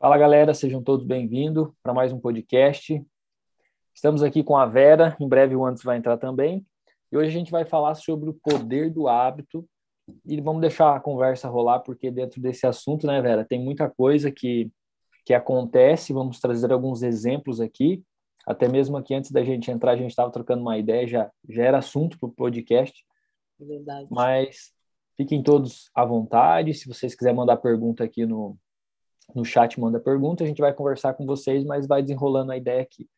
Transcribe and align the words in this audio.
Fala 0.00 0.16
galera, 0.16 0.54
sejam 0.54 0.82
todos 0.82 1.04
bem-vindos 1.04 1.68
para 1.82 1.92
mais 1.92 2.10
um 2.10 2.18
podcast. 2.18 3.04
Estamos 3.94 4.22
aqui 4.22 4.42
com 4.42 4.56
a 4.56 4.64
Vera, 4.64 5.14
em 5.20 5.28
breve 5.28 5.54
o 5.54 5.62
Antes 5.62 5.82
vai 5.82 5.98
entrar 5.98 6.16
também. 6.16 6.66
E 7.12 7.18
hoje 7.18 7.28
a 7.28 7.32
gente 7.32 7.50
vai 7.50 7.66
falar 7.66 7.94
sobre 7.94 8.30
o 8.30 8.32
poder 8.32 8.90
do 8.90 9.08
hábito 9.08 9.68
e 10.24 10.40
vamos 10.40 10.62
deixar 10.62 10.96
a 10.96 11.00
conversa 11.00 11.50
rolar, 11.50 11.80
porque 11.80 12.10
dentro 12.10 12.40
desse 12.40 12.66
assunto, 12.66 13.06
né, 13.06 13.20
Vera, 13.20 13.44
tem 13.44 13.62
muita 13.62 13.90
coisa 13.90 14.30
que, 14.30 14.72
que 15.22 15.34
acontece. 15.34 16.14
Vamos 16.14 16.40
trazer 16.40 16.72
alguns 16.72 17.02
exemplos 17.02 17.60
aqui. 17.60 18.02
Até 18.46 18.70
mesmo 18.70 18.96
aqui 18.96 19.12
antes 19.12 19.30
da 19.30 19.44
gente 19.44 19.70
entrar, 19.70 19.92
a 19.92 19.96
gente 19.96 20.08
estava 20.08 20.32
trocando 20.32 20.62
uma 20.62 20.78
ideia, 20.78 21.06
já, 21.06 21.30
já 21.46 21.62
era 21.62 21.76
assunto 21.76 22.18
para 22.18 22.26
o 22.30 22.32
podcast. 22.32 23.04
É 23.60 23.64
verdade. 23.66 24.08
Mas 24.10 24.72
fiquem 25.18 25.42
todos 25.42 25.90
à 25.94 26.06
vontade. 26.06 26.72
Se 26.72 26.88
vocês 26.88 27.14
quiserem 27.14 27.36
mandar 27.36 27.58
pergunta 27.58 28.02
aqui 28.02 28.24
no, 28.24 28.56
no 29.34 29.44
chat 29.44 29.78
manda 29.78 30.00
pergunta, 30.00 30.44
a 30.44 30.46
gente 30.46 30.60
vai 30.60 30.72
conversar 30.72 31.14
com 31.14 31.26
vocês, 31.26 31.64
mas 31.64 31.86
vai 31.86 32.02
desenrolando 32.02 32.52
a 32.52 32.56
ideia 32.56 32.82
aqui. 32.82 33.08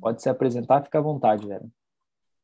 Pode 0.00 0.22
se 0.22 0.28
apresentar, 0.28 0.82
fica 0.82 0.98
à 0.98 1.02
vontade, 1.02 1.46
Vera. 1.46 1.66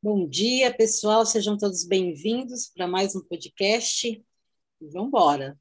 Bom 0.03 0.29
dia, 0.29 0.73
pessoal, 0.73 1.27
sejam 1.27 1.59
todos 1.59 1.85
bem-vindos 1.85 2.71
para 2.75 2.87
mais 2.87 3.17
um 3.17 3.21
podcast. 3.21 4.25
Vamos 4.81 5.09
embora. 5.09 5.59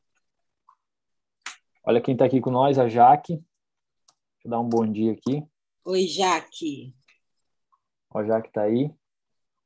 Olha 1.84 2.02
quem 2.02 2.14
está 2.14 2.26
aqui 2.26 2.40
com 2.40 2.52
nós, 2.52 2.78
a 2.78 2.88
Jaque. 2.88 3.34
Deixa 3.38 4.46
eu 4.46 4.52
dar 4.52 4.60
um 4.60 4.70
bom 4.70 4.86
dia 4.86 5.14
aqui. 5.14 5.44
Oi, 5.86 6.06
Jaque. 6.06 6.94
Ó, 8.14 8.20
a 8.20 8.24
Jaque 8.24 8.50
está 8.50 8.64
aí. 8.64 8.92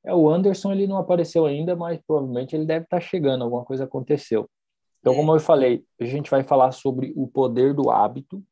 É, 0.03 0.13
o 0.13 0.29
Anderson 0.29 0.71
ele 0.71 0.87
não 0.87 0.97
apareceu 0.97 1.45
ainda, 1.45 1.75
mas 1.75 1.99
provavelmente 2.05 2.55
ele 2.55 2.65
deve 2.65 2.85
estar 2.85 2.99
tá 2.99 3.05
chegando, 3.05 3.43
alguma 3.43 3.65
coisa 3.65 3.83
aconteceu. 3.83 4.49
Então, 5.01 5.15
como 5.15 5.35
eu 5.35 5.39
falei, 5.39 5.83
a 5.99 6.05
gente 6.05 6.29
vai 6.29 6.43
falar 6.43 6.71
sobre 6.71 7.11
o 7.15 7.27
poder 7.27 7.73
do 7.73 7.89
hábito. 7.89 8.43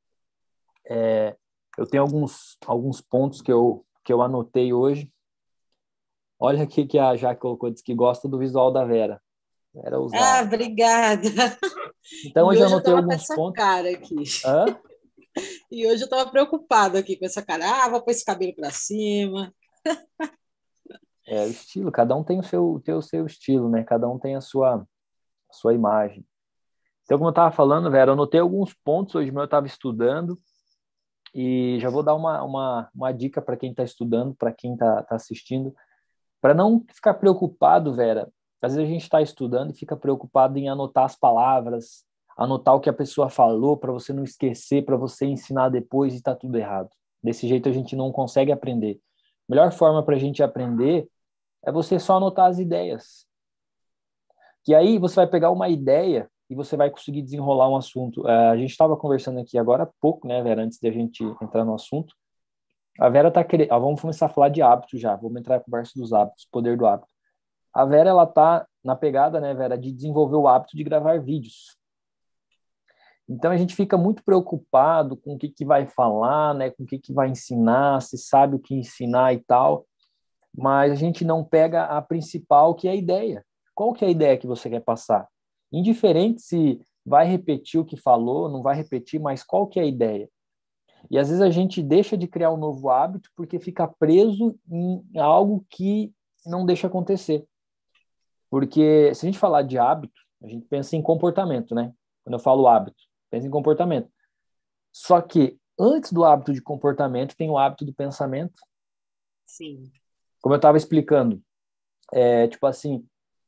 É, 0.86 1.36
eu 1.78 1.86
tenho 1.86 2.02
alguns, 2.02 2.58
alguns 2.66 3.00
pontos 3.00 3.42
que 3.42 3.52
eu, 3.52 3.86
que 4.04 4.12
eu 4.12 4.22
anotei 4.22 4.74
hoje. 4.74 5.14
Olha 6.40 6.64
aqui 6.64 6.88
que 6.88 6.98
a 6.98 7.16
Jaque 7.16 7.42
colocou, 7.42 7.70
diz 7.70 7.84
que 7.84 7.94
gosta 7.94 8.28
do 8.28 8.40
visual 8.40 8.72
da 8.72 8.84
Vera. 8.84 9.22
Vera 9.74 10.00
usar. 10.00 10.40
Ah, 10.40 10.42
obrigada. 10.44 11.30
Então, 12.26 12.48
hoje, 12.48 12.62
eu 12.62 12.68
anotei 12.68 12.94
alguns 12.94 13.14
essa 13.14 13.36
pontos. 13.36 13.62
cara 13.62 13.90
aqui. 13.92 14.24
Hã? 14.46 14.66
E 15.72 15.86
hoje 15.86 16.02
eu 16.02 16.06
estava 16.06 16.30
preocupado 16.30 16.98
aqui 16.98 17.16
com 17.16 17.24
essa 17.24 17.42
cara. 17.42 17.64
Ah, 17.64 17.88
vou 17.88 18.02
pôr 18.02 18.12
esse 18.12 18.26
cabelo 18.26 18.54
para 18.56 18.72
cima. 18.72 19.54
É, 21.26 21.46
o 21.46 21.50
estilo, 21.50 21.92
cada 21.92 22.16
um 22.16 22.24
tem 22.24 22.40
o 22.40 22.44
seu, 22.44 22.82
o 22.86 23.02
seu 23.02 23.26
estilo, 23.26 23.70
né? 23.70 23.84
Cada 23.84 24.10
um 24.10 24.18
tem 24.18 24.36
a 24.36 24.42
sua, 24.42 24.78
a 24.78 25.54
sua 25.54 25.74
imagem. 25.74 26.26
Então, 27.10 27.18
como 27.18 27.30
eu 27.30 27.32
estava 27.32 27.50
falando, 27.50 27.90
Vera, 27.90 28.12
eu 28.12 28.14
anotei 28.14 28.40
alguns 28.40 28.72
pontos 28.72 29.16
hoje, 29.16 29.34
eu 29.34 29.44
estava 29.44 29.66
estudando, 29.66 30.40
e 31.34 31.80
já 31.80 31.90
vou 31.90 32.04
dar 32.04 32.14
uma, 32.14 32.44
uma, 32.44 32.90
uma 32.94 33.12
dica 33.12 33.42
para 33.42 33.58
quem 33.58 33.72
está 33.72 33.84
estudando, 33.84 34.36
para 34.36 34.52
quem 34.52 34.74
está 34.74 35.02
tá 35.02 35.16
assistindo, 35.16 35.74
para 36.40 36.54
não 36.54 36.86
ficar 36.94 37.16
preocupado, 37.16 37.96
Vera. 37.96 38.32
Às 38.62 38.76
vezes 38.76 38.88
a 38.88 38.94
gente 38.94 39.02
está 39.02 39.24
estudando 39.24 39.72
e 39.72 39.76
fica 39.76 39.98
preocupado 39.98 40.60
em 40.60 40.70
anotar 40.70 41.06
as 41.06 41.16
palavras, 41.16 42.06
anotar 42.38 42.76
o 42.76 42.80
que 42.80 42.92
a 42.92 42.94
pessoa 42.94 43.28
falou, 43.28 43.76
para 43.76 43.92
você 43.92 44.14
não 44.14 44.24
esquecer, 44.24 44.86
para 44.86 44.96
você 44.96 45.26
ensinar 45.26 45.70
depois 45.70 46.14
e 46.14 46.18
está 46.18 46.36
tudo 46.36 46.60
errado. 46.60 46.92
Desse 47.24 47.48
jeito 47.48 47.68
a 47.68 47.72
gente 47.72 47.96
não 47.96 48.12
consegue 48.12 48.52
aprender. 48.52 49.02
A 49.50 49.56
melhor 49.56 49.72
forma 49.72 50.06
para 50.06 50.16
a 50.16 50.20
gente 50.20 50.44
aprender 50.44 51.10
é 51.66 51.72
você 51.72 51.98
só 51.98 52.18
anotar 52.18 52.52
as 52.52 52.60
ideias. 52.60 53.26
Que 54.64 54.76
aí 54.76 55.00
você 55.00 55.16
vai 55.16 55.28
pegar 55.28 55.50
uma 55.50 55.70
ideia 55.70 56.30
e 56.50 56.56
você 56.56 56.76
vai 56.76 56.90
conseguir 56.90 57.22
desenrolar 57.22 57.70
um 57.70 57.76
assunto. 57.76 58.22
Uh, 58.24 58.52
a 58.52 58.58
gente 58.58 58.72
estava 58.72 58.98
conversando 58.98 59.40
aqui 59.40 59.58
agora 59.58 59.84
há 59.84 59.90
pouco, 60.02 60.28
né, 60.28 60.42
Vera, 60.42 60.64
antes 60.64 60.80
de 60.80 60.88
a 60.88 60.92
gente 60.92 61.24
entrar 61.42 61.64
no 61.64 61.76
assunto. 61.76 62.16
A 63.00 63.08
Vera 63.08 63.32
tá 63.32 63.44
querendo. 63.44 63.72
Ah, 63.72 63.78
vamos 63.78 64.02
começar 64.02 64.26
a 64.26 64.30
falar 64.30 64.50
de 64.50 64.62
hábito 64.62 64.98
já. 64.98 65.16
Vamos 65.16 65.40
entrar 65.40 65.58
na 65.58 65.64
conversa 65.64 65.94
dos 65.96 66.12
hábitos, 66.12 66.48
poder 66.52 66.76
do 66.76 66.86
hábito. 66.86 67.08
A 67.74 67.86
Vera, 67.86 68.10
ela 68.10 68.26
tá 68.26 68.68
na 68.84 68.96
pegada, 68.96 69.40
né, 69.40 69.54
Vera, 69.54 69.78
de 69.78 69.92
desenvolver 69.92 70.36
o 70.36 70.48
hábito 70.48 70.76
de 70.76 70.84
gravar 70.84 71.20
vídeos. 71.20 71.78
Então 73.30 73.52
a 73.52 73.58
gente 73.58 73.76
fica 73.76 73.96
muito 73.96 74.24
preocupado 74.24 75.16
com 75.16 75.36
o 75.36 75.38
que, 75.38 75.50
que 75.50 75.64
vai 75.64 75.86
falar, 75.86 76.56
né, 76.56 76.72
com 76.72 76.84
o 76.84 76.86
que, 76.86 76.98
que 76.98 77.14
vai 77.14 77.30
ensinar, 77.30 78.02
se 78.02 78.18
sabe 78.18 78.56
o 78.56 78.60
que 78.60 78.74
ensinar 78.74 79.34
e 79.34 79.40
tal, 79.40 79.86
mas 80.58 80.92
a 80.92 80.96
gente 80.96 81.24
não 81.24 81.44
pega 81.44 81.84
a 81.84 82.02
principal, 82.02 82.74
que 82.74 82.88
é 82.88 82.92
a 82.92 82.96
ideia. 82.96 83.46
Qual 83.76 83.94
que 83.94 84.04
é 84.04 84.08
a 84.08 84.12
ideia 84.12 84.38
que 84.38 84.48
você 84.48 84.68
quer 84.68 84.82
passar? 84.82 85.28
Indiferente 85.72 86.42
se 86.42 86.82
vai 87.06 87.26
repetir 87.26 87.80
o 87.80 87.86
que 87.86 87.98
falou, 87.98 88.50
não 88.50 88.62
vai 88.62 88.76
repetir, 88.76 89.20
mas 89.20 89.44
qual 89.44 89.68
que 89.68 89.80
é 89.80 89.84
a 89.84 89.88
ideia? 89.88 90.30
E 91.10 91.18
às 91.18 91.30
vezes 91.30 91.42
a 91.42 91.50
gente 91.50 91.82
deixa 91.82 92.18
de 92.18 92.28
criar 92.28 92.52
um 92.52 92.58
novo 92.58 92.90
hábito 92.90 93.30
porque 93.36 93.60
fica 93.60 93.88
preso 93.88 94.58
em 94.70 95.04
algo 95.18 95.66
que 95.70 96.14
não 96.46 96.66
deixa 96.66 96.88
acontecer. 96.88 97.48
Porque 98.50 99.14
se 99.14 99.26
a 99.26 99.28
gente 99.30 99.40
falar 99.40 99.62
de 99.62 99.78
hábito, 99.78 100.20
a 100.44 100.48
gente 100.48 100.66
pensa 100.66 100.96
em 100.96 101.02
comportamento, 101.02 101.76
né? 101.76 101.94
Quando 102.24 102.34
eu 102.34 102.40
falo 102.40 102.68
hábito, 102.68 103.02
pensa 103.30 103.48
em 103.48 103.52
comportamento. 103.52 104.10
Só 104.92 105.22
que 105.22 105.58
antes 105.80 106.12
do 106.12 106.26
hábito 106.26 106.52
de 106.54 106.62
comportamento 106.62 107.36
tem 107.36 107.50
o 107.50 107.58
hábito 107.58 107.86
do 107.86 107.94
pensamento. 107.94 108.62
Sim. 109.46 109.92
Como 110.42 110.54
eu 110.54 110.58
estava 110.58 110.78
explicando, 110.78 111.42
é 112.14 112.48
tipo 112.48 112.66
assim, 112.66 113.06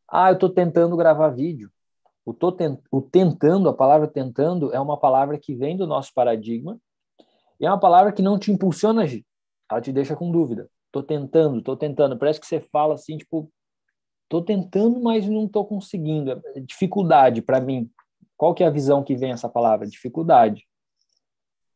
ah, 0.07 0.29
eu 0.29 0.35
estou 0.35 0.49
tentando 0.49 0.95
gravar 0.95 1.29
vídeo. 1.29 1.71
O, 2.25 2.33
tô 2.33 2.55
o 2.91 3.01
tentando, 3.01 3.67
a 3.67 3.73
palavra 3.73 4.07
tentando, 4.07 4.73
é 4.73 4.79
uma 4.79 4.97
palavra 4.97 5.37
que 5.37 5.55
vem 5.55 5.75
do 5.75 5.87
nosso 5.87 6.13
paradigma 6.13 6.79
e 7.59 7.65
é 7.65 7.69
uma 7.69 7.79
palavra 7.79 8.11
que 8.11 8.21
não 8.21 8.37
te 8.37 8.51
impulsiona 8.51 9.01
a 9.01 9.03
agir. 9.05 9.25
Ela 9.69 9.81
te 9.81 9.91
deixa 9.91 10.15
com 10.15 10.31
dúvida. 10.31 10.69
Tô 10.91 11.01
tentando, 11.01 11.61
tô 11.61 11.75
tentando. 11.77 12.17
Parece 12.17 12.39
que 12.39 12.45
você 12.45 12.59
fala 12.59 12.95
assim, 12.95 13.17
tipo, 13.17 13.51
tô 14.27 14.41
tentando, 14.41 14.99
mas 15.01 15.27
não 15.27 15.47
tô 15.47 15.63
conseguindo. 15.63 16.31
É 16.55 16.59
dificuldade 16.59 17.41
para 17.41 17.61
mim. 17.61 17.89
Qual 18.35 18.53
que 18.53 18.63
é 18.63 18.67
a 18.67 18.71
visão 18.71 19.03
que 19.03 19.15
vem 19.15 19.31
essa 19.31 19.47
palavra? 19.47 19.87
Dificuldade. 19.87 20.67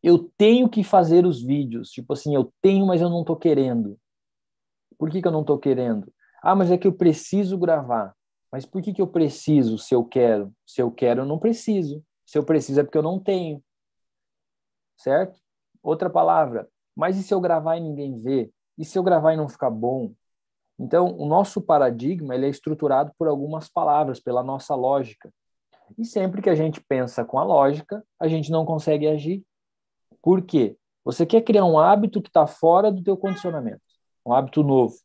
Eu 0.02 0.32
tenho 0.38 0.68
que 0.68 0.84
fazer 0.84 1.26
os 1.26 1.42
vídeos. 1.42 1.90
Tipo 1.90 2.14
assim, 2.14 2.36
eu 2.36 2.52
tenho, 2.62 2.86
mas 2.86 3.02
eu 3.02 3.10
não 3.10 3.24
tô 3.24 3.36
querendo. 3.36 3.98
Por 4.98 5.10
que, 5.10 5.22
que 5.22 5.28
eu 5.28 5.32
não 5.32 5.44
tô 5.44 5.58
querendo? 5.58 6.12
Ah, 6.42 6.56
mas 6.56 6.72
é 6.72 6.78
que 6.78 6.88
eu 6.88 6.94
preciso 6.94 7.58
gravar. 7.58 8.14
Mas 8.52 8.66
por 8.66 8.82
que, 8.82 8.94
que 8.94 9.02
eu 9.02 9.08
preciso 9.08 9.78
se 9.78 9.94
eu 9.94 10.04
quero? 10.04 10.54
Se 10.66 10.82
eu 10.82 10.92
quero, 10.92 11.22
eu 11.22 11.26
não 11.26 11.40
preciso. 11.40 12.04
Se 12.26 12.38
eu 12.38 12.44
preciso 12.44 12.80
é 12.80 12.84
porque 12.84 12.98
eu 12.98 13.04
não 13.04 13.20
tenho. 13.20 13.64
Certo? 14.98 15.40
Outra 15.84 16.10
palavra. 16.10 16.68
Mas 16.96 17.18
e 17.18 17.24
se 17.24 17.34
eu 17.34 17.42
gravar 17.42 17.78
e 17.78 17.82
ninguém 17.82 18.18
vê? 18.20 18.52
E 18.78 18.86
se 18.86 18.98
eu 18.98 19.04
gravar 19.04 19.34
e 19.34 19.38
não 19.38 19.50
ficar 19.50 19.70
bom? 19.70 20.14
Então, 20.78 21.16
o 21.18 21.26
nosso 21.26 21.62
paradigma 21.62 22.36
ele 22.36 22.46
é 22.46 22.50
estruturado 22.50 23.12
por 23.18 23.28
algumas 23.28 23.70
palavras, 23.70 24.20
pela 24.20 24.44
nossa 24.44 24.76
lógica. 24.76 25.32
E 25.98 26.04
sempre 26.04 26.42
que 26.42 26.50
a 26.50 26.56
gente 26.56 26.82
pensa 26.82 27.24
com 27.24 27.38
a 27.38 27.44
lógica, 27.44 28.04
a 28.20 28.28
gente 28.28 28.52
não 28.52 28.66
consegue 28.66 29.08
agir. 29.08 29.44
Por 30.22 30.42
quê? 30.42 30.78
Você 31.04 31.26
quer 31.26 31.42
criar 31.42 31.66
um 31.66 31.78
hábito 31.78 32.22
que 32.22 32.30
está 32.30 32.48
fora 32.48 32.92
do 32.92 33.04
teu 33.04 33.16
condicionamento, 33.16 33.82
um 34.26 34.34
hábito 34.34 34.64
novo. 34.64 34.96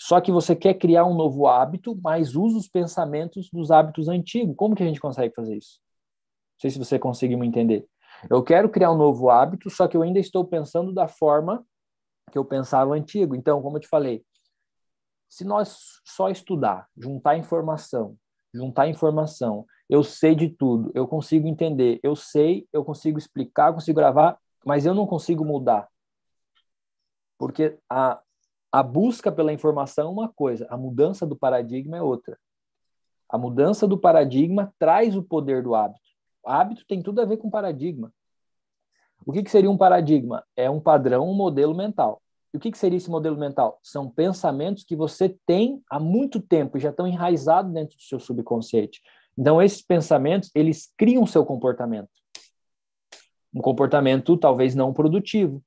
Só 0.00 0.18
que 0.18 0.32
você 0.32 0.56
quer 0.56 0.74
criar 0.74 1.04
um 1.04 1.14
novo 1.14 1.46
hábito, 1.46 1.94
mas 2.02 2.34
usa 2.34 2.56
os 2.56 2.66
pensamentos 2.66 3.50
dos 3.52 3.70
hábitos 3.70 4.08
antigos. 4.08 4.56
Como 4.56 4.74
que 4.74 4.82
a 4.82 4.86
gente 4.86 4.98
consegue 4.98 5.34
fazer 5.34 5.58
isso? 5.58 5.78
Não 6.54 6.60
sei 6.60 6.70
se 6.70 6.78
você 6.78 6.98
conseguiu 6.98 7.38
me 7.38 7.46
entender. 7.46 7.86
Eu 8.30 8.42
quero 8.42 8.70
criar 8.70 8.90
um 8.92 8.96
novo 8.96 9.28
hábito, 9.28 9.68
só 9.68 9.86
que 9.86 9.94
eu 9.94 10.02
ainda 10.02 10.18
estou 10.18 10.42
pensando 10.42 10.94
da 10.94 11.06
forma 11.06 11.62
que 12.32 12.38
eu 12.38 12.44
pensava 12.46 12.94
antigo. 12.94 13.34
Então, 13.34 13.60
como 13.60 13.76
eu 13.76 13.80
te 13.80 13.88
falei, 13.88 14.24
se 15.28 15.44
nós 15.44 16.00
só 16.02 16.30
estudar, 16.30 16.88
juntar 16.96 17.36
informação, 17.36 18.16
juntar 18.54 18.88
informação, 18.88 19.66
eu 19.86 20.02
sei 20.02 20.34
de 20.34 20.48
tudo, 20.48 20.90
eu 20.94 21.06
consigo 21.06 21.46
entender, 21.46 22.00
eu 22.02 22.16
sei, 22.16 22.66
eu 22.72 22.82
consigo 22.82 23.18
explicar, 23.18 23.74
consigo 23.74 23.96
gravar, 23.96 24.38
mas 24.64 24.86
eu 24.86 24.94
não 24.94 25.06
consigo 25.06 25.44
mudar. 25.44 25.88
Porque 27.38 27.78
a, 27.88 28.20
a 28.72 28.82
busca 28.82 29.32
pela 29.32 29.52
informação 29.52 30.08
é 30.08 30.10
uma 30.10 30.28
coisa, 30.28 30.66
a 30.70 30.76
mudança 30.76 31.26
do 31.26 31.36
paradigma 31.36 31.96
é 31.96 32.02
outra. 32.02 32.38
A 33.28 33.38
mudança 33.38 33.86
do 33.86 33.98
paradigma 33.98 34.72
traz 34.78 35.16
o 35.16 35.22
poder 35.22 35.62
do 35.62 35.74
hábito. 35.74 36.00
O 36.44 36.50
hábito 36.50 36.84
tem 36.86 37.02
tudo 37.02 37.20
a 37.20 37.24
ver 37.24 37.36
com 37.36 37.50
paradigma. 37.50 38.12
O 39.24 39.32
que, 39.32 39.42
que 39.42 39.50
seria 39.50 39.70
um 39.70 39.76
paradigma? 39.76 40.44
É 40.56 40.70
um 40.70 40.80
padrão, 40.80 41.28
um 41.28 41.34
modelo 41.34 41.74
mental. 41.74 42.22
E 42.52 42.56
o 42.56 42.60
que, 42.60 42.70
que 42.70 42.78
seria 42.78 42.96
esse 42.96 43.10
modelo 43.10 43.36
mental? 43.36 43.78
São 43.82 44.10
pensamentos 44.10 44.82
que 44.82 44.96
você 44.96 45.36
tem 45.46 45.82
há 45.88 46.00
muito 46.00 46.40
tempo 46.40 46.76
e 46.76 46.80
já 46.80 46.90
estão 46.90 47.06
enraizados 47.06 47.72
dentro 47.72 47.96
do 47.96 48.02
seu 48.02 48.18
subconsciente. 48.18 49.00
Então, 49.38 49.62
esses 49.62 49.82
pensamentos, 49.82 50.50
eles 50.54 50.92
criam 50.96 51.26
seu 51.26 51.44
comportamento. 51.44 52.10
Um 53.54 53.60
comportamento 53.60 54.36
talvez 54.36 54.74
não 54.74 54.92
produtivo, 54.92 55.62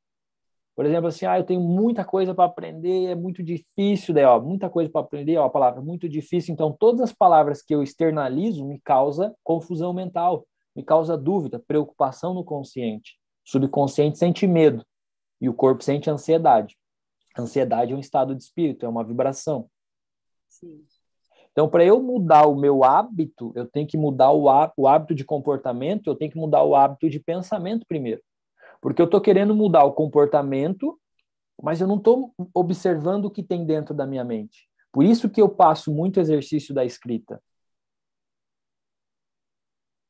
por 0.76 0.86
exemplo, 0.86 1.08
assim, 1.08 1.26
ah, 1.26 1.38
eu 1.38 1.44
tenho 1.44 1.62
muita 1.62 2.04
coisa 2.04 2.34
para 2.34 2.46
aprender, 2.46 3.06
é 3.06 3.16
muito 3.16 3.44
difícil, 3.44 4.14
daí, 4.14 4.26
ó, 4.26 4.40
muita 4.40 4.70
coisa 4.70 4.90
para 4.90 5.02
aprender, 5.02 5.38
ó, 5.38 5.46
a 5.46 5.50
palavra 5.50 5.82
muito 5.82 6.10
difícil. 6.10 6.54
Então, 6.54 6.72
todas 6.72 7.02
as 7.02 7.14
palavras 7.14 7.62
que 7.62 7.76
eu 7.76 7.84
externalizo 7.84 8.66
me 8.66 8.80
causa 8.82 9.36
confusão 9.44 9.94
mental, 9.94 10.48
me 10.76 10.84
causa 10.84 11.16
dúvida, 11.16 11.60
preocupação 11.60 12.34
no 12.34 12.44
consciente. 12.44 13.20
Subconsciente 13.46 14.18
sente 14.18 14.48
medo 14.48 14.84
e 15.40 15.48
o 15.48 15.54
corpo 15.54 15.84
sente 15.84 16.10
ansiedade. 16.10 16.76
Ansiedade 17.38 17.94
é 17.94 17.96
um 17.96 18.00
estado 18.00 18.36
de 18.36 18.42
espírito, 18.42 18.86
é 18.86 18.90
uma 18.90 19.04
vibração. 19.04 19.70
Sim. 20.48 20.84
Então, 21.52 21.70
para 21.70 21.86
eu 21.86 22.02
mudar 22.02 22.48
o 22.48 22.56
meu 22.56 22.84
hábito, 22.84 23.52
eu 23.56 23.68
tenho 23.68 23.86
que 23.86 23.96
mudar 23.96 24.32
o, 24.32 24.50
hábito 24.88 25.14
de 25.14 25.24
comportamento, 25.24 26.08
eu 26.08 26.16
tenho 26.16 26.32
que 26.32 26.38
mudar 26.38 26.64
o 26.64 26.76
hábito 26.76 27.08
de 27.08 27.20
pensamento 27.20 27.86
primeiro. 27.88 28.22
Porque 28.84 29.02
eu 29.02 29.06
estou 29.06 29.22
querendo 29.22 29.56
mudar 29.56 29.86
o 29.86 29.94
comportamento, 29.94 31.00
mas 31.62 31.80
eu 31.80 31.88
não 31.88 31.96
estou 31.96 32.34
observando 32.54 33.26
o 33.26 33.32
que 33.32 33.42
tem 33.42 33.66
dentro 33.66 33.94
da 33.94 34.06
minha 34.06 34.26
mente. 34.26 34.70
Por 34.92 35.06
isso 35.06 35.30
que 35.30 35.42
eu 35.42 35.48
passo 35.48 35.90
muito 35.90 36.20
exercício 36.20 36.76
da 36.76 36.84
escrita. 36.84 37.42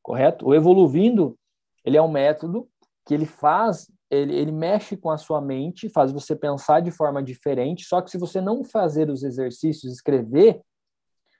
Correto? 0.02 0.48
O 0.48 0.52
Evoluindo, 0.52 1.38
ele 1.84 1.96
é 1.96 2.02
um 2.02 2.10
método 2.10 2.68
que 3.06 3.14
ele 3.14 3.26
faz, 3.26 3.88
ele, 4.10 4.34
ele 4.34 4.50
mexe 4.50 4.96
com 4.96 5.08
a 5.08 5.18
sua 5.18 5.40
mente, 5.40 5.88
faz 5.88 6.10
você 6.10 6.34
pensar 6.34 6.80
de 6.80 6.90
forma 6.90 7.22
diferente, 7.22 7.84
só 7.84 8.02
que 8.02 8.10
se 8.10 8.18
você 8.18 8.40
não 8.40 8.64
fazer 8.64 9.08
os 9.08 9.22
exercícios, 9.22 9.92
escrever, 9.92 10.60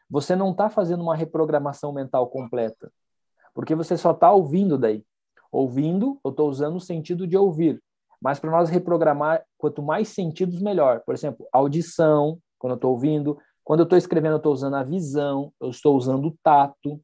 você 0.09 0.37
não 0.37 0.53
está 0.53 0.71
fazendo 0.71 1.03
uma 1.03 1.17
reprogramação 1.17 1.93
mental 1.93 2.29
completa, 2.29 2.93
porque 3.53 3.75
você 3.75 3.97
só 3.97 4.13
está 4.13 4.31
ouvindo 4.31 4.79
daí. 4.79 5.05
Ouvindo, 5.55 6.19
eu 6.25 6.33
estou 6.33 6.49
usando 6.49 6.75
o 6.75 6.81
sentido 6.81 7.29
de 7.29 7.37
ouvir, 7.37 7.81
mas 8.21 8.41
para 8.41 8.51
nós 8.51 8.69
reprogramar, 8.69 9.45
quanto 9.57 9.81
mais 9.81 10.09
sentidos, 10.09 10.61
melhor. 10.61 11.03
Por 11.07 11.15
exemplo, 11.15 11.47
audição, 11.53 12.41
quando 12.59 12.73
eu 12.73 12.75
estou 12.75 12.91
ouvindo, 12.91 13.39
quando 13.63 13.79
eu 13.79 13.85
estou 13.85 13.97
escrevendo, 13.97 14.33
eu 14.33 14.39
estou 14.39 14.53
usando 14.53 14.75
a 14.75 14.83
visão, 14.83 15.53
eu 15.61 15.71
estou 15.71 15.97
usando 15.97 16.27
o 16.27 16.37
tato, 16.43 17.01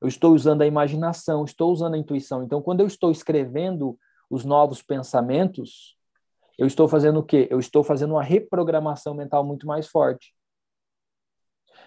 eu 0.00 0.06
estou 0.06 0.32
usando 0.32 0.62
a 0.62 0.66
imaginação, 0.66 1.44
estou 1.44 1.72
usando 1.72 1.94
a 1.94 1.98
intuição. 1.98 2.44
Então, 2.44 2.62
quando 2.62 2.78
eu 2.80 2.86
estou 2.86 3.10
escrevendo 3.10 3.98
os 4.30 4.44
novos 4.44 4.80
pensamentos, 4.80 5.96
eu 6.56 6.68
estou 6.68 6.86
fazendo 6.86 7.18
o 7.18 7.24
quê? 7.24 7.48
Eu 7.50 7.58
estou 7.58 7.82
fazendo 7.82 8.12
uma 8.12 8.22
reprogramação 8.22 9.12
mental 9.12 9.44
muito 9.44 9.66
mais 9.66 9.88
forte. 9.88 10.32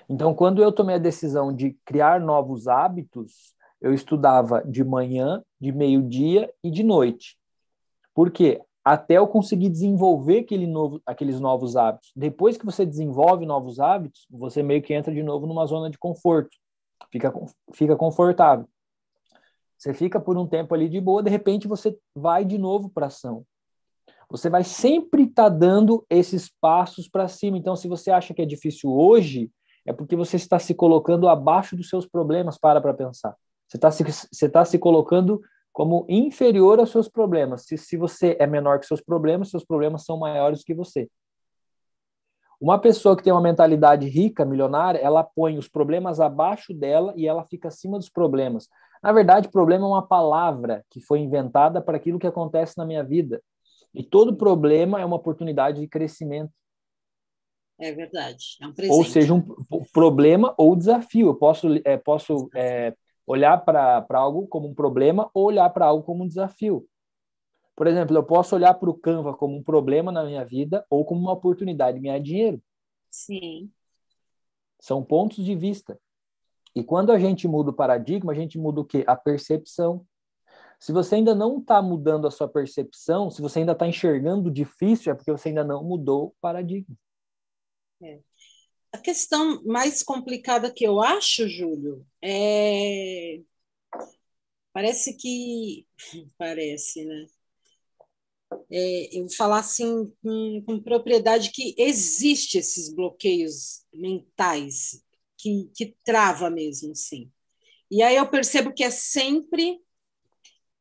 Então, 0.10 0.36
quando 0.36 0.62
eu 0.62 0.74
tomei 0.74 0.96
a 0.96 1.00
decisão 1.00 1.56
de 1.56 1.78
criar 1.86 2.20
novos 2.20 2.68
hábitos, 2.68 3.56
eu 3.82 3.94
estudava 3.94 4.64
de 4.64 4.84
manhã, 4.84 5.44
de 5.60 5.72
meio-dia 5.72 6.54
e 6.64 6.70
de 6.70 6.84
noite. 6.84 7.38
Por 8.14 8.30
quê? 8.30 8.62
Até 8.84 9.18
eu 9.18 9.28
conseguir 9.28 9.70
desenvolver 9.70 10.40
aquele 10.40 10.68
novo, 10.68 11.02
aqueles 11.06 11.40
novos 11.40 11.76
hábitos. 11.76 12.12
Depois 12.16 12.58
que 12.58 12.66
você 12.66 12.86
desenvolve 12.86 13.46
novos 13.46 13.80
hábitos, 13.80 14.28
você 14.30 14.62
meio 14.62 14.82
que 14.82 14.94
entra 14.94 15.14
de 15.14 15.24
novo 15.24 15.48
numa 15.48 15.66
zona 15.66 15.90
de 15.90 15.98
conforto. 15.98 16.56
Fica, 17.12 17.34
fica 17.74 17.96
confortável. 17.96 18.68
Você 19.78 19.94
fica 19.94 20.20
por 20.20 20.38
um 20.38 20.46
tempo 20.46 20.76
ali 20.76 20.88
de 20.88 21.02
boa, 21.02 21.24
de 21.24 21.30
repente 21.30 21.68
você 21.68 21.98
vai 22.16 22.46
de 22.46 22.58
novo 22.58 22.90
para 22.90 23.08
ação. 23.08 23.44
Você 24.30 24.50
vai 24.50 24.64
sempre 24.64 25.24
estar 25.24 25.50
tá 25.50 25.50
dando 25.50 26.06
esses 26.10 26.50
passos 26.62 27.10
para 27.10 27.28
cima. 27.28 27.58
Então, 27.58 27.76
se 27.76 27.88
você 27.88 28.12
acha 28.12 28.34
que 28.34 28.42
é 28.42 28.46
difícil 28.46 28.92
hoje, 28.92 29.52
é 29.86 29.92
porque 29.92 30.16
você 30.16 30.36
está 30.38 30.60
se 30.60 30.74
colocando 30.74 31.28
abaixo 31.28 31.76
dos 31.76 31.90
seus 31.90 32.06
problemas, 32.06 32.58
para 32.58 32.80
para 32.80 32.94
pensar. 32.94 33.36
Você 33.72 33.78
está 33.78 33.90
se, 33.90 34.04
você 34.04 34.46
está 34.48 34.66
se 34.66 34.78
colocando 34.78 35.42
como 35.72 36.06
inferior 36.10 36.78
aos 36.78 36.92
seus 36.92 37.08
problemas. 37.08 37.64
Se, 37.64 37.78
se 37.78 37.96
você 37.96 38.36
é 38.38 38.46
menor 38.46 38.82
que 38.82 38.86
seus 38.86 39.00
problemas, 39.00 39.50
seus 39.50 39.64
problemas 39.64 40.04
são 40.04 40.18
maiores 40.18 40.62
que 40.62 40.74
você. 40.74 41.10
Uma 42.60 42.78
pessoa 42.78 43.16
que 43.16 43.24
tem 43.24 43.32
uma 43.32 43.42
mentalidade 43.42 44.10
rica, 44.10 44.44
milionária, 44.44 45.00
ela 45.00 45.24
põe 45.24 45.58
os 45.58 45.70
problemas 45.70 46.20
abaixo 46.20 46.74
dela 46.74 47.14
e 47.16 47.26
ela 47.26 47.46
fica 47.46 47.70
acima 47.70 47.98
dos 47.98 48.10
problemas. 48.10 48.68
Na 49.02 49.14
verdade, 49.14 49.50
problema 49.50 49.86
é 49.86 49.88
uma 49.88 50.06
palavra 50.06 50.86
que 50.90 51.00
foi 51.00 51.20
inventada 51.20 51.82
para 51.82 51.96
aquilo 51.96 52.20
que 52.20 52.28
acontece 52.28 52.78
na 52.78 52.86
minha 52.86 53.06
vida. 53.06 53.42
E 53.94 54.04
todo 54.04 54.36
problema 54.36 55.00
é 55.00 55.06
uma 55.06 55.16
oportunidade 55.16 55.80
de 55.80 55.88
crescimento. 55.88 56.52
É 57.80 57.94
verdade. 57.94 58.58
É 58.62 58.68
um 58.68 58.74
presente. 58.74 58.98
Ou 58.98 59.06
seja, 59.06 59.34
um 59.34 59.44
problema 59.94 60.54
ou 60.58 60.76
desafio. 60.76 61.28
Eu 61.28 61.36
posso, 61.36 61.68
é, 61.86 61.98
posso 61.98 62.50
é, 62.54 62.94
olhar 63.32 63.58
para 63.64 64.06
algo 64.12 64.46
como 64.48 64.68
um 64.68 64.74
problema 64.74 65.30
ou 65.34 65.46
olhar 65.46 65.70
para 65.70 65.86
algo 65.86 66.04
como 66.04 66.24
um 66.24 66.28
desafio. 66.28 66.86
Por 67.76 67.88
exemplo, 67.88 68.16
eu 68.16 68.24
posso 68.24 68.56
olhar 68.56 68.74
para 68.74 68.90
o 68.90 68.94
Canva 68.94 69.34
como 69.34 69.56
um 69.56 69.64
problema 69.64 70.12
na 70.12 70.24
minha 70.26 70.44
vida 70.44 70.86
ou 70.90 71.06
como 71.06 71.22
uma 71.22 71.32
oportunidade 71.32 71.98
de 71.98 72.04
ganhar 72.04 72.20
dinheiro. 72.20 72.62
Sim. 73.10 73.72
São 74.80 75.04
pontos 75.04 75.44
de 75.44 75.56
vista. 75.56 75.98
E 76.76 76.84
quando 76.84 77.12
a 77.12 77.18
gente 77.18 77.48
muda 77.48 77.72
o 77.72 77.74
paradigma, 77.74 78.34
a 78.34 78.36
gente 78.36 78.58
muda 78.58 78.82
o 78.82 78.86
quê? 78.86 79.04
A 79.08 79.16
percepção. 79.16 80.06
Se 80.80 80.92
você 80.92 81.16
ainda 81.16 81.34
não 81.34 81.60
está 81.60 81.82
mudando 81.82 82.28
a 82.28 82.32
sua 82.32 82.48
percepção, 82.48 83.30
se 83.30 83.42
você 83.42 83.60
ainda 83.60 83.72
está 83.72 83.88
enxergando 83.88 84.52
difícil, 84.52 85.12
é 85.12 85.16
porque 85.16 85.32
você 85.32 85.50
ainda 85.50 85.64
não 85.64 85.84
mudou 85.84 86.28
o 86.28 86.36
paradigma. 86.42 86.96
É. 88.02 88.20
A 88.94 88.98
questão 88.98 89.64
mais 89.64 90.04
complicada 90.04 90.72
que 90.72 90.86
eu 90.86 91.02
acho, 91.02 91.48
Júlio, 91.48 92.06
é. 92.22 93.42
Parece 94.74 95.16
que. 95.16 95.86
Parece, 96.38 97.06
né? 97.06 97.28
É, 98.70 99.18
eu 99.18 99.30
falar 99.30 99.60
assim 99.60 100.12
com, 100.22 100.64
com, 100.66 100.82
propriedade 100.82 101.52
que 101.52 101.74
existe 101.78 102.58
esses 102.58 102.94
bloqueios 102.94 103.86
mentais 103.94 105.02
que, 105.38 105.72
que 105.74 105.96
trava 106.04 106.50
mesmo, 106.50 106.94
sim. 106.96 107.32
E 107.90 108.02
aí 108.04 108.16
eu 108.16 108.30
percebo 108.30 108.74
que 108.74 108.84
é 108.84 108.90
sempre 108.90 109.80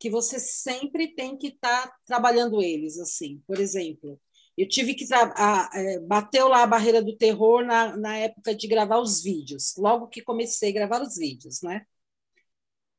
que 0.00 0.10
você 0.10 0.40
sempre 0.40 1.14
tem 1.14 1.36
que 1.36 1.48
estar 1.48 1.88
tá 1.88 1.96
trabalhando 2.06 2.62
eles, 2.62 2.98
assim. 2.98 3.42
Por 3.46 3.60
exemplo, 3.60 4.20
eu 4.62 4.68
tive 4.68 4.94
que 4.94 5.06
a, 5.14 5.32
a, 5.36 5.70
é, 5.74 5.98
bateu 6.00 6.48
lá 6.48 6.62
a 6.62 6.66
barreira 6.66 7.02
do 7.02 7.16
terror 7.16 7.64
na, 7.64 7.96
na 7.96 8.16
época 8.18 8.54
de 8.54 8.68
gravar 8.68 8.98
os 8.98 9.22
vídeos, 9.22 9.74
logo 9.76 10.08
que 10.08 10.22
comecei 10.22 10.70
a 10.70 10.74
gravar 10.74 11.02
os 11.02 11.16
vídeos, 11.16 11.62
né? 11.62 11.86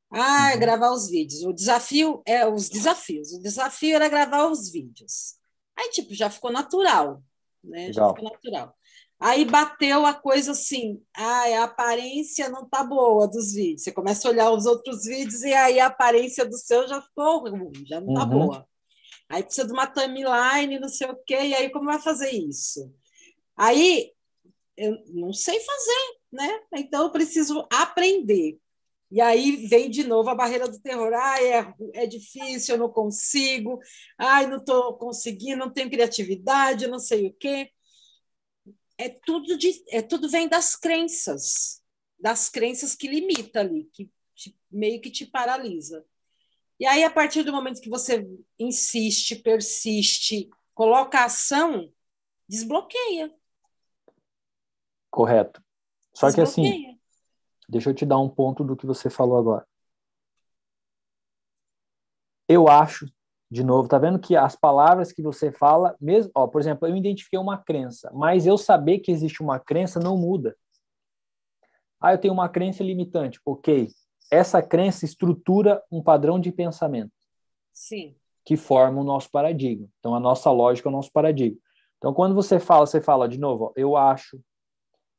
Ah, 0.10 0.52
uhum. 0.54 0.60
gravar 0.60 0.92
os 0.92 1.10
vídeos. 1.10 1.44
O 1.44 1.54
desafio 1.54 2.22
é 2.26 2.46
os 2.46 2.68
desafios. 2.68 3.32
O 3.32 3.42
desafio 3.42 3.96
era 3.96 4.10
gravar 4.10 4.48
os 4.48 4.70
vídeos. 4.72 5.36
Aí, 5.78 5.90
tipo, 5.92 6.14
já 6.14 6.30
ficou 6.30 6.52
natural, 6.52 7.24
né? 7.64 7.88
Legal. 7.88 7.94
Já 7.94 8.16
ficou 8.16 8.30
natural. 8.30 8.76
Aí 9.20 9.46
bateu 9.46 10.04
a 10.06 10.16
coisa 10.16 10.52
assim, 10.52 11.00
ah, 11.16 11.44
a 11.60 11.64
aparência 11.66 12.50
não 12.50 12.68
tá 12.68 12.84
boa 12.84 13.28
dos 13.28 13.54
vídeos. 13.54 13.84
Você 13.84 13.92
começa 13.92 14.28
a 14.28 14.32
olhar 14.32 14.52
os 14.52 14.66
outros 14.66 15.04
vídeos 15.06 15.44
e 15.44 15.54
aí 15.54 15.80
a 15.80 15.86
aparência 15.86 16.44
do 16.44 16.58
seu 16.58 16.88
já 16.88 17.00
ficou 17.00 17.48
ruim, 17.48 17.86
já 17.86 18.02
não 18.02 18.16
tá 18.16 18.24
uhum. 18.24 18.48
boa. 18.48 18.68
Aí 19.32 19.44
precisa 19.44 19.66
de 19.66 19.74
uma 19.74 19.88
timeline, 19.88 20.80
não 20.80 20.90
sei 20.90 21.08
o 21.08 21.16
quê, 21.16 21.36
e 21.36 21.56
aí 21.56 21.70
como 21.70 21.86
vai 21.86 22.02
fazer 22.02 22.32
isso? 22.32 22.94
Aí 23.56 24.12
eu 24.76 25.02
não 25.08 25.32
sei 25.32 25.58
fazer, 25.60 26.20
né? 26.34 26.60
Então 26.74 27.04
eu 27.04 27.12
preciso 27.12 27.66
aprender. 27.72 28.60
E 29.10 29.22
aí 29.22 29.68
vem 29.68 29.90
de 29.90 30.04
novo 30.06 30.30
a 30.30 30.36
barreira 30.36 30.68
do 30.68 30.80
terror. 30.80 31.14
Ai, 31.14 31.54
é, 31.54 31.74
é 31.94 32.06
difícil, 32.08 32.76
eu 32.76 32.80
não 32.80 32.90
consigo. 32.90 33.80
Ai, 34.18 34.48
não 34.48 34.58
estou 34.58 34.98
conseguindo, 34.98 35.58
não 35.58 35.72
tenho 35.72 35.90
criatividade, 35.90 36.88
não 36.88 37.00
sei 37.00 37.28
o 37.28 37.34
quê. 37.34 37.72
É 38.98 39.10
tudo, 39.10 39.58
de, 39.58 39.84
é 39.90 40.02
tudo 40.02 40.30
vem 40.30 40.48
das 40.48 40.76
crenças, 40.76 41.82
das 42.20 42.50
crenças 42.50 42.96
que 42.96 43.08
limita 43.08 43.62
ali, 43.62 43.90
que 43.94 44.10
te, 44.36 44.58
meio 44.70 45.02
que 45.02 45.10
te 45.10 45.26
paralisa. 45.26 46.06
E 46.82 46.86
aí, 46.88 47.04
a 47.04 47.12
partir 47.12 47.44
do 47.44 47.52
momento 47.52 47.80
que 47.80 47.92
você 47.92 48.28
insiste, 48.58 49.36
persiste, 49.36 50.50
coloca 50.74 51.24
ação, 51.24 51.94
desbloqueia. 52.50 53.32
Correto. 55.12 55.64
Só 56.12 56.26
desbloqueia. 56.26 56.72
que 56.72 56.88
assim, 56.88 57.00
deixa 57.70 57.92
eu 57.92 57.94
te 57.94 58.04
dar 58.04 58.18
um 58.18 58.28
ponto 58.28 58.64
do 58.64 58.76
que 58.76 58.88
você 58.88 59.12
falou 59.12 59.38
agora. 59.38 59.64
Eu 62.48 62.68
acho, 62.68 63.06
de 63.48 63.64
novo, 63.64 63.88
tá 63.88 64.00
vendo 64.00 64.18
que 64.18 64.36
as 64.36 64.56
palavras 64.56 65.12
que 65.12 65.22
você 65.22 65.52
fala, 65.52 65.96
mesmo, 66.02 66.32
ó, 66.34 66.48
por 66.48 66.60
exemplo, 66.60 66.88
eu 66.88 66.98
identifiquei 66.98 67.38
uma 67.38 67.60
crença, 67.60 68.10
mas 68.12 68.48
eu 68.48 68.58
saber 68.58 69.02
que 69.02 69.12
existe 69.12 69.44
uma 69.44 69.60
crença 69.60 70.00
não 70.00 70.18
muda. 70.18 70.58
Ah, 72.00 72.14
eu 72.14 72.18
tenho 72.18 72.34
uma 72.34 72.50
crença 72.50 72.84
limitante. 72.84 73.40
Ok, 73.46 73.88
essa 74.32 74.62
crença 74.62 75.04
estrutura 75.04 75.84
um 75.92 76.02
padrão 76.02 76.40
de 76.40 76.52
pensamento. 76.52 77.12
Sim. 77.74 78.16
Que 78.46 78.56
forma 78.56 79.02
o 79.02 79.04
nosso 79.04 79.30
paradigma. 79.30 79.88
Então, 80.00 80.16
a 80.16 80.20
nossa 80.20 80.50
lógica 80.50 80.88
é 80.88 80.92
o 80.92 80.94
nosso 80.94 81.12
paradigma. 81.12 81.60
Então, 81.98 82.14
quando 82.14 82.34
você 82.34 82.60
fala, 82.60 82.88
você 82.88 83.02
fala 83.02 83.28
de 83.28 83.38
novo, 83.38 83.66
ó, 83.66 83.72
eu 83.76 83.96
acho, 83.96 84.42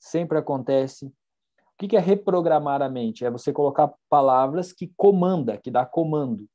sempre 0.01 0.39
acontece. 0.39 1.07
O 1.07 1.87
que 1.87 1.97
é 1.97 2.01
reprogramar 2.01 2.81
a 2.81 2.89
mente? 2.89 3.25
É 3.25 3.31
você 3.31 3.53
colocar 3.53 3.93
palavras 4.09 4.73
que 4.73 4.93
comanda, 4.97 5.59
que 5.59 5.71
dá 5.71 5.85
comando. 5.85 6.47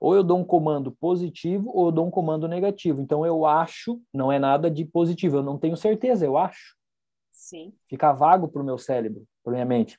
Ou 0.00 0.14
eu 0.14 0.24
dou 0.24 0.38
um 0.38 0.44
comando 0.44 0.92
positivo 0.92 1.70
ou 1.72 1.86
eu 1.86 1.92
dou 1.92 2.06
um 2.06 2.10
comando 2.10 2.48
negativo. 2.48 3.00
Então, 3.00 3.24
eu 3.24 3.46
acho 3.46 4.00
não 4.12 4.32
é 4.32 4.38
nada 4.38 4.70
de 4.70 4.84
positivo. 4.84 5.36
Eu 5.36 5.42
não 5.42 5.58
tenho 5.58 5.76
certeza, 5.76 6.26
eu 6.26 6.36
acho. 6.36 6.76
Sim. 7.30 7.72
Fica 7.88 8.12
vago 8.12 8.48
para 8.48 8.60
o 8.60 8.64
meu 8.64 8.78
cérebro, 8.78 9.24
para 9.42 9.52
minha 9.52 9.64
mente. 9.64 9.98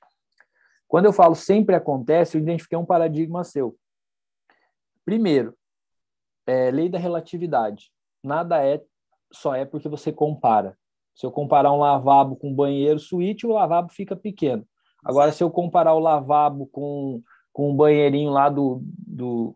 Quando 0.88 1.06
eu 1.06 1.14
falo 1.14 1.36
sempre 1.36 1.76
acontece, 1.76 2.38
eu 2.38 2.42
identifiquei 2.42 2.78
um 2.78 2.86
paradigma 2.86 3.44
seu. 3.44 3.76
Primeiro, 5.04 5.56
é, 6.46 6.72
lei 6.72 6.90
da 6.90 6.98
relatividade. 6.98 7.92
Nada 8.24 8.66
é 8.66 8.82
só 9.32 9.56
é 9.56 9.66
porque 9.66 9.90
você 9.90 10.12
compara. 10.12 10.78
Se 11.14 11.26
eu 11.26 11.32
comparar 11.32 11.72
um 11.72 11.80
lavabo 11.80 12.36
com 12.36 12.50
um 12.50 12.56
banheiro 12.56 13.00
suíte, 13.00 13.48
o 13.48 13.52
lavabo 13.52 13.92
fica 13.92 14.16
pequeno. 14.16 14.68
Agora, 15.04 15.32
se 15.32 15.44
eu 15.44 15.52
comparar 15.52 15.94
o 15.94 16.00
lavabo 16.00 16.68
com, 16.68 17.22
com 17.54 17.72
um 17.72 17.76
banheirinho 17.76 18.32
lá 18.32 18.50
do, 18.50 18.82
do, 18.84 19.56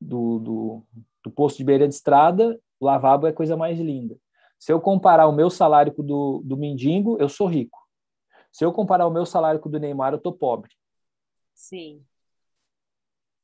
do, 0.00 0.38
do, 0.38 0.82
do 1.24 1.30
posto 1.30 1.58
de 1.58 1.64
beira 1.64 1.88
de 1.88 1.94
estrada, 1.94 2.58
o 2.78 2.86
lavabo 2.86 3.26
é 3.26 3.30
a 3.30 3.34
coisa 3.34 3.56
mais 3.56 3.78
linda. 3.78 4.16
Se 4.58 4.72
eu 4.72 4.80
comparar 4.80 5.26
o 5.26 5.32
meu 5.32 5.50
salário 5.50 5.92
com 5.92 6.02
o 6.02 6.06
do, 6.06 6.42
do 6.44 6.56
mendigo, 6.56 7.16
eu 7.18 7.28
sou 7.28 7.46
rico. 7.46 7.83
Se 8.54 8.64
eu 8.64 8.72
comparar 8.72 9.04
o 9.04 9.10
meu 9.10 9.26
salário 9.26 9.58
com 9.58 9.68
o 9.68 9.72
do 9.72 9.80
Neymar, 9.80 10.12
eu 10.12 10.18
tô 10.20 10.32
pobre. 10.32 10.70
Sim. 11.52 12.04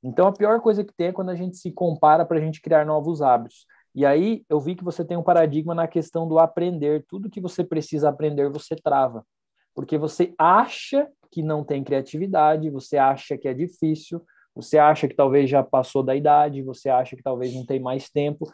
Então, 0.05 0.29
a 0.29 0.33
pior 0.33 0.61
coisa 0.61 0.85
que 0.85 0.95
tem 0.95 1.09
é 1.09 1.13
quando 1.13 1.31
a 1.31 1.35
gente 1.35 1.57
se 1.57 1.73
compara 1.73 2.25
para 2.25 2.39
a 2.39 2.41
gente 2.41 2.63
criar 2.63 2.87
novos 2.87 3.21
hábitos. 3.21 3.67
E 3.93 4.07
aí, 4.07 4.45
eu 4.49 4.61
vi 4.61 4.77
que 4.77 4.85
você 4.85 5.05
tem 5.05 5.17
um 5.17 5.23
paradigma 5.25 5.75
na 5.75 5.89
questão 5.89 6.29
do 6.29 6.39
aprender. 6.39 7.05
Tudo 7.09 7.29
que 7.29 7.41
você 7.41 7.65
precisa 7.65 8.09
aprender, 8.09 8.49
você 8.51 8.77
trava. 8.77 9.27
Porque 9.75 9.99
você 9.99 10.33
acha 10.39 11.11
que 11.29 11.43
não 11.43 11.65
tem 11.65 11.83
criatividade, 11.83 12.71
você 12.71 12.97
acha 12.97 13.37
que 13.37 13.49
é 13.49 13.53
difícil, 13.53 14.25
você 14.55 14.79
acha 14.79 15.09
que 15.09 15.17
talvez 15.17 15.51
já 15.51 15.61
passou 15.61 16.05
da 16.05 16.15
idade, 16.15 16.63
você 16.63 16.89
acha 16.89 17.17
que 17.17 17.23
talvez 17.23 17.53
não 17.53 17.67
tem 17.67 17.81
mais 17.81 18.09
tempo. 18.09 18.49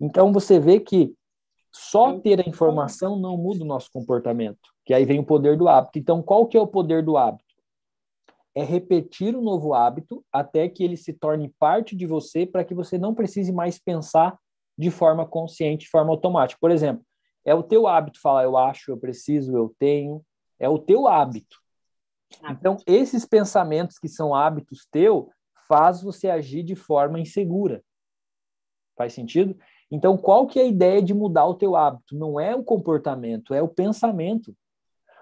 Então, 0.00 0.32
você 0.32 0.58
vê 0.58 0.80
que 0.80 1.14
só 1.70 2.18
ter 2.18 2.40
a 2.40 2.48
informação 2.48 3.18
não 3.18 3.36
muda 3.36 3.62
o 3.62 3.66
nosso 3.66 3.90
comportamento, 3.92 4.58
que 4.88 4.94
aí 4.94 5.04
vem 5.04 5.18
o 5.18 5.24
poder 5.24 5.54
do 5.54 5.68
hábito. 5.68 5.98
Então, 5.98 6.22
qual 6.22 6.46
que 6.46 6.56
é 6.56 6.60
o 6.62 6.66
poder 6.66 7.04
do 7.04 7.18
hábito? 7.18 7.44
É 8.54 8.64
repetir 8.64 9.36
o 9.36 9.42
novo 9.42 9.74
hábito 9.74 10.24
até 10.32 10.66
que 10.66 10.82
ele 10.82 10.96
se 10.96 11.12
torne 11.12 11.54
parte 11.58 11.94
de 11.94 12.06
você 12.06 12.46
para 12.46 12.64
que 12.64 12.72
você 12.72 12.96
não 12.96 13.14
precise 13.14 13.52
mais 13.52 13.78
pensar 13.78 14.38
de 14.78 14.90
forma 14.90 15.26
consciente, 15.26 15.84
de 15.84 15.90
forma 15.90 16.10
automática. 16.10 16.58
Por 16.58 16.70
exemplo, 16.70 17.04
é 17.44 17.54
o 17.54 17.62
teu 17.62 17.86
hábito 17.86 18.18
falar 18.18 18.44
eu 18.44 18.56
acho, 18.56 18.90
eu 18.90 18.96
preciso, 18.96 19.54
eu 19.54 19.76
tenho, 19.78 20.24
é 20.58 20.70
o 20.70 20.78
teu 20.78 21.06
hábito. 21.06 21.58
Então, 22.48 22.78
esses 22.86 23.26
pensamentos 23.26 23.98
que 23.98 24.08
são 24.08 24.34
hábitos 24.34 24.88
teu 24.90 25.30
faz 25.68 26.00
você 26.00 26.30
agir 26.30 26.62
de 26.62 26.74
forma 26.74 27.20
insegura. 27.20 27.84
Faz 28.96 29.12
sentido? 29.12 29.54
Então, 29.90 30.16
qual 30.16 30.46
que 30.46 30.58
é 30.58 30.62
a 30.62 30.66
ideia 30.66 31.02
de 31.02 31.12
mudar 31.12 31.44
o 31.44 31.56
teu 31.56 31.76
hábito? 31.76 32.16
Não 32.16 32.40
é 32.40 32.56
o 32.56 32.64
comportamento, 32.64 33.52
é 33.52 33.60
o 33.60 33.68
pensamento. 33.68 34.56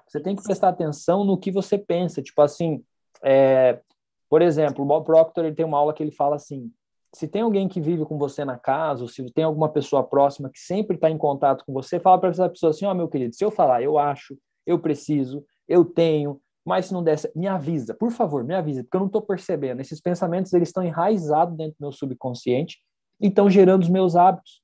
Você 0.06 0.20
tem 0.20 0.36
que 0.36 0.42
prestar 0.42 0.68
atenção 0.68 1.24
no 1.24 1.38
que 1.38 1.50
você 1.50 1.76
pensa. 1.76 2.22
Tipo 2.22 2.42
assim, 2.42 2.82
é, 3.22 3.80
por 4.28 4.42
exemplo, 4.42 4.84
o 4.84 4.86
Bob 4.86 5.04
Proctor 5.04 5.44
ele 5.44 5.54
tem 5.54 5.66
uma 5.66 5.78
aula 5.78 5.92
que 5.92 6.02
ele 6.02 6.12
fala 6.12 6.36
assim: 6.36 6.72
se 7.12 7.26
tem 7.26 7.42
alguém 7.42 7.68
que 7.68 7.80
vive 7.80 8.04
com 8.04 8.18
você 8.18 8.44
na 8.44 8.58
casa, 8.58 9.02
ou 9.02 9.08
se 9.08 9.24
tem 9.32 9.44
alguma 9.44 9.68
pessoa 9.68 10.02
próxima 10.04 10.50
que 10.50 10.58
sempre 10.58 10.96
está 10.96 11.10
em 11.10 11.18
contato 11.18 11.64
com 11.64 11.72
você, 11.72 11.98
fala 11.98 12.18
para 12.18 12.30
essa 12.30 12.48
pessoa 12.48 12.70
assim: 12.70 12.84
ó, 12.84 12.92
oh, 12.92 12.94
meu 12.94 13.08
querido, 13.08 13.34
se 13.34 13.44
eu 13.44 13.50
falar, 13.50 13.82
eu 13.82 13.98
acho, 13.98 14.38
eu 14.66 14.78
preciso, 14.78 15.44
eu 15.68 15.84
tenho, 15.84 16.40
mas 16.64 16.86
se 16.86 16.92
não 16.92 17.02
der, 17.02 17.16
me 17.34 17.46
avisa, 17.46 17.94
por 17.94 18.10
favor, 18.10 18.44
me 18.44 18.54
avisa, 18.54 18.82
porque 18.82 18.96
eu 18.96 19.00
não 19.00 19.06
estou 19.06 19.22
percebendo. 19.22 19.80
Esses 19.80 20.00
pensamentos 20.00 20.52
eles 20.52 20.68
estão 20.68 20.82
enraizados 20.82 21.56
dentro 21.56 21.74
do 21.78 21.82
meu 21.82 21.92
subconsciente 21.92 22.78
e 23.20 23.28
estão 23.28 23.48
gerando 23.48 23.82
os 23.82 23.88
meus 23.88 24.16
hábitos. 24.16 24.60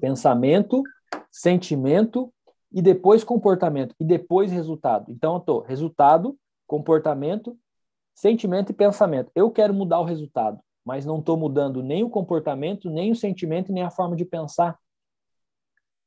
Pensamento, 0.00 0.82
sentimento 1.30 2.32
e 2.72 2.82
depois 2.82 3.24
comportamento 3.24 3.94
e 3.98 4.04
depois 4.04 4.50
resultado. 4.50 5.10
Então 5.10 5.34
eu 5.34 5.38
estou 5.38 5.60
resultado, 5.60 6.36
comportamento, 6.66 7.56
sentimento 8.14 8.70
e 8.70 8.74
pensamento. 8.74 9.30
Eu 9.34 9.50
quero 9.50 9.74
mudar 9.74 10.00
o 10.00 10.04
resultado, 10.04 10.60
mas 10.84 11.04
não 11.04 11.18
estou 11.18 11.36
mudando 11.36 11.82
nem 11.82 12.02
o 12.02 12.10
comportamento, 12.10 12.90
nem 12.90 13.12
o 13.12 13.16
sentimento, 13.16 13.72
nem 13.72 13.82
a 13.82 13.90
forma 13.90 14.16
de 14.16 14.24
pensar. 14.24 14.78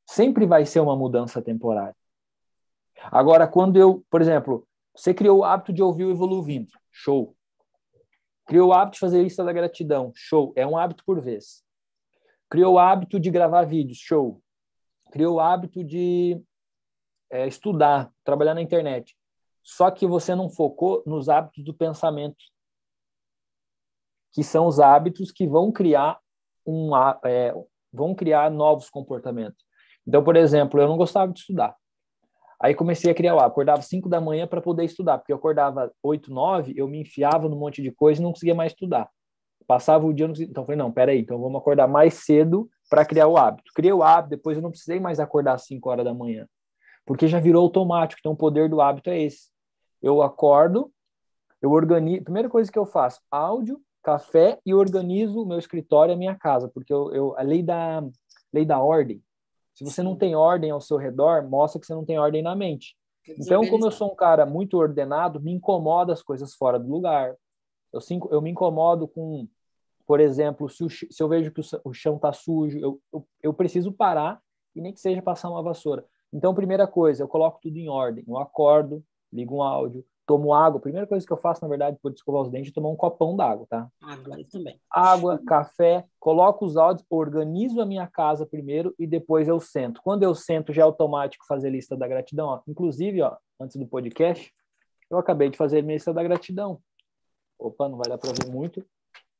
Sempre 0.06 0.46
vai 0.46 0.66
ser 0.66 0.80
uma 0.80 0.96
mudança 0.96 1.42
temporária. 1.42 1.96
Agora, 3.12 3.48
quando 3.48 3.78
eu, 3.78 4.04
por 4.10 4.22
exemplo, 4.22 4.68
você 4.96 5.14
criou 5.14 5.40
o 5.40 5.44
hábito 5.44 5.72
de 5.72 5.82
ouvir 5.82 6.06
o 6.06 6.12
Evoluindo. 6.12 6.72
Show. 6.92 7.36
Criou 8.46 8.70
o 8.70 8.74
hábito 8.74 8.96
de 8.96 9.00
fazer 9.00 9.22
lista 9.22 9.44
da 9.44 9.54
gratidão. 9.54 10.12
Show. 10.16 10.52
É 10.56 10.66
um 10.66 10.78
hábito 10.78 11.04
por 11.06 11.22
vez. 11.22 11.64
Criou 12.50 12.74
o 12.74 12.80
hábito 12.80 13.20
de 13.20 13.30
gravar 13.30 13.64
vídeos. 13.64 14.00
Show. 14.00 14.42
Criou 15.12 15.36
o 15.36 15.40
hábito 15.40 15.84
de 15.84 16.42
é, 17.32 17.48
estudar, 17.48 18.12
trabalhar 18.24 18.54
na 18.54 18.62
internet. 18.62 19.16
Só 19.64 19.92
que 19.92 20.08
você 20.08 20.34
não 20.36 20.50
focou 20.50 21.04
nos 21.06 21.30
hábitos 21.30 21.64
do 21.64 21.74
pensamento, 21.74 22.38
que 24.32 24.44
são 24.44 24.68
os 24.68 24.80
hábitos 24.80 25.32
que 25.32 25.48
vão 25.48 25.72
criar 25.72 26.20
um, 26.66 26.92
é, 27.26 27.54
vão 27.92 28.14
criar 28.14 28.50
novos 28.52 28.90
comportamentos. 28.90 29.64
Então, 30.08 30.24
por 30.24 30.36
exemplo, 30.36 30.80
eu 30.80 30.88
não 30.88 30.98
gostava 30.98 31.32
de 31.32 31.40
estudar. 31.40 31.76
Aí 32.62 32.76
comecei 32.76 33.10
a 33.10 33.16
criar 33.16 33.36
lá, 33.36 33.46
acordava 33.46 33.82
5 33.82 34.10
da 34.10 34.20
manhã 34.20 34.46
para 34.46 34.62
poder 34.62 34.84
estudar, 34.84 35.18
porque 35.18 35.32
eu 35.32 35.38
acordava 35.38 35.92
8, 36.04 36.32
9, 36.32 36.74
eu 36.76 36.88
me 36.88 37.02
enfiava 37.02 37.48
num 37.48 37.58
monte 37.58 37.82
de 37.82 37.90
coisa 37.90 38.20
e 38.20 38.24
não 38.24 38.32
conseguia 38.34 38.54
mais 38.54 38.74
estudar. 38.74 39.10
Passava 39.66 40.06
o 40.06 40.14
dia, 40.14 40.28
não 40.28 40.34
conseguia... 40.34 40.52
então 40.52 40.66
falei, 40.66 40.78
não, 40.78 40.92
peraí, 40.92 41.20
então 41.20 41.40
vamos 41.40 41.62
acordar 41.62 41.88
mais 41.88 42.16
cedo 42.16 42.70
para 42.90 43.06
criar 43.06 43.28
o 43.28 43.38
hábito. 43.38 43.72
Criei 43.74 43.94
o 43.94 44.04
hábito, 44.04 44.32
depois 44.32 44.58
eu 44.58 44.64
não 44.64 44.72
precisei 44.72 45.00
mais 45.00 45.20
acordar 45.20 45.54
às 45.54 45.66
5 45.66 45.90
horas 45.90 46.04
da 46.04 46.14
manhã, 46.14 46.48
porque 47.10 47.28
já 47.28 47.40
virou 47.40 47.64
automático, 47.64 48.20
então 48.20 48.34
o 48.34 48.38
poder 48.38 48.70
do 48.70 48.80
hábito 48.80 49.10
é 49.10 49.20
esse. 49.20 49.50
Eu 50.00 50.22
acordo, 50.22 50.94
eu 51.60 51.72
organizo, 51.72 52.24
primeira 52.24 52.48
coisa 52.48 52.72
que 52.72 52.78
eu 52.78 52.86
faço, 52.86 53.20
áudio, 53.32 53.82
café 54.04 54.60
e 54.64 54.76
organizo 54.76 55.42
o 55.42 55.46
meu 55.48 55.58
escritório 55.58 56.12
e 56.12 56.14
a 56.14 56.18
minha 56.18 56.36
casa, 56.36 56.68
porque 56.68 56.94
eu, 56.94 57.12
eu 57.12 57.36
a 57.36 57.42
lei 57.42 57.64
da, 57.64 58.08
lei 58.54 58.64
da 58.64 58.80
ordem, 58.80 59.24
se 59.74 59.84
você 59.84 60.04
não 60.04 60.16
tem 60.16 60.36
ordem 60.36 60.70
ao 60.70 60.80
seu 60.80 60.98
redor, 60.98 61.50
mostra 61.50 61.82
que 61.82 61.88
você 61.88 61.96
não 61.96 62.06
tem 62.06 62.20
ordem 62.20 62.44
na 62.44 62.56
mente. 62.56 62.96
Então, 63.28 63.68
como 63.68 63.88
eu 63.88 63.92
sou 63.92 64.12
um 64.12 64.16
cara 64.16 64.46
muito 64.46 64.78
ordenado, 64.78 65.42
me 65.42 65.52
incomoda 65.52 66.14
as 66.14 66.22
coisas 66.22 66.54
fora 66.54 66.78
do 66.78 66.88
lugar. 66.88 67.36
Eu, 67.92 68.02
eu 68.30 68.40
me 68.40 68.52
incomodo 68.52 69.08
com, 69.08 69.48
por 70.06 70.20
exemplo, 70.20 70.70
se, 70.70 70.84
o, 70.84 70.90
se 70.92 71.08
eu 71.20 71.28
vejo 71.28 71.52
que 71.52 71.62
o, 71.84 71.92
chão 71.92 72.18
está 72.18 72.32
sujo, 72.32 72.78
eu, 72.78 73.02
eu, 73.12 73.28
eu 73.42 73.52
preciso 73.52 73.92
parar 73.92 74.40
e 74.76 74.80
nem 74.82 74.94
que 74.94 75.00
seja 75.00 75.24
passar 75.24 75.50
uma 75.50 75.64
vassoura. 75.64 76.06
Então, 76.32 76.54
primeira 76.54 76.86
coisa, 76.86 77.24
eu 77.24 77.28
coloco 77.28 77.60
tudo 77.62 77.78
em 77.78 77.90
ordem. 77.90 78.24
Eu 78.28 78.38
acordo, 78.38 79.04
ligo 79.32 79.58
um 79.58 79.62
áudio, 79.64 80.06
tomo 80.26 80.54
água. 80.54 80.78
A 80.78 80.82
primeira 80.82 81.08
coisa 81.08 81.26
que 81.26 81.34
eu 81.34 81.38
faço, 81.38 81.64
na 81.64 81.68
verdade, 81.68 81.96
depois 81.96 82.14
de 82.14 82.20
escovar 82.20 82.44
os 82.44 82.52
dentes, 82.52 82.72
é 82.72 82.74
tomar 82.74 82.90
um 82.90 82.96
copão 82.96 83.36
d'água, 83.36 83.66
tá? 83.68 83.90
Água 84.00 84.38
também. 84.52 84.80
Água, 84.92 85.42
café, 85.46 86.06
coloco 86.20 86.66
os 86.66 86.78
áudios, 86.78 87.04
organizo 87.10 87.82
a 87.82 87.86
minha 87.86 88.06
casa 88.06 88.46
primeiro 88.46 88.94
e 89.00 89.08
depois 89.08 89.48
eu 89.48 89.60
sento. 89.60 90.02
Quando 90.04 90.22
eu 90.22 90.36
sento, 90.36 90.72
já 90.72 90.84
é 90.84 90.86
automático 90.86 91.46
fazer 91.48 91.72
lista 91.72 91.98
da 91.98 92.08
gratidão. 92.08 92.48
Ó. 92.48 92.62
Inclusive, 92.68 93.24
ó, 93.24 93.36
antes 93.60 93.76
do 93.78 93.88
podcast, 93.88 94.54
eu 95.10 95.18
acabei 95.18 95.50
de 95.50 95.58
fazer 95.58 95.80
a 95.80 95.82
minha 95.82 95.96
lista 95.96 96.14
da 96.14 96.22
gratidão. 96.22 96.80
Opa, 97.58 97.90
não 97.90 97.98
vai 97.98 98.08
dar 98.08 98.20
para 98.20 98.32
ver 98.32 98.52
muito, 98.52 98.86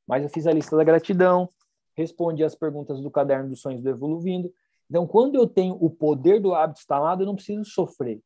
mas 0.06 0.24
eu 0.24 0.28
fiz 0.28 0.44
a 0.46 0.52
lista 0.52 0.76
da 0.76 0.82
gratidão, 0.82 1.48
respondi 1.96 2.42
as 2.42 2.56
perguntas 2.56 3.00
do 3.00 3.10
caderno 3.10 3.48
dos 3.48 3.60
sonhos 3.60 3.80
do 3.80 3.88
Evoluindo. 3.88 4.52
Então, 4.90 5.06
quando 5.06 5.36
eu 5.36 5.46
tenho 5.46 5.78
o 5.80 5.88
poder 5.88 6.40
do 6.40 6.52
hábito 6.52 6.80
instalado, 6.80 7.22
eu 7.22 7.26
não 7.26 7.36
preciso 7.36 7.64
sofrer. 7.64 8.20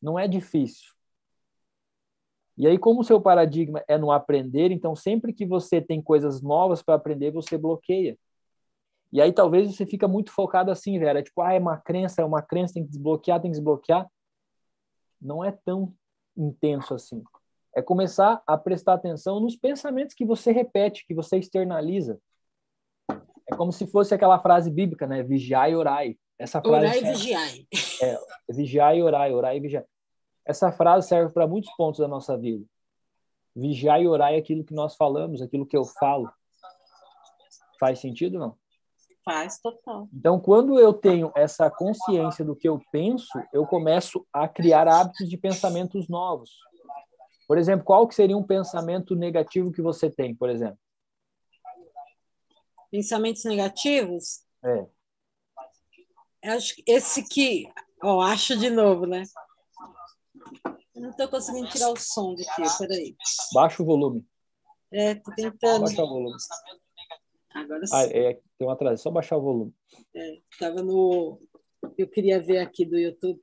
Não 0.00 0.16
é 0.16 0.28
difícil. 0.28 0.94
E 2.56 2.68
aí, 2.68 2.78
como 2.78 3.00
o 3.00 3.04
seu 3.04 3.20
paradigma 3.20 3.84
é 3.88 3.98
no 3.98 4.12
aprender, 4.12 4.70
então 4.70 4.94
sempre 4.94 5.32
que 5.32 5.44
você 5.44 5.80
tem 5.80 6.00
coisas 6.00 6.40
novas 6.40 6.82
para 6.82 6.94
aprender, 6.94 7.32
você 7.32 7.58
bloqueia. 7.58 8.16
E 9.12 9.20
aí 9.20 9.32
talvez 9.32 9.74
você 9.74 9.84
fica 9.84 10.06
muito 10.08 10.30
focado 10.30 10.70
assim, 10.70 10.98
Vera, 10.98 11.22
tipo, 11.22 11.42
ah, 11.42 11.52
é 11.52 11.58
uma 11.58 11.76
crença, 11.76 12.22
é 12.22 12.24
uma 12.24 12.42
crença, 12.42 12.74
tem 12.74 12.84
que 12.84 12.90
desbloquear, 12.90 13.40
tem 13.40 13.50
que 13.50 13.56
desbloquear. 13.56 14.08
Não 15.20 15.44
é 15.44 15.50
tão 15.50 15.92
intenso 16.36 16.94
assim. 16.94 17.22
É 17.74 17.82
começar 17.82 18.42
a 18.46 18.56
prestar 18.56 18.94
atenção 18.94 19.40
nos 19.40 19.56
pensamentos 19.56 20.14
que 20.14 20.24
você 20.24 20.52
repete, 20.52 21.04
que 21.06 21.14
você 21.14 21.36
externaliza. 21.38 22.18
É 23.50 23.54
como 23.54 23.72
se 23.72 23.86
fosse 23.86 24.14
aquela 24.14 24.38
frase 24.38 24.70
bíblica, 24.70 25.06
né? 25.06 25.22
Vigiai 25.22 25.72
e 25.72 25.76
orai. 25.76 26.16
Essa 26.38 26.60
frase 26.60 26.86
orai 26.86 26.98
e 26.98 27.04
vigiai. 27.04 27.66
É, 28.02 28.18
vigiai 28.50 28.98
e 28.98 29.02
orai, 29.02 29.32
orai 29.32 29.56
e 29.56 29.60
vigiai. 29.60 29.84
Essa 30.44 30.70
frase 30.70 31.08
serve 31.08 31.32
para 31.32 31.46
muitos 31.46 31.70
pontos 31.76 32.00
da 32.00 32.08
nossa 32.08 32.36
vida. 32.36 32.64
Vigiar 33.54 34.02
e 34.02 34.06
orar 34.06 34.32
é 34.32 34.36
aquilo 34.36 34.64
que 34.64 34.74
nós 34.74 34.96
falamos, 34.96 35.40
aquilo 35.40 35.66
que 35.66 35.76
eu 35.76 35.84
falo. 35.84 36.30
Faz 37.80 37.98
sentido 37.98 38.38
não? 38.38 38.56
Faz 39.24 39.58
total. 39.58 40.08
Então, 40.14 40.38
quando 40.38 40.78
eu 40.78 40.92
tenho 40.92 41.32
essa 41.34 41.68
consciência 41.68 42.44
do 42.44 42.54
que 42.54 42.68
eu 42.68 42.80
penso, 42.92 43.42
eu 43.52 43.66
começo 43.66 44.24
a 44.32 44.46
criar 44.46 44.86
hábitos 44.86 45.28
de 45.28 45.36
pensamentos 45.36 46.08
novos. 46.08 46.50
Por 47.48 47.58
exemplo, 47.58 47.84
qual 47.84 48.06
que 48.06 48.14
seria 48.14 48.36
um 48.36 48.42
pensamento 48.42 49.16
negativo 49.16 49.72
que 49.72 49.82
você 49.82 50.08
tem, 50.08 50.32
por 50.32 50.48
exemplo? 50.48 50.78
Pensamentos 52.96 53.44
negativos? 53.44 54.42
É. 54.64 54.86
Acho 56.50 56.74
esse 56.86 57.22
que, 57.28 57.70
ó, 58.02 58.22
acho 58.22 58.56
de 58.56 58.70
novo, 58.70 59.04
né? 59.04 59.22
Eu 60.94 61.02
não 61.02 61.10
estou 61.10 61.28
conseguindo 61.28 61.68
tirar 61.68 61.90
o 61.90 61.96
som 61.98 62.34
daqui, 62.34 62.62
peraí. 62.78 63.14
Baixa 63.52 63.82
o 63.82 63.86
volume. 63.86 64.26
É, 64.90 65.14
tô 65.16 65.30
tentando. 65.34 65.82
Baixa 65.84 66.02
o 66.02 66.08
volume. 66.08 66.36
Agora 67.52 67.82
Ah, 67.92 68.04
sim. 68.04 68.10
é, 68.14 68.40
tem 68.58 68.66
um 68.66 68.70
atraso, 68.70 69.02
só 69.02 69.10
baixar 69.10 69.36
o 69.36 69.42
volume. 69.42 69.74
É, 70.14 70.40
tava 70.58 70.82
no. 70.82 71.38
Eu 71.98 72.08
queria 72.08 72.40
ver 72.40 72.60
aqui 72.60 72.86
do 72.86 72.98
YouTube. 72.98 73.38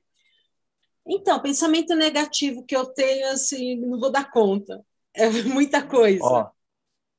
Então, 1.06 1.40
pensamento 1.40 1.94
negativo 1.94 2.64
que 2.66 2.74
eu 2.74 2.86
tenho, 2.86 3.28
assim, 3.28 3.76
não 3.76 4.00
vou 4.00 4.10
dar 4.10 4.32
conta. 4.32 4.84
É 5.14 5.30
muita 5.44 5.86
coisa. 5.86 6.24
Ó, 6.24 6.50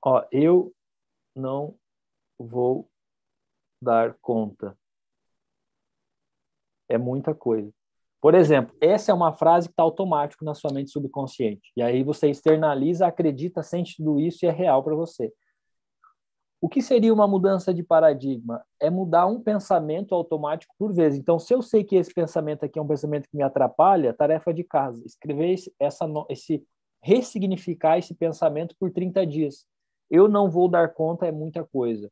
ó, 0.03 0.25
eu 0.33 0.75
não 1.33 1.79
vou 2.37 2.89
dar 3.81 4.15
conta. 4.21 4.77
É 6.89 6.97
muita 6.97 7.33
coisa. 7.33 7.71
Por 8.21 8.33
exemplo, 8.33 8.75
essa 8.81 9.11
é 9.11 9.13
uma 9.13 9.33
frase 9.33 9.67
que 9.67 9.73
está 9.73 9.83
automático 9.83 10.43
na 10.43 10.55
sua 10.55 10.73
mente 10.73 10.89
subconsciente. 10.89 11.71
E 11.75 11.81
aí 11.81 12.03
você 12.03 12.29
externaliza, 12.29 13.05
acredita, 13.05 13.61
sente 13.61 13.97
tudo 13.97 14.19
isso 14.19 14.43
e 14.43 14.47
é 14.47 14.51
real 14.51 14.83
para 14.83 14.95
você. 14.95 15.31
O 16.59 16.67
que 16.67 16.81
seria 16.81 17.13
uma 17.13 17.27
mudança 17.27 17.71
de 17.71 17.83
paradigma? 17.83 18.65
É 18.79 18.89
mudar 18.89 19.27
um 19.27 19.39
pensamento 19.39 20.15
automático 20.15 20.73
por 20.79 20.91
vez. 20.91 21.15
Então, 21.15 21.37
se 21.37 21.53
eu 21.53 21.61
sei 21.61 21.83
que 21.83 21.95
esse 21.95 22.11
pensamento 22.11 22.65
aqui 22.65 22.79
é 22.79 22.81
um 22.81 22.87
pensamento 22.87 23.29
que 23.29 23.37
me 23.37 23.43
atrapalha, 23.43 24.13
tarefa 24.13 24.51
de 24.51 24.63
casa, 24.63 25.05
escrever 25.05 25.53
esse, 25.53 25.71
essa, 25.79 26.05
esse 26.27 26.65
ressignificar 27.05 27.99
esse 27.99 28.15
pensamento 28.15 28.75
por 28.79 28.91
30 28.91 29.27
dias. 29.27 29.67
Eu 30.09 30.27
não 30.27 30.49
vou 30.49 30.67
dar 30.67 30.91
conta 30.91 31.27
é 31.27 31.31
muita 31.31 31.63
coisa. 31.63 32.11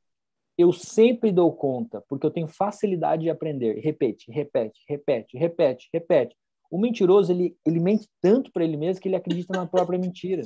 Eu 0.57 0.71
sempre 0.71 1.31
dou 1.31 1.51
conta, 1.51 2.03
porque 2.07 2.25
eu 2.25 2.31
tenho 2.31 2.47
facilidade 2.47 3.23
de 3.23 3.29
aprender. 3.29 3.79
Repete, 3.79 4.31
repete, 4.31 4.81
repete, 4.87 5.37
repete, 5.37 5.89
repete. 5.91 6.35
O 6.69 6.79
mentiroso, 6.79 7.31
ele, 7.31 7.57
ele 7.65 7.79
mente 7.79 8.07
tanto 8.21 8.51
para 8.51 8.63
ele 8.63 8.77
mesmo 8.77 9.01
que 9.01 9.07
ele 9.07 9.15
acredita 9.15 9.55
na 9.55 9.65
própria 9.65 9.99
mentira. 9.99 10.43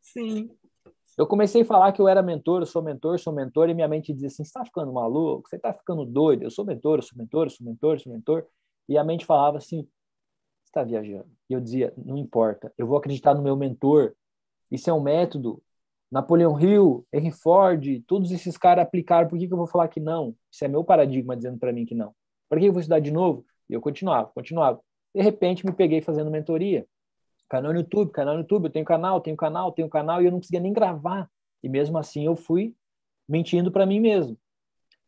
Sim. 0.00 0.50
Eu 1.16 1.26
comecei 1.26 1.62
a 1.62 1.64
falar 1.64 1.92
que 1.92 2.00
eu 2.00 2.08
era 2.08 2.22
mentor, 2.22 2.62
eu 2.62 2.66
sou 2.66 2.82
mentor, 2.82 3.18
sou 3.18 3.32
mentor, 3.32 3.70
e 3.70 3.74
minha 3.74 3.86
mente 3.86 4.12
dizia 4.12 4.26
assim: 4.26 4.42
você 4.42 4.48
está 4.48 4.64
ficando 4.64 4.92
maluco? 4.92 5.48
Você 5.48 5.56
está 5.56 5.72
ficando 5.72 6.04
doido? 6.04 6.42
Eu 6.42 6.50
sou 6.50 6.64
mentor, 6.64 6.98
eu 6.98 7.02
sou 7.02 7.16
mentor, 7.16 7.46
eu 7.46 7.50
sou 7.50 7.66
mentor, 7.66 7.94
eu 7.94 7.98
sou 8.00 8.12
mentor. 8.12 8.46
E 8.88 8.98
a 8.98 9.04
mente 9.04 9.24
falava 9.24 9.58
assim: 9.58 9.82
você 9.82 10.66
está 10.66 10.82
viajando. 10.82 11.30
E 11.48 11.52
eu 11.52 11.60
dizia: 11.60 11.94
não 11.96 12.16
importa, 12.16 12.72
eu 12.76 12.86
vou 12.86 12.96
acreditar 12.96 13.34
no 13.34 13.42
meu 13.42 13.56
mentor. 13.56 14.14
Isso 14.70 14.90
é 14.90 14.92
um 14.92 15.00
método. 15.00 15.62
Napoleão 16.14 16.60
Hill, 16.60 17.04
Henry 17.12 17.32
Ford, 17.32 17.84
todos 18.06 18.30
esses 18.30 18.56
caras 18.56 18.84
aplicaram. 18.84 19.28
Por 19.28 19.36
que, 19.36 19.48
que 19.48 19.52
eu 19.52 19.58
vou 19.58 19.66
falar 19.66 19.88
que 19.88 19.98
não? 19.98 20.32
Isso 20.48 20.64
é 20.64 20.68
meu 20.68 20.84
paradigma 20.84 21.36
dizendo 21.36 21.58
para 21.58 21.72
mim 21.72 21.84
que 21.84 21.92
não. 21.92 22.14
Para 22.48 22.60
que 22.60 22.66
eu 22.66 22.72
vou 22.72 22.78
estudar 22.78 23.00
de 23.00 23.10
novo? 23.10 23.44
E 23.68 23.74
eu 23.74 23.80
continuava, 23.80 24.30
continuava. 24.32 24.80
De 25.12 25.20
repente, 25.20 25.66
me 25.66 25.72
peguei 25.72 26.00
fazendo 26.00 26.30
mentoria 26.30 26.86
canal 27.48 27.72
no 27.72 27.80
YouTube, 27.80 28.12
canal 28.12 28.34
no 28.34 28.40
YouTube, 28.42 28.66
eu 28.66 28.70
tenho 28.70 28.84
canal, 28.84 29.20
tenho 29.20 29.36
canal, 29.36 29.72
tenho 29.72 29.88
canal, 29.88 30.22
e 30.22 30.26
eu 30.26 30.30
não 30.30 30.38
conseguia 30.38 30.60
nem 30.60 30.72
gravar. 30.72 31.28
E 31.60 31.68
mesmo 31.68 31.98
assim 31.98 32.24
eu 32.24 32.36
fui 32.36 32.76
mentindo 33.28 33.72
para 33.72 33.84
mim 33.84 33.98
mesmo. 33.98 34.38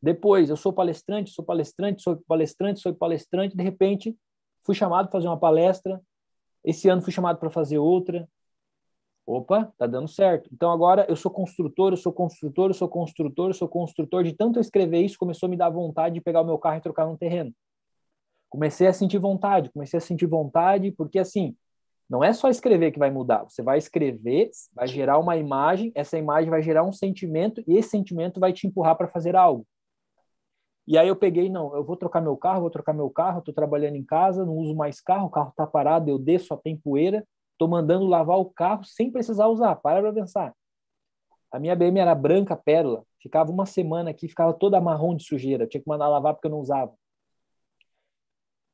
Depois, 0.02 0.50
eu 0.50 0.56
sou 0.56 0.72
palestrante, 0.72 1.30
sou 1.30 1.44
palestrante, 1.44 2.02
sou 2.02 2.16
palestrante, 2.26 2.80
sou 2.80 2.92
palestrante, 2.92 3.56
de 3.56 3.62
repente 3.62 4.16
fui 4.64 4.74
chamado 4.74 5.06
para 5.06 5.12
fazer 5.12 5.28
uma 5.28 5.38
palestra, 5.38 6.02
esse 6.64 6.88
ano 6.88 7.00
fui 7.00 7.12
chamado 7.12 7.38
para 7.38 7.48
fazer 7.48 7.78
outra. 7.78 8.28
Opa, 9.26 9.72
tá 9.76 9.88
dando 9.88 10.06
certo. 10.06 10.48
Então 10.52 10.70
agora 10.70 11.04
eu 11.08 11.16
sou 11.16 11.30
construtor, 11.32 11.92
eu 11.92 11.96
sou 11.96 12.12
construtor, 12.12 12.70
eu 12.70 12.74
sou 12.74 12.88
construtor, 12.88 13.50
eu 13.50 13.54
sou 13.54 13.68
construtor. 13.68 14.22
De 14.22 14.32
tanto 14.32 14.58
eu 14.58 14.60
escrever 14.60 15.00
isso, 15.00 15.18
começou 15.18 15.48
a 15.48 15.50
me 15.50 15.56
dar 15.56 15.68
vontade 15.68 16.14
de 16.14 16.20
pegar 16.20 16.42
o 16.42 16.44
meu 16.44 16.56
carro 16.58 16.76
e 16.76 16.80
trocar 16.80 17.06
num 17.06 17.16
terreno. 17.16 17.52
Comecei 18.48 18.86
a 18.86 18.92
sentir 18.92 19.18
vontade, 19.18 19.70
comecei 19.70 19.98
a 19.98 20.00
sentir 20.00 20.26
vontade, 20.26 20.92
porque 20.92 21.18
assim, 21.18 21.56
não 22.08 22.22
é 22.22 22.32
só 22.32 22.48
escrever 22.48 22.92
que 22.92 23.00
vai 23.00 23.10
mudar. 23.10 23.42
Você 23.44 23.62
vai 23.62 23.78
escrever, 23.78 24.50
vai 24.72 24.86
gerar 24.86 25.18
uma 25.18 25.36
imagem, 25.36 25.90
essa 25.96 26.16
imagem 26.16 26.48
vai 26.48 26.62
gerar 26.62 26.84
um 26.84 26.92
sentimento 26.92 27.62
e 27.66 27.76
esse 27.76 27.90
sentimento 27.90 28.38
vai 28.38 28.52
te 28.52 28.66
empurrar 28.68 28.96
para 28.96 29.08
fazer 29.08 29.34
algo. 29.34 29.66
E 30.86 30.96
aí 30.96 31.08
eu 31.08 31.16
peguei, 31.16 31.48
não, 31.50 31.74
eu 31.74 31.84
vou 31.84 31.96
trocar 31.96 32.20
meu 32.20 32.36
carro, 32.36 32.60
vou 32.60 32.70
trocar 32.70 32.92
meu 32.92 33.10
carro, 33.10 33.40
estou 33.40 33.52
trabalhando 33.52 33.96
em 33.96 34.04
casa, 34.04 34.46
não 34.46 34.56
uso 34.56 34.72
mais 34.76 35.00
carro, 35.00 35.26
o 35.26 35.30
carro 35.30 35.48
está 35.50 35.66
parado, 35.66 36.08
eu 36.08 36.16
desço, 36.16 36.46
só 36.46 36.56
tem 36.56 36.76
poeira, 36.76 37.26
estou 37.56 37.68
mandando 37.68 38.06
lavar 38.06 38.38
o 38.38 38.44
carro 38.44 38.84
sem 38.84 39.10
precisar 39.10 39.48
usar. 39.48 39.76
Para 39.76 40.00
para 40.00 40.12
pensar. 40.12 40.54
A 41.50 41.58
minha 41.58 41.74
BM 41.74 41.98
era 41.98 42.14
branca 42.14 42.54
pérola, 42.54 43.04
ficava 43.20 43.50
uma 43.50 43.66
semana 43.66 44.10
aqui, 44.10 44.28
ficava 44.28 44.52
toda 44.52 44.80
marrom 44.80 45.14
de 45.16 45.24
sujeira, 45.24 45.66
tinha 45.66 45.80
que 45.80 45.88
mandar 45.88 46.08
lavar 46.08 46.34
porque 46.34 46.46
eu 46.46 46.50
não 46.50 46.60
usava. 46.60 46.92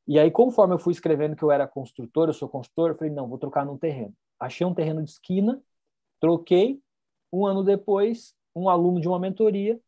E 0.05 0.19
aí, 0.19 0.29
conforme 0.29 0.73
eu 0.73 0.79
fui 0.79 0.91
escrevendo 0.91 1.35
que 1.35 1.43
eu 1.43 1.51
era 1.51 1.65
construtor, 1.65 2.27
eu 2.27 2.33
sou 2.33 2.49
construtor, 2.49 2.89
eu 2.89 2.95
falei, 2.95 3.13
não, 3.13 3.27
vou 3.27 3.37
trocar 3.37 3.65
num 3.65 3.77
terreno. 3.77 4.13
Achei 4.37 4.67
um 4.67 4.73
terreno 4.73 5.01
de 5.01 5.11
esquina, 5.11 5.61
troquei. 6.19 6.81
Um 7.31 7.45
ano 7.45 7.63
depois, 7.63 8.35
um 8.53 8.69
aluno 8.69 8.99
de 8.99 9.07
uma 9.07 9.17
mentoria, 9.17 9.79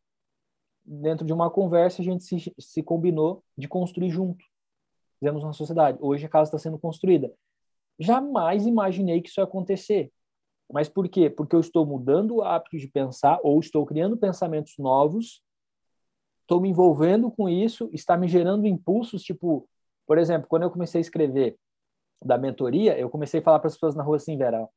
dentro 0.84 1.26
de 1.26 1.32
uma 1.32 1.50
conversa, 1.50 2.00
a 2.00 2.04
gente 2.04 2.24
se, 2.24 2.54
se 2.58 2.82
combinou 2.82 3.44
de 3.56 3.68
construir 3.68 4.10
junto. 4.10 4.44
Fizemos 5.18 5.44
uma 5.44 5.52
sociedade. 5.52 5.98
Hoje 6.00 6.24
a 6.24 6.28
casa 6.28 6.48
está 6.48 6.58
sendo 6.58 6.78
construída. 6.78 7.32
Jamais 7.98 8.66
imaginei 8.66 9.20
que 9.20 9.28
isso 9.28 9.40
ia 9.40 9.44
acontecer. 9.44 10.12
Mas 10.72 10.88
por 10.88 11.08
quê? 11.08 11.30
Porque 11.30 11.54
eu 11.54 11.60
estou 11.60 11.86
mudando 11.86 12.36
o 12.36 12.42
hábito 12.42 12.76
de 12.76 12.88
pensar 12.88 13.38
ou 13.42 13.58
estou 13.60 13.86
criando 13.86 14.16
pensamentos 14.16 14.74
novos, 14.78 15.42
estou 16.42 16.60
me 16.60 16.68
envolvendo 16.68 17.30
com 17.30 17.48
isso, 17.48 17.88
está 17.92 18.16
me 18.16 18.28
gerando 18.28 18.66
impulsos, 18.66 19.22
tipo, 19.22 19.68
por 20.06 20.18
exemplo, 20.18 20.48
quando 20.48 20.64
eu 20.64 20.70
comecei 20.70 20.98
a 20.98 21.02
escrever 21.02 21.56
da 22.24 22.36
mentoria, 22.36 22.98
eu 22.98 23.08
comecei 23.08 23.40
a 23.40 23.42
falar 23.42 23.58
para 23.58 23.68
as 23.68 23.74
pessoas 23.74 23.94
na 23.94 24.02
rua 24.02 24.16
assim, 24.16 24.36
Vera, 24.36 24.68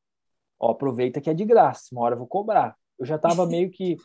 ó, 0.59 0.71
aproveita 0.71 1.21
que 1.21 1.29
é 1.29 1.33
de 1.33 1.45
graça, 1.45 1.89
uma 1.91 2.01
hora 2.01 2.15
eu 2.15 2.19
vou 2.19 2.27
cobrar. 2.27 2.75
Eu 2.97 3.05
já 3.05 3.15
estava 3.15 3.45
meio 3.47 3.71
que, 3.71 3.97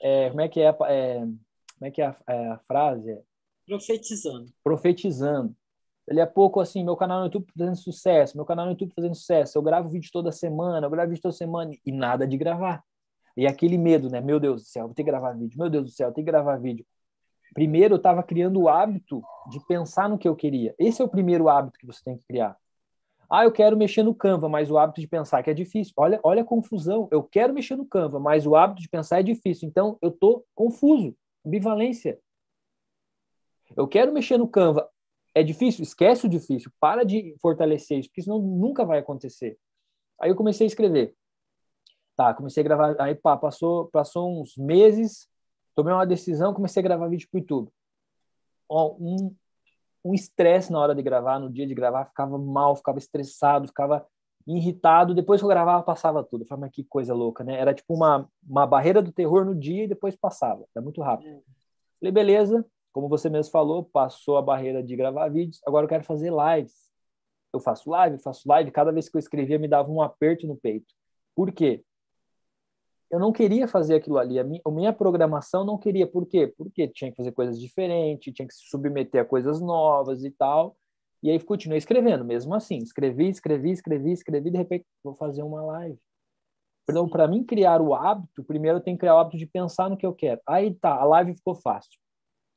é, 0.00 0.28
como 0.28 0.40
é 0.40 0.48
que 0.48 0.60
é, 0.60 0.76
é 0.88 1.26
como 1.78 1.88
é 1.88 1.90
que 1.90 2.02
é 2.02 2.06
a, 2.06 2.16
é 2.28 2.48
a 2.48 2.58
frase? 2.66 3.18
Profetizando. 3.66 4.52
Profetizando. 4.62 5.56
Dali 6.06 6.20
a 6.20 6.26
pouco, 6.26 6.60
assim, 6.60 6.84
meu 6.84 6.96
canal 6.96 7.20
no 7.20 7.26
YouTube 7.26 7.50
fazendo 7.56 7.76
sucesso, 7.76 8.36
meu 8.36 8.44
canal 8.44 8.66
no 8.66 8.72
YouTube 8.72 8.92
fazendo 8.94 9.14
sucesso, 9.14 9.56
eu 9.56 9.62
gravo 9.62 9.88
vídeo 9.88 10.10
toda 10.12 10.30
semana, 10.30 10.86
eu 10.86 10.90
gravo 10.90 11.08
vídeo 11.08 11.22
toda 11.22 11.32
semana 11.32 11.72
e 11.84 11.92
nada 11.92 12.26
de 12.26 12.36
gravar. 12.36 12.84
E 13.36 13.46
aquele 13.46 13.78
medo, 13.78 14.08
né? 14.10 14.20
Meu 14.20 14.38
Deus 14.38 14.62
do 14.62 14.68
céu, 14.68 14.86
vou 14.86 14.94
ter 14.94 15.02
que 15.02 15.10
gravar 15.10 15.32
vídeo. 15.32 15.58
Meu 15.58 15.70
Deus 15.70 15.84
do 15.84 15.90
céu, 15.90 16.08
vou 16.08 16.14
ter 16.14 16.22
que 16.22 16.26
gravar 16.26 16.56
vídeo. 16.56 16.86
Primeiro, 17.54 17.94
eu 17.94 17.96
estava 17.96 18.22
criando 18.22 18.60
o 18.60 18.68
hábito 18.68 19.22
de 19.50 19.64
pensar 19.66 20.08
no 20.08 20.18
que 20.18 20.28
eu 20.28 20.36
queria. 20.36 20.74
Esse 20.78 21.00
é 21.00 21.04
o 21.04 21.08
primeiro 21.08 21.48
hábito 21.48 21.78
que 21.78 21.86
você 21.86 22.02
tem 22.04 22.16
que 22.16 22.26
criar. 22.26 22.56
Ah, 23.30 23.44
eu 23.44 23.52
quero 23.52 23.76
mexer 23.76 24.02
no 24.02 24.14
Canva, 24.14 24.48
mas 24.48 24.70
o 24.70 24.76
hábito 24.76 25.00
de 25.00 25.08
pensar 25.08 25.42
que 25.42 25.50
é 25.50 25.54
difícil. 25.54 25.92
Olha, 25.96 26.20
olha 26.22 26.42
a 26.42 26.44
confusão. 26.44 27.08
Eu 27.10 27.22
quero 27.22 27.54
mexer 27.54 27.76
no 27.76 27.86
Canva, 27.86 28.20
mas 28.20 28.46
o 28.46 28.54
hábito 28.54 28.82
de 28.82 28.88
pensar 28.88 29.20
é 29.20 29.22
difícil. 29.22 29.68
Então, 29.68 29.98
eu 30.02 30.10
estou 30.10 30.44
confuso. 30.54 31.16
Ambivalência. 31.44 32.18
Eu 33.76 33.88
quero 33.88 34.12
mexer 34.12 34.36
no 34.36 34.46
Canva. 34.46 34.88
É 35.34 35.42
difícil? 35.42 35.82
Esquece 35.82 36.26
o 36.26 36.28
difícil. 36.28 36.70
Para 36.78 37.04
de 37.04 37.34
fortalecer 37.40 37.98
isso, 37.98 38.08
porque 38.08 38.22
senão 38.22 38.40
nunca 38.40 38.84
vai 38.84 38.98
acontecer. 38.98 39.58
Aí 40.20 40.30
eu 40.30 40.36
comecei 40.36 40.66
a 40.66 40.68
escrever. 40.68 41.14
Tá, 42.16 42.32
comecei 42.32 42.60
a 42.60 42.64
gravar. 42.64 42.96
Aí 43.00 43.14
pá, 43.14 43.36
passou, 43.36 43.88
passou 43.88 44.40
uns 44.40 44.56
meses, 44.56 45.28
tomei 45.74 45.92
uma 45.92 46.06
decisão, 46.06 46.54
comecei 46.54 46.80
a 46.80 46.84
gravar 46.84 47.08
vídeo 47.08 47.28
para 47.30 47.38
o 47.38 47.40
YouTube. 47.40 47.72
Ó, 48.68 48.96
um 48.98 49.34
um 50.04 50.12
estresse 50.12 50.70
na 50.70 50.78
hora 50.78 50.94
de 50.94 51.02
gravar, 51.02 51.38
no 51.38 51.50
dia 51.50 51.66
de 51.66 51.74
gravar, 51.74 52.04
ficava 52.04 52.36
mal, 52.36 52.76
ficava 52.76 52.98
estressado, 52.98 53.68
ficava 53.68 54.06
irritado. 54.46 55.14
Depois 55.14 55.40
que 55.40 55.44
eu 55.44 55.48
gravava, 55.48 55.82
passava 55.82 56.22
tudo. 56.22 56.42
Eu 56.42 56.46
falei, 56.46 56.62
mas 56.62 56.72
que 56.72 56.84
coisa 56.84 57.14
louca, 57.14 57.42
né? 57.42 57.58
Era 57.58 57.72
tipo 57.72 57.94
uma, 57.94 58.28
uma 58.46 58.66
barreira 58.66 59.00
do 59.00 59.10
terror 59.10 59.46
no 59.46 59.54
dia 59.54 59.84
e 59.84 59.88
depois 59.88 60.14
passava. 60.14 60.66
Era 60.76 60.84
muito 60.84 61.00
rápido. 61.00 61.30
É. 61.30 61.40
Falei, 61.98 62.12
beleza, 62.12 62.66
como 62.94 63.08
você 63.08 63.28
mesmo 63.28 63.52
falou, 63.52 63.84
passou 63.84 64.38
a 64.38 64.42
barreira 64.42 64.82
de 64.82 64.96
gravar 64.96 65.28
vídeos, 65.28 65.60
agora 65.66 65.84
eu 65.84 65.88
quero 65.88 66.04
fazer 66.04 66.32
lives. 66.32 66.72
Eu 67.52 67.60
faço 67.60 67.90
live, 67.90 68.18
faço 68.18 68.48
live. 68.48 68.70
Cada 68.70 68.90
vez 68.90 69.08
que 69.08 69.16
eu 69.16 69.20
escrevia, 69.20 69.58
me 69.58 69.68
dava 69.68 69.90
um 69.90 70.00
aperto 70.00 70.46
no 70.46 70.56
peito. 70.56 70.92
Por 71.36 71.52
quê? 71.52 71.84
eu 73.14 73.20
não 73.20 73.30
queria 73.30 73.68
fazer 73.68 73.94
aquilo 73.94 74.18
ali. 74.18 74.40
A 74.40 74.44
minha, 74.44 74.60
a 74.66 74.70
minha, 74.70 74.92
programação 74.92 75.64
não 75.64 75.78
queria. 75.78 76.04
Por 76.04 76.26
quê? 76.26 76.52
Porque 76.58 76.88
tinha 76.88 77.10
que 77.12 77.16
fazer 77.16 77.30
coisas 77.30 77.60
diferentes, 77.60 78.34
tinha 78.34 78.46
que 78.46 78.52
se 78.52 78.68
submeter 78.68 79.22
a 79.22 79.24
coisas 79.24 79.60
novas 79.60 80.24
e 80.24 80.32
tal. 80.32 80.76
E 81.22 81.30
aí 81.30 81.38
continuei 81.38 81.78
escrevendo, 81.78 82.24
mesmo 82.24 82.52
assim. 82.54 82.78
Escrevi, 82.78 83.28
escrevi, 83.28 83.70
escrevi, 83.70 84.12
escrevi, 84.12 84.50
de 84.50 84.58
repente 84.58 84.84
vou 85.02 85.14
fazer 85.14 85.44
uma 85.44 85.62
live. 85.62 85.98
Então, 86.90 87.08
para 87.08 87.28
mim 87.28 87.44
criar 87.44 87.80
o 87.80 87.94
hábito, 87.94 88.42
primeiro 88.42 88.78
eu 88.78 88.82
tenho 88.82 88.96
que 88.96 89.00
criar 89.00 89.14
o 89.14 89.18
hábito 89.18 89.38
de 89.38 89.46
pensar 89.46 89.88
no 89.88 89.96
que 89.96 90.04
eu 90.04 90.12
quero. 90.12 90.40
Aí 90.46 90.74
tá, 90.74 90.94
a 90.94 91.04
live 91.04 91.34
ficou 91.34 91.54
fácil. 91.54 91.98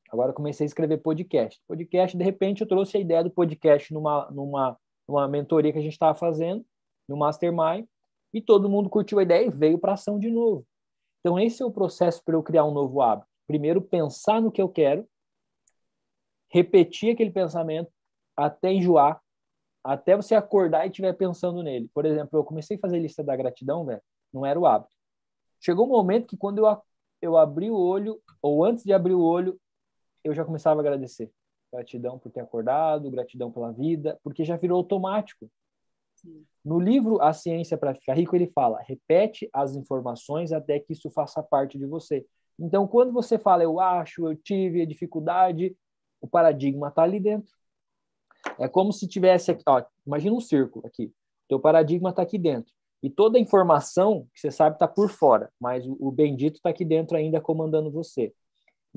Agora 0.08 0.32
comecei 0.32 0.64
a 0.64 0.68
escrever 0.68 0.98
podcast. 0.98 1.60
Podcast, 1.66 2.16
de 2.16 2.24
repente, 2.24 2.62
eu 2.62 2.66
trouxe 2.66 2.96
a 2.96 3.00
ideia 3.00 3.22
do 3.22 3.30
podcast 3.30 3.92
numa, 3.92 4.30
numa, 4.30 4.78
numa 5.06 5.28
mentoria 5.28 5.72
que 5.72 5.78
a 5.78 5.82
gente 5.82 5.92
estava 5.92 6.18
fazendo, 6.18 6.64
no 7.08 7.16
Mastermind 7.16 7.86
e 8.32 8.40
todo 8.40 8.68
mundo 8.68 8.90
curtiu 8.90 9.18
a 9.18 9.22
ideia 9.22 9.46
e 9.46 9.50
veio 9.50 9.78
para 9.78 9.94
ação 9.94 10.18
de 10.18 10.30
novo. 10.30 10.66
Então, 11.20 11.38
esse 11.38 11.62
é 11.62 11.66
o 11.66 11.70
processo 11.70 12.22
para 12.24 12.34
eu 12.34 12.42
criar 12.42 12.64
um 12.64 12.70
novo 12.70 13.00
hábito. 13.00 13.28
Primeiro, 13.46 13.80
pensar 13.80 14.40
no 14.40 14.52
que 14.52 14.60
eu 14.60 14.68
quero, 14.68 15.06
repetir 16.50 17.12
aquele 17.12 17.30
pensamento 17.30 17.90
até 18.36 18.72
enjoar, 18.72 19.20
até 19.82 20.16
você 20.16 20.34
acordar 20.34 20.86
e 20.86 20.90
estiver 20.90 21.12
pensando 21.14 21.62
nele. 21.62 21.90
Por 21.94 22.04
exemplo, 22.04 22.38
eu 22.38 22.44
comecei 22.44 22.76
a 22.76 22.80
fazer 22.80 22.98
lista 22.98 23.24
da 23.24 23.36
gratidão, 23.36 23.84
velho, 23.84 24.02
não 24.32 24.44
era 24.44 24.58
o 24.58 24.66
hábito. 24.66 24.94
Chegou 25.60 25.86
um 25.86 25.90
momento 25.90 26.26
que 26.26 26.36
quando 26.36 26.58
eu 26.58 26.66
eu 27.20 27.36
abri 27.36 27.70
o 27.70 27.76
olho, 27.76 28.20
ou 28.40 28.64
antes 28.64 28.84
de 28.84 28.92
abrir 28.92 29.14
o 29.14 29.20
olho, 29.20 29.58
eu 30.28 30.34
já 30.34 30.44
começava 30.44 30.80
a 30.80 30.82
agradecer. 30.82 31.30
Gratidão 31.72 32.18
por 32.18 32.30
ter 32.30 32.40
acordado, 32.40 33.10
gratidão 33.10 33.50
pela 33.50 33.72
vida, 33.72 34.18
porque 34.22 34.44
já 34.44 34.56
virou 34.56 34.78
automático. 34.78 35.50
No 36.64 36.80
livro 36.80 37.22
A 37.22 37.32
Ciência 37.32 37.76
para 37.76 37.94
Ficar 37.94 38.14
Rico, 38.14 38.34
ele 38.34 38.48
fala: 38.48 38.80
repete 38.82 39.48
as 39.52 39.74
informações 39.74 40.52
até 40.52 40.80
que 40.80 40.92
isso 40.92 41.10
faça 41.10 41.42
parte 41.42 41.78
de 41.78 41.86
você. 41.86 42.26
Então, 42.58 42.86
quando 42.88 43.12
você 43.12 43.38
fala 43.38 43.62
eu 43.62 43.78
acho, 43.78 44.26
eu 44.26 44.34
tive 44.34 44.82
a 44.82 44.86
dificuldade, 44.86 45.76
o 46.20 46.26
paradigma 46.26 46.88
está 46.88 47.02
ali 47.02 47.20
dentro. 47.20 47.52
É 48.58 48.68
como 48.68 48.92
se 48.92 49.06
tivesse 49.06 49.50
aqui, 49.50 49.62
ó, 49.66 49.82
imagina 50.06 50.34
um 50.34 50.40
círculo 50.40 50.86
aqui. 50.86 51.12
Teu 51.48 51.60
paradigma 51.60 52.10
está 52.10 52.22
aqui 52.22 52.38
dentro. 52.38 52.72
E 53.02 53.08
toda 53.08 53.38
a 53.38 53.40
informação 53.40 54.26
que 54.34 54.40
você 54.40 54.50
sabe 54.50 54.74
está 54.74 54.88
por 54.88 55.08
fora, 55.08 55.52
mas 55.60 55.86
o, 55.86 55.96
o 56.00 56.10
bendito 56.10 56.56
está 56.56 56.70
aqui 56.70 56.84
dentro 56.84 57.16
ainda 57.16 57.40
comandando 57.40 57.90
você. 57.90 58.34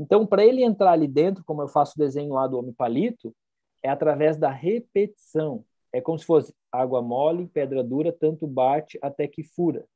Então, 0.01 0.25
para 0.25 0.43
ele 0.43 0.63
entrar 0.63 0.93
ali 0.93 1.07
dentro, 1.07 1.43
como 1.43 1.61
eu 1.61 1.67
faço 1.67 1.93
o 1.95 1.99
desenho 1.99 2.33
lá 2.33 2.47
do 2.47 2.57
homem 2.57 2.73
palito, 2.73 3.35
é 3.83 3.89
através 3.89 4.35
da 4.35 4.49
repetição. 4.49 5.63
É 5.93 6.01
como 6.01 6.17
se 6.17 6.25
fosse 6.25 6.51
água 6.71 7.03
mole, 7.03 7.45
pedra 7.45 7.83
dura, 7.83 8.11
tanto 8.11 8.47
bate 8.47 8.97
até 8.99 9.27
que 9.27 9.43
fura. 9.43 9.87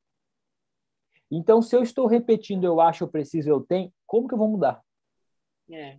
Então, 1.32 1.60
se 1.60 1.76
eu 1.76 1.82
estou 1.82 2.06
repetindo 2.06 2.66
eu 2.66 2.80
acho, 2.80 3.04
eu 3.04 3.08
preciso, 3.08 3.50
eu 3.50 3.62
tenho, 3.62 3.92
como 4.06 4.28
que 4.28 4.36
eu 4.36 4.38
vou 4.38 4.48
mudar? 4.48 4.80
É. 5.72 5.98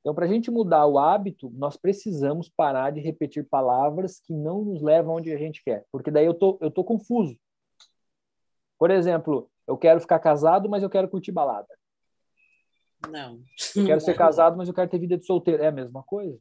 Então, 0.00 0.14
para 0.14 0.24
a 0.24 0.28
gente 0.28 0.50
mudar 0.50 0.86
o 0.86 0.98
hábito, 0.98 1.50
nós 1.50 1.76
precisamos 1.76 2.48
parar 2.48 2.90
de 2.90 3.02
repetir 3.02 3.46
palavras 3.46 4.18
que 4.18 4.32
não 4.32 4.64
nos 4.64 4.80
levam 4.80 5.16
onde 5.16 5.30
a 5.30 5.36
gente 5.36 5.62
quer, 5.62 5.84
porque 5.92 6.10
daí 6.10 6.24
eu 6.24 6.32
tô, 6.32 6.56
eu 6.62 6.70
tô 6.70 6.82
confuso. 6.82 7.38
Por 8.78 8.90
exemplo, 8.90 9.50
eu 9.66 9.76
quero 9.76 10.00
ficar 10.00 10.20
casado, 10.20 10.70
mas 10.70 10.82
eu 10.82 10.88
quero 10.88 11.06
curtir 11.06 11.32
balada. 11.32 11.68
Não. 13.10 13.42
Eu 13.74 13.86
quero 13.86 14.00
ser 14.02 14.16
casado, 14.16 14.56
mas 14.56 14.68
eu 14.68 14.74
quero 14.74 14.90
ter 14.90 14.98
vida 14.98 15.16
de 15.16 15.24
solteiro. 15.24 15.62
É 15.62 15.68
a 15.68 15.72
mesma 15.72 16.02
coisa. 16.02 16.38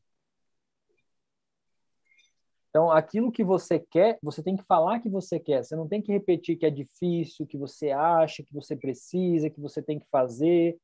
Então, 2.69 2.89
aquilo 2.89 3.32
que 3.32 3.43
você 3.43 3.80
quer, 3.80 4.17
você 4.24 4.41
tem 4.41 4.56
que 4.56 4.63
falar 4.63 5.02
que 5.02 5.10
você 5.10 5.38
quer. 5.38 5.63
Você 5.63 5.76
não 5.76 5.89
tem 5.89 6.02
que 6.02 6.12
repetir 6.12 6.58
que 6.58 6.65
é 6.65 6.69
difícil, 6.69 7.45
que 7.45 7.58
você 7.58 7.91
acha, 7.91 8.43
que 8.43 8.54
você 8.54 8.78
precisa, 8.78 9.50
que 9.50 9.60
você 9.60 9.82
tem 9.82 10.00
que 10.00 10.08
fazer. 10.10 10.80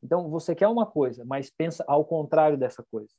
Então, 0.00 0.30
você 0.30 0.54
quer 0.54 0.68
uma 0.68 0.86
coisa, 0.86 1.24
mas 1.24 1.50
pensa 1.50 1.84
ao 1.88 2.04
contrário 2.04 2.56
dessa 2.56 2.84
coisa. 2.84 3.12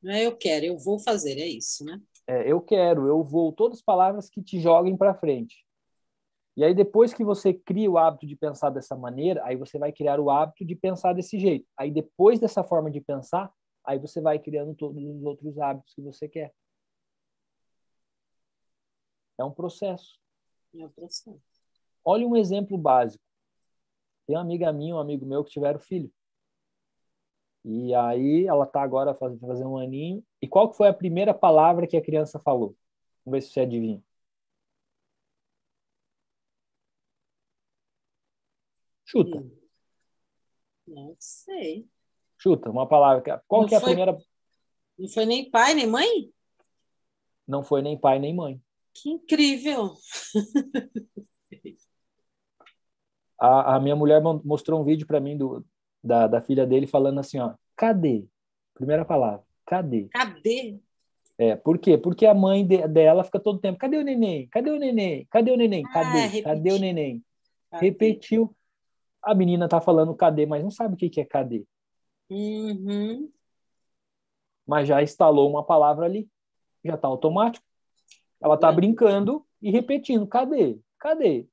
Não 0.00 0.12
é 0.12 0.24
eu 0.24 0.36
quero, 0.36 0.64
eu 0.64 0.78
vou 0.78 0.98
fazer, 0.98 1.38
é 1.38 1.46
isso, 1.46 1.84
né? 1.84 2.00
É, 2.26 2.50
eu 2.50 2.60
quero, 2.60 3.06
eu 3.08 3.22
vou, 3.22 3.52
todas 3.52 3.78
as 3.78 3.84
palavras 3.84 4.28
que 4.28 4.42
te 4.42 4.60
joguem 4.60 4.96
para 4.96 5.14
frente. 5.14 5.64
E 6.56 6.62
aí, 6.62 6.74
depois 6.74 7.14
que 7.14 7.24
você 7.24 7.54
cria 7.54 7.90
o 7.90 7.96
hábito 7.96 8.26
de 8.26 8.36
pensar 8.36 8.70
dessa 8.70 8.94
maneira, 8.94 9.42
aí 9.44 9.56
você 9.56 9.78
vai 9.78 9.90
criar 9.90 10.20
o 10.20 10.30
hábito 10.30 10.64
de 10.64 10.76
pensar 10.76 11.14
desse 11.14 11.38
jeito. 11.38 11.66
Aí, 11.76 11.90
depois 11.90 12.38
dessa 12.38 12.62
forma 12.62 12.90
de 12.90 13.00
pensar, 13.00 13.50
aí 13.84 13.98
você 13.98 14.20
vai 14.20 14.38
criando 14.38 14.74
todos 14.74 15.02
os 15.02 15.24
outros 15.24 15.58
hábitos 15.58 15.94
que 15.94 16.02
você 16.02 16.28
quer. 16.28 16.52
É 19.38 19.44
um 19.44 19.50
processo. 19.50 20.18
É 20.74 20.84
um 20.84 20.90
processo. 20.90 21.40
Olha 22.04 22.26
um 22.26 22.36
exemplo 22.36 22.76
básico. 22.76 23.22
Tem 24.26 24.36
uma 24.36 24.42
amiga 24.42 24.72
minha, 24.72 24.94
um 24.94 24.98
amigo 24.98 25.24
meu 25.24 25.42
que 25.42 25.50
tiveram 25.50 25.80
filho. 25.80 26.12
E 27.64 27.94
aí 27.94 28.46
ela 28.46 28.64
está 28.64 28.82
agora 28.82 29.14
fazendo 29.14 29.46
fazer 29.46 29.64
um 29.64 29.78
aninho. 29.78 30.22
E 30.40 30.48
qual 30.48 30.70
que 30.70 30.76
foi 30.76 30.88
a 30.88 30.94
primeira 30.94 31.32
palavra 31.32 31.86
que 31.86 31.96
a 31.96 32.02
criança 32.02 32.38
falou? 32.40 32.76
Vamos 33.24 33.38
ver 33.38 33.42
se 33.42 33.52
você 33.52 33.60
adivinha. 33.60 34.02
Chuta. 39.12 39.38
Hum. 39.38 39.50
Não 40.88 41.14
sei. 41.18 41.86
Chuta, 42.38 42.70
uma 42.70 42.88
palavra. 42.88 43.42
Qual 43.46 43.62
Não 43.62 43.68
que 43.68 43.74
é 43.74 43.76
a 43.76 43.80
foi- 43.80 43.90
primeira? 43.90 44.18
Não 44.98 45.08
foi 45.08 45.26
nem 45.26 45.50
pai, 45.50 45.74
nem 45.74 45.86
mãe? 45.86 46.32
Não 47.46 47.62
foi 47.62 47.82
nem 47.82 47.98
pai 47.98 48.18
nem 48.18 48.34
mãe. 48.34 48.60
Que 48.94 49.10
incrível. 49.10 49.94
A, 53.38 53.76
a 53.76 53.80
minha 53.80 53.96
mulher 53.96 54.20
mostrou 54.22 54.80
um 54.80 54.84
vídeo 54.84 55.06
para 55.06 55.20
mim 55.20 55.36
do, 55.36 55.64
da, 56.02 56.26
da 56.26 56.40
filha 56.40 56.66
dele 56.66 56.86
falando 56.86 57.18
assim, 57.20 57.38
ó, 57.38 57.54
cadê? 57.76 58.24
Primeira 58.74 59.04
palavra, 59.04 59.42
cadê? 59.66 60.08
Cadê? 60.12 60.78
É, 61.38 61.56
por 61.56 61.78
quê? 61.78 61.98
Porque 61.98 62.24
a 62.26 62.34
mãe 62.34 62.64
de- 62.66 62.86
dela 62.88 63.24
fica 63.24 63.40
todo 63.40 63.58
tempo, 63.58 63.78
cadê 63.78 63.96
o 63.96 64.02
neném? 64.04 64.46
Cadê 64.48 64.70
o 64.70 64.78
neném? 64.78 65.26
Cadê 65.30 65.50
o 65.50 65.56
neném? 65.56 65.82
Ah, 65.88 65.92
Cadê? 65.92 66.42
Cadê 66.42 66.72
o 66.72 66.78
neném? 66.78 67.24
Cadê? 67.70 67.86
Repetiu. 67.86 68.54
A 69.22 69.34
menina 69.34 69.68
tá 69.68 69.80
falando 69.80 70.14
cadê, 70.14 70.46
mas 70.46 70.62
não 70.62 70.70
sabe 70.70 70.94
o 70.94 70.96
que 70.96 71.08
que 71.08 71.20
é 71.20 71.24
cadê. 71.24 71.64
Uhum. 72.30 73.30
Mas 74.66 74.88
já 74.88 75.02
instalou 75.02 75.48
uma 75.50 75.64
palavra 75.64 76.06
ali. 76.06 76.28
Já 76.84 76.96
tá 76.96 77.08
automático. 77.08 77.64
Ela 78.40 78.56
tá 78.56 78.68
Uhum. 78.70 78.76
brincando 78.76 79.46
e 79.60 79.70
repetindo, 79.70 80.26
cadê? 80.26 80.78
Cadê? 80.98 81.46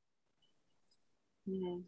É. 1.47 1.79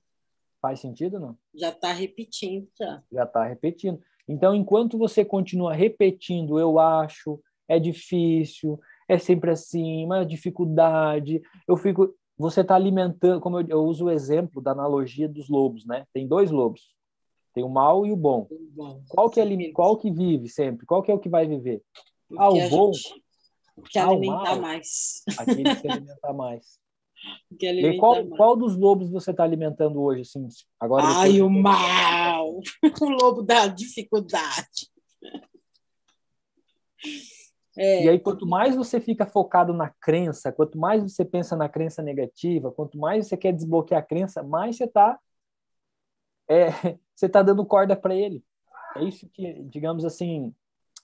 Faz 0.61 0.79
sentido 0.79 1.19
não? 1.19 1.37
Já 1.55 1.69
está 1.69 1.91
repetindo, 1.91 2.67
já. 2.77 3.03
já 3.11 3.23
está 3.23 3.43
repetindo. 3.45 3.99
Então, 4.27 4.53
enquanto 4.53 4.97
você 4.97 5.25
continua 5.25 5.73
repetindo, 5.73 6.59
eu 6.59 6.79
acho, 6.79 7.41
é 7.67 7.79
difícil, 7.79 8.79
é 9.07 9.17
sempre 9.17 9.49
assim, 9.51 10.05
uma 10.05 10.23
dificuldade, 10.23 11.41
eu 11.67 11.75
fico. 11.75 12.15
Você 12.41 12.61
está 12.61 12.73
alimentando, 12.75 13.39
como 13.39 13.59
eu, 13.59 13.67
eu 13.69 13.83
uso 13.83 14.05
o 14.05 14.09
exemplo 14.11 14.61
da 14.61 14.71
analogia 14.71 15.29
dos 15.29 15.47
lobos, 15.47 15.85
né? 15.85 16.07
Tem 16.11 16.27
dois 16.27 16.49
lobos, 16.49 16.81
tem 17.53 17.63
o 17.63 17.69
mal 17.69 18.03
e 18.03 18.11
o 18.11 18.15
bom. 18.15 18.47
Qual 19.07 19.29
que, 19.29 19.39
é, 19.39 19.71
qual 19.71 19.95
que 19.95 20.09
vive 20.11 20.49
sempre? 20.49 20.85
Qual 20.87 21.03
que 21.03 21.11
é 21.11 21.13
o 21.13 21.19
que 21.19 21.29
vai 21.29 21.45
viver? 21.45 21.83
Ah, 22.35 22.49
o 22.49 22.67
bom? 22.67 22.91
que 23.91 23.99
Ah, 23.99 24.07
alimentar 24.07 24.53
mal? 24.53 24.61
mais. 24.61 25.23
Aquele 25.37 25.69
que 25.75 25.81
se 25.81 25.87
alimenta 25.87 26.33
mais. 26.33 26.79
Que 27.59 27.67
E 27.67 27.69
alimentar 27.69 27.99
qual, 27.99 28.15
mais. 28.15 28.29
qual 28.37 28.55
dos 28.57 28.75
lobos 28.75 29.11
você 29.11 29.29
está 29.29 29.43
alimentando 29.43 30.01
hoje? 30.01 30.21
Assim, 30.21 30.47
agora 30.79 31.03
Ai, 31.05 31.33
depois- 31.33 31.41
o 31.43 31.49
mal! 31.49 32.59
O 33.01 33.05
lobo 33.09 33.43
da 33.43 33.67
dificuldade. 33.67 34.89
É, 37.77 38.03
E 38.03 38.09
aí, 38.09 38.19
quanto 38.19 38.45
mais 38.45 38.75
você 38.75 38.99
fica 38.99 39.25
focado 39.25 39.73
na 39.73 39.89
crença, 39.89 40.51
quanto 40.51 40.77
mais 40.77 41.01
você 41.01 41.23
pensa 41.23 41.55
na 41.55 41.69
crença 41.69 42.01
negativa, 42.01 42.71
quanto 42.71 42.97
mais 42.97 43.27
você 43.27 43.37
quer 43.37 43.53
desbloquear 43.53 44.01
a 44.01 44.05
crença, 44.05 44.43
mais 44.43 44.75
você 44.75 44.83
está 44.85 45.17
é, 46.49 46.67
você 47.15 47.29
tá 47.29 47.41
dando 47.41 47.65
corda 47.65 47.95
para 47.95 48.13
ele. 48.15 48.43
É 48.95 49.03
isso 49.03 49.27
que, 49.29 49.63
digamos 49.63 50.03
assim, 50.03 50.53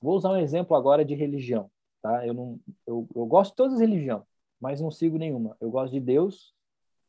vou 0.01 0.15
usar 0.17 0.31
um 0.31 0.37
exemplo 0.37 0.75
agora 0.75 1.05
de 1.05 1.15
religião, 1.15 1.71
tá? 2.01 2.25
Eu 2.27 2.33
não, 2.33 2.59
eu, 2.85 3.07
eu 3.15 3.25
gosto 3.25 3.51
de 3.51 3.55
todas 3.55 3.73
as 3.75 3.79
religiões, 3.79 4.23
mas 4.59 4.81
não 4.81 4.91
sigo 4.91 5.17
nenhuma. 5.17 5.55
Eu 5.61 5.69
gosto 5.69 5.93
de 5.93 6.01
Deus, 6.01 6.53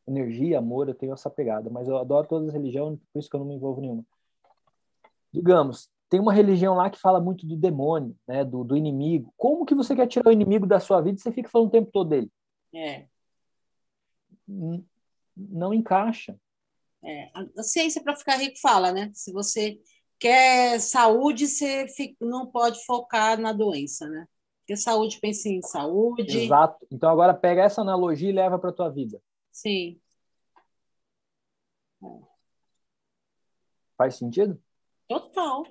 energia, 0.06 0.58
amor, 0.58 0.88
eu 0.88 0.94
tenho 0.94 1.12
essa 1.12 1.28
pegada, 1.28 1.68
mas 1.68 1.88
eu 1.88 1.96
adoro 1.98 2.28
todas 2.28 2.48
as 2.48 2.54
religiões, 2.54 2.98
por 3.12 3.18
isso 3.18 3.28
que 3.28 3.34
eu 3.34 3.40
não 3.40 3.46
me 3.46 3.54
envolvo 3.54 3.80
nenhuma. 3.80 4.04
Digamos, 5.32 5.90
tem 6.08 6.18
uma 6.20 6.32
religião 6.32 6.74
lá 6.74 6.88
que 6.90 6.98
fala 6.98 7.20
muito 7.20 7.46
do 7.46 7.56
demônio, 7.56 8.16
né, 8.26 8.44
do, 8.44 8.64
do 8.64 8.76
inimigo. 8.76 9.32
Como 9.36 9.64
que 9.66 9.74
você 9.74 9.94
quer 9.94 10.06
tirar 10.06 10.28
o 10.28 10.32
inimigo 10.32 10.66
da 10.66 10.80
sua 10.80 11.00
vida 11.00 11.18
e 11.18 11.22
você 11.22 11.30
fica 11.32 11.48
falando 11.48 11.68
o 11.68 11.72
tempo 11.72 11.90
todo 11.92 12.08
dele? 12.10 12.30
é, 12.74 13.06
N- 14.48 14.84
Não 15.36 15.72
encaixa. 15.74 16.38
é. 17.04 17.30
A, 17.34 17.62
ciência 17.62 18.02
para 18.02 18.16
ficar 18.16 18.36
rico 18.36 18.58
fala, 18.60 18.92
né? 18.92 19.10
Se 19.14 19.32
você 19.32 19.80
quer 20.18 20.80
saúde, 20.80 21.46
você 21.46 21.86
fica- 21.88 22.16
não 22.24 22.46
pode 22.46 22.84
focar 22.84 23.38
na 23.40 23.52
doença, 23.52 24.08
né? 24.08 24.26
Porque 24.60 24.76
saúde 24.76 25.18
pensa 25.20 25.48
em 25.48 25.62
saúde. 25.62 26.36
Exato. 26.36 26.86
Então 26.90 27.08
agora 27.10 27.32
pega 27.34 27.62
essa 27.62 27.80
analogia 27.82 28.28
e 28.28 28.32
leva 28.32 28.58
para 28.58 28.72
tua 28.72 28.88
vida. 28.88 29.20
Sim, 29.52 30.00
Faz 33.96 34.16
sentido? 34.16 34.60
total. 35.08 35.64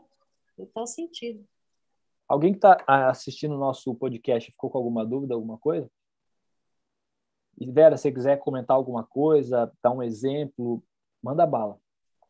Total 0.57 0.87
sentido. 0.87 1.45
Alguém 2.27 2.51
que 2.51 2.57
está 2.57 2.83
assistindo 3.09 3.55
o 3.55 3.59
nosso 3.59 3.93
podcast 3.95 4.51
ficou 4.51 4.69
com 4.69 4.77
alguma 4.77 5.05
dúvida, 5.05 5.35
alguma 5.35 5.57
coisa? 5.57 5.89
E 7.59 7.71
Vera, 7.71 7.95
se 7.95 8.03
você 8.03 8.11
quiser 8.11 8.39
comentar 8.39 8.75
alguma 8.75 9.03
coisa, 9.03 9.71
dar 9.81 9.91
um 9.91 10.03
exemplo, 10.03 10.83
manda 11.23 11.45
bala. 11.45 11.79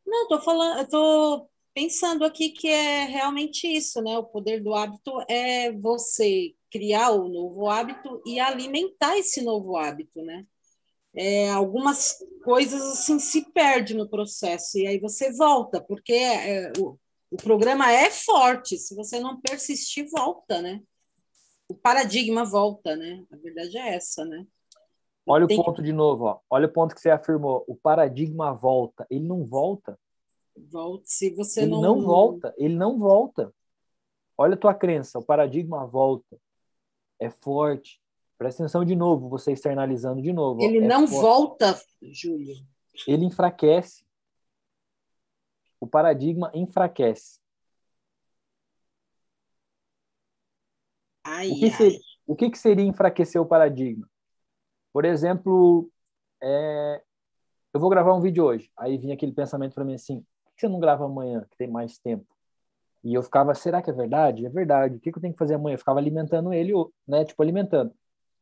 Não, 0.05 0.27
tô 0.27 0.39
falando, 0.39 0.87
tô 0.87 1.49
pensando 1.73 2.23
aqui 2.23 2.49
que 2.49 2.67
é 2.67 3.05
realmente 3.05 3.67
isso, 3.67 4.01
né? 4.01 4.17
O 4.17 4.23
poder 4.23 4.61
do 4.61 4.73
hábito 4.73 5.11
é 5.27 5.71
você 5.71 6.53
criar 6.71 7.11
o 7.11 7.27
novo 7.27 7.67
hábito 7.69 8.21
e 8.25 8.39
alimentar 8.39 9.17
esse 9.17 9.41
novo 9.41 9.75
hábito, 9.77 10.21
né? 10.21 10.45
É, 11.15 11.49
algumas 11.49 12.17
coisas 12.43 12.81
assim 12.81 13.19
se 13.19 13.51
perdem 13.51 13.97
no 13.97 14.07
processo 14.07 14.77
e 14.77 14.85
aí 14.85 14.99
você 14.99 15.31
volta, 15.33 15.81
porque 15.81 16.13
é, 16.13 16.71
o, 16.77 16.97
o 17.29 17.37
programa 17.37 17.91
é 17.91 18.09
forte, 18.09 18.77
se 18.77 18.95
você 18.95 19.19
não 19.19 19.39
persistir, 19.41 20.07
volta, 20.09 20.61
né? 20.61 20.81
O 21.67 21.73
paradigma 21.73 22.45
volta, 22.45 22.95
né? 22.95 23.25
A 23.31 23.35
verdade 23.35 23.77
é 23.77 23.95
essa, 23.95 24.23
né? 24.23 24.45
Olha 25.25 25.43
o 25.43 25.47
ponto 25.47 25.83
de 25.83 25.91
novo, 25.91 26.23
ó. 26.23 26.39
olha 26.49 26.67
o 26.67 26.71
ponto 26.71 26.95
que 26.95 27.01
você 27.01 27.09
afirmou. 27.09 27.65
O 27.67 27.75
paradigma 27.75 28.53
volta. 28.53 29.05
Ele 29.09 29.27
não 29.27 29.43
volta. 29.43 29.99
Volta. 30.55 31.03
Se 31.05 31.29
você 31.31 31.63
ele 31.63 31.71
não. 31.71 31.81
não 31.81 32.01
volta. 32.01 32.53
Ele 32.57 32.75
não 32.75 32.97
volta. 32.97 33.53
Olha 34.37 34.53
a 34.53 34.57
tua 34.57 34.73
crença. 34.73 35.19
O 35.19 35.23
paradigma 35.23 35.85
volta. 35.85 36.39
É 37.19 37.29
forte. 37.29 37.99
Presta 38.37 38.63
atenção 38.63 38.85
de 38.85 38.95
novo, 38.95 39.27
você 39.27 39.51
externalizando 39.51 40.21
de 40.21 40.31
novo. 40.31 40.61
Ele 40.61 40.77
é 40.77 40.87
não 40.87 41.07
forte. 41.07 41.21
volta, 41.21 41.81
Júlio. 42.01 42.55
Ele 43.07 43.25
enfraquece. 43.25 44.06
O 45.79 45.87
paradigma 45.87 46.51
enfraquece. 46.53 47.39
Ai, 51.23 51.51
O 51.51 51.59
que, 51.59 51.71
seria, 51.71 51.99
o 52.25 52.35
que, 52.35 52.49
que 52.49 52.57
seria 52.57 52.85
enfraquecer 52.85 53.41
o 53.41 53.45
paradigma? 53.45 54.09
Por 54.93 55.05
exemplo, 55.05 55.89
é, 56.41 57.01
eu 57.73 57.79
vou 57.79 57.89
gravar 57.89 58.15
um 58.15 58.21
vídeo 58.21 58.43
hoje. 58.43 58.71
Aí 58.77 58.97
vinha 58.97 59.13
aquele 59.13 59.33
pensamento 59.33 59.75
para 59.75 59.85
mim 59.85 59.93
assim: 59.93 60.25
por 60.43 60.55
que 60.55 60.61
você 60.61 60.67
não 60.67 60.79
grava 60.79 61.05
amanhã, 61.05 61.45
que 61.51 61.57
tem 61.57 61.69
mais 61.69 61.97
tempo? 61.99 62.25
E 63.03 63.13
eu 63.13 63.21
ficava, 63.21 63.53
será 63.53 63.81
que 63.81 63.89
é 63.89 63.93
verdade? 63.93 64.45
É 64.45 64.49
verdade. 64.49 64.95
O 64.97 64.99
que, 64.99 65.11
que 65.11 65.17
eu 65.17 65.21
tenho 65.21 65.33
que 65.33 65.39
fazer 65.39 65.53
amanhã? 65.55 65.75
Eu 65.75 65.79
ficava 65.79 65.99
alimentando 65.99 66.51
ele, 66.51 66.73
né? 67.07 67.23
Tipo, 67.23 67.43
alimentando. 67.43 67.93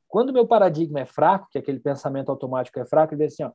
Quando 0.08 0.32
meu 0.32 0.48
paradigma 0.48 1.02
é 1.02 1.06
fraco, 1.06 1.48
que 1.52 1.58
aquele 1.58 1.80
pensamento 1.80 2.30
automático 2.30 2.80
é 2.80 2.86
fraco, 2.86 3.14
ele 3.14 3.26
diz 3.26 3.34
assim: 3.34 3.44
ó, 3.44 3.52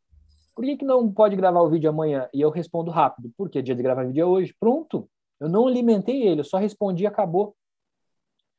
por 0.61 0.67
que, 0.67 0.77
que 0.77 0.85
não 0.85 1.11
pode 1.11 1.35
gravar 1.37 1.63
o 1.63 1.71
vídeo 1.71 1.89
amanhã? 1.89 2.29
E 2.35 2.41
eu 2.43 2.51
respondo 2.51 2.91
rápido, 2.91 3.33
porque 3.35 3.63
dia 3.63 3.75
de 3.75 3.83
gravar 3.83 4.05
vídeo 4.05 4.21
é 4.21 4.27
hoje. 4.27 4.55
Pronto. 4.61 5.09
Eu 5.41 5.49
não 5.49 5.67
alimentei 5.67 6.23
ele, 6.29 6.43
eu 6.43 6.45
só 6.45 6.59
respondi 6.59 7.05
e 7.05 7.07
acabou. 7.07 7.57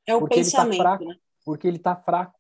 É 0.08 0.16
o 0.16 0.22
porque 0.22 0.40
ele 0.40 0.46
tá 0.46 0.64
pensamento, 0.64 0.78
fraco. 0.78 1.06
né? 1.06 1.16
porque 1.46 1.68
ele 1.68 1.78
está 1.78 1.96
fraco. 1.96 2.40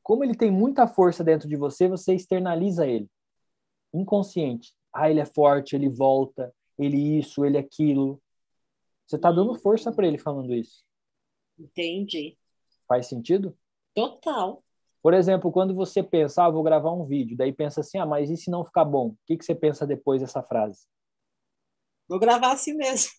Como 0.00 0.22
ele 0.22 0.36
tem 0.36 0.48
muita 0.48 0.86
força 0.86 1.24
dentro 1.24 1.48
de 1.48 1.56
você, 1.56 1.88
você 1.88 2.14
externaliza 2.14 2.86
ele. 2.86 3.10
Inconsciente. 3.92 4.72
Ah, 4.92 5.10
ele 5.10 5.18
é 5.18 5.26
forte, 5.26 5.74
ele 5.74 5.88
volta, 5.88 6.54
ele 6.78 7.18
isso, 7.18 7.44
ele 7.44 7.58
aquilo. 7.58 8.22
Você 9.08 9.16
está 9.16 9.32
dando 9.32 9.56
força 9.56 9.90
para 9.90 10.06
ele 10.06 10.18
falando 10.18 10.54
isso. 10.54 10.84
Entendi. 11.58 12.38
Faz 12.86 13.08
sentido? 13.08 13.58
Total. 13.92 14.62
Por 15.04 15.12
exemplo, 15.12 15.52
quando 15.52 15.74
você 15.74 16.02
pensa, 16.02 16.44
ah, 16.46 16.50
vou 16.50 16.62
gravar 16.62 16.90
um 16.90 17.04
vídeo, 17.04 17.36
daí 17.36 17.52
pensa 17.52 17.82
assim, 17.82 17.98
ah, 17.98 18.06
mas 18.06 18.30
e 18.30 18.38
se 18.38 18.50
não 18.50 18.64
ficar 18.64 18.86
bom? 18.86 19.08
O 19.08 19.16
que, 19.26 19.36
que 19.36 19.44
você 19.44 19.54
pensa 19.54 19.86
depois 19.86 20.22
dessa 20.22 20.42
frase? 20.42 20.86
Vou 22.08 22.18
gravar 22.18 22.52
assim 22.52 22.72
mesmo. 22.72 23.10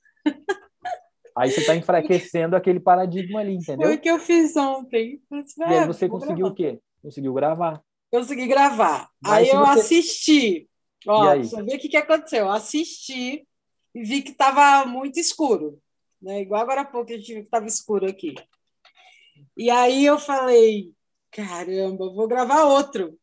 Aí 1.38 1.52
você 1.52 1.60
está 1.62 1.76
enfraquecendo 1.76 2.56
aquele 2.56 2.80
paradigma 2.80 3.40
ali, 3.40 3.54
entendeu? 3.54 3.86
Foi 3.88 3.98
o 3.98 4.02
que 4.02 4.10
eu 4.10 4.18
fiz 4.18 4.58
ontem. 4.58 5.22
Eu 5.30 5.44
disse, 5.44 5.62
E 5.62 5.64
aí 5.64 5.78
"Ah, 5.78 5.86
você 5.86 6.10
conseguiu 6.10 6.38
gravar." 6.38 6.52
o 6.52 6.56
quê? 6.56 6.80
Conseguiu 7.04 7.34
gravar. 7.36 7.84
Consegui 8.12 8.48
gravar. 8.48 9.08
Mas 9.22 9.34
aí 9.34 9.50
eu 9.50 9.60
você- 9.60 9.80
assisti. 9.80 10.70
Ó, 11.08 11.36
ver 11.36 11.76
o 11.76 11.80
que, 11.80 11.90
que 11.90 11.98
aconteceu. 11.98 12.46
Eu 12.46 12.52
assisti 12.52 13.48
e 13.94 14.04
vi 14.04 14.24
que 14.24 14.32
estava 14.32 14.88
muito 14.88 15.20
escuro. 15.20 15.80
Né? 16.20 16.42
Igual 16.42 16.64
agora 16.64 16.82
há 16.82 16.86
pouco 16.86 17.14
a 17.14 17.16
gente 17.16 17.28
viu 17.28 17.42
que 17.42 17.48
estava 17.48 17.68
escuro 17.68 18.10
aqui. 18.10 18.34
E 19.56 19.70
aí 19.70 20.04
eu 20.04 20.18
falei, 20.18 20.96
caramba, 21.36 22.10
vou 22.14 22.28
gravar 22.28 22.64
outro. 22.64 23.20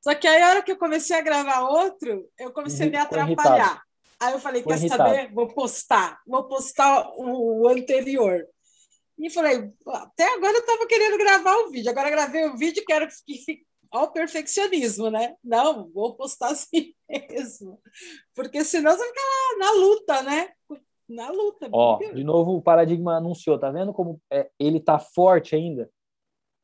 Só 0.00 0.14
que 0.14 0.28
aí, 0.28 0.40
a 0.40 0.50
hora 0.50 0.62
que 0.62 0.70
eu 0.70 0.78
comecei 0.78 1.16
a 1.16 1.22
gravar 1.22 1.68
outro, 1.68 2.28
eu 2.38 2.52
comecei 2.52 2.86
a 2.86 2.90
me 2.90 2.96
atrapalhar. 2.96 3.82
Aí 4.20 4.32
eu 4.32 4.38
falei, 4.38 4.62
quer 4.62 4.76
irritado. 4.76 5.02
saber? 5.02 5.32
Vou 5.32 5.48
postar. 5.48 6.20
Vou 6.26 6.44
postar 6.44 7.10
o, 7.16 7.66
anterior. 7.68 8.46
E 9.18 9.30
falei, 9.30 9.72
até 9.86 10.32
agora 10.34 10.52
eu 10.52 10.60
estava 10.60 10.86
querendo 10.86 11.18
gravar 11.18 11.56
o 11.56 11.70
vídeo. 11.70 11.90
Agora 11.90 12.10
gravei 12.10 12.46
o 12.46 12.56
vídeo 12.56 12.82
e 12.82 12.84
quero 12.84 13.08
que 13.08 13.14
fique 13.38 13.66
ao 13.90 14.12
perfeccionismo, 14.12 15.10
né? 15.10 15.34
Não, 15.42 15.90
vou 15.90 16.14
postar 16.14 16.48
assim 16.48 16.92
mesmo. 17.08 17.80
Porque 18.34 18.62
senão 18.64 18.92
você 18.92 19.06
fica 19.06 19.20
lá 19.20 19.58
na 19.58 19.72
luta, 19.72 20.22
né? 20.22 20.48
Na 21.08 21.30
luta. 21.30 21.68
Ó, 21.72 21.98
de 21.98 22.24
novo 22.24 22.56
o 22.56 22.62
paradigma 22.62 23.16
anunciou, 23.16 23.58
tá 23.58 23.70
vendo 23.70 23.92
como 23.92 24.20
é, 24.30 24.50
ele 24.58 24.80
tá 24.80 24.98
forte 24.98 25.54
ainda 25.54 25.90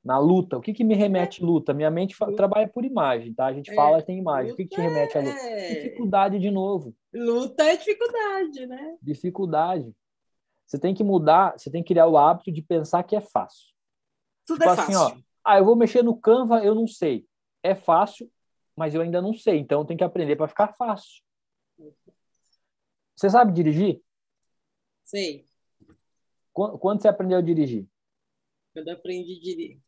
na 0.05 0.19
luta? 0.19 0.57
O 0.57 0.61
que 0.61 0.73
que 0.73 0.83
me 0.85 0.95
remete 0.95 1.43
luta? 1.45 1.75
Minha 1.75 1.91
mente 1.91 2.17
Luta. 2.21 2.35
trabalha 2.37 2.67
por 2.69 2.85
imagem, 2.85 3.35
tá? 3.35 3.47
A 3.47 3.53
gente 3.53 3.71
É, 3.71 3.75
fala 3.75 4.03
tem 4.03 4.19
imagem. 4.19 4.53
O 4.53 4.57
que 4.57 4.65
que 4.65 4.75
te 4.77 4.81
remete 4.81 5.17
à 5.17 5.21
luta? 5.21 5.39
é- 5.39 5.69
Dificuldade 5.75 6.39
de 6.39 6.51
novo, 6.51 6.95
Luta 7.13 7.63
é 7.65 7.77
dificuldade, 7.77 8.67
né? 8.67 8.97
dificuldade. 9.03 9.95
Você 10.67 10.79
tem 10.79 10.95
que 10.95 11.03
mudar, 11.05 11.59
você 11.59 11.71
tem 11.71 11.83
que 11.83 11.89
criar 11.89 12.07
o 12.07 12.17
hábito 12.17 12.51
de 12.53 12.63
pensar 12.63 13.03
que 13.03 13.17
é 13.17 13.21
fácil. 13.21 13.69
Tudo 14.47 14.59
Tipo 14.59 14.71
é 14.71 14.73
assim, 14.73 14.95
fácil. 14.95 15.17
ó, 15.19 15.21
ah, 15.45 15.59
eu 15.59 15.65
vou 15.65 15.75
mexer 15.77 16.03
no 16.03 16.17
Canva, 16.17 16.65
eu 16.65 16.75
não 16.75 16.87
sei. 16.87 17.27
É 17.63 17.75
fácil, 17.75 18.31
mas 18.77 18.95
eu 18.95 19.03
ainda 19.03 19.21
não 19.21 19.35
sei, 19.35 19.59
então 19.59 19.81
eu 19.81 19.85
tenho 19.85 19.99
que 19.99 20.05
aprender 20.05 20.37
para 20.37 20.49
ficar 20.49 20.69
fácil. 20.75 21.23
Você 23.17 23.29
sabe 23.29 23.53
dirigir? 23.53 24.01
Sei. 25.05 25.45
Qu- 26.53 26.79
Quando 26.79 27.03
você 27.03 27.09
aprendeu 27.09 27.39
a 27.39 27.43
dirigir? 27.43 27.87
Quando 28.73 28.89
eu 28.89 28.95
aprendi 28.95 29.33
a 29.33 29.41
dirigir. 29.41 29.81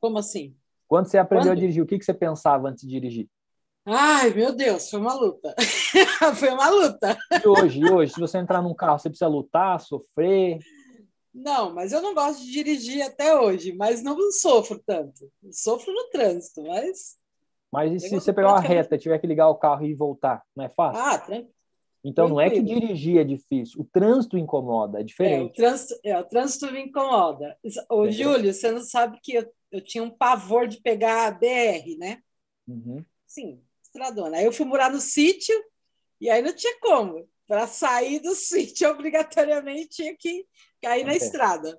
Como 0.00 0.18
assim? 0.18 0.56
Quando 0.88 1.06
você 1.06 1.18
aprendeu 1.18 1.50
Quando? 1.50 1.58
a 1.58 1.60
dirigir, 1.60 1.82
o 1.82 1.86
que 1.86 1.98
que 1.98 2.04
você 2.04 2.14
pensava 2.14 2.68
antes 2.68 2.82
de 2.82 2.88
dirigir? 2.88 3.28
Ai, 3.86 4.32
meu 4.32 4.54
Deus, 4.54 4.88
foi 4.88 4.98
uma 4.98 5.14
luta. 5.14 5.54
foi 6.36 6.48
uma 6.48 6.68
luta. 6.70 7.18
E 7.42 7.46
hoje, 7.46 7.80
e 7.80 7.90
hoje, 7.90 8.14
se 8.14 8.20
você 8.20 8.38
entrar 8.38 8.62
num 8.62 8.74
carro, 8.74 8.98
você 8.98 9.10
precisa 9.10 9.28
lutar, 9.28 9.78
sofrer. 9.80 10.58
Não, 11.34 11.74
mas 11.74 11.92
eu 11.92 12.00
não 12.00 12.14
gosto 12.14 12.42
de 12.42 12.50
dirigir 12.50 13.02
até 13.02 13.38
hoje, 13.38 13.74
mas 13.74 14.02
não 14.02 14.16
sofro 14.30 14.82
tanto. 14.86 15.30
Sofro 15.50 15.92
no 15.92 16.08
trânsito, 16.08 16.62
mas. 16.62 17.18
Mas 17.70 17.92
e 17.92 18.08
se 18.08 18.14
você 18.14 18.32
pegar 18.32 18.50
uma 18.50 18.60
reta, 18.60 18.96
tiver 18.96 19.18
que 19.18 19.26
ligar 19.26 19.48
o 19.48 19.56
carro 19.56 19.84
e 19.84 19.94
voltar, 19.94 20.42
não 20.56 20.64
é 20.64 20.68
fácil? 20.68 21.02
Ah, 21.02 21.18
tranquilo. 21.18 21.53
Então 22.04 22.28
não 22.28 22.40
é 22.40 22.50
que 22.50 22.62
dirigir 22.62 23.18
é 23.18 23.24
difícil, 23.24 23.80
o 23.80 23.84
trânsito 23.84 24.36
incomoda, 24.36 24.98
é 24.98 25.00
É, 25.00 25.02
o 25.02 25.06
diferente. 25.06 25.56
trânsito, 25.56 26.00
é, 26.04 26.18
o 26.18 26.24
trânsito 26.24 26.70
me 26.72 26.80
incomoda. 26.82 27.56
Ô, 27.88 28.04
Entendeu? 28.06 28.32
Júlio, 28.32 28.52
você 28.54 28.70
não 28.70 28.82
sabe 28.82 29.18
que 29.22 29.34
eu, 29.34 29.52
eu 29.72 29.80
tinha 29.80 30.04
um 30.04 30.10
pavor 30.10 30.68
de 30.68 30.80
pegar 30.80 31.26
a 31.26 31.30
BR, 31.30 31.96
né? 31.98 32.22
Uhum. 32.68 33.04
Sim, 33.26 33.62
estradona. 33.82 34.36
Aí 34.36 34.44
eu 34.44 34.52
fui 34.52 34.66
morar 34.66 34.90
no 34.90 35.00
sítio 35.00 35.54
e 36.20 36.28
aí 36.30 36.42
não 36.42 36.54
tinha 36.54 36.78
como. 36.80 37.28
Para 37.46 37.66
sair 37.66 38.20
do 38.20 38.34
sítio, 38.36 38.90
obrigatoriamente 38.90 39.88
tinha 39.88 40.16
que 40.16 40.46
cair 40.80 41.04
na 41.04 41.12
Ok. 41.12 41.22
estrada. 41.22 41.78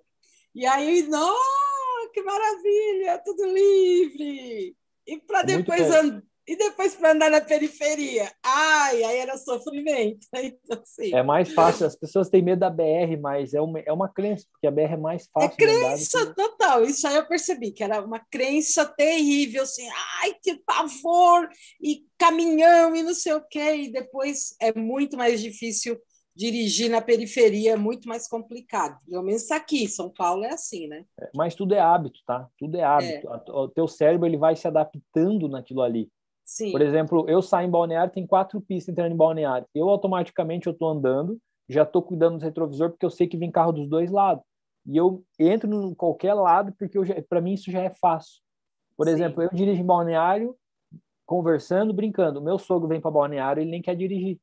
E 0.54 0.66
aí, 0.66 1.04
nossa, 1.04 2.10
que 2.14 2.22
maravilha, 2.22 3.22
tudo 3.26 3.46
livre. 3.46 4.76
E 5.08 5.20
para 5.20 5.42
É 5.42 5.46
depois 5.46 5.88
bem. 5.90 6.22
E 6.48 6.56
depois 6.56 6.96
para 6.96 7.12
andar 7.12 7.30
na 7.32 7.42
periferia. 7.42 8.32
Ai, 8.44 9.04
aí 9.04 9.18
era 9.18 9.38
sofrimento. 9.38 10.28
Então, 10.36 10.82
assim, 10.82 11.14
É 11.14 11.24
mais 11.24 11.52
fácil, 11.54 11.86
as 11.88 11.96
pessoas 11.96 12.30
têm 12.30 12.42
medo 12.42 12.60
da 12.60 12.70
BR, 12.70 13.18
mas 13.20 13.54
é 13.54 13.62
uma, 13.62 13.80
é 13.80 13.92
uma 13.92 14.08
crença, 14.10 14.46
porque 14.52 14.68
a 14.68 14.72
BR 14.72 14.94
é 14.94 14.98
mais 14.98 15.24
É 15.24 15.28
fácil 15.34 15.50
do 15.50 15.56
crença 15.58 16.26
que- 16.28 16.36
total, 16.36 16.84
isso 16.86 17.08
aí 17.08 17.16
eu 17.16 17.28
percebi, 17.28 17.72
que 17.72 17.84
era 17.84 18.02
uma 18.04 18.20
crença 18.20 18.86
terrível, 18.86 19.64
assim, 19.64 19.88
ai, 20.22 20.34
que 20.42 20.56
pavor, 20.66 21.50
e 21.82 22.06
caminhão, 22.18 22.96
e 22.96 23.04
não 23.04 23.14
sei 23.14 23.34
o 23.34 23.42
quê, 23.42 23.76
e 23.76 23.92
depois 23.92 24.56
é 24.62 24.74
muito 24.78 25.18
mais 25.18 25.42
difícil 25.42 26.00
dirigir 26.36 26.90
na 26.90 27.02
periferia, 27.02 27.74
é 27.74 27.78
muito 27.78 28.08
mais 28.10 28.28
complicado. 28.28 29.00
Pelo 29.10 29.24
menos 29.24 29.50
aqui, 29.52 29.88
São 29.88 30.10
Paulo 30.10 30.44
é 30.44 30.50
assim, 30.54 30.86
né? 30.88 31.06
Mas 31.34 31.56
tudo 31.56 31.74
é 31.74 31.80
hábito, 31.80 32.20
tá? 32.26 32.48
Tudo 32.60 32.76
é 32.78 32.84
hábito. 32.84 33.30
A- 33.30 33.44
O 33.62 33.70
teu 33.70 33.88
cérebro 33.88 34.28
ele 34.28 34.38
vai 34.38 34.54
se 34.56 34.68
adaptando 34.68 35.48
naquilo 35.48 35.82
ali. 35.82 36.10
Sim, 36.46 36.72
Por 36.72 36.82
exemplo, 36.82 37.26
eu 37.30 37.42
saio 37.42 37.68
em 37.68 37.72
balneário, 37.72 38.12
tem 38.14 38.28
quatro 38.28 38.60
pistas 38.62 38.90
entrando 38.94 39.14
em 39.14 39.18
balneário. 39.18 39.68
Eu 39.74 39.90
automaticamente 39.90 40.68
eu 40.68 40.74
tô 40.74 40.88
andando, 40.88 41.40
já 41.70 41.86
tô 41.86 42.02
cuidando 42.02 42.38
do 42.38 42.44
retrovisor 42.44 42.90
porque 42.92 43.06
eu 43.06 43.10
sei 43.10 43.28
que 43.28 43.38
vem 43.38 43.52
carro 43.52 43.72
dos 43.72 43.88
dois 43.88 44.12
lados. 44.12 44.44
E 44.86 44.98
eu 44.98 45.24
entro 45.40 45.70
em 45.74 45.96
qualquer 45.96 46.34
lado 46.34 46.74
porque 46.78 47.00
para 47.30 47.42
mim 47.42 47.54
isso 47.54 47.72
já 47.72 47.82
é 47.82 47.90
fácil. 47.90 48.42
Por 48.98 49.08
Sim. 49.08 49.14
exemplo, 49.14 49.44
eu 49.44 49.50
dirijo 49.54 49.82
em 49.82 49.86
balneário, 49.86 50.56
conversando, 51.26 51.94
brincando. 51.94 52.42
Meu 52.42 52.60
sogro 52.60 52.88
vem 52.90 53.02
para 53.02 53.12
balneário, 53.12 53.62
ele 53.62 53.72
nem 53.72 53.82
quer 53.82 53.96
dirigir. 53.96 54.40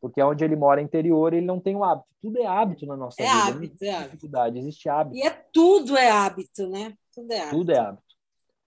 Porque 0.00 0.22
onde 0.22 0.44
ele 0.44 0.56
mora 0.56 0.80
interior, 0.80 1.32
ele 1.32 1.46
não 1.46 1.60
tem 1.60 1.76
o 1.76 1.84
hábito. 1.84 2.08
Tudo 2.20 2.38
é 2.38 2.46
hábito 2.46 2.86
na 2.86 2.96
nossa 2.96 3.22
É 3.22 3.26
vida. 3.26 3.36
não 3.36 3.42
hábito, 3.54 3.84
é 3.84 3.90
hábito. 3.90 4.10
dificuldade, 4.10 4.58
existe 4.58 4.88
hábito. 4.88 5.16
e 5.16 5.22
é 5.22 5.30
tudo 5.52 5.96
é 5.96 6.10
hábito, 6.10 6.68
né? 6.68 6.96
Tudo 7.12 7.32
é 7.32 7.40
hábito. 7.40 7.56
Tudo 7.58 7.72
é 7.72 7.78
hábito. 7.78 8.04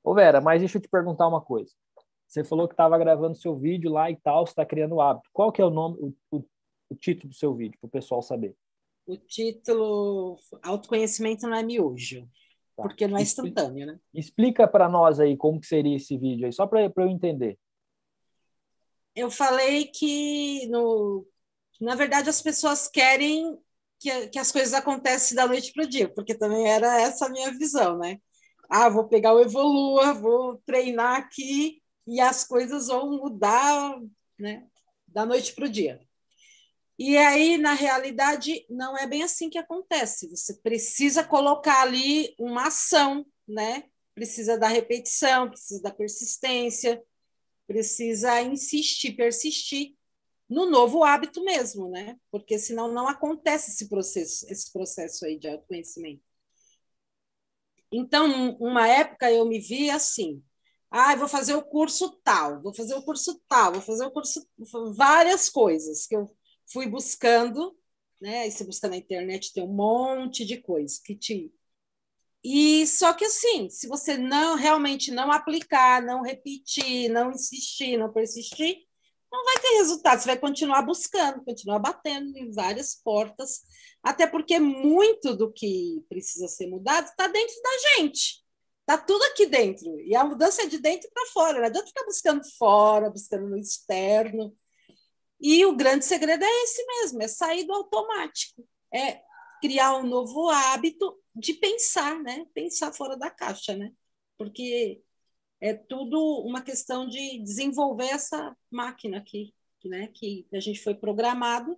Ô 0.03 0.13
Vera, 0.13 0.41
mas 0.41 0.61
deixa 0.61 0.77
eu 0.77 0.81
te 0.81 0.89
perguntar 0.89 1.27
uma 1.27 1.41
coisa. 1.41 1.71
Você 2.31 2.45
falou 2.45 2.65
que 2.65 2.73
estava 2.73 2.97
gravando 2.97 3.35
seu 3.35 3.57
vídeo 3.57 3.91
lá 3.91 4.09
e 4.09 4.15
tal, 4.15 4.47
você 4.47 4.53
está 4.53 4.65
criando 4.65 4.95
o 4.95 5.01
hábito. 5.01 5.29
Qual 5.33 5.51
que 5.51 5.61
é 5.61 5.65
o 5.65 5.69
nome, 5.69 5.97
o, 5.99 6.37
o, 6.37 6.45
o 6.89 6.95
título 6.95 7.27
do 7.27 7.35
seu 7.35 7.53
vídeo, 7.53 7.77
para 7.81 7.89
o 7.89 7.91
pessoal 7.91 8.21
saber? 8.21 8.55
O 9.05 9.17
título 9.17 10.37
Autoconhecimento 10.63 11.45
não 11.45 11.57
é 11.57 11.63
miojo, 11.63 12.25
Tá. 12.73 12.83
porque 12.83 13.05
não 13.05 13.17
é 13.17 13.21
instantâneo, 13.21 13.85
né? 13.85 13.99
Explica 14.13 14.65
para 14.65 14.87
nós 14.87 15.19
aí 15.19 15.35
como 15.35 15.59
que 15.59 15.67
seria 15.67 15.97
esse 15.97 16.17
vídeo 16.17 16.45
aí, 16.45 16.53
só 16.53 16.65
para 16.65 16.89
eu 16.95 17.09
entender. 17.09 17.59
eu 19.13 19.29
falei 19.29 19.87
que, 19.87 20.65
no, 20.67 21.27
na 21.81 21.95
verdade, 21.95 22.29
as 22.29 22.41
pessoas 22.41 22.87
querem 22.87 23.59
que, 23.99 24.29
que 24.29 24.39
as 24.39 24.53
coisas 24.53 24.73
acontecem 24.73 25.35
da 25.35 25.45
noite 25.45 25.73
para 25.73 25.83
o 25.83 25.89
dia, 25.89 26.07
porque 26.07 26.33
também 26.33 26.65
era 26.65 27.01
essa 27.01 27.25
a 27.25 27.29
minha 27.29 27.51
visão, 27.51 27.97
né? 27.97 28.19
ah, 28.69 28.87
vou 28.87 29.05
pegar 29.09 29.33
o 29.33 29.41
Evolua, 29.41 30.13
vou 30.13 30.61
treinar 30.65 31.17
aqui 31.17 31.80
e 32.11 32.19
as 32.19 32.43
coisas 32.43 32.87
vão 32.87 33.09
mudar, 33.11 33.97
né, 34.37 34.67
da 35.07 35.25
noite 35.25 35.55
para 35.55 35.65
o 35.65 35.69
dia. 35.69 36.05
E 36.99 37.17
aí, 37.17 37.57
na 37.57 37.71
realidade, 37.71 38.65
não 38.69 38.97
é 38.97 39.07
bem 39.07 39.23
assim 39.23 39.49
que 39.49 39.57
acontece. 39.57 40.29
Você 40.29 40.55
precisa 40.55 41.23
colocar 41.23 41.81
ali 41.81 42.35
uma 42.37 42.67
ação, 42.67 43.25
né? 43.47 43.85
Precisa 44.13 44.57
da 44.57 44.67
repetição, 44.67 45.49
precisa 45.49 45.81
da 45.81 45.91
persistência, 45.91 47.01
precisa 47.65 48.41
insistir, 48.41 49.13
persistir 49.13 49.95
no 50.49 50.69
novo 50.69 51.01
hábito 51.01 51.41
mesmo, 51.45 51.89
né? 51.89 52.19
Porque 52.29 52.59
senão 52.59 52.91
não 52.91 53.07
acontece 53.07 53.71
esse 53.71 53.87
processo, 53.87 54.45
esse 54.49 54.71
processo 54.71 55.25
aí 55.25 55.39
de 55.39 55.47
autoconhecimento. 55.47 56.21
Então, 57.89 58.57
uma 58.59 58.87
época 58.87 59.31
eu 59.31 59.45
me 59.45 59.59
vi 59.59 59.89
assim, 59.89 60.43
ah, 60.91 61.15
vou 61.15 61.27
fazer 61.27 61.55
o 61.55 61.63
curso 61.63 62.11
tal, 62.23 62.61
vou 62.61 62.73
fazer 62.73 62.93
o 62.95 63.01
curso 63.01 63.41
tal, 63.47 63.73
vou 63.73 63.81
fazer 63.81 64.05
o 64.05 64.11
curso 64.11 64.45
várias 64.93 65.49
coisas 65.49 66.05
que 66.05 66.15
eu 66.15 66.29
fui 66.71 66.87
buscando, 66.87 67.75
né? 68.19 68.47
E 68.47 68.63
busca 68.65 68.89
na 68.89 68.97
internet 68.97 69.53
tem 69.53 69.63
um 69.63 69.73
monte 69.73 70.45
de 70.45 70.57
coisa 70.61 70.99
que 71.03 71.15
te 71.15 71.51
e 72.43 72.87
só 72.87 73.13
que 73.13 73.25
assim, 73.25 73.69
se 73.69 73.87
você 73.87 74.17
não 74.17 74.55
realmente 74.55 75.11
não 75.11 75.31
aplicar, 75.31 76.01
não 76.01 76.23
repetir, 76.23 77.09
não 77.09 77.31
insistir, 77.31 77.97
não 77.97 78.11
persistir, 78.11 78.77
não 79.31 79.43
vai 79.45 79.59
ter 79.59 79.77
resultado. 79.77 80.19
Você 80.19 80.25
vai 80.25 80.39
continuar 80.39 80.81
buscando, 80.81 81.43
continuar 81.43 81.79
batendo 81.79 82.35
em 82.37 82.51
várias 82.51 82.95
portas, 82.95 83.61
até 84.03 84.25
porque 84.25 84.59
muito 84.59 85.35
do 85.35 85.51
que 85.53 86.03
precisa 86.09 86.47
ser 86.47 86.67
mudado 86.67 87.05
está 87.05 87.27
dentro 87.27 87.55
da 87.61 87.69
gente. 87.95 88.40
Está 88.91 89.05
tudo 89.05 89.23
aqui 89.23 89.45
dentro. 89.45 90.01
E 90.01 90.13
a 90.13 90.25
mudança 90.25 90.63
é 90.63 90.67
de 90.67 90.77
dentro 90.77 91.09
para 91.13 91.25
fora. 91.27 91.59
Não 91.59 91.65
adianta 91.67 91.87
ficar 91.87 92.03
buscando 92.03 92.43
fora, 92.57 93.09
buscando 93.09 93.47
no 93.47 93.57
externo. 93.57 94.53
E 95.39 95.65
o 95.65 95.77
grande 95.77 96.03
segredo 96.03 96.43
é 96.43 96.63
esse 96.63 96.85
mesmo: 96.85 97.21
é 97.21 97.27
sair 97.29 97.63
do 97.63 97.73
automático. 97.73 98.67
É 98.93 99.21
criar 99.61 99.95
um 99.95 100.03
novo 100.03 100.49
hábito 100.49 101.17
de 101.33 101.53
pensar, 101.53 102.21
né? 102.21 102.45
Pensar 102.53 102.91
fora 102.91 103.15
da 103.15 103.31
caixa, 103.31 103.77
né? 103.77 103.93
Porque 104.37 105.01
é 105.61 105.73
tudo 105.73 106.41
uma 106.41 106.61
questão 106.61 107.07
de 107.07 107.41
desenvolver 107.41 108.09
essa 108.09 108.53
máquina 108.69 109.19
aqui, 109.19 109.53
né? 109.85 110.09
Que 110.13 110.45
a 110.53 110.59
gente 110.59 110.83
foi 110.83 110.95
programado. 110.95 111.77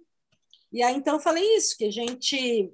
E 0.71 0.81
aí 0.81 0.95
então 0.95 1.13
eu 1.13 1.19
falei 1.19 1.43
isso, 1.55 1.77
que 1.77 1.85
a 1.85 1.91
gente 1.91 2.73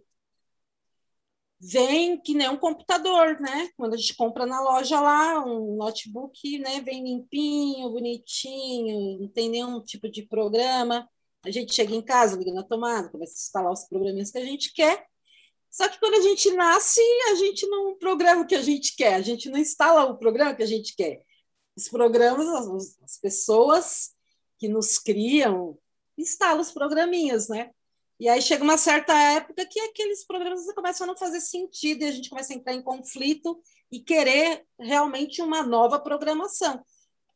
vem 1.60 2.19
que 2.22 2.34
nem 2.34 2.50
um 2.50 2.58
computador, 2.58 3.39
né? 3.39 3.69
Quando 3.76 3.93
a 3.93 3.98
gente 3.98 4.15
compra 4.15 4.45
na 4.45 4.62
loja 4.62 5.00
lá 5.02 5.43
um 5.45 5.76
notebook, 5.76 6.58
né? 6.60 6.82
Vem 6.82 7.04
limpinho, 7.04 7.89
bonitinho, 7.89 9.19
não 9.22 9.28
tem 9.28 9.50
nenhum 9.50 9.82
tipo 9.82 10.10
de 10.10 10.24
programa. 10.24 11.08
A 11.43 11.52
gente 11.52 11.74
chega 11.74 11.93
em 11.93 12.02
casa, 12.02 12.38
liga 12.38 12.54
na 12.54 12.63
tomada, 12.63 13.10
começa 13.10 13.34
a 13.34 13.36
instalar 13.36 13.72
os 13.72 13.84
programas 13.86 14.32
que 14.32 14.38
a 14.38 14.45
gente 14.45 14.74
quer. 14.74 15.06
Só 15.69 15.88
que 15.88 16.00
quando 16.00 16.15
a 16.15 16.22
gente 16.22 16.52
nasce, 16.52 17.02
a 17.32 17.36
gente 17.36 17.67
não 17.67 17.98
programa 17.98 18.41
o 18.41 18.48
que 18.48 18.56
a 18.56 18.62
gente 18.62 18.95
quer, 18.95 19.15
a 19.15 19.22
gente 19.22 19.50
não 19.50 19.60
instala 19.60 20.06
o 20.06 20.17
programa 20.17 20.56
que 20.56 20.63
a 20.63 20.67
gente 20.67 20.95
quer. 20.95 21.22
Os 21.76 21.88
programas, 21.88 22.98
as 23.04 23.17
pessoas 23.17 24.12
que 24.58 24.67
nos 24.67 24.98
criam, 24.98 25.78
instalam 26.17 26.60
os 26.60 26.72
programinhas, 26.72 27.48
né? 27.48 27.72
E 28.20 28.28
aí 28.28 28.42
chega 28.42 28.64
uma 28.64 28.78
certa 28.78 29.14
época 29.14 29.66
que 29.66 29.80
aqueles 29.80 30.26
programas 30.26 30.66
começam 30.74 31.06
a 31.06 31.08
não 31.08 31.16
fazer 31.16 31.40
sentido 31.40 32.02
e 32.02 32.06
a 32.06 32.12
gente 32.12 32.30
começa 32.30 32.52
a 32.52 32.56
entrar 32.56 32.74
em 32.74 32.82
conflito 32.82 33.62
e 33.90 34.02
querer 34.02 34.66
realmente 34.78 35.42
uma 35.42 35.64
nova 35.64 35.98
programação. 35.98 36.84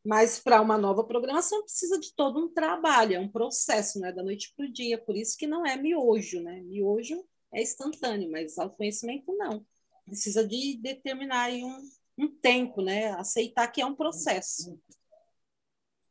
Mas 0.05 0.37
para 0.39 0.61
uma 0.61 0.77
nova 0.77 1.05
programação 1.05 1.63
precisa 1.63 1.97
de 1.97 2.13
todo 2.13 2.37
um 2.37 2.49
trabalho, 2.49 3.15
é 3.15 3.19
um 3.19 3.29
processo, 3.29 3.97
né? 4.01 4.11
Da 4.11 4.21
noite 4.21 4.53
para 4.55 4.65
o 4.65 4.71
dia. 4.71 4.97
Por 4.97 5.15
isso 5.15 5.37
que 5.37 5.47
não 5.47 5.65
é 5.65 5.77
miojo, 5.77 6.41
né? 6.41 6.59
Miojo 6.59 7.23
é 7.53 7.61
instantâneo, 7.61 8.29
mas 8.29 8.57
autoconhecimento 8.57 9.31
não. 9.37 9.65
Precisa 10.03 10.45
de 10.45 10.77
determinar 10.81 11.49
um, 11.51 11.89
um 12.17 12.27
tempo, 12.27 12.81
né? 12.81 13.11
Aceitar 13.13 13.69
que 13.69 13.79
é 13.79 13.85
um 13.85 13.95
processo. 13.95 14.77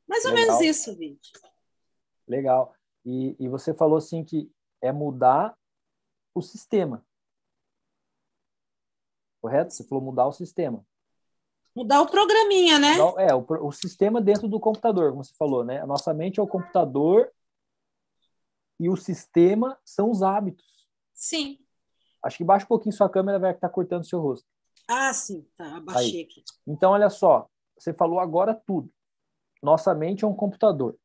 Mais 0.09 0.25
ou 0.25 0.33
Legal. 0.33 0.59
menos 0.59 0.63
isso, 0.63 0.97
Vídeo. 0.97 1.21
Legal. 2.27 2.75
E, 3.05 3.37
e 3.39 3.49
você 3.49 3.75
falou 3.75 3.99
assim 3.99 4.25
que 4.25 4.51
é 4.83 4.93
mudar 4.93 5.57
o 6.35 6.43
sistema. 6.43 7.05
Correto? 9.41 9.73
Você 9.73 9.85
falou 9.85 10.05
mudar 10.05 10.27
o 10.27 10.33
sistema. 10.33 10.85
Mudar 11.75 12.03
o 12.03 12.07
programinha, 12.07 12.79
né? 12.79 12.97
É, 13.19 13.35
o, 13.35 13.47
o 13.67 13.73
sistema 13.73 14.21
dentro 14.21 14.47
do 14.47 14.61
computador, 14.61 15.11
como 15.11 15.25
você 15.25 15.35
falou, 15.35 15.65
né? 15.65 15.81
A 15.81 15.87
nossa 15.87 16.13
mente 16.13 16.39
é 16.39 16.43
o 16.43 16.47
computador 16.47 17.33
e 18.79 18.91
o 18.91 18.97
sistema 18.97 19.79
são 19.85 20.11
os 20.11 20.23
hábitos. 20.23 20.67
Sim. 21.15 21.59
Acho 22.23 22.37
que 22.37 22.45
baixa 22.45 22.65
um 22.65 22.69
pouquinho 22.69 22.95
sua 22.95 23.09
câmera, 23.09 23.39
vai 23.39 23.53
estar 23.53 23.69
tá 23.69 23.73
cortando 23.73 24.05
seu 24.05 24.21
rosto. 24.21 24.47
Ah, 24.87 25.15
sim, 25.15 25.47
tá, 25.57 25.77
abaixei 25.77 26.21
Aí. 26.21 26.25
aqui. 26.25 26.45
Então, 26.67 26.93
olha 26.93 27.09
só, 27.09 27.49
você 27.79 27.93
falou 27.95 28.21
agora 28.21 28.55
tudo. 28.55 28.93
Nossa 29.63 29.95
mente 29.95 30.25
é 30.25 30.27
um 30.27 30.35
computador. 30.35 30.99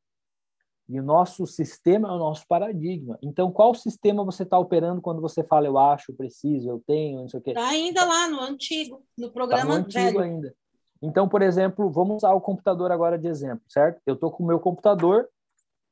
E 0.90 1.00
o 1.00 1.04
nosso 1.04 1.46
sistema 1.46 2.08
é 2.08 2.12
o 2.12 2.18
nosso 2.18 2.48
paradigma. 2.48 3.20
Então, 3.22 3.52
qual 3.52 3.76
sistema 3.76 4.24
você 4.24 4.44
está 4.44 4.58
operando 4.58 5.02
quando 5.02 5.20
você 5.20 5.44
fala 5.44 5.68
eu 5.68 5.78
acho, 5.78 6.12
eu 6.12 6.16
preciso, 6.16 6.70
eu 6.70 6.82
tenho, 6.88 7.20
não 7.22 7.28
sei 7.28 7.40
o 7.40 7.44
quê? 7.44 7.50
Está 7.52 7.68
ainda 7.68 8.06
lá 8.06 8.30
no 8.30 8.40
antigo, 8.40 9.04
no 9.18 9.30
programa 9.30 9.66
tá 9.66 9.68
no 9.68 9.86
antigo 9.86 10.06
velho. 10.06 10.20
ainda. 10.22 10.56
Então, 11.02 11.28
por 11.28 11.42
exemplo, 11.42 11.92
vamos 11.92 12.18
usar 12.18 12.34
o 12.34 12.42
computador 12.42 12.92
agora 12.92 13.18
de 13.18 13.28
exemplo, 13.28 13.64
certo? 13.68 14.02
Eu 14.06 14.14
estou 14.14 14.32
com 14.32 14.44
o 14.44 14.48
meu 14.48 14.60
computador, 14.60 15.28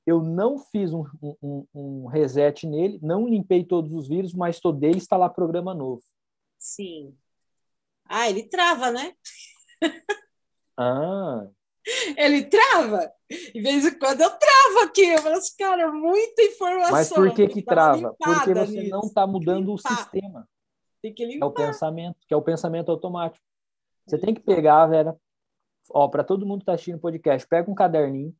eu 0.06 0.24
não 0.24 0.58
fiz 0.58 0.94
um, 0.94 1.04
um, 1.22 1.68
um, 1.74 2.06
reset 2.06 2.66
nele, 2.66 2.98
não 3.02 3.28
limpei 3.28 3.66
todos 3.66 3.92
os 3.92 4.08
vírus, 4.08 4.34
mas 4.34 4.56
estudei 4.56 4.92
instalar 4.92 5.30
programa 5.34 5.74
novo. 5.74 6.02
Sim. 6.58 7.14
Ah, 8.06 8.30
ele 8.30 8.44
trava, 8.44 8.92
né? 8.92 9.14
ah. 10.78 11.48
Ele 12.18 12.44
trava. 12.46 13.12
De 13.30 13.62
vez 13.62 13.86
em 13.86 13.98
quando 13.98 14.22
eu 14.22 14.30
travo 14.30 14.80
aqui. 14.84 15.06
Eu 15.06 15.20
falo 15.20 15.36
assim, 15.36 15.56
cara, 15.58 15.92
muita 15.92 16.42
informação. 16.42 16.92
Mas 16.92 17.10
por 17.10 17.34
que 17.34 17.48
que 17.48 17.62
trava? 17.62 18.16
Porque 18.18 18.54
você 18.54 18.82
nisso. 18.82 18.90
não 18.90 19.02
está 19.02 19.26
mudando 19.28 19.74
o 19.74 19.78
sistema. 19.78 20.48
Tem 21.02 21.14
que 21.14 21.26
limpar. 21.26 21.46
É 21.46 21.50
o 21.50 21.54
pensamento, 21.54 22.18
que 22.28 22.34
é 22.34 22.38
o 22.38 22.42
pensamento 22.42 22.92
automático. 22.92 23.44
Você 24.06 24.18
tem 24.18 24.34
que 24.34 24.42
pegar, 24.42 24.86
Vera, 24.88 25.16
ó, 25.90 26.08
para 26.08 26.24
todo 26.24 26.46
mundo 26.46 26.60
que 26.60 26.64
está 26.64 26.74
assistindo 26.74 26.96
o 26.96 27.02
podcast, 27.02 27.48
pega 27.48 27.70
um 27.70 27.76
caderninho, 27.76 28.36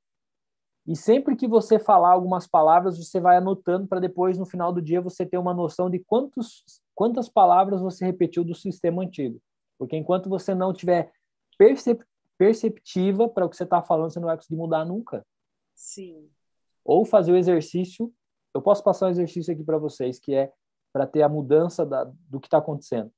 e 0.88 0.96
sempre 0.96 1.36
que 1.36 1.48
você 1.48 1.80
falar 1.80 2.12
algumas 2.12 2.46
palavras, 2.46 2.98
você 2.98 3.20
vai 3.20 3.38
anotando 3.38 3.88
para 3.88 4.00
depois, 4.00 4.38
no 4.38 4.46
final 4.46 4.72
do 4.72 4.82
dia, 4.82 5.02
você 5.02 5.26
ter 5.26 5.38
uma 5.38 5.54
noção 5.54 5.90
de 5.90 5.98
quantos, 6.00 6.64
quantas 6.94 7.28
palavras 7.28 7.82
você 7.82 8.06
repetiu 8.06 8.44
do 8.44 8.54
sistema 8.54 9.02
antigo. 9.02 9.42
Porque 9.80 9.98
enquanto 9.98 10.30
você 10.30 10.54
não 10.54 10.72
tiver 10.72 11.12
percep 11.58 12.04
perceptiva 12.38 13.28
para 13.30 13.46
o 13.46 13.50
que 13.50 13.56
você 13.56 13.64
está 13.64 13.82
falando, 13.82 14.12
você 14.12 14.20
não 14.20 14.28
vai 14.28 14.36
conseguir 14.36 14.58
mudar 14.58 14.86
nunca. 14.86 15.26
Sim. 15.74 16.30
Ou 16.84 17.06
fazer 17.06 17.32
o 17.32 17.38
exercício. 17.38 18.14
Eu 18.54 18.62
posso 18.62 18.84
passar 18.84 19.08
um 19.08 19.10
exercício 19.10 19.54
aqui 19.54 19.64
para 19.64 19.78
vocês, 19.78 20.20
que 20.20 20.34
é 20.34 20.52
para 20.94 21.06
ter 21.06 21.24
a 21.24 21.30
mudança 21.30 21.86
da, 21.86 22.06
do 22.30 22.40
que 22.40 22.48
está 22.48 22.58
acontecendo. 22.58 23.12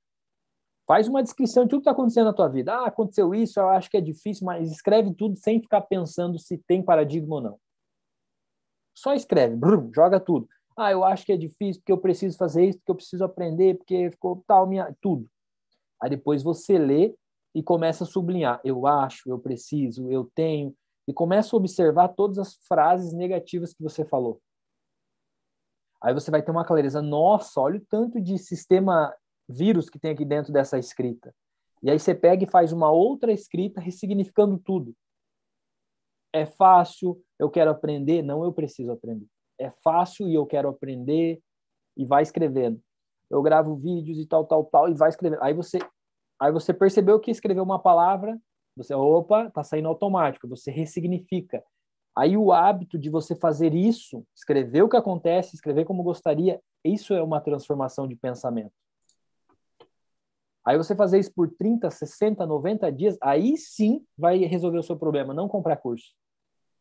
Faz 0.88 1.08
uma 1.08 1.22
descrição 1.22 1.64
de 1.64 1.70
tudo 1.70 1.82
que 1.82 1.82
está 1.82 1.92
acontecendo 1.92 2.26
na 2.26 2.34
tua 2.34 2.48
vida. 2.48 2.74
Ah, 2.74 2.88
aconteceu 2.88 3.36
isso, 3.36 3.60
eu 3.60 3.70
acho 3.70 3.90
que 3.90 3.98
é 3.98 4.02
difícil, 4.02 4.46
mas 4.46 4.72
escreve 4.72 5.14
tudo 5.14 5.38
sem 5.38 5.62
ficar 5.62 5.82
pensando 5.82 6.40
se 6.40 6.58
tem 6.60 6.82
paradigma 6.82 7.36
ou 7.36 7.42
não. 7.42 7.60
Só 8.96 9.14
escreve, 9.14 9.56
brum, 9.56 9.92
joga 9.94 10.20
tudo. 10.20 10.48
Ah, 10.76 10.92
eu 10.92 11.04
acho 11.04 11.26
que 11.26 11.32
é 11.32 11.38
difícil 11.38 11.82
porque 11.82 11.92
eu 11.92 11.98
preciso 11.98 12.38
fazer 12.38 12.66
isso, 12.66 12.78
porque 12.80 12.92
eu 12.92 12.96
preciso 12.96 13.24
aprender, 13.24 13.78
porque 13.78 14.10
ficou 14.12 14.44
tal, 14.48 14.66
minha, 14.66 14.96
tudo. 15.02 15.30
Aí 16.02 16.10
depois 16.10 16.42
você 16.42 16.78
lê 16.78 17.16
e 17.58 17.64
começa 17.64 18.04
a 18.04 18.08
sublinhar. 18.08 18.62
Eu 18.64 18.86
acho, 18.86 19.28
eu 19.32 19.40
preciso, 19.40 20.12
eu 20.12 20.30
tenho. 20.36 20.76
E 21.08 21.14
começa 21.14 21.56
a 21.56 21.58
observar 21.58 22.10
todas 22.10 22.38
as 22.38 22.54
frases 22.68 23.14
negativas 23.14 23.74
que 23.74 23.82
você 23.82 24.06
falou. 24.06 24.40
Aí 26.00 26.14
você 26.14 26.30
vai 26.30 26.44
ter 26.44 26.52
uma 26.52 26.64
clareza. 26.64 27.02
Nossa, 27.02 27.60
olha 27.60 27.80
o 27.80 27.86
tanto 27.90 28.22
de 28.22 28.38
sistema 28.38 29.12
vírus 29.50 29.90
que 29.90 29.98
tem 29.98 30.12
aqui 30.12 30.24
dentro 30.24 30.54
dessa 30.54 30.78
escrita. 30.78 31.34
E 31.82 31.90
aí 31.90 31.98
você 31.98 32.14
pega 32.14 32.44
e 32.44 32.50
faz 32.50 32.72
uma 32.72 32.92
outra 32.92 33.32
escrita 33.32 33.82
ressignificando 33.82 34.60
tudo. 34.60 34.94
É 36.32 36.46
fácil, 36.46 37.20
eu 37.40 37.50
quero 37.50 37.72
aprender, 37.72 38.22
não 38.22 38.44
eu 38.44 38.54
preciso 38.54 38.92
aprender. 38.92 39.26
É 39.58 39.72
fácil 39.84 40.28
e 40.28 40.36
eu 40.36 40.46
quero 40.46 40.70
aprender 40.70 41.42
e 41.98 42.06
vai 42.06 42.22
escrevendo. 42.22 42.80
Eu 43.32 43.42
gravo 43.42 43.76
vídeos 43.76 44.20
e 44.20 44.28
tal, 44.28 44.46
tal, 44.46 44.64
tal 44.66 44.88
e 44.88 44.94
vai 44.94 45.10
escrevendo. 45.10 45.42
Aí 45.42 45.56
você 45.56 45.80
aí 46.40 46.52
você 46.52 46.74
percebeu 46.74 47.20
que 47.20 47.32
escreveu 47.32 47.64
uma 47.64 47.80
palavra, 47.80 48.40
você, 48.76 48.94
opa, 48.94 49.50
tá 49.50 49.64
saindo 49.64 49.88
automático, 49.88 50.48
você 50.48 50.70
ressignifica. 50.70 51.64
Aí 52.16 52.36
o 52.38 52.52
hábito 52.52 52.98
de 52.98 53.10
você 53.10 53.36
fazer 53.36 53.74
isso, 53.74 54.26
escrever 54.36 54.82
o 54.82 54.90
que 54.90 54.98
acontece, 54.98 55.56
escrever 55.56 55.86
como 55.86 56.04
gostaria, 56.04 56.62
isso 56.84 57.14
é 57.14 57.22
uma 57.22 57.42
transformação 57.42 58.08
de 58.08 58.16
pensamento. 58.16 58.74
Aí 60.66 60.78
você 60.78 60.96
fazer 60.96 61.20
isso 61.20 61.34
por 61.34 61.50
30, 61.50 61.90
60, 61.90 62.46
90 62.46 62.92
dias, 62.92 63.18
aí 63.22 63.56
sim 63.56 64.06
vai 64.18 64.38
resolver 64.40 64.78
o 64.78 64.84
seu 64.84 64.98
problema, 64.98 65.34
não 65.34 65.48
comprar 65.48 65.78
curso. 65.78 66.14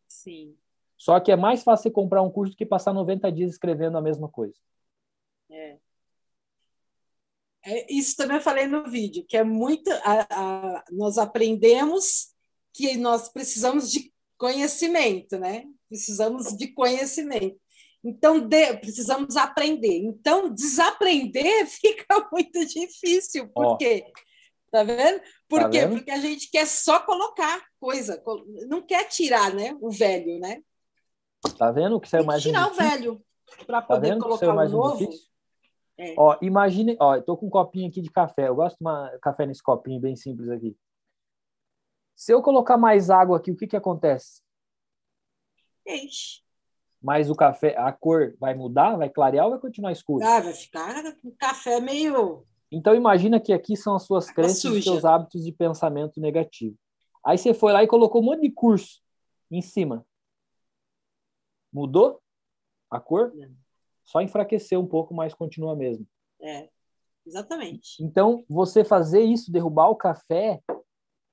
Sim. 0.09 0.57
Só 0.96 1.20
que 1.20 1.30
é 1.30 1.36
mais 1.36 1.62
fácil 1.62 1.84
você 1.84 1.90
comprar 1.90 2.22
um 2.22 2.30
curso 2.30 2.54
do 2.54 2.57
que 2.57 2.66
passar 2.66 2.92
90 2.92 3.30
dias 3.30 3.52
escrevendo 3.52 3.96
a 3.96 4.00
mesma 4.00 4.28
coisa. 4.28 4.59
É. 5.50 5.78
é 7.66 7.92
isso 7.92 8.16
também 8.16 8.36
eu 8.36 8.42
falei 8.42 8.66
no 8.66 8.88
vídeo, 8.88 9.24
que 9.28 9.36
é 9.36 9.42
muito. 9.42 9.90
A, 10.04 10.26
a, 10.30 10.84
nós 10.92 11.18
aprendemos 11.18 12.28
que 12.72 12.96
nós 12.96 13.28
precisamos 13.28 13.90
de 13.90 14.12
conhecimento, 14.38 15.36
né? 15.38 15.64
Precisamos 15.88 16.56
de 16.56 16.68
conhecimento. 16.68 17.58
Então, 18.04 18.38
de, 18.38 18.76
precisamos 18.76 19.36
aprender. 19.36 19.98
Então, 19.98 20.52
desaprender 20.54 21.66
fica 21.66 22.28
muito 22.30 22.64
difícil. 22.64 23.48
Por 23.48 23.66
oh. 23.66 23.76
quê? 23.76 24.04
Tá 24.70 24.84
vendo? 24.84 25.20
Por 25.48 25.62
tá 25.62 25.68
quê? 25.68 25.80
Vendo? 25.80 25.96
Porque 25.96 26.10
a 26.12 26.20
gente 26.20 26.48
quer 26.50 26.66
só 26.66 27.00
colocar 27.00 27.64
coisa, 27.80 28.22
não 28.68 28.80
quer 28.82 29.08
tirar 29.08 29.52
né, 29.52 29.76
o 29.80 29.90
velho, 29.90 30.38
né? 30.38 30.60
Tá 31.58 31.72
vendo 31.72 32.00
que 32.00 32.08
saiu 32.08 32.24
mais 32.24 32.42
tirar 32.42 32.70
o 32.70 32.74
velho 32.74 33.20
para 33.66 33.80
tá 33.80 33.86
poder 33.86 34.18
colocar 34.18 34.54
o 34.54 34.68
novo. 34.68 35.08
É. 35.99 36.14
Ó, 36.18 36.36
imagine, 36.42 36.97
ó, 37.01 37.16
eu 37.16 37.22
tô 37.22 37.36
com 37.36 37.47
um 37.47 37.51
copinho 37.51 37.88
aqui 37.88 38.01
de 38.03 38.11
café. 38.11 38.49
Eu 38.49 38.57
gosto 38.57 38.74
de 38.74 38.78
tomar 38.78 39.18
café 39.20 39.47
nesse 39.47 39.62
copinho 39.62 40.01
bem 40.01 40.14
simples 40.14 40.51
aqui. 40.51 40.76
Se 42.14 42.32
eu 42.32 42.42
colocar 42.42 42.76
mais 42.76 43.11
água 43.11 43.36
aqui, 43.36 43.51
o 43.51 43.57
que 43.57 43.66
que 43.66 43.76
acontece? 43.76 44.42
Enche. 45.86 46.42
Mas 47.01 47.30
o 47.30 47.34
café, 47.34 47.76
a 47.78 47.92
cor 47.92 48.34
vai 48.40 48.55
mudar, 48.55 48.97
vai 48.97 49.09
clarear 49.09 49.44
ou 49.44 49.53
vai 49.53 49.61
continuar 49.61 49.92
escuro? 49.92 50.24
Ah, 50.24 50.40
vai 50.40 50.53
ficar 50.53 51.05
um 51.22 51.30
café 51.38 51.80
meio. 51.80 52.44
Então 52.70 52.94
imagina 52.94 53.38
que 53.38 53.53
aqui 53.53 53.76
são 53.76 53.94
as 53.94 54.03
suas 54.03 54.30
crenças 54.30 54.64
e 54.64 54.82
seus 54.82 55.05
hábitos 55.05 55.44
de 55.44 55.53
pensamento 55.53 56.20
negativo. 56.20 56.76
Aí 57.24 57.38
você 57.38 57.55
foi 57.55 57.72
lá 57.72 57.82
e 57.82 57.86
colocou 57.86 58.20
um 58.20 58.24
monte 58.24 58.40
de 58.40 58.51
curso 58.51 59.01
em 59.51 59.62
cima. 59.62 60.05
Mudou 61.72 62.20
a 62.90 62.99
cor? 62.99 63.32
Não. 63.34 63.65
Só 64.07 64.22
enfraqueceu 64.22 64.80
um 64.80 64.86
pouco, 64.86 65.12
mas 65.12 65.34
continua 65.34 65.76
mesmo. 65.76 66.07
É, 66.40 66.68
exatamente. 67.26 68.02
Então, 68.02 68.44
você 68.48 68.84
fazer 68.84 69.20
isso, 69.20 69.52
derrubar 69.52 69.90
o 69.90 69.96
café, 69.96 70.62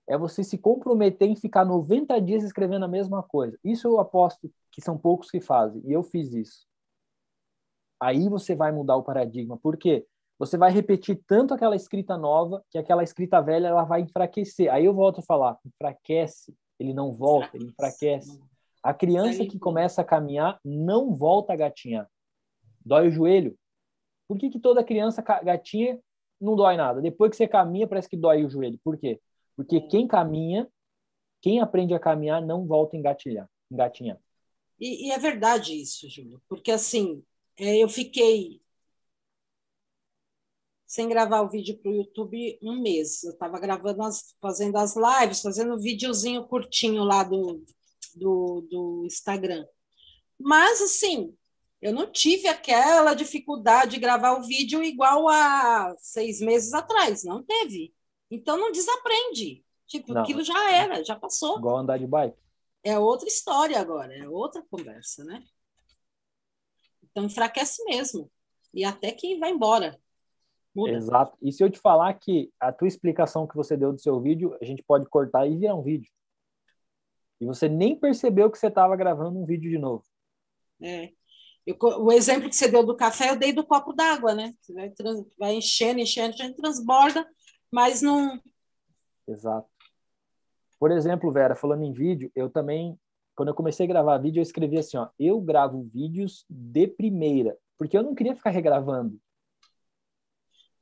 é 0.07 0.17
você 0.17 0.43
se 0.43 0.57
comprometer 0.57 1.30
em 1.30 1.36
ficar 1.36 1.63
90 1.63 2.19
dias 2.19 2.43
escrevendo 2.43 2.84
a 2.84 2.89
mesma 2.89 3.24
coisa. 3.24 3.57
Isso 3.63 3.88
eu 3.88 3.99
aposto 3.99 4.51
que 4.71 4.82
são 4.82 4.97
poucos 4.97 5.30
que 5.30 5.39
fazem, 5.39 5.82
e 5.86 5.93
eu 5.93 6.03
fiz 6.03 6.34
isso. 6.34 6.67
Aí 8.01 8.28
você 8.28 8.53
vai 8.53 8.71
mudar 8.71 8.97
o 8.97 9.03
paradigma. 9.03 9.57
Por 9.57 9.78
quê? 9.78 10.05
Você 10.38 10.57
vai 10.57 10.71
repetir 10.71 11.21
tanto 11.26 11.53
aquela 11.53 11.76
escrita 11.76 12.17
nova 12.17 12.61
que 12.69 12.78
aquela 12.78 13.03
escrita 13.03 13.39
velha 13.39 13.67
ela 13.67 13.84
vai 13.84 14.01
enfraquecer. 14.01 14.69
Aí 14.74 14.84
eu 14.84 14.93
volto 14.93 15.19
a 15.19 15.24
falar, 15.24 15.57
enfraquece, 15.65 16.53
ele 16.78 16.93
não 16.93 17.13
volta, 17.13 17.55
ele 17.55 17.67
enfraquece. 17.67 18.41
A 18.82 18.93
criança 18.93 19.45
que 19.45 19.57
começa 19.57 20.01
a 20.01 20.03
caminhar 20.03 20.59
não 20.65 21.15
volta 21.15 21.53
a 21.53 21.55
gatinhar. 21.55 22.09
Dói 22.86 23.07
o 23.07 23.11
joelho. 23.11 23.57
Por 24.27 24.38
que, 24.38 24.49
que 24.49 24.59
toda 24.59 24.84
criança 24.84 25.21
gatinha 25.21 25.99
não 26.39 26.55
dói 26.55 26.77
nada? 26.77 27.01
Depois 27.01 27.31
que 27.31 27.38
você 27.38 27.47
caminha, 27.47 27.88
parece 27.88 28.09
que 28.09 28.17
dói 28.17 28.43
o 28.43 28.49
joelho. 28.49 28.79
Por 28.84 28.97
quê? 28.97 29.19
Porque 29.55 29.81
quem 29.81 30.07
caminha, 30.07 30.67
quem 31.41 31.61
aprende 31.61 31.93
a 31.93 31.99
caminhar, 31.99 32.41
não 32.41 32.65
volta 32.65 32.95
a 32.95 32.99
engatilhar, 32.99 33.49
engatinhar. 33.71 34.19
E, 34.79 35.07
e 35.07 35.11
é 35.11 35.19
verdade 35.19 35.79
isso, 35.79 36.09
Júlio. 36.09 36.41
Porque 36.47 36.71
assim, 36.71 37.23
é, 37.57 37.77
eu 37.77 37.88
fiquei 37.88 38.61
sem 40.93 41.09
gravar 41.09 41.41
o 41.41 41.49
vídeo 41.49 41.77
para 41.79 41.91
o 41.91 41.95
YouTube 41.95 42.59
um 42.61 42.79
mês. 42.79 43.23
Eu 43.23 43.31
estava 43.31 43.59
gravando, 43.59 44.03
as, 44.03 44.36
fazendo 44.39 44.77
as 44.77 44.95
lives, 44.95 45.41
fazendo 45.41 45.73
um 45.73 45.79
videozinho 45.79 46.47
curtinho 46.47 47.03
lá 47.03 47.23
do, 47.23 47.63
do, 48.15 48.61
do 48.69 49.03
Instagram. 49.05 49.65
Mas, 50.39 50.81
assim, 50.81 51.36
eu 51.84 51.91
não 51.91 52.09
tive 52.09 52.47
aquela 52.47 53.13
dificuldade 53.13 53.91
de 53.91 53.99
gravar 53.99 54.39
o 54.39 54.41
vídeo 54.41 54.81
igual 54.81 55.27
a 55.27 55.93
seis 55.97 56.39
meses 56.39 56.73
atrás, 56.73 57.25
não 57.25 57.43
teve. 57.43 57.93
Então, 58.31 58.57
não 58.57 58.71
desaprende. 58.71 59.65
Tipo, 59.86 60.13
não. 60.13 60.21
aquilo 60.21 60.41
já 60.45 60.71
era, 60.71 61.03
já 61.03 61.13
passou. 61.13 61.57
Igual 61.57 61.79
andar 61.79 61.99
de 61.99 62.07
bike. 62.07 62.38
É 62.86 62.97
outra 62.97 63.27
história 63.27 63.77
agora, 63.77 64.15
é 64.17 64.29
outra 64.29 64.63
conversa, 64.71 65.25
né? 65.25 65.43
Então, 67.03 67.25
enfraquece 67.25 67.84
mesmo. 67.84 68.31
E 68.73 68.86
até 68.86 69.11
que 69.11 69.38
vai 69.38 69.51
embora. 69.51 69.99
Muda. 70.73 70.93
Exato. 70.93 71.38
E 71.41 71.51
se 71.51 71.61
eu 71.61 71.69
te 71.69 71.79
falar 71.79 72.13
que 72.13 72.49
a 72.61 72.71
tua 72.71 72.88
explicação 72.88 73.45
que 73.45 73.57
você 73.57 73.75
deu 73.75 73.91
do 73.91 73.99
seu 73.99 74.21
vídeo, 74.21 74.57
a 74.61 74.63
gente 74.63 74.81
pode 74.81 75.05
cortar 75.09 75.45
e 75.45 75.57
virar 75.57 75.75
um 75.75 75.84
vídeo. 75.84 76.09
E 77.41 77.45
você 77.45 77.67
nem 77.67 77.93
percebeu 77.93 78.49
que 78.49 78.57
você 78.57 78.67
estava 78.67 78.95
gravando 78.95 79.38
um 79.38 79.45
vídeo 79.45 79.69
de 79.69 79.77
novo. 79.77 80.05
É. 80.81 81.11
Eu, 81.66 81.78
o 81.82 82.11
exemplo 82.11 82.49
que 82.49 82.55
você 82.55 82.68
deu 82.68 82.86
do 82.86 82.95
café, 82.95 83.30
eu 83.30 83.38
dei 83.38 83.53
do 83.53 83.66
copo 83.66 83.93
d'água, 83.93 84.34
né? 84.34 84.53
Você 84.59 84.74
vai, 84.74 84.89
trans, 84.89 85.26
vai 85.38 85.55
enchendo, 85.55 85.99
enchendo, 85.99 86.34
enchendo, 86.34 86.55
transborda, 86.55 87.26
mas 87.72 88.01
não. 88.01 88.39
Exato. 89.28 89.68
Por 90.78 90.91
exemplo, 90.91 91.32
Vera, 91.32 91.55
falando 91.55 91.84
em 91.84 91.93
vídeo, 91.93 92.30
eu 92.36 92.49
também, 92.49 92.99
quando 93.36 93.49
eu 93.49 93.55
comecei 93.55 93.86
a 93.86 93.89
gravar 93.89 94.18
vídeo, 94.18 94.39
eu 94.39 94.43
escrevi 94.43 94.78
assim: 94.78 94.97
ó, 94.97 95.07
eu 95.18 95.39
gravo 95.39 95.84
vídeos 95.84 96.45
de 96.49 96.88
primeira, 96.88 97.57
porque 97.78 97.97
eu 97.97 98.03
não 98.03 98.14
queria 98.14 98.36
ficar 98.36 98.49
regravando. 98.49 99.18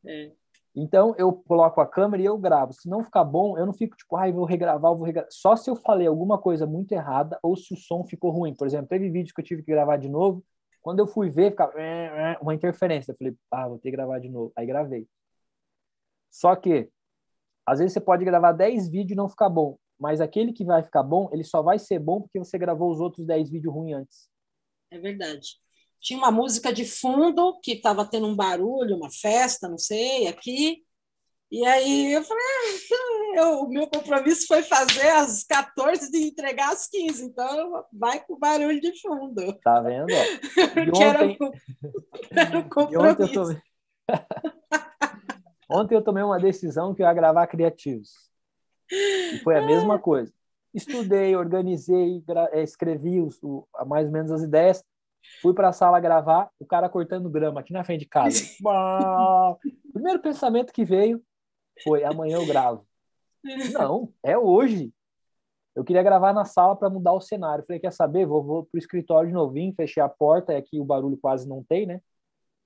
É. 0.04 0.32
Então 0.76 1.14
eu 1.18 1.34
coloco 1.34 1.82
a 1.82 1.88
câmera 1.88 2.24
e 2.24 2.26
eu 2.26 2.38
gravo. 2.38 2.74
Se 2.74 2.90
não 2.90 3.04
ficar 3.04 3.24
bom, 3.24 3.58
eu 3.58 3.66
não 3.66 3.74
fico 3.74 3.96
tipo, 3.96 4.16
ai, 4.16 4.32
vou 4.32 4.46
regravar, 4.46 4.96
vou 4.96 5.06
regravar. 5.06 5.30
Só 5.32 5.56
se 5.56 5.70
eu 5.70 5.76
falei 5.76 6.08
alguma 6.08 6.38
coisa 6.38 6.66
muito 6.66 6.94
errada 6.94 7.38
ou 7.44 7.56
se 7.56 7.74
o 7.74 7.78
som 7.78 8.04
ficou 8.06 8.32
ruim. 8.32 8.56
Por 8.56 8.66
exemplo, 8.66 8.88
teve 8.88 9.10
vídeos 9.10 9.34
que 9.34 9.42
eu 9.42 9.46
tive 9.46 9.64
que 9.64 9.72
gravar 9.72 9.98
de 9.98 10.10
novo. 10.10 10.44
Quando 10.82 11.00
eu 11.00 11.08
fui 11.08 11.30
ver, 11.30 11.52
ficava 11.52 11.74
uma 12.42 12.54
interferência. 12.54 13.12
Eu 13.12 13.18
falei, 13.18 13.36
ah, 13.52 13.68
vou 13.68 13.78
ter 13.78 13.90
que 13.90 13.96
gravar 13.96 14.20
de 14.20 14.30
novo. 14.30 14.52
Aí 14.56 14.66
gravei. 14.66 15.08
Só 16.30 16.56
que, 16.56 16.90
às 17.66 17.80
vezes 17.80 17.94
você 17.94 18.02
pode 18.02 18.26
gravar 18.26 18.52
10 18.52 18.90
vídeos 18.90 19.12
e 19.12 19.16
não 19.16 19.30
ficar 19.30 19.50
bom. 19.50 19.78
Mas 20.00 20.20
aquele 20.20 20.52
que 20.52 20.66
vai 20.66 20.82
ficar 20.82 21.04
bom, 21.04 21.30
ele 21.32 21.44
só 21.44 21.62
vai 21.62 21.78
ser 21.78 22.00
bom 22.00 22.22
porque 22.22 22.40
você 22.40 22.58
gravou 22.58 22.92
os 22.92 23.00
outros 23.00 23.26
10 23.26 23.50
vídeos 23.50 23.74
ruins 23.74 23.96
antes. 23.96 24.30
É 24.90 24.98
verdade 24.98 25.62
tinha 26.02 26.18
uma 26.18 26.32
música 26.32 26.74
de 26.74 26.84
fundo 26.84 27.60
que 27.62 27.74
estava 27.74 28.04
tendo 28.04 28.28
um 28.28 28.36
barulho, 28.36 28.98
uma 28.98 29.12
festa, 29.12 29.70
não 29.70 29.78
sei, 29.78 30.28
aqui. 30.28 30.84
E 31.52 31.66
aí 31.66 32.14
eu 32.14 32.24
falei, 32.24 32.44
ah, 32.46 33.40
eu, 33.42 33.64
o 33.64 33.70
meu 33.70 33.86
compromisso 33.86 34.48
foi 34.48 34.64
fazer 34.64 35.10
às 35.10 35.44
14 35.44 36.10
e 36.14 36.30
entregar 36.30 36.72
às 36.72 36.88
15, 36.88 37.26
então 37.26 37.86
vai 37.92 38.24
com 38.24 38.40
barulho 38.40 38.80
de 38.80 38.98
fundo. 39.02 39.60
Tá 39.62 39.82
vendo? 39.82 40.08
Porque 40.74 41.04
ontem... 41.04 41.38
era, 42.32 42.58
um 42.58 42.70
compromisso. 42.70 42.92
Ontem 43.12 43.24
eu, 43.24 43.34
tomei... 43.34 43.58
ontem 45.70 45.96
eu 45.96 46.02
tomei 46.02 46.24
uma 46.24 46.40
decisão 46.40 46.96
que 46.96 47.02
eu 47.02 47.06
ia 47.06 47.14
gravar 47.14 47.46
criativos. 47.48 48.12
E 48.90 49.40
foi 49.44 49.58
a 49.58 49.66
mesma 49.66 50.00
coisa. 50.00 50.32
Estudei, 50.74 51.36
organizei, 51.36 52.24
eh, 52.54 52.64
escrevi 52.64 53.22
os, 53.22 53.42
o, 53.44 53.68
mais 53.88 54.06
ou 54.06 54.12
menos 54.12 54.32
as 54.32 54.42
ideias. 54.42 54.84
Fui 55.42 55.54
para 55.54 55.70
a 55.70 55.74
sala 55.74 56.00
gravar, 56.00 56.50
o 56.60 56.66
cara 56.66 56.90
cortando 56.90 57.30
grama 57.30 57.60
aqui 57.60 57.74
na 57.74 57.84
frente 57.84 58.02
de 58.02 58.08
casa. 58.08 58.42
Primeiro 59.94 60.22
pensamento 60.22 60.74
que 60.74 60.84
veio 60.84 61.22
foi: 61.84 62.04
amanhã 62.04 62.38
eu 62.38 62.46
gravo. 62.46 62.86
Não, 63.74 64.12
é 64.24 64.38
hoje. 64.38 64.94
Eu 65.74 65.84
queria 65.84 66.04
gravar 66.04 66.34
na 66.34 66.44
sala 66.44 66.76
para 66.76 66.90
mudar 66.90 67.14
o 67.14 67.22
cenário. 67.22 67.64
Falei: 67.66 67.80
quer 67.80 67.94
saber? 67.94 68.26
Vou, 68.26 68.44
vou 68.44 68.66
para 68.66 68.78
o 68.78 68.80
escritório 68.80 69.30
de 69.30 69.34
novinho, 69.34 69.74
fechei 69.74 70.02
a 70.02 70.10
porta, 70.10 70.54
é 70.54 70.58
aqui 70.58 70.80
o 70.80 70.86
barulho 70.86 71.18
quase 71.18 71.48
não 71.48 71.64
tem, 71.64 71.86
né? 71.86 72.02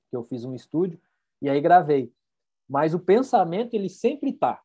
Que 0.09 0.17
eu 0.17 0.23
fiz 0.23 0.43
um 0.45 0.53
estúdio, 0.53 0.99
e 1.41 1.49
aí 1.49 1.61
gravei. 1.61 2.11
Mas 2.67 2.93
o 2.93 2.99
pensamento, 2.99 3.73
ele 3.73 3.89
sempre 3.89 4.33
tá. 4.33 4.61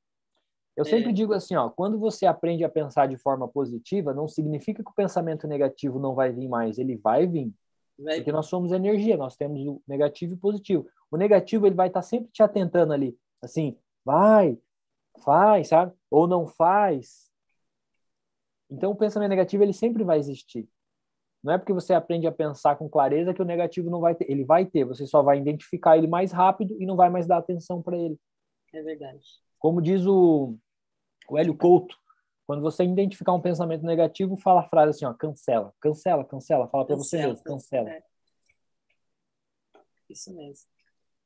Eu 0.76 0.84
sempre 0.84 1.11
é. 1.11 1.12
digo 1.12 1.34
assim, 1.34 1.55
ó, 1.57 1.68
quando 1.68 1.98
você 1.98 2.24
aprende 2.24 2.64
a 2.64 2.68
pensar 2.68 3.07
de 3.07 3.16
forma 3.16 3.46
positiva, 3.46 4.14
não 4.14 4.26
significa 4.26 4.82
que 4.82 4.90
o 4.90 4.94
pensamento 4.94 5.46
negativo 5.46 5.98
não 5.98 6.14
vai 6.14 6.32
vir 6.32 6.48
mais, 6.48 6.78
ele 6.78 6.96
vai 6.96 7.26
vir. 7.26 7.53
Porque 7.96 8.32
nós 8.32 8.46
somos 8.46 8.72
energia, 8.72 9.16
nós 9.16 9.36
temos 9.36 9.61
o 9.61 9.82
negativo 9.86 10.32
e 10.32 10.36
o 10.36 10.38
positivo. 10.38 10.86
O 11.11 11.18
negativo, 11.18 11.66
ele 11.66 11.74
vai 11.74 11.88
estar 11.88 12.01
sempre 12.01 12.30
te 12.32 12.42
atentando 12.42 12.94
ali, 12.94 13.14
assim, 13.42 13.76
vai, 14.11 14.58
faz, 15.22 15.68
sabe? 15.68 15.92
Ou 16.11 16.26
não 16.26 16.46
faz. 16.46 17.30
Então, 18.68 18.90
o 18.90 18.96
pensamento 18.96 19.30
negativo, 19.30 19.62
ele 19.62 19.72
sempre 19.72 20.04
vai 20.04 20.18
existir. 20.18 20.68
Não 21.42 21.54
é 21.54 21.58
porque 21.58 21.72
você 21.72 21.94
aprende 21.94 22.26
a 22.26 22.32
pensar 22.32 22.76
com 22.76 22.88
clareza 22.88 23.32
que 23.32 23.40
o 23.40 23.46
negativo 23.46 23.88
não 23.88 24.00
vai 24.00 24.14
ter. 24.14 24.30
Ele 24.30 24.44
vai 24.44 24.66
ter, 24.66 24.84
você 24.84 25.06
só 25.06 25.22
vai 25.22 25.38
identificar 25.38 25.96
ele 25.96 26.06
mais 26.06 26.32
rápido 26.32 26.76
e 26.78 26.84
não 26.84 26.96
vai 26.96 27.08
mais 27.08 27.26
dar 27.26 27.38
atenção 27.38 27.80
para 27.80 27.96
ele. 27.96 28.18
É 28.74 28.82
verdade. 28.82 29.24
Como 29.58 29.80
diz 29.80 30.06
o, 30.06 30.56
o 31.28 31.38
Hélio 31.38 31.56
Couto, 31.56 31.96
quando 32.46 32.62
você 32.62 32.84
identificar 32.84 33.32
um 33.32 33.40
pensamento 33.40 33.86
negativo, 33.86 34.36
fala 34.36 34.61
a 34.61 34.68
frase 34.68 34.90
assim, 34.90 35.04
ó, 35.04 35.14
cancela, 35.14 35.72
cancela, 35.80 36.24
cancela, 36.24 36.68
fala 36.68 36.84
para 36.84 36.96
você 36.96 37.16
mesmo, 37.18 37.42
cancela. 37.42 37.88
É. 37.88 38.02
Isso 40.08 40.34
mesmo. 40.34 40.68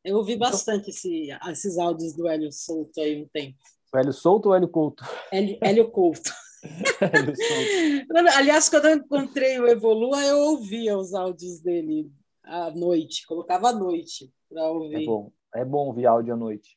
Eu 0.04 0.18
ouvi 0.18 0.34
então 0.34 0.50
bastante 0.50 0.90
esse, 0.90 1.28
esses 1.50 1.78
áudios 1.78 2.14
do 2.14 2.28
Hélio 2.28 2.52
Souto 2.52 3.00
aí 3.00 3.22
um 3.22 3.26
tempo. 3.28 3.56
O 3.92 3.98
Hélio 3.98 4.12
Souto 4.12 4.48
ou 4.50 4.54
Hélio 4.54 4.68
Couto? 4.68 5.02
Hélio, 5.32 5.58
Hélio 5.62 5.90
Couto. 5.90 6.30
Hélio 7.00 7.34
Souto. 7.34 8.28
Aliás, 8.36 8.68
quando 8.68 8.86
eu 8.86 8.96
encontrei 8.96 9.58
o 9.58 9.66
Evolua, 9.66 10.20
eu 10.24 10.38
ouvia 10.38 10.98
os 10.98 11.14
áudios 11.14 11.60
dele 11.60 12.12
à 12.42 12.70
noite, 12.70 13.26
colocava 13.26 13.70
à 13.70 13.72
noite 13.72 14.30
para 14.48 14.70
ouvir. 14.70 15.02
É 15.02 15.06
bom, 15.06 15.32
é 15.54 15.64
bom 15.64 15.86
ouvir 15.86 16.06
áudio 16.06 16.34
à 16.34 16.36
noite. 16.36 16.76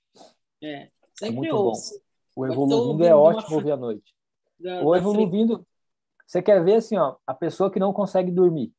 É, 0.63 0.89
sempre 1.17 1.35
é 1.35 1.37
muito 1.37 1.55
ouço. 1.55 1.95
Bom. 2.35 2.43
O 2.43 2.45
Evoluindo 2.45 3.03
é 3.03 3.15
ótimo 3.15 3.47
uma... 3.47 3.55
ouvir 3.55 3.71
à 3.71 3.77
noite. 3.77 4.13
Da, 4.59 4.83
o 4.83 4.95
Evoluindo, 4.95 5.67
você 6.25 6.41
quer 6.41 6.63
ver 6.63 6.75
assim, 6.75 6.97
ó, 6.97 7.15
a 7.25 7.33
pessoa 7.33 7.71
que 7.71 7.79
não 7.79 7.91
consegue 7.91 8.31
dormir. 8.31 8.71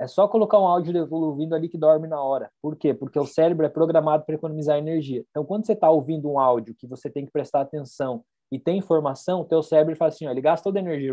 É 0.00 0.06
só 0.06 0.26
colocar 0.26 0.58
um 0.58 0.66
áudio 0.66 0.96
evoluindo 0.96 1.54
ali 1.54 1.68
que 1.68 1.76
dorme 1.76 2.08
na 2.08 2.18
hora. 2.18 2.50
Por 2.62 2.74
quê? 2.74 2.94
Porque 2.94 3.18
o 3.18 3.26
cérebro 3.26 3.66
é 3.66 3.68
programado 3.68 4.24
para 4.24 4.34
economizar 4.34 4.78
energia. 4.78 5.26
Então, 5.28 5.44
quando 5.44 5.66
você 5.66 5.74
está 5.74 5.90
ouvindo 5.90 6.26
um 6.26 6.38
áudio 6.38 6.74
que 6.74 6.86
você 6.86 7.10
tem 7.10 7.26
que 7.26 7.30
prestar 7.30 7.60
atenção 7.60 8.24
e 8.50 8.58
tem 8.58 8.78
informação, 8.78 9.42
o 9.42 9.44
teu 9.44 9.62
cérebro 9.62 9.94
faz 9.94 10.14
assim, 10.14 10.26
ó, 10.26 10.30
ele 10.30 10.40
gasta 10.40 10.64
toda 10.64 10.78
a 10.78 10.82
energia. 10.82 11.12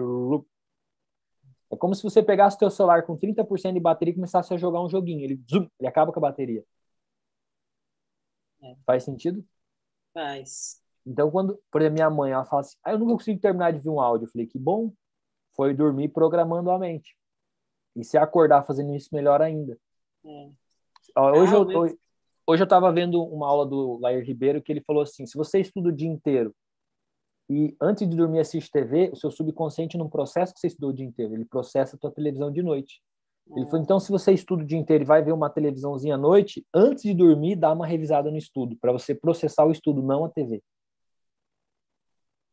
É 1.69 1.75
como 1.75 1.93
se 1.93 2.01
você 2.01 2.23
pegasse 2.23 2.55
o 2.55 2.59
teu 2.59 2.71
celular 2.71 3.05
com 3.05 3.17
30% 3.17 3.73
de 3.73 3.79
bateria 3.81 4.13
e 4.13 4.15
começasse 4.15 4.53
a 4.53 4.57
jogar 4.57 4.81
um 4.81 4.89
joguinho. 4.89 5.21
Ele, 5.21 5.43
zoom, 5.51 5.67
ele 5.77 5.89
acaba 5.89 6.13
com 6.13 6.19
a 6.19 6.21
bateria. 6.21 6.63
É. 8.63 8.73
Faz 8.85 9.03
sentido? 9.03 9.43
Faz. 10.13 10.81
Então, 11.05 11.29
quando, 11.29 11.59
por 11.69 11.81
exemplo, 11.81 11.95
minha 11.95 12.09
mãe, 12.09 12.31
ela 12.31 12.45
fala 12.45 12.61
assim, 12.61 12.77
ah, 12.85 12.93
eu 12.93 12.99
nunca 12.99 13.11
consigo 13.15 13.41
terminar 13.41 13.73
de 13.73 13.79
ver 13.79 13.89
um 13.89 13.99
áudio. 13.99 14.27
Eu 14.27 14.31
falei, 14.31 14.47
que 14.47 14.57
bom, 14.57 14.93
foi 15.57 15.73
dormir 15.73 16.07
programando 16.07 16.71
a 16.71 16.79
mente. 16.79 17.17
E 17.97 18.03
se 18.03 18.17
acordar 18.17 18.65
fazendo 18.65 18.95
isso, 18.95 19.09
melhor 19.11 19.41
ainda. 19.41 19.77
É. 20.25 20.49
Hoje, 21.31 21.55
ah, 21.55 21.57
eu, 21.57 21.61
hoje, 21.61 21.97
hoje 22.45 22.61
eu 22.61 22.65
estava 22.65 22.91
vendo 22.91 23.23
uma 23.23 23.47
aula 23.47 23.65
do 23.65 23.97
Lair 23.97 24.23
Ribeiro 24.23 24.61
que 24.61 24.71
ele 24.71 24.81
falou 24.81 25.01
assim: 25.01 25.25
se 25.25 25.35
você 25.35 25.59
estuda 25.59 25.89
o 25.89 25.91
dia 25.91 26.07
inteiro 26.07 26.53
e 27.49 27.75
antes 27.81 28.07
de 28.07 28.15
dormir 28.15 28.39
assiste 28.39 28.71
TV, 28.71 29.09
o 29.11 29.15
seu 29.15 29.31
subconsciente 29.31 29.97
não 29.97 30.09
processa 30.09 30.51
o 30.51 30.53
que 30.53 30.59
você 30.59 30.67
estudou 30.67 30.89
o 30.91 30.93
dia 30.93 31.05
inteiro, 31.05 31.33
ele 31.33 31.45
processa 31.45 31.95
a 31.95 31.99
tua 31.99 32.11
televisão 32.11 32.51
de 32.51 32.61
noite. 32.61 33.01
Ele 33.55 33.65
falou, 33.65 33.81
então, 33.81 33.97
se 33.97 34.11
você 34.11 34.33
estuda 34.33 34.63
o 34.63 34.65
dia 34.65 34.77
inteiro 34.77 35.03
e 35.03 35.07
vai 35.07 35.23
ver 35.23 35.31
uma 35.31 35.49
televisãozinha 35.49 36.15
à 36.15 36.17
noite, 36.17 36.65
antes 36.73 37.03
de 37.03 37.13
dormir, 37.13 37.55
dá 37.55 37.71
uma 37.71 37.87
revisada 37.87 38.29
no 38.29 38.37
estudo, 38.37 38.75
para 38.75 38.91
você 38.91 39.15
processar 39.15 39.65
o 39.65 39.71
estudo, 39.71 40.01
não 40.01 40.25
a 40.25 40.29
TV. 40.29 40.61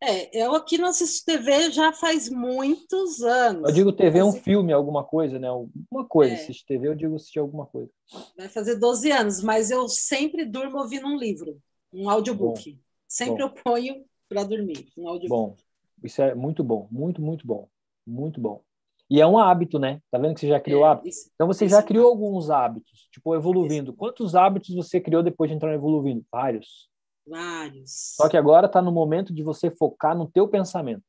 É, 0.07 0.45
eu 0.45 0.55
aqui 0.55 0.77
não 0.77 0.89
assisto 0.89 1.25
TV 1.25 1.71
já 1.71 1.93
faz 1.93 2.29
muitos 2.29 3.23
anos. 3.23 3.69
Eu 3.69 3.75
digo 3.75 3.93
TV 3.93 4.19
é 4.19 4.25
um 4.25 4.33
filme, 4.33 4.73
alguma 4.73 5.03
coisa, 5.03 5.39
né? 5.39 5.49
Alguma 5.49 6.07
coisa. 6.07 6.35
É. 6.35 6.37
Assistir 6.37 6.67
TV, 6.67 6.89
eu 6.89 6.95
digo 6.95 7.17
assistir 7.17 7.39
alguma 7.39 7.65
coisa. 7.65 7.91
Vai 8.37 8.49
fazer 8.49 8.77
12 8.77 9.11
anos, 9.11 9.43
mas 9.43 9.71
eu 9.71 9.89
sempre 9.89 10.45
durmo 10.45 10.79
ouvindo 10.79 11.07
um 11.07 11.17
livro, 11.17 11.59
um 11.93 12.11
audiobook. 12.11 12.73
Bom. 12.73 12.79
Sempre 13.09 13.43
bom. 13.43 13.49
eu 13.49 13.51
ponho 13.51 14.05
para 14.29 14.45
dormir, 14.45 14.89
um 14.97 15.09
audiobook. 15.09 15.29
Bom, 15.29 15.57
isso 16.03 16.21
é 16.21 16.35
muito 16.35 16.63
bom, 16.63 16.87
muito, 16.91 17.23
muito 17.23 17.47
bom. 17.47 17.67
Muito 18.07 18.41
bom. 18.41 18.61
E 19.09 19.21
é 19.21 19.27
um 19.27 19.39
hábito, 19.39 19.79
né? 19.79 20.01
Tá 20.11 20.19
vendo 20.19 20.35
que 20.35 20.41
você 20.41 20.49
já 20.49 20.61
criou 20.61 20.85
é, 20.85 20.89
hábitos? 20.89 21.17
Isso, 21.17 21.31
então 21.35 21.47
você 21.47 21.69
já 21.69 21.83
criou 21.83 22.09
alguns 22.09 22.51
hábitos, 22.51 23.09
tipo 23.11 23.35
evoluindo. 23.35 23.93
Quantos 23.93 24.35
hábitos 24.35 24.75
você 24.75 25.01
criou 25.01 25.23
depois 25.23 25.51
de 25.51 25.57
entrar 25.57 25.71
no 25.71 25.75
evoluindo? 25.75 26.25
Vários. 26.31 26.89
Vários. 27.27 28.15
Só 28.17 28.29
que 28.29 28.37
agora 28.37 28.67
está 28.67 28.83
no 28.83 28.93
momento 28.93 29.33
de 29.33 29.43
você 29.43 29.71
focar 29.71 30.17
no 30.17 30.31
teu 30.31 30.47
pensamento. 30.47 31.03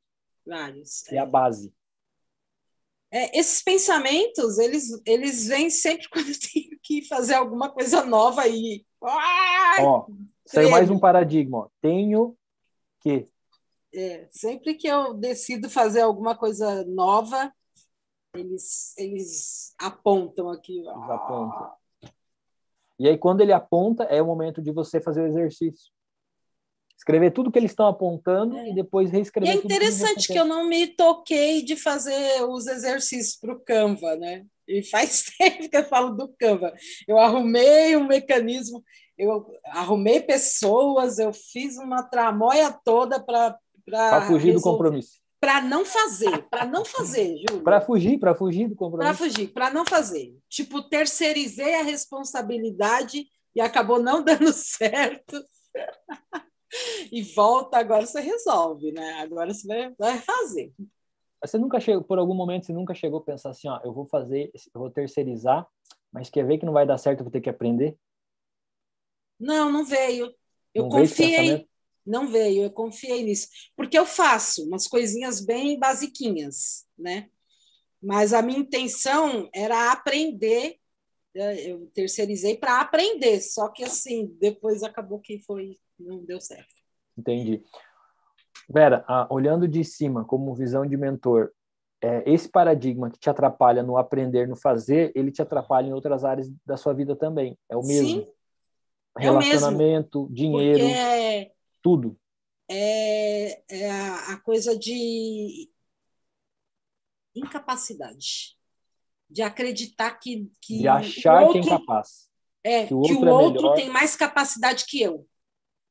Vários. 0.46 1.06
É, 1.08 1.16
é 1.16 1.18
a 1.18 1.26
base. 1.26 1.72
É, 3.10 3.38
esses 3.38 3.62
pensamentos, 3.62 4.58
eles, 4.58 5.00
eles 5.04 5.46
vêm 5.46 5.70
sempre 5.70 6.08
quando 6.10 6.28
eu 6.28 6.38
tenho 6.52 6.78
que 6.82 7.02
fazer 7.06 7.34
alguma 7.34 7.70
coisa 7.70 8.04
nova. 8.04 8.42
Ai, 8.42 8.84
ó, 9.80 10.06
saiu 10.46 10.70
mais 10.70 10.90
um 10.90 10.98
paradigma. 10.98 11.58
Ó. 11.58 11.68
Tenho 11.80 12.36
que... 13.00 13.28
É, 13.94 14.26
sempre 14.30 14.74
que 14.74 14.86
eu 14.86 15.14
decido 15.14 15.70
fazer 15.70 16.02
alguma 16.02 16.36
coisa 16.36 16.84
nova, 16.84 17.52
eles, 18.34 18.94
eles 18.98 19.74
apontam 19.78 20.50
aqui. 20.50 20.78
Eles 20.78 20.88
apontam. 20.88 21.72
E 22.98 23.08
aí, 23.08 23.16
quando 23.16 23.42
ele 23.42 23.52
aponta, 23.52 24.04
é 24.04 24.20
o 24.20 24.26
momento 24.26 24.60
de 24.60 24.72
você 24.72 25.00
fazer 25.00 25.22
o 25.22 25.26
exercício 25.26 25.95
escrever 26.96 27.30
tudo 27.30 27.50
que 27.50 27.58
eles 27.58 27.70
estão 27.70 27.86
apontando 27.86 28.56
é. 28.56 28.70
e 28.70 28.74
depois 28.74 29.10
reescrever. 29.10 29.54
E 29.54 29.58
é 29.58 29.60
interessante 29.60 30.26
que, 30.26 30.32
que 30.32 30.38
eu 30.38 30.44
não 30.44 30.68
me 30.68 30.86
toquei 30.86 31.62
de 31.62 31.76
fazer 31.76 32.42
os 32.48 32.66
exercícios 32.66 33.36
para 33.36 33.52
o 33.52 33.60
Canva, 33.60 34.16
né? 34.16 34.44
E 34.66 34.82
faz 34.82 35.24
tempo 35.38 35.68
que 35.68 35.76
eu 35.76 35.84
falo 35.84 36.10
do 36.10 36.28
Canva. 36.38 36.72
Eu 37.06 37.18
arrumei 37.18 37.96
um 37.96 38.06
mecanismo, 38.06 38.82
eu 39.16 39.46
arrumei 39.66 40.20
pessoas, 40.20 41.18
eu 41.18 41.32
fiz 41.32 41.76
uma 41.76 42.02
tramóia 42.02 42.76
toda 42.84 43.22
para 43.22 43.56
para 43.84 44.22
fugir 44.22 44.52
resolver. 44.52 44.54
do 44.54 44.62
compromisso. 44.62 45.20
Para 45.38 45.60
não 45.60 45.84
fazer, 45.84 46.42
para 46.50 46.66
não 46.66 46.84
fazer, 46.84 47.36
Júlio. 47.48 47.62
Para 47.62 47.80
fugir, 47.80 48.18
para 48.18 48.34
fugir 48.34 48.68
do 48.68 48.74
compromisso. 48.74 49.16
Para 49.16 49.16
fugir, 49.16 49.48
para 49.52 49.70
não 49.70 49.86
fazer. 49.86 50.36
Tipo, 50.48 50.82
terceirizei 50.82 51.76
a 51.76 51.84
responsabilidade 51.84 53.26
e 53.54 53.60
acabou 53.60 54.02
não 54.02 54.22
dando 54.24 54.52
certo 54.52 55.40
e 57.12 57.22
volta, 57.22 57.78
agora 57.78 58.06
você 58.06 58.20
resolve, 58.20 58.92
né? 58.92 59.14
Agora 59.20 59.52
você 59.52 59.66
vai, 59.66 59.94
vai 59.98 60.18
fazer. 60.18 60.72
Você 61.42 61.58
nunca 61.58 61.78
chegou, 61.78 62.02
por 62.02 62.18
algum 62.18 62.34
momento, 62.34 62.66
você 62.66 62.72
nunca 62.72 62.94
chegou 62.94 63.20
a 63.20 63.24
pensar 63.24 63.50
assim, 63.50 63.68
ó, 63.68 63.80
eu 63.84 63.92
vou 63.92 64.06
fazer, 64.06 64.50
eu 64.74 64.80
vou 64.80 64.90
terceirizar, 64.90 65.66
mas 66.12 66.30
quer 66.30 66.46
ver 66.46 66.58
que 66.58 66.66
não 66.66 66.72
vai 66.72 66.86
dar 66.86 66.98
certo, 66.98 67.20
eu 67.20 67.24
vou 67.24 67.32
ter 67.32 67.40
que 67.40 67.50
aprender? 67.50 67.96
Não, 69.38 69.70
não 69.70 69.84
veio. 69.84 70.34
Eu 70.74 70.84
não 70.84 70.90
confiei. 70.90 71.56
Veio 71.56 71.68
não 72.06 72.28
veio, 72.28 72.62
eu 72.62 72.70
confiei 72.70 73.24
nisso. 73.24 73.48
Porque 73.74 73.98
eu 73.98 74.06
faço 74.06 74.64
umas 74.64 74.86
coisinhas 74.86 75.44
bem 75.44 75.78
basiquinhas, 75.78 76.86
né? 76.96 77.28
Mas 78.00 78.32
a 78.32 78.40
minha 78.40 78.60
intenção 78.60 79.50
era 79.52 79.90
aprender, 79.90 80.76
né? 81.34 81.60
eu 81.62 81.90
terceirizei 81.92 82.56
para 82.56 82.80
aprender, 82.80 83.40
só 83.40 83.68
que 83.68 83.82
assim, 83.82 84.36
depois 84.38 84.82
acabou 84.82 85.18
que 85.18 85.42
foi 85.42 85.76
não 85.98 86.24
deu 86.24 86.40
certo. 86.40 86.74
Entendi. 87.16 87.62
Vera, 88.68 89.04
ah, 89.06 89.26
olhando 89.30 89.66
de 89.68 89.84
cima 89.84 90.24
como 90.24 90.54
visão 90.54 90.86
de 90.86 90.96
mentor, 90.96 91.52
é, 92.02 92.22
esse 92.30 92.48
paradigma 92.48 93.10
que 93.10 93.18
te 93.18 93.30
atrapalha 93.30 93.82
no 93.82 93.96
aprender, 93.96 94.46
no 94.46 94.56
fazer, 94.56 95.12
ele 95.14 95.30
te 95.30 95.40
atrapalha 95.40 95.88
em 95.88 95.92
outras 95.92 96.24
áreas 96.24 96.50
da 96.64 96.76
sua 96.76 96.92
vida 96.92 97.16
também. 97.16 97.58
É 97.68 97.76
o 97.76 97.82
mesmo. 97.82 98.08
Sim, 98.08 98.28
Relacionamento, 99.16 100.18
é 100.18 100.20
o 100.20 100.28
mesmo. 100.28 100.34
dinheiro, 100.34 100.84
é, 100.84 101.50
tudo. 101.82 102.18
É, 102.68 103.62
é 103.68 103.90
a, 103.90 104.32
a 104.34 104.40
coisa 104.40 104.76
de 104.78 105.70
incapacidade. 107.34 108.56
De 109.28 109.42
acreditar 109.42 110.12
que. 110.12 110.50
que 110.60 110.78
de 110.78 110.88
achar 110.88 111.42
outro, 111.44 111.62
que 111.62 111.68
é 111.68 111.72
incapaz. 111.72 112.28
É, 112.62 112.86
que 112.86 112.94
o 112.94 112.98
outro, 112.98 113.16
que 113.16 113.24
o 113.24 113.28
outro 113.28 113.72
é 113.72 113.74
tem 113.74 113.90
mais 113.90 114.14
capacidade 114.16 114.84
que 114.86 115.00
eu 115.00 115.26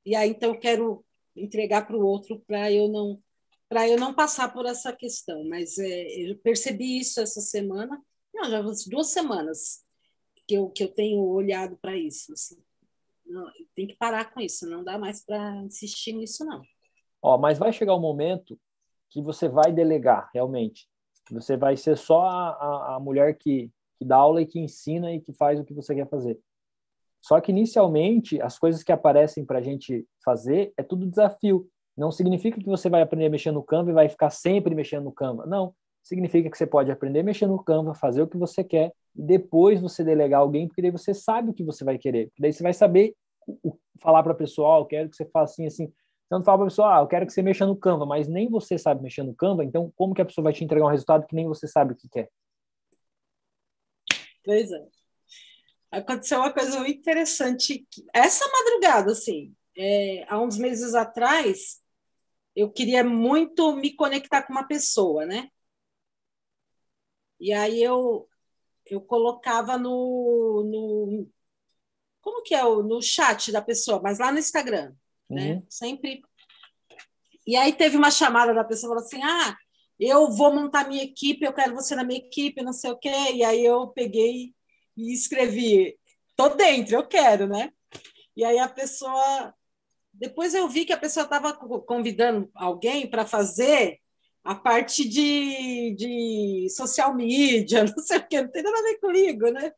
e 0.05 0.15
aí 0.15 0.29
então 0.29 0.53
eu 0.53 0.59
quero 0.59 1.05
entregar 1.35 1.85
para 1.85 1.97
o 1.97 2.05
outro 2.05 2.39
para 2.47 2.71
eu 2.71 2.87
não 2.87 3.19
para 3.67 3.87
eu 3.89 3.97
não 3.97 4.13
passar 4.13 4.53
por 4.53 4.65
essa 4.65 4.93
questão. 4.93 5.43
Mas 5.45 5.77
é, 5.77 6.29
eu 6.29 6.37
percebi 6.37 6.99
isso 6.99 7.19
essa 7.19 7.41
semana, 7.41 8.01
não, 8.33 8.49
já 8.49 8.61
duas 8.87 9.07
semanas 9.07 9.83
que 10.47 10.55
eu, 10.55 10.69
que 10.69 10.83
eu 10.83 10.93
tenho 10.93 11.21
olhado 11.23 11.77
para 11.77 11.95
isso. 11.95 12.31
Assim. 12.33 12.57
Tem 13.75 13.87
que 13.87 13.95
parar 13.95 14.33
com 14.33 14.39
isso, 14.39 14.69
não 14.69 14.83
dá 14.83 14.97
mais 14.97 15.25
para 15.25 15.57
insistir 15.63 16.13
nisso, 16.13 16.45
não. 16.45 16.61
Ó, 17.21 17.37
mas 17.37 17.57
vai 17.57 17.73
chegar 17.73 17.95
um 17.95 17.99
momento 17.99 18.59
que 19.09 19.21
você 19.21 19.49
vai 19.49 19.71
delegar, 19.71 20.29
realmente. 20.33 20.87
Você 21.31 21.57
vai 21.57 21.75
ser 21.75 21.97
só 21.97 22.25
a, 22.25 22.49
a, 22.49 22.95
a 22.95 22.99
mulher 22.99 23.35
que, 23.37 23.71
que 23.97 24.05
dá 24.05 24.17
aula 24.17 24.41
e 24.41 24.45
que 24.45 24.59
ensina 24.59 25.11
e 25.11 25.19
que 25.19 25.33
faz 25.33 25.59
o 25.59 25.65
que 25.65 25.73
você 25.73 25.95
quer 25.95 26.07
fazer. 26.07 26.39
Só 27.25 27.41
que 27.41 27.51
inicialmente 27.51 28.39
as 28.39 28.59
coisas 28.59 28.83
que 28.83 28.91
aparecem 28.91 29.43
para 29.43 29.57
a 29.57 29.61
gente 29.61 30.07
fazer 30.23 30.71
é 30.77 30.83
tudo 30.83 31.09
desafio. 31.09 31.67
Não 31.97 32.11
significa 32.11 32.59
que 32.59 32.67
você 32.67 32.87
vai 32.87 33.01
aprender 33.01 33.25
a 33.25 33.29
mexer 33.31 33.51
no 33.51 33.63
Canva 33.63 33.89
e 33.89 33.93
vai 33.95 34.07
ficar 34.07 34.29
sempre 34.29 34.75
mexendo 34.75 35.05
no 35.05 35.11
Canva. 35.11 35.43
Não. 35.47 35.73
Significa 36.03 36.51
que 36.51 36.55
você 36.55 36.67
pode 36.67 36.91
aprender 36.91 37.21
a 37.21 37.23
mexer 37.23 37.47
no 37.47 37.57
Canva, 37.63 37.95
fazer 37.95 38.21
o 38.21 38.27
que 38.27 38.37
você 38.37 38.63
quer 38.63 38.93
e 39.15 39.23
depois 39.23 39.81
você 39.81 40.03
delegar 40.03 40.41
alguém, 40.41 40.67
porque 40.67 40.83
daí 40.83 40.91
você 40.91 41.15
sabe 41.15 41.49
o 41.49 41.53
que 41.55 41.63
você 41.63 41.83
vai 41.83 41.97
querer. 41.97 42.27
Porque 42.27 42.43
daí 42.43 42.53
você 42.53 42.61
vai 42.61 42.73
saber 42.73 43.15
o, 43.47 43.75
falar 43.99 44.21
para 44.21 44.33
a 44.33 44.35
pessoa, 44.35 44.77
oh, 44.77 44.81
eu 44.81 44.85
quero 44.85 45.09
que 45.09 45.15
você 45.15 45.25
faça 45.25 45.53
assim, 45.53 45.65
assim. 45.65 45.91
Então, 46.27 46.43
fala 46.43 46.59
para 46.59 46.67
a 46.67 46.69
pessoa, 46.69 46.95
ah, 46.95 47.01
eu 47.01 47.07
quero 47.07 47.25
que 47.25 47.33
você 47.33 47.41
mexa 47.41 47.65
no 47.65 47.75
Canva, 47.75 48.05
mas 48.05 48.27
nem 48.27 48.47
você 48.51 48.77
sabe 48.77 49.01
mexer 49.01 49.23
no 49.23 49.33
Canva, 49.33 49.63
então 49.63 49.91
como 49.95 50.13
que 50.13 50.21
a 50.21 50.25
pessoa 50.25 50.43
vai 50.43 50.53
te 50.53 50.63
entregar 50.63 50.85
um 50.85 50.91
resultado 50.91 51.25
que 51.25 51.33
nem 51.33 51.47
você 51.47 51.67
sabe 51.67 51.93
o 51.93 51.95
que 51.95 52.07
quer? 52.07 52.29
Pois 54.43 54.71
é 54.71 55.04
aconteceu 55.95 56.39
uma 56.39 56.53
coisa 56.53 56.79
muito 56.79 56.99
interessante. 56.99 57.87
Essa 58.13 58.45
madrugada, 58.51 59.11
assim, 59.11 59.53
é, 59.77 60.25
há 60.27 60.39
uns 60.41 60.57
meses 60.57 60.93
atrás, 60.93 61.81
eu 62.55 62.71
queria 62.71 63.03
muito 63.03 63.75
me 63.75 63.95
conectar 63.95 64.43
com 64.43 64.53
uma 64.53 64.67
pessoa, 64.67 65.25
né? 65.25 65.49
E 67.39 67.51
aí 67.53 67.83
eu, 67.83 68.27
eu 68.85 69.01
colocava 69.01 69.77
no, 69.77 70.63
no 70.65 71.29
como 72.21 72.41
que 72.41 72.55
é 72.55 72.63
no 72.63 73.01
chat 73.01 73.51
da 73.51 73.61
pessoa, 73.61 74.01
mas 74.01 74.19
lá 74.19 74.31
no 74.31 74.39
Instagram, 74.39 74.95
né? 75.29 75.49
uhum. 75.49 75.55
né? 75.55 75.63
Sempre. 75.69 76.21
E 77.45 77.55
aí 77.55 77.73
teve 77.73 77.97
uma 77.97 78.09
chamada 78.09 78.53
da 78.53 78.63
pessoa 78.63 78.91
falou 78.93 79.05
assim: 79.05 79.21
"Ah, 79.21 79.55
eu 79.99 80.31
vou 80.31 80.53
montar 80.53 80.87
minha 80.87 81.03
equipe, 81.03 81.45
eu 81.45 81.53
quero 81.53 81.75
você 81.75 81.95
na 81.95 82.03
minha 82.03 82.19
equipe, 82.19 82.63
não 82.63 82.73
sei 82.73 82.91
o 82.91 82.97
quê". 82.97 83.33
E 83.33 83.43
aí 83.43 83.63
eu 83.63 83.89
peguei 83.89 84.55
e 84.97 85.13
escrevi: 85.13 85.97
"Tô 86.35 86.49
dentro, 86.49 86.95
eu 86.95 87.07
quero", 87.07 87.47
né? 87.47 87.71
E 88.35 88.43
aí 88.43 88.59
a 88.59 88.67
pessoa 88.67 89.53
depois 90.17 90.53
eu 90.53 90.67
vi 90.67 90.85
que 90.85 90.93
a 90.93 90.97
pessoa 90.97 91.25
estava 91.25 91.53
convidando 91.53 92.49
alguém 92.55 93.09
para 93.09 93.25
fazer 93.25 93.99
a 94.43 94.55
parte 94.55 95.07
de, 95.07 95.93
de 95.95 96.67
social 96.69 97.13
media, 97.13 97.83
não 97.97 97.97
sei 98.03 98.19
o 98.19 98.27
quê, 98.27 98.41
não 98.41 98.49
tem 98.49 98.63
nada 98.63 98.79
a 98.79 98.83
ver 98.83 98.99
comigo, 98.99 99.49
né? 99.49 99.73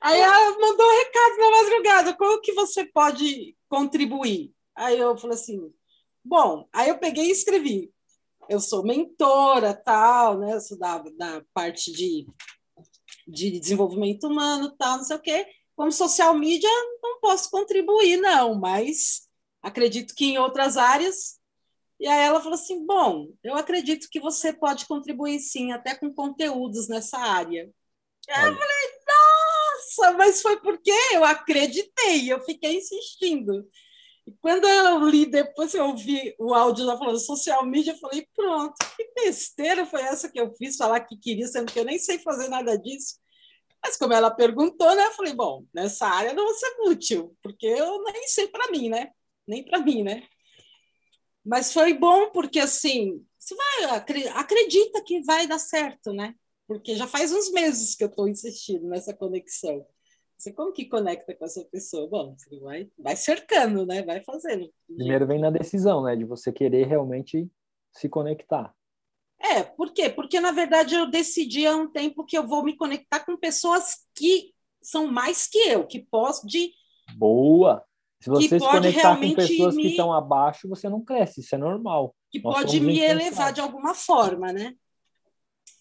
Aí 0.00 0.20
ela 0.20 0.58
mandou 0.58 0.86
um 0.86 0.98
recado 0.98 1.36
na 1.38 1.50
madrugada, 1.50 2.16
como 2.16 2.40
que 2.40 2.52
você 2.52 2.84
pode 2.84 3.56
contribuir? 3.68 4.52
Aí 4.74 4.98
eu 4.98 5.16
falei 5.16 5.36
assim, 5.36 5.72
bom, 6.24 6.68
aí 6.72 6.88
eu 6.88 6.98
peguei 6.98 7.26
e 7.26 7.32
escrevi, 7.32 7.92
eu 8.48 8.58
sou 8.58 8.82
mentora, 8.82 9.74
tal, 9.74 10.38
né? 10.38 10.54
Eu 10.54 10.60
sou 10.60 10.78
da, 10.78 10.98
da 10.98 11.42
parte 11.52 11.92
de, 11.92 12.26
de 13.28 13.60
desenvolvimento 13.60 14.26
humano, 14.26 14.74
tal, 14.76 14.96
não 14.96 15.04
sei 15.04 15.16
o 15.16 15.20
quê. 15.20 15.46
Como 15.76 15.92
social 15.92 16.34
media, 16.34 16.68
não 17.02 17.20
posso 17.20 17.50
contribuir, 17.50 18.16
não, 18.16 18.54
mas 18.54 19.28
acredito 19.62 20.14
que 20.14 20.24
em 20.24 20.38
outras 20.38 20.76
áreas. 20.76 21.38
E 22.00 22.06
aí 22.06 22.24
ela 22.24 22.40
falou 22.40 22.54
assim: 22.54 22.84
bom, 22.84 23.28
eu 23.44 23.54
acredito 23.54 24.08
que 24.10 24.18
você 24.18 24.52
pode 24.52 24.86
contribuir 24.86 25.38
sim, 25.40 25.72
até 25.72 25.94
com 25.94 26.12
conteúdos 26.12 26.88
nessa 26.88 27.18
área. 27.18 27.70
Aí 28.30 28.46
eu 28.46 28.56
falei, 28.56 28.76
nossa, 29.06 30.18
mas 30.18 30.42
foi 30.42 30.60
porque 30.60 30.92
eu 31.14 31.24
acreditei, 31.24 32.30
eu 32.30 32.40
fiquei 32.42 32.76
insistindo. 32.76 33.66
E 34.28 34.36
quando 34.42 34.68
eu 34.68 35.08
li, 35.08 35.24
depois 35.24 35.72
eu 35.72 35.86
ouvi 35.86 36.34
o 36.38 36.52
áudio 36.52 36.84
lá 36.84 36.98
falando 36.98 37.18
social 37.18 37.64
media, 37.64 37.94
eu 37.94 37.98
falei, 37.98 38.28
pronto, 38.36 38.74
que 38.94 39.10
besteira 39.14 39.86
foi 39.86 40.02
essa 40.02 40.30
que 40.30 40.38
eu 40.38 40.54
fiz, 40.54 40.76
falar 40.76 41.00
que 41.00 41.16
queria, 41.16 41.46
sendo 41.46 41.72
que 41.72 41.78
eu 41.78 41.84
nem 41.84 41.98
sei 41.98 42.18
fazer 42.18 42.48
nada 42.48 42.76
disso. 42.76 43.16
Mas 43.82 43.96
como 43.96 44.12
ela 44.12 44.30
perguntou, 44.30 44.94
né, 44.94 45.06
eu 45.06 45.12
falei, 45.12 45.32
bom, 45.32 45.64
nessa 45.72 46.06
área 46.06 46.34
não 46.34 46.44
vou 46.44 46.54
ser 46.54 46.76
útil, 46.82 47.34
porque 47.42 47.66
eu 47.66 48.02
nem 48.02 48.28
sei 48.28 48.48
para 48.48 48.70
mim, 48.70 48.90
né? 48.90 49.10
Nem 49.46 49.64
para 49.64 49.78
mim, 49.80 50.02
né? 50.02 50.22
Mas 51.42 51.72
foi 51.72 51.94
bom 51.94 52.30
porque 52.30 52.60
assim, 52.60 53.24
você 53.38 53.54
vai 53.54 54.28
acredita 54.34 55.02
que 55.02 55.22
vai 55.22 55.46
dar 55.46 55.58
certo, 55.58 56.12
né? 56.12 56.34
porque 56.68 56.94
já 56.94 57.06
faz 57.06 57.32
uns 57.32 57.50
meses 57.50 57.94
que 57.94 58.04
eu 58.04 58.08
estou 58.08 58.28
insistindo 58.28 58.86
nessa 58.86 59.14
conexão. 59.14 59.84
Você 60.38 60.52
como 60.52 60.72
que 60.72 60.84
conecta 60.84 61.34
com 61.34 61.44
essa 61.44 61.64
pessoa? 61.64 62.08
Bom, 62.08 62.36
você 62.36 62.60
vai, 62.60 62.88
vai 62.96 63.16
cercando, 63.16 63.84
né? 63.84 64.04
Vai 64.04 64.22
fazendo. 64.22 64.72
Primeiro 64.86 65.26
vem 65.26 65.40
na 65.40 65.50
decisão, 65.50 66.04
né? 66.04 66.14
De 66.14 66.24
você 66.24 66.52
querer 66.52 66.86
realmente 66.86 67.50
se 67.92 68.08
conectar. 68.08 68.72
É, 69.40 69.64
por 69.64 69.92
quê? 69.92 70.08
Porque, 70.08 70.38
na 70.38 70.52
verdade, 70.52 70.94
eu 70.94 71.10
decidi 71.10 71.66
há 71.66 71.74
um 71.74 71.90
tempo 71.90 72.24
que 72.24 72.38
eu 72.38 72.46
vou 72.46 72.62
me 72.62 72.76
conectar 72.76 73.20
com 73.20 73.36
pessoas 73.36 74.06
que 74.14 74.52
são 74.80 75.08
mais 75.08 75.48
que 75.48 75.58
eu, 75.58 75.84
que 75.84 76.06
posso 76.08 76.46
de... 76.46 76.70
Boa! 77.16 77.84
Se 78.20 78.30
você 78.30 78.60
se 78.60 78.66
conectar 78.66 79.16
com 79.16 79.34
pessoas 79.34 79.74
me... 79.74 79.82
que 79.82 79.88
estão 79.88 80.12
abaixo, 80.12 80.68
você 80.68 80.88
não 80.88 81.04
cresce, 81.04 81.40
isso 81.40 81.54
é 81.54 81.58
normal. 81.58 82.14
Que 82.30 82.40
Nós 82.40 82.54
pode 82.54 82.80
me 82.80 83.00
elevar 83.00 83.52
de 83.52 83.60
alguma 83.60 83.94
forma, 83.94 84.52
né? 84.52 84.74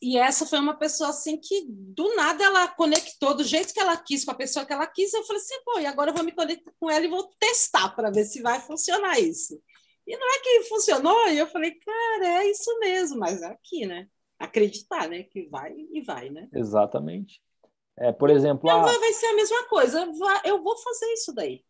E 0.02 0.18
essa 0.18 0.46
foi 0.46 0.60
uma 0.60 0.78
pessoa 0.78 1.10
assim 1.10 1.38
que 1.38 1.66
do 1.68 2.16
nada 2.16 2.44
ela 2.44 2.68
conectou 2.68 3.34
do 3.34 3.44
jeito 3.44 3.74
que 3.74 3.80
ela 3.80 3.98
quis 3.98 4.24
com 4.24 4.32
a 4.32 4.36
pessoa 4.36 4.66
que 4.66 4.72
ela 4.72 4.86
quis. 4.86 5.14
Eu 5.14 5.24
falei 5.24 5.42
assim, 5.42 5.56
pô, 5.66 5.80
e 5.80 5.86
agora 5.86 6.12
eu 6.12 6.14
vou 6.14 6.24
me 6.24 6.32
conectar 6.32 6.72
com 6.80 6.90
ela 6.90 7.04
e 7.04 7.10
vou 7.10 7.28
testar 7.40 7.90
para 7.96 8.12
ver 8.12 8.26
se 8.26 8.42
vai 8.42 8.60
funcionar 8.60 9.20
isso. 9.20 9.60
E 10.06 10.16
não 10.16 10.36
é 10.36 10.40
que 10.40 10.64
funcionou, 10.70 11.28
e 11.30 11.38
eu 11.38 11.48
falei, 11.48 11.72
cara, 11.72 12.42
é 12.42 12.50
isso 12.50 12.80
mesmo, 12.80 13.20
mas 13.20 13.42
é 13.42 13.48
aqui, 13.48 13.86
né? 13.86 14.08
Acreditar, 14.40 15.10
né? 15.10 15.24
Que 15.24 15.48
vai 15.50 15.74
e 15.76 16.02
vai, 16.02 16.30
né? 16.30 16.48
Exatamente. 16.54 17.42
É, 17.98 18.12
por 18.14 18.30
exemplo. 18.30 18.70
Então, 18.70 18.80
a... 18.80 19.00
Vai 19.00 19.14
ser 19.14 19.26
a 19.26 19.36
mesma 19.36 19.68
coisa, 19.68 20.08
eu 20.46 20.64
vou 20.64 20.78
fazer 20.78 21.08
isso 21.14 21.34
daí. 21.34 21.62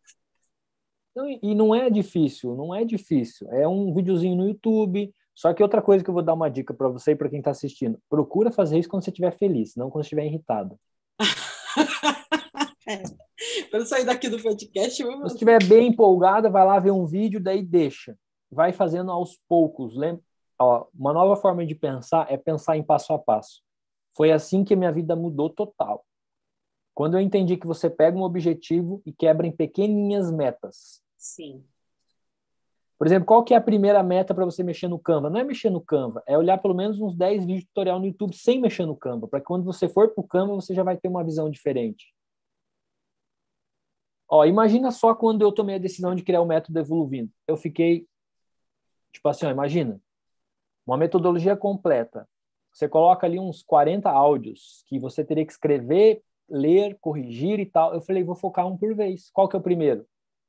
E 1.42 1.56
não 1.56 1.74
é 1.74 1.90
difícil, 1.90 2.54
não 2.56 2.76
é 2.76 2.86
difícil. 2.86 3.50
É 3.52 3.68
um 3.68 3.92
videozinho 3.92 4.36
no 4.36 4.48
YouTube, 4.48 5.12
só 5.38 5.54
que 5.54 5.62
outra 5.62 5.84
coisa 5.84 6.04
que 6.04 6.10
eu 6.10 6.16
vou 6.16 6.24
dar 6.24 6.34
uma 6.34 6.50
dica 6.50 6.74
para 6.74 6.88
você 6.88 7.12
e 7.12 7.16
para 7.16 7.30
quem 7.30 7.38
está 7.38 7.52
assistindo: 7.52 8.02
procura 8.10 8.52
fazer 8.52 8.80
isso 8.80 8.90
quando 8.90 9.04
você 9.04 9.12
estiver 9.12 9.38
feliz, 9.38 9.76
não 9.76 9.92
quando 9.92 10.04
estiver 10.04 10.26
irritado. 10.26 10.80
é. 12.90 13.04
Quando 13.70 13.86
sair 13.86 14.04
daqui 14.04 14.30
do 14.30 14.42
podcast, 14.42 15.00
eu 15.00 15.16
vou... 15.16 15.30
Se 15.30 15.36
estiver 15.36 15.64
bem 15.64 15.90
empolgada, 15.90 16.50
vai 16.50 16.66
lá 16.66 16.80
ver 16.80 16.90
um 16.90 17.06
vídeo, 17.06 17.40
daí 17.40 17.62
deixa. 17.62 18.18
Vai 18.50 18.74
fazendo 18.74 19.12
aos 19.12 19.40
poucos. 19.48 19.96
Lembra? 19.96 20.24
Ó, 20.58 20.88
uma 20.92 21.14
nova 21.14 21.36
forma 21.36 21.64
de 21.64 21.76
pensar 21.76 22.26
é 22.32 22.36
pensar 22.36 22.76
em 22.76 22.82
passo 22.82 23.14
a 23.14 23.20
passo. 23.20 23.62
Foi 24.16 24.32
assim 24.32 24.64
que 24.64 24.76
minha 24.76 24.92
vida 24.92 25.16
mudou 25.16 25.52
total. 25.52 26.04
Quando 26.96 27.16
eu 27.16 27.22
entendi 27.22 27.58
que 27.58 27.68
você 27.68 27.92
pega 27.92 28.18
um 28.18 28.24
objetivo 28.24 29.04
e 29.06 29.14
quebra 29.14 29.46
em 29.46 29.52
pequeninhas 29.52 30.32
metas. 30.32 31.04
Sim. 31.16 31.64
Por 32.98 33.06
exemplo, 33.06 33.28
qual 33.28 33.44
que 33.44 33.54
é 33.54 33.58
a 33.58 33.62
primeira 33.62 34.02
meta 34.02 34.34
para 34.34 34.44
você 34.44 34.64
mexer 34.64 34.88
no 34.88 34.98
Canva? 34.98 35.30
Não 35.30 35.40
é 35.40 35.44
mexer 35.44 35.70
no 35.70 35.80
Canva, 35.80 36.24
é 36.26 36.38
olhar 36.38 36.58
pelo 36.58 36.74
menos 36.74 37.00
uns 37.00 37.16
10 37.16 37.42
vídeos 37.46 37.62
de 37.62 37.68
tutorial 37.68 38.00
no 38.00 38.08
YouTube 38.08 38.36
sem 38.36 38.60
mexer 38.60 38.86
no 38.86 38.96
Canva, 38.96 39.28
para 39.28 39.40
que 39.40 39.46
quando 39.46 39.64
você 39.64 39.88
for 39.88 40.10
para 40.10 40.22
o 40.22 40.28
Canva, 40.28 40.56
você 40.56 40.74
já 40.74 40.82
vai 40.82 40.98
ter 40.98 41.08
uma 41.08 41.24
visão 41.24 41.50
diferente. 41.50 42.12
Ó, 44.28 44.44
imagina 44.46 44.92
só 44.92 45.14
quando 45.14 45.44
eu 45.44 45.52
tomei 45.52 45.76
a 45.76 45.80
decisão 45.80 46.16
de 46.16 46.24
criar 46.24 46.42
o 46.42 46.46
método 46.46 46.80
Evoluindo. 46.80 47.32
Eu 47.48 47.56
fiquei, 47.56 48.08
tipo 49.12 49.30
assim, 49.30 49.46
ó, 49.46 49.52
imagina, 49.52 50.02
uma 50.86 50.98
metodologia 50.98 51.56
completa. 51.56 52.28
Você 52.74 52.90
coloca 52.90 53.26
ali 53.26 53.40
uns 53.40 53.64
40 53.64 54.10
áudios 54.10 54.84
que 54.88 55.00
você 55.00 55.24
teria 55.24 55.46
que 55.46 55.52
escrever, 55.52 56.24
ler, 56.50 56.98
corrigir 57.00 57.60
e 57.60 57.66
tal. 57.66 57.94
Eu 57.94 58.02
falei, 58.02 58.24
vou 58.24 58.36
focar 58.36 58.68
um 58.68 58.78
por 58.78 58.94
vez. 58.96 59.30
Qual 59.32 59.48
que 59.48 59.56
é 59.56 59.60
o 59.60 59.64
primeiro? 59.64 60.06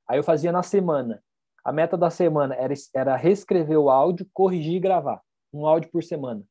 Aí 0.06 0.18
eu 0.18 0.24
fazia 0.24 0.50
na 0.50 0.62
semana. 0.62 1.22
A 1.64 1.72
meta 1.72 1.96
da 1.96 2.10
semana 2.10 2.54
era, 2.54 2.74
era 2.94 3.16
reescrever 3.16 3.78
o 3.78 3.90
áudio, 3.90 4.28
corrigir 4.32 4.76
e 4.76 4.80
gravar. 4.80 5.22
Um 5.52 5.66
áudio 5.66 5.90
por 5.90 6.02
semana. 6.02 6.42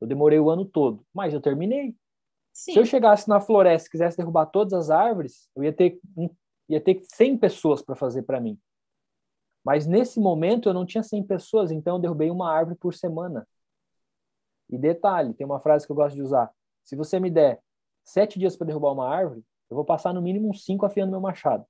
Eu 0.00 0.06
demorei 0.06 0.38
o 0.38 0.50
ano 0.50 0.64
todo, 0.64 1.04
mas 1.12 1.34
eu 1.34 1.40
terminei. 1.40 1.94
Sim. 2.52 2.72
Se 2.72 2.78
eu 2.78 2.84
chegasse 2.84 3.28
na 3.28 3.40
floresta 3.40 3.88
e 3.88 3.90
quisesse 3.90 4.16
derrubar 4.16 4.46
todas 4.46 4.72
as 4.72 4.90
árvores, 4.90 5.48
eu 5.54 5.64
ia 5.64 5.72
ter, 5.72 6.00
ia 6.68 6.80
ter 6.80 7.00
100 7.04 7.38
pessoas 7.38 7.82
para 7.82 7.94
fazer 7.94 8.22
para 8.22 8.40
mim. 8.40 8.58
Mas 9.64 9.86
nesse 9.86 10.18
momento 10.18 10.68
eu 10.68 10.74
não 10.74 10.86
tinha 10.86 11.02
100 11.02 11.24
pessoas, 11.24 11.70
então 11.70 11.96
eu 11.96 12.00
derrubei 12.00 12.30
uma 12.30 12.50
árvore 12.50 12.76
por 12.76 12.94
semana. 12.94 13.46
E 14.70 14.76
detalhe, 14.76 15.34
tem 15.34 15.46
uma 15.46 15.60
frase 15.60 15.86
que 15.86 15.92
eu 15.92 15.96
gosto 15.96 16.14
de 16.14 16.22
usar. 16.22 16.50
Se 16.84 16.96
você 16.96 17.18
me 17.18 17.30
der 17.30 17.60
sete 18.04 18.38
dias 18.38 18.56
para 18.56 18.66
derrubar 18.66 18.92
uma 18.92 19.08
árvore, 19.08 19.44
eu 19.70 19.76
vou 19.76 19.84
passar 19.84 20.12
no 20.12 20.22
mínimo 20.22 20.48
uns 20.48 20.64
cinco 20.64 20.86
afiando 20.86 21.10
meu 21.10 21.20
machado. 21.20 21.66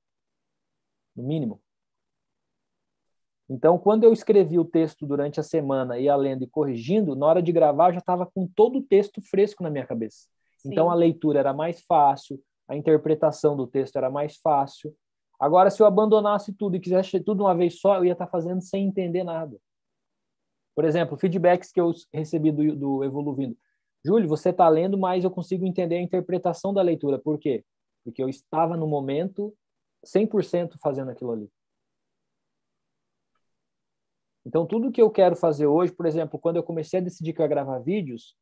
No 1.14 1.24
mínimo. 1.24 1.60
Então, 3.48 3.78
quando 3.78 4.04
eu 4.04 4.12
escrevi 4.12 4.58
o 4.58 4.64
texto 4.64 5.06
durante 5.06 5.40
a 5.40 5.42
semana, 5.42 5.98
ia 5.98 6.14
lendo 6.14 6.44
e 6.44 6.46
corrigindo, 6.46 7.16
na 7.16 7.26
hora 7.26 7.42
de 7.42 7.50
gravar, 7.50 7.88
eu 7.88 7.94
já 7.94 7.98
estava 8.00 8.26
com 8.26 8.46
todo 8.46 8.78
o 8.78 8.82
texto 8.82 9.22
fresco 9.22 9.62
na 9.62 9.70
minha 9.70 9.86
cabeça. 9.86 10.26
Sim. 10.58 10.70
Então, 10.70 10.90
a 10.90 10.94
leitura 10.94 11.38
era 11.38 11.54
mais 11.54 11.80
fácil, 11.82 12.38
a 12.68 12.76
interpretação 12.76 13.56
do 13.56 13.66
texto 13.66 13.96
era 13.96 14.10
mais 14.10 14.36
fácil. 14.36 14.94
Agora, 15.40 15.70
se 15.70 15.80
eu 15.80 15.86
abandonasse 15.86 16.52
tudo 16.52 16.76
e 16.76 16.80
quisesse 16.80 17.20
tudo 17.20 17.44
uma 17.44 17.54
vez 17.54 17.80
só, 17.80 17.96
eu 17.96 18.04
ia 18.04 18.12
estar 18.12 18.26
tá 18.26 18.30
fazendo 18.30 18.60
sem 18.60 18.86
entender 18.86 19.24
nada. 19.24 19.56
Por 20.74 20.84
exemplo, 20.84 21.16
feedbacks 21.16 21.72
que 21.72 21.80
eu 21.80 21.92
recebi 22.12 22.52
do, 22.52 22.76
do 22.76 23.04
Evoluindo. 23.04 23.56
Júlio, 24.04 24.28
você 24.28 24.50
está 24.50 24.68
lendo, 24.68 24.98
mas 24.98 25.24
eu 25.24 25.30
consigo 25.30 25.66
entender 25.66 25.96
a 25.96 26.02
interpretação 26.02 26.72
da 26.72 26.82
leitura. 26.82 27.18
Por 27.18 27.38
quê? 27.38 27.64
Porque 28.04 28.22
eu 28.22 28.28
estava 28.28 28.76
no 28.76 28.86
momento 28.86 29.54
100% 30.04 30.76
fazendo 30.80 31.10
aquilo 31.10 31.32
ali. 31.32 31.50
Então, 34.44 34.66
tudo 34.66 34.90
que 34.90 35.02
eu 35.02 35.10
quero 35.10 35.36
fazer 35.36 35.66
hoje, 35.66 35.92
por 35.92 36.06
exemplo, 36.06 36.38
quando 36.38 36.56
eu 36.56 36.62
comecei 36.62 37.00
a 37.00 37.02
decidir 37.02 37.32
que 37.32 37.40
eu 37.40 37.44
ia 37.44 37.48
gravar 37.48 37.78
vídeos, 37.80 38.36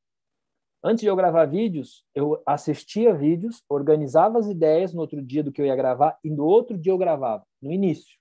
antes 0.83 1.01
de 1.01 1.09
eu 1.09 1.17
gravar 1.17 1.47
vídeos, 1.47 2.05
eu 2.15 2.41
assistia 2.47 3.15
vídeos, 3.15 3.63
organizava 3.69 4.39
as 4.39 4.47
ideias 4.47 4.95
no 4.95 5.01
outro 5.01 5.21
dia 5.23 5.43
do 5.43 5.51
que 5.51 5.61
eu 5.61 5.67
ia 5.67 5.77
gravar 5.77 6.19
e 6.23 6.31
no 6.31 6.45
outro 6.45 6.79
dia 6.79 6.93
eu 6.93 6.99
gravava, 6.99 7.45
no 7.61 7.73
início. 7.73 8.17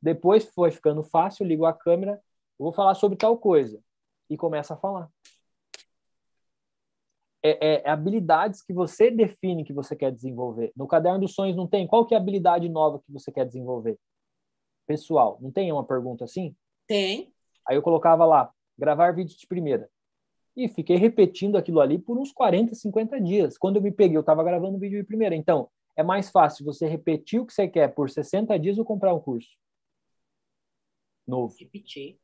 Depois 0.00 0.44
foi 0.54 0.70
ficando 0.70 1.02
fácil, 1.02 1.46
ligo 1.46 1.64
a 1.64 1.72
câmera, 1.72 2.20
vou 2.58 2.72
falar 2.72 2.94
sobre 2.94 3.16
tal 3.16 3.36
coisa 3.38 3.80
e 4.30 4.36
começa 4.36 4.74
a 4.74 4.76
falar. 4.76 5.10
É, 7.42 7.50
é, 7.50 7.82
é, 7.84 7.90
habilidades 7.90 8.60
que 8.60 8.72
você 8.72 9.10
define 9.10 9.64
que 9.64 9.72
você 9.72 9.94
quer 9.94 10.10
desenvolver. 10.10 10.72
No 10.76 10.88
caderno 10.88 11.20
dos 11.20 11.34
sonhos 11.34 11.56
não 11.56 11.66
tem? 11.66 11.86
Qual 11.86 12.04
que 12.04 12.14
é 12.14 12.18
a 12.18 12.20
habilidade 12.20 12.68
nova 12.68 12.98
que 12.98 13.12
você 13.12 13.30
quer 13.30 13.46
desenvolver? 13.46 13.96
Pessoal, 14.86 15.38
não 15.40 15.52
tem 15.52 15.70
uma 15.70 15.84
pergunta 15.84 16.24
assim? 16.24 16.56
Tem. 16.86 17.32
Aí 17.68 17.76
eu 17.76 17.82
colocava 17.82 18.24
lá, 18.24 18.52
gravar 18.78 19.12
vídeos 19.12 19.38
de 19.38 19.46
primeira. 19.46 19.88
E 20.56 20.68
fiquei 20.68 20.96
repetindo 20.96 21.56
aquilo 21.56 21.80
ali 21.80 21.98
por 21.98 22.18
uns 22.18 22.32
40, 22.32 22.74
50 22.74 23.20
dias. 23.20 23.58
Quando 23.58 23.76
eu 23.76 23.82
me 23.82 23.92
peguei, 23.92 24.16
eu 24.16 24.20
estava 24.20 24.42
gravando 24.42 24.78
vídeo 24.78 25.00
de 25.00 25.06
primeira. 25.06 25.34
Então, 25.34 25.68
é 25.94 26.02
mais 26.02 26.30
fácil 26.30 26.64
você 26.64 26.86
repetir 26.86 27.40
o 27.40 27.46
que 27.46 27.52
você 27.52 27.68
quer 27.68 27.88
por 27.88 28.08
60 28.08 28.58
dias 28.58 28.78
ou 28.78 28.84
comprar 28.84 29.12
um 29.12 29.20
curso 29.20 29.50
novo? 31.26 31.54
Repetir. 31.58 32.18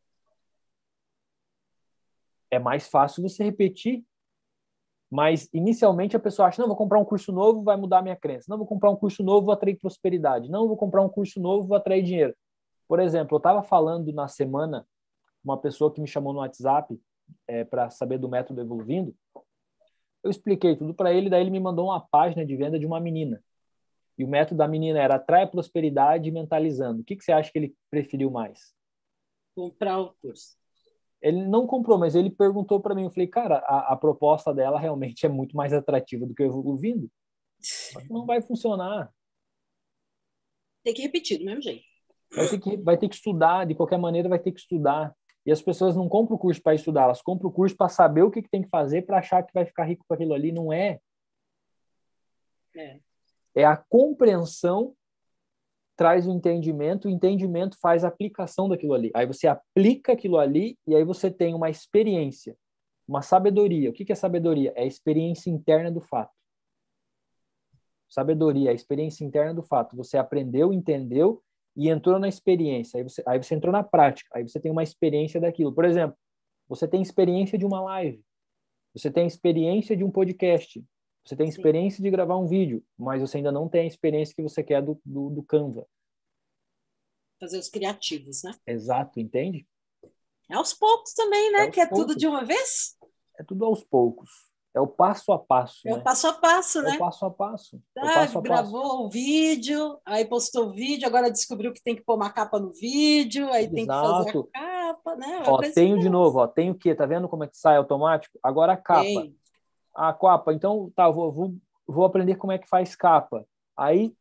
É 2.50 2.58
mais 2.58 2.88
fácil 2.88 3.22
você 3.22 3.42
repetir. 3.42 4.04
Mas 5.10 5.48
inicialmente 5.52 6.16
a 6.16 6.20
pessoa 6.20 6.48
acha: 6.48 6.60
não, 6.60 6.68
vou 6.68 6.76
comprar 6.76 6.98
um 6.98 7.04
curso 7.04 7.32
novo, 7.32 7.62
vai 7.62 7.76
mudar 7.76 7.98
a 7.98 8.02
minha 8.02 8.16
crença. 8.16 8.46
Não, 8.48 8.56
vou 8.56 8.66
comprar 8.66 8.90
um 8.90 8.96
curso 8.96 9.22
novo, 9.22 9.46
vou 9.46 9.52
atrair 9.52 9.78
prosperidade. 9.78 10.50
Não, 10.50 10.66
vou 10.66 10.76
comprar 10.76 11.02
um 11.02 11.08
curso 11.08 11.40
novo, 11.40 11.66
vou 11.66 11.76
atrair 11.76 12.02
dinheiro. 12.02 12.34
Por 12.92 13.00
exemplo, 13.00 13.36
eu 13.36 13.38
estava 13.38 13.62
falando 13.62 14.12
na 14.12 14.28
semana 14.28 14.86
uma 15.42 15.58
pessoa 15.58 15.90
que 15.90 15.98
me 15.98 16.06
chamou 16.06 16.34
no 16.34 16.40
WhatsApp 16.40 17.00
é, 17.48 17.64
para 17.64 17.88
saber 17.88 18.18
do 18.18 18.28
método 18.28 18.60
Evoluindo. 18.60 19.16
Eu 20.22 20.30
expliquei 20.30 20.76
tudo 20.76 20.92
para 20.92 21.10
ele, 21.10 21.30
daí 21.30 21.40
ele 21.40 21.50
me 21.50 21.58
mandou 21.58 21.86
uma 21.86 22.06
página 22.06 22.44
de 22.44 22.54
venda 22.54 22.78
de 22.78 22.84
uma 22.84 23.00
menina. 23.00 23.42
E 24.18 24.22
o 24.22 24.28
método 24.28 24.58
da 24.58 24.68
menina 24.68 25.00
era 25.00 25.14
atrai 25.14 25.46
prosperidade 25.46 26.30
mentalizando. 26.30 27.00
O 27.00 27.04
que, 27.04 27.16
que 27.16 27.24
você 27.24 27.32
acha 27.32 27.50
que 27.50 27.58
ele 27.58 27.74
preferiu 27.88 28.30
mais? 28.30 28.74
Comprar 29.56 29.98
o 29.98 30.12
curso. 30.20 30.54
Ele 31.22 31.46
não 31.46 31.66
comprou, 31.66 31.96
mas 31.96 32.14
ele 32.14 32.28
perguntou 32.28 32.78
para 32.78 32.94
mim. 32.94 33.04
Eu 33.04 33.10
falei, 33.10 33.26
cara, 33.26 33.56
a, 33.60 33.94
a, 33.94 33.96
proposta 33.96 34.52
dela 34.52 34.78
realmente 34.78 35.24
é 35.24 35.30
muito 35.30 35.56
mais 35.56 35.72
atrativa 35.72 36.26
do 36.26 36.34
que 36.34 36.42
eu 36.42 36.48
evoluindo. 36.48 37.10
Não 38.10 38.26
vai 38.26 38.42
funcionar. 38.42 39.10
Tem 40.84 40.92
que 40.92 41.00
repetir 41.00 41.38
do 41.38 41.46
mesmo 41.46 41.62
jeito. 41.62 41.90
Vai 42.34 42.48
ter, 42.48 42.58
que, 42.58 42.76
vai 42.78 42.96
ter 42.96 43.08
que 43.08 43.14
estudar, 43.14 43.66
de 43.66 43.74
qualquer 43.74 43.98
maneira 43.98 44.28
vai 44.28 44.38
ter 44.38 44.52
que 44.52 44.60
estudar. 44.60 45.14
E 45.44 45.52
as 45.52 45.60
pessoas 45.60 45.96
não 45.96 46.08
compram 46.08 46.36
o 46.36 46.38
curso 46.38 46.62
para 46.62 46.74
estudar, 46.74 47.04
elas 47.04 47.20
compram 47.20 47.50
o 47.50 47.52
curso 47.52 47.76
para 47.76 47.88
saber 47.88 48.22
o 48.22 48.30
que, 48.30 48.42
que 48.42 48.50
tem 48.50 48.62
que 48.62 48.68
fazer 48.68 49.02
para 49.02 49.18
achar 49.18 49.42
que 49.42 49.52
vai 49.52 49.64
ficar 49.64 49.84
rico 49.84 50.04
com 50.06 50.14
aquilo 50.14 50.32
ali. 50.32 50.52
Não 50.52 50.72
é. 50.72 51.00
É, 52.74 52.98
é 53.56 53.64
a 53.64 53.76
compreensão 53.76 54.94
traz 55.94 56.26
o 56.26 56.32
entendimento, 56.32 57.06
o 57.06 57.10
entendimento 57.10 57.78
faz 57.78 58.02
a 58.02 58.08
aplicação 58.08 58.68
daquilo 58.68 58.94
ali. 58.94 59.10
Aí 59.14 59.26
você 59.26 59.46
aplica 59.46 60.12
aquilo 60.12 60.38
ali 60.38 60.78
e 60.86 60.94
aí 60.94 61.04
você 61.04 61.30
tem 61.30 61.54
uma 61.54 61.68
experiência, 61.68 62.56
uma 63.06 63.20
sabedoria. 63.20 63.90
O 63.90 63.92
que 63.92 64.10
é 64.10 64.14
sabedoria? 64.14 64.72
É 64.74 64.82
a 64.82 64.86
experiência 64.86 65.50
interna 65.50 65.90
do 65.90 66.00
fato. 66.00 66.32
Sabedoria 68.08 68.70
a 68.70 68.74
experiência 68.74 69.24
interna 69.24 69.54
do 69.54 69.62
fato. 69.62 69.96
Você 69.96 70.16
aprendeu, 70.16 70.72
entendeu 70.72 71.42
e 71.76 71.88
entrou 71.88 72.18
na 72.18 72.28
experiência. 72.28 72.98
Aí 72.98 73.02
você, 73.02 73.22
aí 73.26 73.42
você 73.42 73.54
entrou 73.54 73.72
na 73.72 73.82
prática. 73.82 74.30
Aí 74.34 74.46
você 74.46 74.60
tem 74.60 74.70
uma 74.70 74.82
experiência 74.82 75.40
daquilo. 75.40 75.72
Por 75.72 75.84
exemplo, 75.84 76.16
você 76.68 76.86
tem 76.86 77.02
experiência 77.02 77.58
de 77.58 77.64
uma 77.64 77.80
live. 77.80 78.22
Você 78.94 79.10
tem 79.10 79.26
experiência 79.26 79.96
de 79.96 80.04
um 80.04 80.10
podcast. 80.10 80.84
Você 81.24 81.36
tem 81.36 81.48
experiência 81.48 81.98
Sim. 81.98 82.02
de 82.02 82.10
gravar 82.10 82.36
um 82.36 82.46
vídeo, 82.46 82.84
mas 82.98 83.20
você 83.20 83.38
ainda 83.38 83.52
não 83.52 83.68
tem 83.68 83.82
a 83.82 83.86
experiência 83.86 84.34
que 84.34 84.42
você 84.42 84.62
quer 84.62 84.82
do, 84.82 85.00
do, 85.04 85.30
do 85.30 85.42
Canva. 85.42 85.86
Fazer 87.38 87.58
os 87.58 87.68
criativos, 87.68 88.42
né? 88.42 88.52
Exato, 88.66 89.20
entende? 89.20 89.66
É 90.50 90.54
aos 90.54 90.74
poucos 90.74 91.14
também, 91.14 91.50
né? 91.52 91.64
É 91.64 91.70
que 91.70 91.80
é 91.80 91.86
poucos. 91.86 92.06
tudo 92.06 92.18
de 92.18 92.26
uma 92.26 92.44
vez? 92.44 92.98
É 93.38 93.44
tudo 93.44 93.64
aos 93.64 93.82
poucos. 93.84 94.51
É 94.74 94.80
o 94.80 94.86
passo 94.86 95.32
a 95.32 95.38
passo. 95.38 95.86
É 95.86 95.90
né? 95.90 95.98
o 95.98 96.02
passo 96.02 96.26
a 96.26 96.32
passo, 96.32 96.82
né? 96.82 96.92
É 96.92 96.94
o 96.94 96.98
passo 96.98 97.26
a 97.26 97.30
passo. 97.30 97.82
Ah, 97.96 98.10
é 98.10 98.14
passo 98.14 98.38
a 98.38 98.40
gravou 98.40 98.82
passo. 98.82 99.02
o 99.02 99.10
vídeo, 99.10 99.98
aí 100.04 100.24
postou 100.24 100.68
o 100.68 100.72
vídeo, 100.72 101.06
agora 101.06 101.30
descobriu 101.30 101.74
que 101.74 101.82
tem 101.82 101.94
que 101.94 102.02
pôr 102.02 102.14
uma 102.14 102.30
capa 102.30 102.58
no 102.58 102.72
vídeo, 102.72 103.50
aí 103.50 103.64
Exato. 103.64 103.74
tem 103.74 103.86
que 103.86 103.92
fazer 103.92 104.38
a 104.38 104.60
capa, 104.60 105.16
né? 105.16 105.42
Ó, 105.46 105.60
tenho 105.74 105.98
de 105.98 106.08
novo, 106.08 106.38
ó, 106.38 106.46
tem 106.46 106.70
o 106.70 106.74
quê? 106.74 106.94
Tá 106.94 107.04
vendo 107.04 107.28
como 107.28 107.44
é 107.44 107.48
que 107.48 107.56
sai 107.56 107.76
automático? 107.76 108.38
Agora 108.42 108.72
a 108.72 108.76
capa. 108.76 109.02
Tem. 109.02 109.36
A 109.94 110.10
capa, 110.14 110.54
então 110.54 110.90
tá, 110.96 111.10
vou, 111.10 111.30
vou, 111.30 111.54
vou 111.86 112.06
aprender 112.06 112.36
como 112.36 112.52
é 112.52 112.58
que 112.58 112.66
faz 112.66 112.96
capa. 112.96 113.44
Aí 113.76 114.14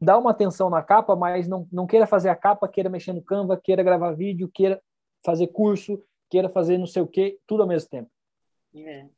dá 0.00 0.16
uma 0.16 0.30
atenção 0.30 0.70
na 0.70 0.80
capa, 0.80 1.16
mas 1.16 1.48
não, 1.48 1.66
não 1.72 1.88
queira 1.88 2.06
fazer 2.06 2.28
a 2.28 2.36
capa, 2.36 2.68
queira 2.68 2.88
mexer 2.88 3.12
no 3.12 3.22
Canva, 3.22 3.56
queira 3.56 3.82
gravar 3.82 4.12
vídeo, 4.12 4.48
queira 4.54 4.80
fazer 5.24 5.48
curso, 5.48 6.00
queira 6.30 6.48
fazer 6.48 6.78
não 6.78 6.86
sei 6.86 7.02
o 7.02 7.06
quê, 7.06 7.40
tudo 7.48 7.62
ao 7.62 7.68
mesmo 7.68 7.88
tempo. 7.88 8.11
É 8.74 9.08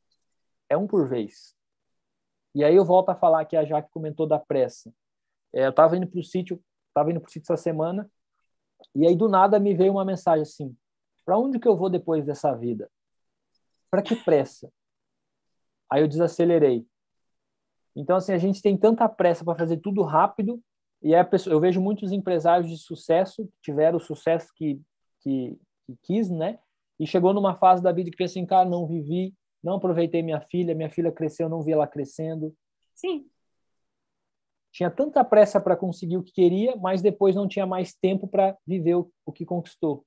é 0.69 0.77
um 0.77 0.87
por 0.87 1.07
vez. 1.07 1.55
E 2.53 2.63
aí 2.63 2.75
eu 2.75 2.85
volto 2.85 3.09
a 3.09 3.15
falar 3.15 3.45
que 3.45 3.55
a 3.55 3.65
Jaque 3.65 3.91
comentou 3.91 4.27
da 4.27 4.39
pressa. 4.39 4.93
É, 5.53 5.65
eu 5.65 5.69
estava 5.69 5.97
indo 5.97 6.07
para 6.07 6.19
o 6.19 6.23
sítio, 6.23 6.61
estava 6.87 7.11
indo 7.11 7.19
para 7.19 7.27
o 7.27 7.31
sítio 7.31 7.51
essa 7.51 7.61
semana, 7.61 8.09
e 8.93 9.05
aí 9.05 9.15
do 9.15 9.27
nada 9.27 9.59
me 9.59 9.73
veio 9.73 9.91
uma 9.91 10.05
mensagem 10.05 10.41
assim: 10.41 10.75
para 11.25 11.37
onde 11.37 11.59
que 11.59 11.67
eu 11.67 11.75
vou 11.75 11.89
depois 11.89 12.25
dessa 12.25 12.53
vida? 12.53 12.89
Para 13.89 14.01
que 14.01 14.15
pressa? 14.15 14.71
Aí 15.89 16.01
eu 16.01 16.07
desacelerei. 16.07 16.85
Então 17.95 18.17
assim 18.17 18.33
a 18.33 18.37
gente 18.37 18.61
tem 18.61 18.77
tanta 18.77 19.07
pressa 19.07 19.43
para 19.43 19.57
fazer 19.57 19.77
tudo 19.77 20.01
rápido 20.03 20.61
e 21.01 21.23
pessoa, 21.25 21.53
eu 21.53 21.59
vejo 21.59 21.79
muitos 21.79 22.11
empresários 22.11 22.69
de 22.69 22.77
sucesso 22.77 23.45
que 23.45 23.61
tiveram 23.61 23.97
o 23.97 24.01
sucesso 24.01 24.51
que, 24.55 24.81
que, 25.19 25.57
que 25.85 25.97
quis, 26.01 26.29
né? 26.29 26.59
E 26.99 27.05
chegou 27.05 27.33
numa 27.33 27.55
fase 27.55 27.83
da 27.83 27.91
vida 27.91 28.09
que 28.09 28.17
pensa 28.17 28.31
assim, 28.33 28.45
cara, 28.45 28.67
não 28.67 28.87
vivi 28.87 29.33
não 29.65 29.77
aproveitei 29.77 30.21
minha 30.21 30.39
filha, 30.39 30.75
minha 30.75 30.91
filha 30.91 31.11
cresceu, 31.11 31.49
não 31.49 31.63
vi 31.63 31.71
ela 31.71 31.87
crescendo. 31.87 32.55
Sim. 32.93 33.27
Tinha 34.71 34.91
tanta 34.91 35.23
pressa 35.23 35.59
para 35.59 35.75
conseguir 35.75 36.17
o 36.17 36.23
que 36.23 36.31
queria, 36.31 36.75
mas 36.75 37.01
depois 37.01 37.33
não 37.35 37.47
tinha 37.47 37.65
mais 37.65 37.95
tempo 37.95 38.27
para 38.27 38.55
viver 38.65 38.93
o, 38.95 39.11
o 39.25 39.31
que 39.31 39.43
conquistou. 39.43 40.05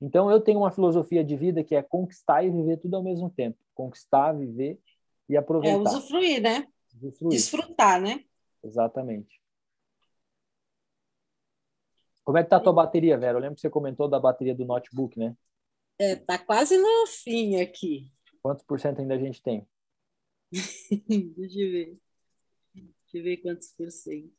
Então 0.00 0.28
eu 0.28 0.40
tenho 0.40 0.58
uma 0.58 0.72
filosofia 0.72 1.22
de 1.22 1.36
vida 1.36 1.62
que 1.62 1.76
é 1.76 1.82
conquistar 1.82 2.42
e 2.42 2.50
viver 2.50 2.78
tudo 2.78 2.96
ao 2.96 3.02
mesmo 3.02 3.30
tempo. 3.30 3.58
Conquistar, 3.74 4.32
viver 4.32 4.80
e 5.28 5.36
aproveitar. 5.36 5.78
É 5.78 5.82
usufruir, 5.82 6.42
né? 6.42 6.66
Usufruir. 6.96 7.30
Desfrutar, 7.30 8.00
né? 8.00 8.24
Exatamente. 8.64 9.40
Como 12.24 12.38
é 12.38 12.42
que 12.42 12.50
tá 12.50 12.56
a 12.56 12.60
tua 12.60 12.72
bateria, 12.72 13.16
Vera? 13.16 13.38
Eu 13.38 13.42
lembro 13.42 13.54
que 13.54 13.60
você 13.60 13.70
comentou 13.70 14.08
da 14.08 14.18
bateria 14.18 14.54
do 14.54 14.64
notebook, 14.64 15.16
né? 15.16 15.36
É, 15.98 16.16
tá 16.16 16.38
quase 16.38 16.76
no 16.76 17.06
fim 17.06 17.60
aqui. 17.60 18.10
Quantos 18.42 18.64
por 18.64 18.80
cento 18.80 19.00
ainda 19.00 19.14
a 19.14 19.18
gente 19.18 19.42
tem? 19.42 19.66
Deixa 20.52 21.60
eu 21.60 21.70
ver. 21.70 21.98
Deixa 22.74 23.14
eu 23.14 23.22
ver 23.22 23.36
quantos 23.38 23.68
por 23.72 23.90
cento. 23.90 24.32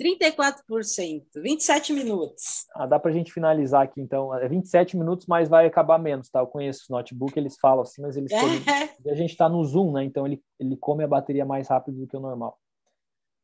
34%, 0.00 1.42
27 1.42 1.92
minutos. 1.92 2.66
Ah, 2.74 2.86
dá 2.86 2.98
para 2.98 3.10
a 3.10 3.14
gente 3.14 3.30
finalizar 3.30 3.82
aqui, 3.82 4.00
então. 4.00 4.34
É 4.34 4.48
27 4.48 4.96
minutos, 4.96 5.26
mas 5.26 5.46
vai 5.46 5.66
acabar 5.66 5.98
menos, 5.98 6.30
tá? 6.30 6.40
Eu 6.40 6.46
conheço 6.46 6.84
os 6.84 6.88
notebook, 6.88 7.38
eles 7.38 7.58
falam 7.60 7.82
assim, 7.82 8.00
mas 8.00 8.16
eles. 8.16 8.32
É. 8.32 9.10
A 9.10 9.14
gente 9.14 9.30
está 9.30 9.46
no 9.46 9.62
Zoom, 9.62 9.92
né? 9.92 10.04
Então 10.04 10.26
ele, 10.26 10.42
ele 10.58 10.74
come 10.76 11.04
a 11.04 11.08
bateria 11.08 11.44
mais 11.44 11.68
rápido 11.68 11.98
do 11.98 12.06
que 12.06 12.16
o 12.16 12.20
normal. 12.20 12.58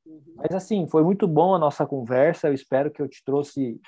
Uhum. 0.06 0.22
Mas 0.36 0.54
assim, 0.54 0.86
foi 0.86 1.02
muito 1.02 1.28
bom 1.28 1.54
a 1.54 1.58
nossa 1.58 1.84
conversa. 1.84 2.48
Eu 2.48 2.54
espero 2.54 2.90
que 2.90 3.02
eu 3.02 3.08
te 3.08 3.22
trouxe 3.22 3.78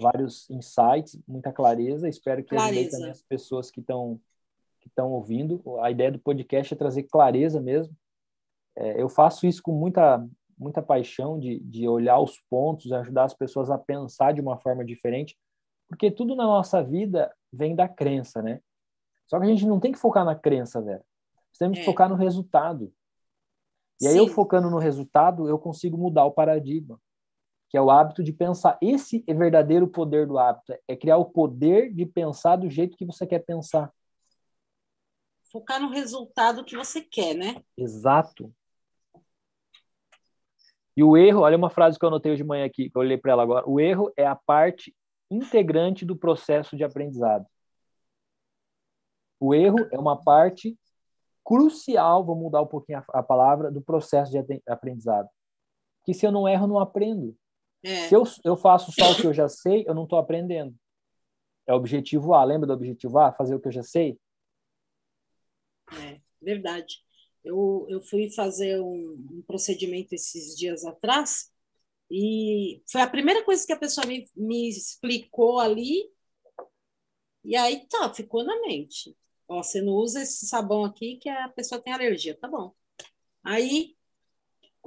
vários 0.00 0.48
insights, 0.48 1.18
muita 1.26 1.52
clareza. 1.52 2.08
Espero 2.08 2.42
que 2.42 2.50
clareza. 2.50 2.92
também 2.92 3.10
as 3.10 3.22
pessoas 3.22 3.70
que 3.70 3.80
estão 3.80 4.18
que 4.88 4.92
estão 4.92 5.12
ouvindo. 5.12 5.62
A 5.80 5.90
ideia 5.90 6.10
do 6.10 6.18
podcast 6.18 6.72
é 6.72 6.76
trazer 6.76 7.04
clareza 7.04 7.60
mesmo. 7.60 7.94
É, 8.76 9.00
eu 9.00 9.08
faço 9.08 9.46
isso 9.46 9.62
com 9.62 9.72
muita, 9.72 10.26
muita 10.56 10.82
paixão 10.82 11.38
de, 11.38 11.60
de 11.60 11.86
olhar 11.86 12.18
os 12.18 12.40
pontos, 12.48 12.92
ajudar 12.92 13.24
as 13.24 13.34
pessoas 13.34 13.70
a 13.70 13.78
pensar 13.78 14.32
de 14.32 14.40
uma 14.40 14.58
forma 14.58 14.84
diferente, 14.84 15.36
porque 15.88 16.10
tudo 16.10 16.34
na 16.34 16.44
nossa 16.44 16.82
vida 16.82 17.32
vem 17.52 17.74
da 17.74 17.88
crença, 17.88 18.42
né? 18.42 18.60
Só 19.26 19.38
que 19.38 19.44
a 19.44 19.48
gente 19.48 19.66
não 19.66 19.80
tem 19.80 19.92
que 19.92 19.98
focar 19.98 20.24
na 20.24 20.34
crença, 20.34 20.80
velho. 20.80 21.02
Temos 21.58 21.78
que 21.78 21.82
é. 21.82 21.86
focar 21.86 22.08
no 22.08 22.14
resultado. 22.14 22.92
E 24.00 24.06
aí, 24.06 24.12
Sim. 24.14 24.18
eu 24.18 24.28
focando 24.28 24.70
no 24.70 24.78
resultado, 24.78 25.48
eu 25.48 25.58
consigo 25.58 25.98
mudar 25.98 26.24
o 26.24 26.30
paradigma, 26.30 27.00
que 27.68 27.76
é 27.76 27.82
o 27.82 27.90
hábito 27.90 28.22
de 28.22 28.32
pensar. 28.32 28.78
Esse 28.80 29.24
é 29.26 29.34
verdadeiro 29.34 29.88
poder 29.88 30.26
do 30.26 30.38
hábito, 30.38 30.72
é 30.86 30.96
criar 30.96 31.16
o 31.16 31.24
poder 31.24 31.92
de 31.92 32.06
pensar 32.06 32.56
do 32.56 32.70
jeito 32.70 32.96
que 32.96 33.04
você 33.04 33.26
quer 33.26 33.40
pensar 33.40 33.92
focar 35.50 35.80
no 35.80 35.90
resultado 35.90 36.64
que 36.64 36.76
você 36.76 37.00
quer, 37.00 37.34
né? 37.34 37.62
Exato. 37.76 38.52
E 40.96 41.02
o 41.02 41.16
erro, 41.16 41.42
olha 41.42 41.56
uma 41.56 41.70
frase 41.70 41.98
que 41.98 42.04
eu 42.04 42.08
anotei 42.08 42.32
hoje 42.32 42.42
de 42.42 42.48
manhã 42.48 42.64
aqui, 42.64 42.90
que 42.90 42.96
eu 42.96 43.00
olhei 43.00 43.16
para 43.16 43.32
ela 43.32 43.42
agora. 43.42 43.68
O 43.68 43.78
erro 43.78 44.12
é 44.16 44.26
a 44.26 44.34
parte 44.34 44.94
integrante 45.30 46.04
do 46.04 46.16
processo 46.16 46.76
de 46.76 46.82
aprendizado. 46.82 47.46
O 49.38 49.54
erro 49.54 49.78
é 49.92 49.98
uma 49.98 50.20
parte 50.20 50.76
crucial, 51.44 52.24
vou 52.24 52.34
mudar 52.34 52.60
um 52.62 52.66
pouquinho 52.66 52.98
a, 52.98 53.20
a 53.20 53.22
palavra, 53.22 53.70
do 53.70 53.80
processo 53.80 54.32
de 54.32 54.60
aprendizado. 54.66 55.28
Que 56.04 56.12
se 56.12 56.26
eu 56.26 56.32
não 56.32 56.48
erro, 56.48 56.64
eu 56.64 56.68
não 56.68 56.80
aprendo. 56.80 57.36
É. 57.82 58.08
Se 58.08 58.14
eu, 58.14 58.24
eu 58.44 58.56
faço 58.56 58.90
só 58.90 59.12
o 59.12 59.16
que 59.16 59.26
eu 59.26 59.32
já 59.32 59.48
sei, 59.48 59.84
eu 59.86 59.94
não 59.94 60.02
estou 60.02 60.18
aprendendo. 60.18 60.74
É 61.66 61.72
o 61.72 61.76
objetivo 61.76 62.34
A. 62.34 62.42
Lembra 62.42 62.66
do 62.66 62.72
objetivo 62.72 63.18
A? 63.18 63.32
Fazer 63.32 63.54
o 63.54 63.60
que 63.60 63.68
eu 63.68 63.72
já 63.72 63.82
sei? 63.82 64.18
É, 65.92 66.20
verdade. 66.40 67.02
Eu, 67.44 67.86
eu 67.88 68.00
fui 68.02 68.30
fazer 68.30 68.80
um, 68.80 69.16
um, 69.32 69.42
procedimento 69.46 70.14
esses 70.14 70.56
dias 70.56 70.84
atrás 70.84 71.50
e 72.10 72.82
foi 72.90 73.00
a 73.00 73.08
primeira 73.08 73.44
coisa 73.44 73.66
que 73.66 73.72
a 73.72 73.78
pessoa 73.78 74.06
me, 74.06 74.26
me 74.36 74.68
explicou 74.68 75.58
ali. 75.58 76.10
E 77.44 77.56
aí, 77.56 77.86
tá, 77.88 78.12
ficou 78.12 78.44
na 78.44 78.60
mente. 78.62 79.16
Ó, 79.48 79.62
você 79.62 79.80
não 79.80 79.94
usa 79.94 80.22
esse 80.22 80.46
sabão 80.46 80.84
aqui 80.84 81.16
que 81.16 81.28
a 81.28 81.48
pessoa 81.48 81.80
tem 81.80 81.92
alergia, 81.92 82.36
tá 82.38 82.48
bom. 82.48 82.74
Aí 83.42 83.96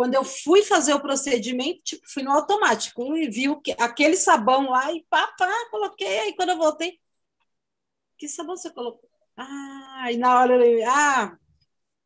quando 0.01 0.15
eu 0.15 0.23
fui 0.23 0.63
fazer 0.63 0.95
o 0.95 0.99
procedimento, 0.99 1.83
tipo, 1.83 2.01
fui 2.09 2.23
no 2.23 2.31
automático 2.31 3.15
e 3.15 3.29
vi 3.29 3.55
que, 3.61 3.75
aquele 3.79 4.15
sabão 4.15 4.69
lá 4.69 4.91
e 4.91 5.05
pá, 5.09 5.27
pá, 5.37 5.69
coloquei. 5.69 6.19
Aí 6.21 6.35
quando 6.35 6.49
eu 6.49 6.57
voltei, 6.57 6.99
que 8.17 8.27
sabão 8.27 8.57
você 8.57 8.71
colocou? 8.71 9.10
Ah, 9.37 10.09
e 10.11 10.17
na 10.17 10.39
hora 10.39 10.65
eu 10.65 10.89
ah, 10.89 11.37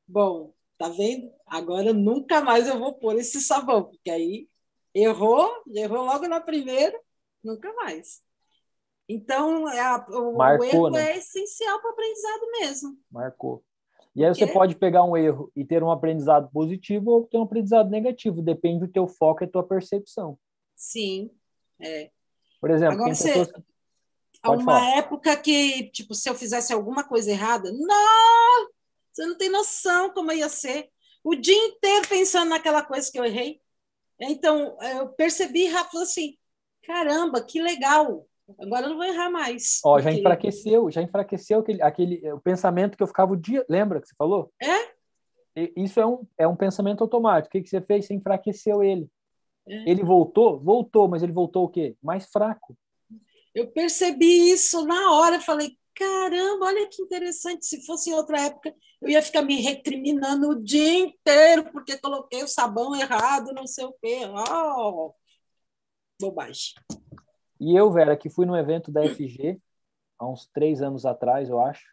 bom, 0.08 0.54
tá 0.78 0.90
vendo? 0.90 1.32
Agora 1.46 1.94
nunca 1.94 2.42
mais 2.42 2.68
eu 2.68 2.80
vou 2.80 2.94
pôr 2.94 3.16
esse 3.18 3.42
sabão, 3.42 3.86
porque 3.86 4.10
aí 4.10 4.48
errou, 4.94 5.50
errou 5.74 6.06
logo 6.06 6.28
na 6.28 6.40
primeira, 6.40 6.98
nunca 7.44 7.74
mais. 7.74 8.24
Então, 9.08 9.70
é 9.70 9.80
a, 9.80 10.06
o, 10.10 10.36
Marcou, 10.36 10.66
o 10.66 10.70
erro 10.70 10.90
né? 10.90 11.12
é 11.12 11.18
essencial 11.18 11.80
para 11.80 11.90
o 11.90 11.94
aprendizado 11.94 12.52
mesmo. 12.60 12.98
Marcou. 13.12 13.64
E 14.16 14.24
aí 14.24 14.34
você 14.34 14.48
pode 14.48 14.76
pegar 14.76 15.04
um 15.04 15.18
erro 15.18 15.52
e 15.56 15.66
ter 15.66 15.84
um 15.84 15.92
aprendizado 15.92 16.50
positivo 16.52 17.12
ou 17.12 17.28
ter 17.28 17.38
um 17.38 17.44
aprendizado 17.44 17.90
negativo, 17.90 18.42
depende 18.42 18.80
do 18.80 18.88
teu 18.88 19.08
foco 19.08 19.44
e 19.44 19.48
tua 19.48 19.62
percepção. 19.62 20.40
Sim, 20.74 21.30
é. 21.80 22.10
Por 22.62 22.72
exemplo, 22.72 22.96
Agora, 22.96 23.14
você, 23.14 23.34
pessoas... 23.34 23.64
há 24.46 24.52
uma 24.52 24.80
falar. 24.80 24.98
época 24.98 25.36
que, 25.38 25.90
tipo, 25.92 26.14
se 26.14 26.30
eu 26.30 26.36
fizesse 26.36 26.74
alguma 26.74 27.04
coisa 27.04 27.32
errada, 27.32 27.72
não, 27.72 28.70
você 29.12 29.26
não 29.26 29.38
tem 29.38 29.50
noção 29.50 30.12
como 30.12 30.32
ia 30.32 30.50
ser. 30.50 30.90
O 31.24 31.36
dia 31.36 31.58
inteiro 31.68 32.08
pensando 32.08 32.50
naquela 32.50 32.84
coisa 32.84 33.12
que 33.12 33.20
eu 33.20 33.26
errei. 33.26 33.60
Então, 34.20 34.78
eu 34.82 35.10
percebi 35.10 35.68
rápido 35.68 36.02
assim, 36.02 36.38
caramba, 36.84 37.42
que 37.42 37.62
legal, 37.62 38.26
Agora 38.60 38.86
eu 38.86 38.90
não 38.90 38.98
vou 38.98 39.06
errar 39.06 39.30
mais. 39.30 39.80
Ó, 39.84 39.96
porque... 39.96 40.04
já 40.04 40.12
enfraqueceu, 40.12 40.92
já 40.92 41.02
enfraqueceu 41.02 41.60
aquele, 41.60 41.82
aquele 41.82 42.32
o 42.32 42.40
pensamento 42.40 42.96
que 42.96 43.02
eu 43.02 43.08
ficava 43.08 43.34
o 43.34 43.38
dia. 43.38 43.66
Lembra 43.68 44.00
que 44.00 44.08
você 44.08 44.16
falou? 44.16 44.52
É? 44.62 44.96
Isso 45.76 46.00
é 46.00 46.06
um, 46.06 46.28
é 46.38 46.48
um 46.48 46.56
pensamento 46.56 47.02
automático. 47.02 47.48
O 47.48 47.52
que, 47.52 47.64
que 47.64 47.70
você 47.70 47.82
fez? 47.82 48.06
Você 48.06 48.14
enfraqueceu 48.14 48.84
ele. 48.84 49.10
É. 49.68 49.90
Ele 49.90 50.04
voltou? 50.04 50.60
Voltou, 50.60 51.08
mas 51.08 51.24
ele 51.24 51.32
voltou 51.32 51.66
o 51.66 51.70
quê? 51.70 51.96
Mais 52.04 52.26
fraco. 52.28 52.78
Eu 53.56 53.72
percebi 53.72 54.52
isso 54.52 54.86
na 54.86 55.14
hora. 55.14 55.40
Falei, 55.40 55.78
caramba, 55.96 56.66
olha 56.66 56.90
que 56.90 57.02
interessante. 57.02 57.66
Se 57.66 57.86
fosse 57.86 58.10
em 58.10 58.14
outra 58.14 58.42
época, 58.42 58.76
eu 59.02 59.10
ia 59.10 59.22
ficar 59.22 59.42
me 59.42 59.62
recriminando 59.62 60.50
o 60.50 60.62
dia 60.62 61.00
inteiro 61.00 61.72
porque 61.72 61.98
coloquei 61.98 62.44
o 62.44 62.48
sabão 62.48 62.94
errado, 62.94 63.54
não 63.54 63.66
sei 63.66 63.86
o 63.86 63.94
quê. 63.94 64.24
Oh, 64.52 65.14
bobagem. 66.20 66.74
E 67.60 67.74
eu, 67.74 67.90
Vera, 67.92 68.18
que 68.18 68.30
fui 68.30 68.46
num 68.46 68.58
evento 68.58 68.92
da 68.92 69.04
FG, 69.06 69.62
há 70.20 70.28
uns 70.28 70.48
três 70.48 70.82
anos 70.82 71.06
atrás, 71.06 71.50
eu 71.50 71.60
acho, 71.62 71.86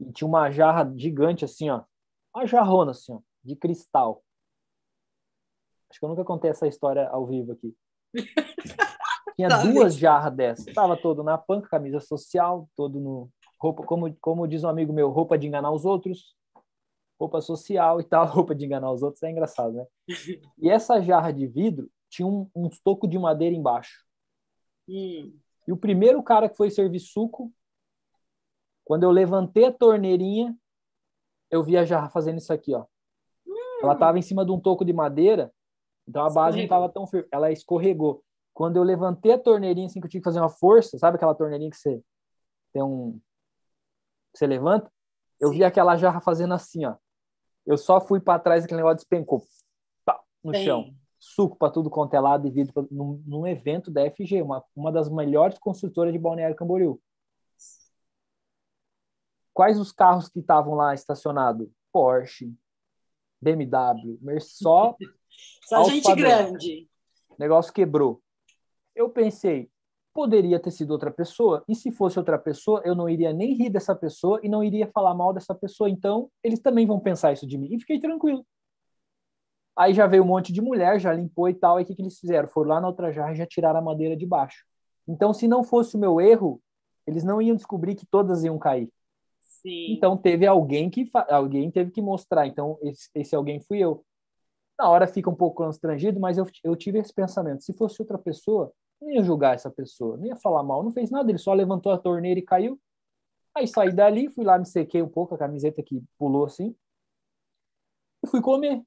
e 0.00 0.10
tinha 0.12 0.26
uma 0.26 0.50
jarra 0.50 0.90
gigante 0.96 1.44
assim, 1.44 1.68
ó, 1.68 1.82
uma 2.34 2.46
jarrona 2.46 2.92
assim, 2.92 3.12
ó, 3.12 3.20
de 3.44 3.54
cristal. 3.54 4.24
Acho 5.90 5.98
que 5.98 6.04
eu 6.04 6.08
nunca 6.08 6.24
contei 6.24 6.50
essa 6.50 6.66
história 6.66 7.06
ao 7.08 7.26
vivo 7.26 7.52
aqui. 7.52 7.76
Tinha 9.36 9.48
tá, 9.48 9.62
duas 9.62 9.96
jarras 9.96 10.34
dessas. 10.34 10.74
Tava 10.74 10.96
todo 10.96 11.22
na 11.22 11.36
panca, 11.36 11.68
camisa 11.68 12.00
social, 12.00 12.68
todo 12.74 12.98
no 12.98 13.30
roupa, 13.60 13.84
como 13.84 14.14
como 14.16 14.48
diz 14.48 14.64
um 14.64 14.68
amigo 14.68 14.92
meu, 14.92 15.10
roupa 15.10 15.36
de 15.38 15.46
enganar 15.46 15.70
os 15.70 15.84
outros, 15.84 16.34
roupa 17.20 17.40
social 17.40 18.00
e 18.00 18.04
tal, 18.04 18.26
roupa 18.26 18.54
de 18.54 18.64
enganar 18.64 18.90
os 18.90 19.02
outros 19.02 19.22
é 19.22 19.30
engraçado, 19.30 19.74
né? 19.74 19.86
E 20.58 20.70
essa 20.70 21.00
jarra 21.00 21.30
de 21.32 21.46
vidro 21.46 21.90
tinha 22.08 22.26
um, 22.26 22.48
um 22.54 22.68
toco 22.82 23.06
de 23.06 23.18
madeira 23.18 23.54
embaixo. 23.54 24.04
Hum. 24.88 25.36
E 25.66 25.72
o 25.72 25.76
primeiro 25.76 26.22
cara 26.22 26.48
que 26.48 26.56
foi 26.56 26.70
servir 26.70 27.00
suco, 27.00 27.52
quando 28.84 29.02
eu 29.02 29.10
levantei 29.10 29.64
a 29.64 29.72
torneirinha, 29.72 30.56
eu 31.50 31.62
vi 31.62 31.76
a 31.76 31.84
jarra 31.84 32.08
fazendo 32.08 32.38
isso 32.38 32.52
aqui, 32.52 32.74
ó. 32.74 32.84
Hum. 33.46 33.80
Ela 33.82 33.94
estava 33.94 34.18
em 34.18 34.22
cima 34.22 34.44
de 34.44 34.52
um 34.52 34.60
toco 34.60 34.84
de 34.84 34.92
madeira, 34.92 35.52
então 36.08 36.24
a 36.24 36.30
base 36.30 36.56
não 36.56 36.64
estava 36.64 36.88
tão 36.88 37.06
firme. 37.06 37.28
Ela 37.32 37.50
escorregou. 37.50 38.22
Quando 38.56 38.78
eu 38.78 38.82
levantei 38.82 39.32
a 39.32 39.38
torneirinha, 39.38 39.84
assim, 39.86 40.00
que 40.00 40.06
eu 40.06 40.10
tinha 40.10 40.20
que 40.22 40.24
fazer 40.24 40.40
uma 40.40 40.48
força, 40.48 40.96
sabe 40.96 41.16
aquela 41.16 41.34
torneirinha 41.34 41.70
que 41.70 41.76
você 41.76 42.02
tem 42.72 42.82
um. 42.82 43.20
Você 44.34 44.46
levanta? 44.46 44.90
Eu 45.38 45.50
Sim. 45.50 45.56
vi 45.56 45.64
aquela 45.64 45.94
jarra 45.94 46.22
fazendo 46.22 46.54
assim, 46.54 46.86
ó. 46.86 46.96
Eu 47.66 47.76
só 47.76 48.00
fui 48.00 48.18
para 48.18 48.38
trás, 48.38 48.64
aquele 48.64 48.78
negócio 48.78 48.96
despencou 48.96 49.42
pá, 50.06 50.18
no 50.42 50.52
Bem. 50.52 50.64
chão 50.64 50.94
suco 51.18 51.54
para 51.58 51.70
tudo 51.70 51.90
quanto 51.90 52.14
é 52.14 52.20
lado 52.20 52.46
e 52.46 52.50
vidro 52.50 52.88
num, 52.90 53.22
num, 53.26 53.46
evento 53.46 53.90
da 53.90 54.08
FG, 54.10 54.40
uma, 54.40 54.64
uma 54.74 54.90
das 54.90 55.10
melhores 55.10 55.58
construtoras 55.58 56.14
de 56.14 56.18
Balneário 56.18 56.56
Camboriú. 56.56 56.98
Quais 59.52 59.78
os 59.78 59.92
carros 59.92 60.30
que 60.30 60.38
estavam 60.38 60.74
lá 60.74 60.94
estacionados? 60.94 61.68
Porsche, 61.92 62.54
BMW, 63.38 64.18
Mercedes, 64.22 64.56
só, 64.56 64.96
só 65.66 65.84
gente 65.84 66.04
padrão. 66.04 66.14
grande. 66.14 66.88
O 67.28 67.36
negócio 67.38 67.72
quebrou. 67.72 68.22
Eu 68.96 69.08
pensei, 69.08 69.70
poderia 70.12 70.58
ter 70.58 70.72
sido 70.72 70.90
outra 70.90 71.12
pessoa, 71.12 71.62
e 71.68 71.74
se 71.74 71.92
fosse 71.92 72.18
outra 72.18 72.38
pessoa, 72.38 72.82
eu 72.84 72.96
não 72.96 73.08
iria 73.08 73.32
nem 73.32 73.54
rir 73.54 73.70
dessa 73.70 73.94
pessoa 73.94 74.40
e 74.42 74.48
não 74.48 74.64
iria 74.64 74.88
falar 74.88 75.14
mal 75.14 75.32
dessa 75.32 75.54
pessoa, 75.54 75.88
então 75.88 76.28
eles 76.42 76.58
também 76.58 76.84
vão 76.86 76.98
pensar 76.98 77.32
isso 77.32 77.46
de 77.46 77.56
mim. 77.56 77.68
E 77.72 77.78
fiquei 77.78 78.00
tranquilo. 78.00 78.44
Aí 79.76 79.92
já 79.92 80.06
veio 80.06 80.24
um 80.24 80.26
monte 80.26 80.52
de 80.52 80.62
mulher, 80.62 80.98
já 80.98 81.12
limpou 81.12 81.48
e 81.48 81.54
tal. 81.54 81.76
Aí 81.76 81.84
o 81.84 81.86
que, 81.86 81.94
que 81.94 82.00
eles 82.00 82.18
fizeram? 82.18 82.48
Foram 82.48 82.70
lá 82.70 82.80
na 82.80 82.88
outra 82.88 83.12
jarra 83.12 83.32
e 83.32 83.36
já 83.36 83.46
tiraram 83.46 83.78
a 83.78 83.82
madeira 83.82 84.16
de 84.16 84.24
baixo. 84.24 84.64
Então, 85.06 85.34
se 85.34 85.46
não 85.46 85.62
fosse 85.62 85.96
o 85.96 86.00
meu 86.00 86.18
erro, 86.18 86.62
eles 87.06 87.22
não 87.22 87.40
iam 87.40 87.54
descobrir 87.54 87.94
que 87.94 88.06
todas 88.06 88.42
iam 88.42 88.58
cair. 88.58 88.90
Sim. 89.66 89.92
Então 89.92 90.16
teve 90.16 90.46
alguém 90.46 90.88
que 90.88 91.10
alguém 91.28 91.70
teve 91.70 91.90
que 91.90 92.02
mostrar. 92.02 92.46
Então 92.46 92.78
esse, 92.82 93.08
esse, 93.14 93.34
alguém 93.34 93.60
fui 93.60 93.78
eu. 93.78 94.04
Na 94.78 94.88
hora 94.88 95.06
fica 95.06 95.30
um 95.30 95.34
pouco 95.34 95.64
constrangido, 95.64 96.20
mas 96.20 96.36
eu, 96.38 96.46
eu 96.62 96.76
tive 96.76 96.98
esse 96.98 97.12
pensamento. 97.12 97.64
Se 97.64 97.72
fosse 97.72 98.00
outra 98.00 98.18
pessoa, 98.18 98.72
não 99.00 99.10
ia 99.10 99.22
julgar 99.22 99.54
essa 99.54 99.70
pessoa, 99.70 100.16
não 100.16 100.26
ia 100.26 100.36
falar 100.36 100.62
mal, 100.62 100.82
não 100.82 100.92
fez 100.92 101.10
nada. 101.10 101.30
Ele 101.30 101.38
só 101.38 101.52
levantou 101.52 101.92
a 101.92 101.98
torneira 101.98 102.40
e 102.40 102.42
caiu. 102.42 102.80
Aí 103.54 103.66
saí 103.66 103.92
dali, 103.92 104.28
fui 104.30 104.44
lá, 104.44 104.58
me 104.58 104.66
sequei 104.66 105.02
um 105.02 105.08
pouco 105.08 105.34
a 105.34 105.38
camiseta 105.38 105.82
que 105.82 106.02
pulou 106.18 106.44
assim 106.44 106.76
e 108.26 108.28
fui 108.28 108.42
comer. 108.42 108.82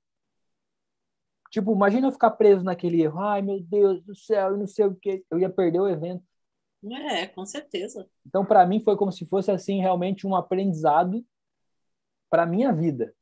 Tipo, 1.50 1.74
imagina 1.74 2.08
eu 2.08 2.12
ficar 2.12 2.32
preso 2.32 2.64
naquele 2.64 3.02
erro. 3.02 3.20
Ai, 3.20 3.42
meu 3.42 3.60
Deus 3.60 4.04
do 4.04 4.16
céu, 4.16 4.52
eu 4.52 4.58
não 4.58 4.68
sei 4.68 4.86
o 4.86 4.96
que. 4.96 5.26
Eu 5.32 5.40
ia 5.40 5.50
perder 5.50 5.80
o 5.80 5.88
evento. 5.88 6.24
É, 7.12 7.26
com 7.26 7.46
certeza. 7.46 8.08
Então, 8.26 8.46
para 8.46 8.66
mim, 8.66 8.80
foi 8.80 8.96
como 8.96 9.12
se 9.12 9.26
fosse, 9.26 9.50
assim, 9.52 9.82
realmente 9.82 10.28
um 10.28 10.36
aprendizado 10.36 11.26
para 12.30 12.46
minha 12.46 12.72
vida. 12.72 13.14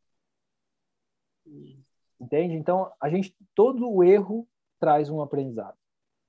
Hum. 1.46 1.82
Entende? 2.20 2.56
Então, 2.56 2.92
a 3.00 3.10
gente, 3.10 3.34
todo 3.56 3.90
o 3.90 4.04
erro 4.04 4.48
traz 4.80 5.10
um 5.10 5.22
aprendizado. 5.22 5.78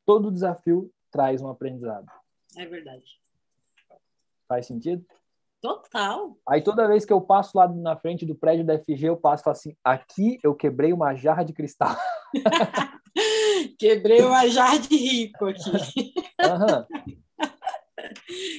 Todo 0.08 0.30
desafio 0.30 0.90
traz 1.10 1.42
um 1.42 1.50
aprendizado. 1.50 2.06
É 2.56 2.64
verdade. 2.64 3.20
Faz 4.48 4.64
sentido? 4.64 5.04
Total. 5.60 6.34
Aí 6.48 6.62
toda 6.62 6.88
vez 6.88 7.04
que 7.04 7.12
eu 7.12 7.20
passo 7.20 7.58
lá 7.58 7.68
na 7.68 7.94
frente 7.94 8.24
do 8.24 8.34
prédio 8.34 8.64
da 8.64 8.78
FG, 8.78 9.04
eu 9.04 9.18
passo 9.18 9.42
e 9.42 9.44
falo 9.44 9.56
assim: 9.56 9.76
aqui 9.84 10.38
eu 10.42 10.54
quebrei 10.54 10.94
uma 10.94 11.14
jarra 11.14 11.44
de 11.44 11.52
cristal. 11.52 11.94
quebrei 13.78 14.22
uma 14.22 14.48
jarra 14.48 14.78
de 14.78 14.96
rico 14.96 15.44
aqui. 15.44 16.14
Uhum. 16.40 16.86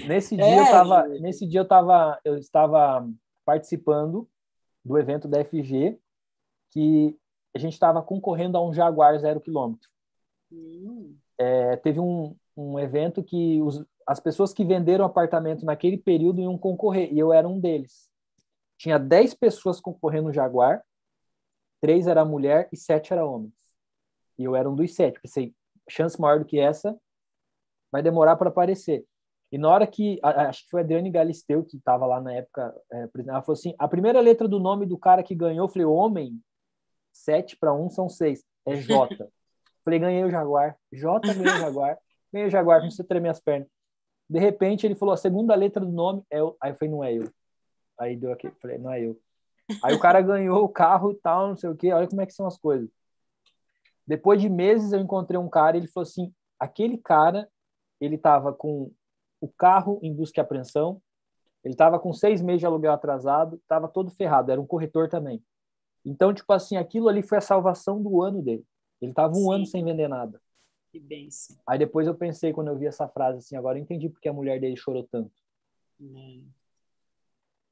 Nesse 0.08 0.36
dia 0.36 0.46
é, 0.46 0.60
eu 0.60 0.72
tava, 0.72 1.08
nesse 1.08 1.48
dia 1.48 1.62
eu 1.62 1.68
tava, 1.68 2.20
eu 2.24 2.38
estava 2.38 3.10
participando 3.44 4.30
do 4.86 5.00
evento 5.00 5.28
da 5.28 5.44
FG 5.44 6.00
que 6.70 7.18
a 7.56 7.58
gente 7.58 7.74
estava 7.74 8.04
concorrendo 8.04 8.56
a 8.56 8.64
um 8.64 8.72
Jaguar 8.72 9.18
zero 9.18 9.42
quilômetro. 9.42 9.90
Hum. 10.52 11.18
É, 11.40 11.78
teve 11.78 12.00
um, 12.00 12.36
um 12.56 12.78
evento 12.78 13.24
que 13.24 13.62
os, 13.62 13.84
as 14.06 14.20
pessoas 14.20 14.54
que 14.54 14.66
venderam 14.66 15.06
apartamento 15.06 15.66
naquele 15.66 15.98
período 15.98 16.42
iam 16.42 16.58
concorrer, 16.58 17.14
e 17.14 17.18
eu 17.18 17.32
era 17.32 17.48
um 17.48 17.60
deles. 17.60 18.10
Tinha 18.78 19.00
10 19.00 19.34
pessoas 19.34 19.80
concorrendo 19.80 20.28
no 20.28 20.34
Jaguar, 20.34 20.84
três 21.82 22.08
era 22.08 22.26
mulher 22.26 22.70
e 22.72 22.78
sete 22.78 23.14
era 23.14 23.26
homens. 23.26 23.54
E 24.38 24.44
eu 24.44 24.56
era 24.56 24.70
um 24.70 24.76
dos 24.76 24.94
sete. 24.94 25.20
Pensei, 25.20 25.54
chance 25.90 26.20
maior 26.20 26.40
do 26.40 26.46
que 26.46 26.60
essa, 26.60 26.98
vai 27.92 28.02
demorar 28.02 28.36
para 28.36 28.50
aparecer. 28.50 29.06
E 29.52 29.58
na 29.58 29.70
hora 29.70 29.88
que, 29.88 30.20
acho 30.22 30.64
que 30.64 30.70
foi 30.70 30.82
a 30.82 30.84
Adriane 30.84 31.10
Galisteu, 31.10 31.64
que 31.64 31.78
estava 31.78 32.06
lá 32.06 32.22
na 32.22 32.34
época, 32.34 32.76
é, 32.92 33.10
ela 33.28 33.42
falou 33.42 33.58
assim, 33.58 33.74
a 33.80 33.88
primeira 33.88 34.20
letra 34.22 34.48
do 34.48 34.60
nome 34.60 34.86
do 34.86 34.98
cara 34.98 35.24
que 35.24 35.34
ganhou, 35.34 35.66
eu 35.66 35.70
falei, 35.70 35.86
homem, 35.86 36.40
sete 37.12 37.58
para 37.58 37.74
um 37.74 37.90
são 37.90 38.08
seis, 38.08 38.44
é 38.66 38.76
J. 38.76 39.28
falei, 39.84 40.00
ganhei 40.00 40.24
o 40.24 40.30
Jaguar. 40.30 40.78
J 40.92 41.34
ganhei 41.34 41.54
o 41.54 41.58
Jaguar. 41.60 41.98
Ganhei 42.32 42.48
o 42.48 42.52
Jaguar, 42.52 42.80
não 42.80 42.88
precisa 42.88 43.08
tremer 43.08 43.30
as 43.30 43.40
pernas. 43.40 43.68
De 44.30 44.40
repente 44.40 44.86
ele 44.86 44.96
falou 44.96 45.14
a 45.14 45.18
segunda 45.18 45.56
letra 45.56 45.84
do 45.84 45.92
nome 45.92 46.24
é 46.30 46.40
eu. 46.40 46.56
Aí 46.62 46.72
eu 46.72 46.76
falei, 46.76 46.92
não 46.92 47.04
é 47.04 47.14
eu. 47.14 47.32
Aí 48.00 48.16
deu 48.16 48.32
aqui, 48.32 48.50
falei, 48.62 48.78
não 48.78 48.92
é 48.92 49.02
eu. 49.02 49.20
Aí 49.84 49.94
o 49.94 50.00
cara 50.00 50.22
ganhou 50.22 50.64
o 50.64 50.70
carro 50.70 51.12
e 51.12 51.16
tal, 51.16 51.50
não 51.50 51.56
sei 51.56 51.70
o 51.70 51.76
quê. 51.76 51.92
Olha 51.92 52.08
como 52.08 52.22
é 52.22 52.26
que 52.26 52.34
são 52.34 52.48
as 52.48 52.58
coisas. 52.58 52.90
Depois 54.06 54.42
de 54.42 54.50
meses 54.50 54.92
eu 54.92 55.00
encontrei 55.00 55.40
um 55.40 55.50
cara 55.50 55.78
e 55.78 55.82
ele 55.82 55.88
falou 55.88 56.08
assim, 56.08 56.34
aquele 56.60 56.98
cara, 56.98 57.48
ele 58.02 58.18
tava 58.18 58.54
com 58.54 58.92
o 59.40 59.48
carro 59.48 60.00
em 60.02 60.14
busca 60.14 60.40
e 60.40 60.42
apreensão, 60.42 61.02
ele 61.64 61.76
tava 61.76 62.00
com 62.00 62.14
seis 62.14 62.42
meses 62.42 62.62
de 62.62 62.66
aluguel 62.66 62.92
atrasado, 62.92 63.62
tava 63.68 63.88
todo 63.88 64.12
ferrado, 64.12 64.52
era 64.52 64.60
um 64.60 64.66
corretor 64.66 65.10
também. 65.10 65.44
Então, 66.06 66.34
tipo 66.34 66.52
assim, 66.54 66.78
aquilo 66.78 67.10
ali 67.10 67.22
foi 67.22 67.38
a 67.38 67.42
salvação 67.42 68.02
do 68.02 68.22
ano 68.22 68.42
dele. 68.42 68.66
Ele 69.02 69.12
estava 69.12 69.34
um 69.34 69.44
Sim. 69.46 69.54
ano 69.54 69.66
sem 69.66 69.84
vender 69.84 70.08
nada. 70.08 70.42
Que 70.92 71.00
benção. 71.00 71.58
Aí 71.68 71.78
depois 71.78 72.08
eu 72.08 72.16
pensei, 72.16 72.52
quando 72.52 72.70
eu 72.70 72.78
vi 72.78 72.88
essa 72.88 73.08
frase 73.08 73.40
assim, 73.40 73.56
agora 73.56 73.78
eu 73.78 73.82
entendi 73.82 74.10
porque 74.10 74.28
a 74.28 74.34
mulher 74.34 74.60
dele 74.60 74.76
chorou 74.76 75.08
tanto. 75.10 75.32
Hum. 76.00 76.48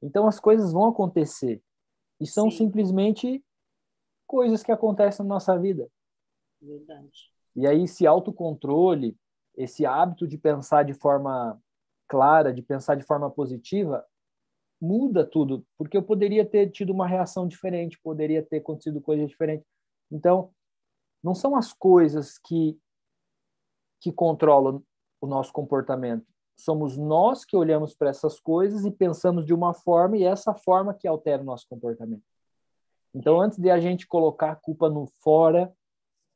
Então 0.00 0.26
as 0.26 0.38
coisas 0.38 0.72
vão 0.72 0.88
acontecer. 0.88 1.62
E 2.20 2.26
são 2.26 2.50
Sim. 2.50 2.58
simplesmente 2.58 3.44
coisas 4.26 4.62
que 4.62 4.72
acontecem 4.72 5.24
na 5.24 5.34
nossa 5.34 5.58
vida. 5.58 5.88
Verdade. 6.60 7.32
E 7.56 7.66
aí 7.66 7.82
esse 7.82 8.06
autocontrole, 8.06 9.16
esse 9.56 9.84
hábito 9.84 10.26
de 10.26 10.38
pensar 10.38 10.84
de 10.84 10.94
forma 10.94 11.60
clara, 12.06 12.52
de 12.52 12.62
pensar 12.62 12.94
de 12.94 13.04
forma 13.04 13.30
positiva, 13.30 14.04
muda 14.80 15.24
tudo, 15.24 15.66
porque 15.76 15.96
eu 15.96 16.02
poderia 16.02 16.44
ter 16.44 16.70
tido 16.70 16.90
uma 16.90 17.06
reação 17.06 17.46
diferente, 17.48 18.00
poderia 18.00 18.42
ter 18.42 18.58
acontecido 18.58 19.00
coisa 19.00 19.26
diferente. 19.26 19.64
Então, 20.10 20.52
não 21.22 21.34
são 21.34 21.56
as 21.56 21.72
coisas 21.72 22.38
que 22.38 22.78
que 24.00 24.12
controlam 24.12 24.82
o 25.20 25.26
nosso 25.26 25.52
comportamento. 25.52 26.24
Somos 26.56 26.96
nós 26.96 27.44
que 27.44 27.56
olhamos 27.56 27.94
para 27.94 28.10
essas 28.10 28.40
coisas 28.40 28.84
e 28.84 28.90
pensamos 28.90 29.44
de 29.44 29.54
uma 29.54 29.74
forma 29.74 30.16
e 30.16 30.24
é 30.24 30.26
essa 30.26 30.54
forma 30.54 30.94
que 30.94 31.06
altera 31.06 31.42
o 31.42 31.44
nosso 31.44 31.66
comportamento. 31.68 32.22
Então, 33.14 33.40
antes 33.40 33.58
de 33.58 33.70
a 33.70 33.80
gente 33.80 34.06
colocar 34.06 34.52
a 34.52 34.56
culpa 34.56 34.88
no 34.88 35.06
fora, 35.20 35.72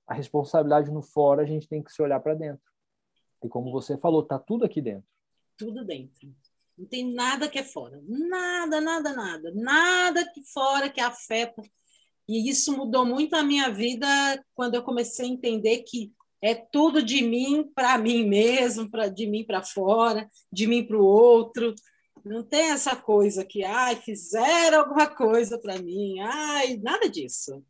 a 0.07 0.15
responsabilidade 0.15 0.91
no 0.91 1.03
fora, 1.03 1.43
a 1.43 1.47
gente 1.47 1.69
tem 1.69 1.83
que 1.83 1.93
se 1.93 2.03
olhar 2.03 2.21
para 2.21 2.35
dentro. 2.35 2.63
E 3.43 3.49
como 3.49 3.71
você 3.71 3.97
falou, 3.99 4.23
tá 4.23 4.39
tudo 4.39 4.65
aqui 4.65 4.81
dentro. 4.81 5.09
Tudo 5.57 5.85
dentro. 5.85 6.33
Não 6.79 6.87
tem 6.87 7.13
nada 7.13 7.49
que 7.49 7.59
é 7.59 7.65
fora. 7.65 8.01
Nada, 8.03 8.81
nada, 8.81 9.13
nada. 9.13 9.53
Nada 9.55 10.33
que 10.33 10.43
fora 10.43 10.89
que 10.89 11.01
afeta. 11.01 11.63
E 12.29 12.49
isso 12.49 12.77
mudou 12.77 13.05
muito 13.05 13.35
a 13.35 13.43
minha 13.43 13.69
vida 13.71 14.07
quando 14.55 14.75
eu 14.75 14.83
comecei 14.83 15.27
a 15.27 15.29
entender 15.29 15.79
que 15.79 16.13
é 16.41 16.55
tudo 16.55 17.03
de 17.03 17.23
mim 17.23 17.71
para 17.75 17.97
mim 17.99 18.27
mesmo, 18.27 18.91
para 18.91 19.09
de 19.09 19.27
mim 19.27 19.45
para 19.45 19.63
fora, 19.63 20.29
de 20.53 20.67
mim 20.67 20.85
para 20.85 20.97
o 20.97 21.05
outro. 21.05 21.75
Não 22.25 22.43
tem 22.43 22.71
essa 22.71 22.97
coisa 22.97 23.45
que, 23.45 23.65
ai, 23.65 23.97
fizeram 23.97 24.81
alguma 24.81 25.07
coisa 25.07 25.59
para 25.59 25.81
mim, 25.81 26.21
ai, 26.21 26.77
nada 26.77 27.09
disso. 27.09 27.65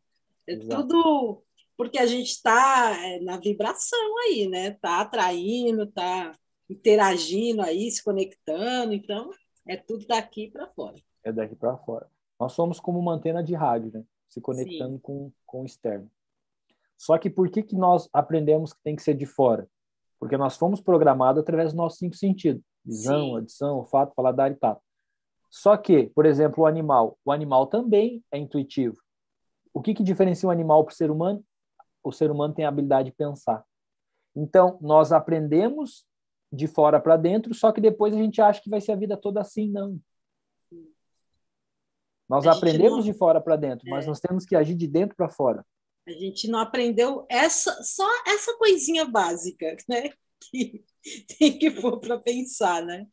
É 0.47 0.53
Exato. 0.53 0.87
tudo 0.87 1.43
porque 1.77 1.97
a 1.97 2.05
gente 2.05 2.29
está 2.29 2.95
é, 2.99 3.19
na 3.19 3.37
vibração 3.37 4.17
aí, 4.19 4.47
né? 4.47 4.67
Está 4.69 5.01
atraindo, 5.01 5.83
está 5.83 6.33
interagindo 6.69 7.61
aí, 7.61 7.89
se 7.91 8.03
conectando, 8.03 8.93
então 8.93 9.29
é 9.67 9.75
tudo 9.75 10.05
daqui 10.07 10.49
para 10.49 10.67
fora. 10.67 10.95
É 11.23 11.31
daqui 11.31 11.55
para 11.55 11.77
fora. 11.77 12.07
Nós 12.39 12.53
somos 12.53 12.79
como 12.79 12.99
uma 12.99 13.13
antena 13.13 13.43
de 13.43 13.53
rádio, 13.53 13.91
né? 13.93 14.03
Se 14.33 14.41
conectando 14.41 14.97
com, 14.99 15.31
com 15.45 15.61
o 15.61 15.65
externo. 15.65 16.09
Só 16.97 17.19
que 17.19 17.29
por 17.29 17.49
que, 17.49 17.61
que 17.61 17.75
nós 17.75 18.09
aprendemos 18.11 18.73
que 18.73 18.81
tem 18.83 18.95
que 18.95 19.03
ser 19.03 19.13
de 19.13 19.27
fora? 19.27 19.69
Porque 20.19 20.35
nós 20.37 20.57
fomos 20.57 20.81
programados 20.81 21.41
através 21.41 21.69
dos 21.69 21.77
nossos 21.77 21.99
cinco 21.99 22.15
sentidos: 22.15 22.63
visão, 22.83 23.25
Sim. 23.25 23.35
audição, 23.35 23.77
olfato, 23.77 24.15
paladar 24.15 24.51
e 24.51 24.55
tato. 24.55 24.81
Só 25.51 25.77
que, 25.77 26.07
por 26.15 26.25
exemplo, 26.25 26.63
o 26.63 26.65
animal, 26.65 27.15
o 27.23 27.31
animal 27.31 27.67
também 27.67 28.23
é 28.31 28.39
intuitivo. 28.39 28.97
O 29.71 29.83
que, 29.83 29.93
que 29.93 30.03
diferencia 30.03 30.49
o 30.49 30.51
animal 30.51 30.83
para 30.83 30.93
o 30.93 30.95
ser 30.95 31.11
humano? 31.11 31.45
O 32.03 32.11
ser 32.11 32.31
humano 32.31 32.55
tem 32.55 32.65
a 32.65 32.69
habilidade 32.69 33.11
de 33.11 33.15
pensar. 33.15 33.63
Então, 34.35 34.79
nós 34.81 35.11
aprendemos 35.11 36.07
de 36.51 36.65
fora 36.65 36.99
para 36.99 37.17
dentro, 37.17 37.53
só 37.53 37.71
que 37.71 37.79
depois 37.79 38.15
a 38.15 38.17
gente 38.17 38.41
acha 38.41 38.59
que 38.59 38.69
vai 38.69 38.81
ser 38.81 38.93
a 38.93 38.95
vida 38.95 39.15
toda 39.15 39.41
assim, 39.41 39.69
não. 39.69 39.99
Nós 42.29 42.47
aprendemos 42.47 43.05
não... 43.05 43.11
de 43.11 43.13
fora 43.13 43.41
para 43.41 43.55
dentro, 43.55 43.87
é. 43.87 43.91
mas 43.91 44.05
nós 44.05 44.19
temos 44.19 44.45
que 44.45 44.55
agir 44.55 44.75
de 44.75 44.87
dentro 44.87 45.15
para 45.15 45.29
fora. 45.29 45.65
A 46.07 46.11
gente 46.11 46.49
não 46.49 46.59
aprendeu 46.59 47.25
essa 47.29 47.81
só 47.83 48.07
essa 48.27 48.57
coisinha 48.57 49.05
básica, 49.05 49.75
né? 49.87 50.09
Que 50.51 50.83
tem 51.39 51.57
que 51.57 51.71
pôr 51.71 52.01
para 52.01 52.19
pensar, 52.19 52.83
né? 52.83 53.07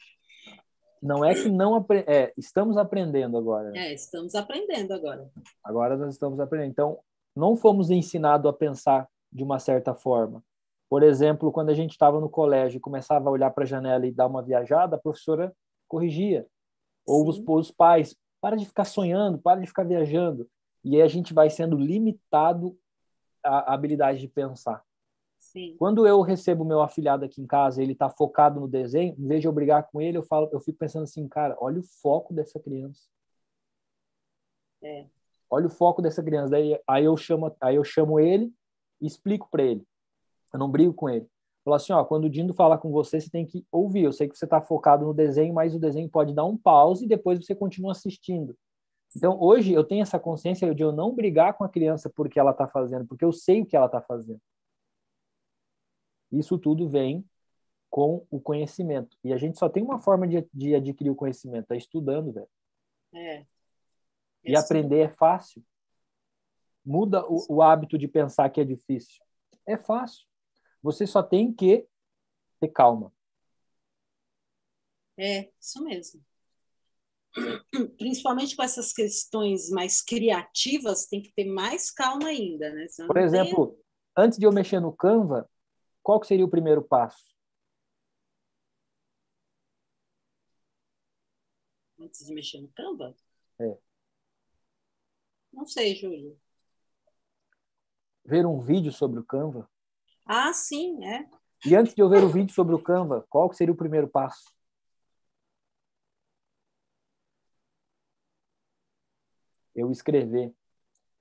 Não 1.01 1.25
é 1.25 1.33
que 1.33 1.49
não 1.49 1.77
apre... 1.77 2.05
é, 2.07 2.33
estamos 2.37 2.77
aprendendo 2.77 3.39
agora. 3.39 3.71
É, 3.77 3.95
estamos 3.95 4.35
aprendendo 4.35 4.93
agora. 4.93 5.31
Agora 5.63 5.97
nós 5.97 6.15
estamos 6.15 6.41
aprendendo. 6.41 6.73
Então, 6.73 6.99
não 7.35 7.57
fomos 7.57 7.89
ensinados 7.89 8.51
a 8.51 8.53
pensar 8.53 9.09
de 9.33 9.45
uma 9.45 9.61
certa 9.61 9.95
forma. 9.95 10.43
Por 10.91 11.05
exemplo, 11.05 11.53
quando 11.53 11.71
a 11.71 11.75
gente 11.75 11.93
estava 11.93 12.21
no 12.21 12.29
colégio 12.29 12.79
e 12.79 12.81
começava 12.81 13.29
a 13.29 13.33
olhar 13.33 13.51
para 13.53 13.63
a 13.63 13.67
janela 13.67 14.05
e 14.07 14.13
dar 14.13 14.27
uma 14.27 14.43
viajada, 14.43 14.97
a 14.97 15.01
professora 15.01 15.55
corrigia. 15.89 16.47
Ou 17.07 17.29
os, 17.29 17.41
os 17.47 17.71
pais, 17.71 18.17
para 18.41 18.57
de 18.57 18.67
ficar 18.67 18.85
sonhando, 18.85 19.39
para 19.39 19.61
de 19.61 19.67
ficar 19.67 19.85
viajando. 19.85 20.49
E 20.83 20.97
aí 20.97 21.03
a 21.03 21.09
gente 21.09 21.35
vai 21.35 21.51
sendo 21.51 21.77
limitado 21.77 22.79
à 23.45 23.75
habilidade 23.75 24.21
de 24.21 24.29
pensar. 24.29 24.83
Sim. 25.39 25.75
Quando 25.79 26.07
eu 26.07 26.21
recebo 26.21 26.65
meu 26.65 26.81
afilhado 26.81 27.25
aqui 27.25 27.41
em 27.41 27.47
casa, 27.47 27.83
ele 27.83 27.93
está 27.93 28.09
focado 28.09 28.61
no 28.61 28.69
desenho, 28.69 29.15
em 29.19 29.27
vez 29.27 29.41
de 29.41 29.49
eu 29.49 29.53
brigar 29.53 29.89
com 29.91 30.01
ele, 30.01 30.17
eu 30.17 30.23
falo, 30.23 30.49
eu 30.53 30.61
fico 30.61 30.79
pensando 30.79 31.05
assim, 31.05 31.27
cara, 31.29 31.57
olha 31.61 31.81
o 31.81 31.83
foco 31.83 32.33
dessa 32.33 32.61
criança. 32.61 33.09
É. 34.83 35.07
Olha 35.49 35.67
o 35.67 35.71
foco 35.71 36.01
dessa 36.01 36.23
criança. 36.23 36.51
Daí, 36.51 36.79
aí 36.87 37.05
eu 37.05 37.17
chamo, 37.17 37.55
aí 37.61 37.77
eu 37.77 37.85
chamo 37.85 38.21
ele 38.21 38.53
e 39.01 39.07
explico 39.07 39.49
para 39.51 39.63
ele. 39.63 39.85
Eu 40.53 40.59
não 40.59 40.71
brigo 40.71 40.95
com 40.95 41.09
ele. 41.09 41.27
Falo 41.71 41.77
assim, 41.77 41.93
ó, 41.93 42.05
quando 42.05 42.25
o 42.25 42.31
Dindo 42.31 42.53
falar 42.53 42.79
com 42.79 42.91
você, 42.91 43.21
você 43.21 43.31
tem 43.31 43.47
que 43.47 43.65
ouvir. 43.71 44.03
Eu 44.03 44.13
sei 44.13 44.29
que 44.29 44.37
você 44.37 44.45
está 44.45 44.61
focado 44.61 45.07
no 45.07 45.15
desenho, 45.15 45.55
mas 45.55 45.73
o 45.73 45.79
desenho 45.79 46.09
pode 46.09 46.35
dar 46.35 46.45
um 46.45 46.57
pause 46.57 47.05
e 47.05 47.09
depois 47.09 47.39
você 47.39 47.55
continua 47.55 47.93
assistindo. 47.93 48.59
Então, 49.17 49.41
hoje 49.41 49.73
eu 49.73 49.85
tenho 49.85 50.03
essa 50.03 50.19
consciência 50.19 50.75
de 50.75 50.83
eu 50.83 50.91
não 50.91 51.15
brigar 51.15 51.55
com 51.55 51.63
a 51.63 51.69
criança 51.69 52.11
porque 52.11 52.41
ela 52.41 52.51
está 52.51 52.67
fazendo, 52.67 53.07
porque 53.07 53.25
eu 53.25 53.31
sei 53.31 53.63
o 53.63 53.67
que 53.67 53.77
ela 53.77 53.87
está 53.87 54.03
fazendo. 54.03 54.41
Isso 56.33 56.59
tudo 56.59 56.89
vem 56.89 57.25
com 57.89 58.27
o 58.33 58.41
conhecimento. 58.41 59.17
E 59.23 59.33
a 59.33 59.37
gente 59.37 59.57
só 59.57 59.69
tem 59.69 59.81
uma 59.81 60.01
forma 60.01 60.27
de, 60.27 60.45
de 60.53 60.75
adquirir 60.75 61.11
o 61.11 61.17
conhecimento, 61.17 61.71
é 61.71 61.77
estudando, 61.77 62.33
velho. 62.33 62.49
É. 63.15 63.47
E 64.43 64.57
aprender 64.57 64.99
é 64.99 65.09
fácil. 65.09 65.63
Muda 66.85 67.25
o, 67.29 67.47
o 67.49 67.63
hábito 67.63 67.97
de 67.97 68.09
pensar 68.09 68.51
que 68.51 68.61
é 68.61 68.65
difícil. 68.65 69.23
É 69.65 69.77
fácil. 69.77 70.30
Você 70.83 71.07
só 71.07 71.23
tem 71.23 71.53
que 71.53 71.87
ter 72.61 72.69
calma. 72.69 73.13
É, 75.17 75.51
isso 75.61 75.83
mesmo 75.85 76.23
principalmente 77.97 78.57
com 78.57 78.63
essas 78.63 78.93
questões 78.93 79.71
mais 79.71 80.03
criativas, 80.03 81.07
tem 81.07 81.23
que 81.23 81.33
ter 81.33 81.45
mais 81.45 81.91
calma 81.91 82.29
ainda, 82.29 82.73
né? 82.73 82.87
Por 83.07 83.17
exemplo, 83.17 83.69
tem... 83.69 83.85
antes 84.17 84.39
de 84.39 84.45
eu 84.45 84.53
mexer 84.53 84.81
no 84.81 84.93
Canva, 84.93 85.49
qual 86.03 86.23
seria 86.25 86.45
o 86.45 86.51
primeiro 86.51 86.83
passo? 86.83 87.31
Antes 91.99 92.27
de 92.27 92.35
mexer 92.35 92.61
no 92.61 92.69
Canva? 92.69 93.15
É. 93.61 93.79
Não 95.53 95.67
sei, 95.67 95.95
Júlio. 95.95 96.39
Ver 98.25 98.47
um 98.47 98.61
vídeo 98.61 98.93
sobre 98.93 99.21
o 99.21 99.25
Canva? 99.25 99.71
Ah, 100.33 100.53
sim, 100.53 101.05
é. 101.05 101.27
E 101.67 101.75
antes 101.75 101.93
de 101.93 102.01
eu 102.01 102.09
ver 102.09 102.23
o 102.23 102.29
vídeo 102.29 102.55
sobre 102.55 102.73
o 102.73 102.81
Canva, 102.81 103.27
qual 103.29 103.53
seria 103.53 103.75
o 103.75 103.77
primeiro 103.77 104.07
passo? 104.07 104.45
eu 109.75 109.91
escrever. 109.91 110.53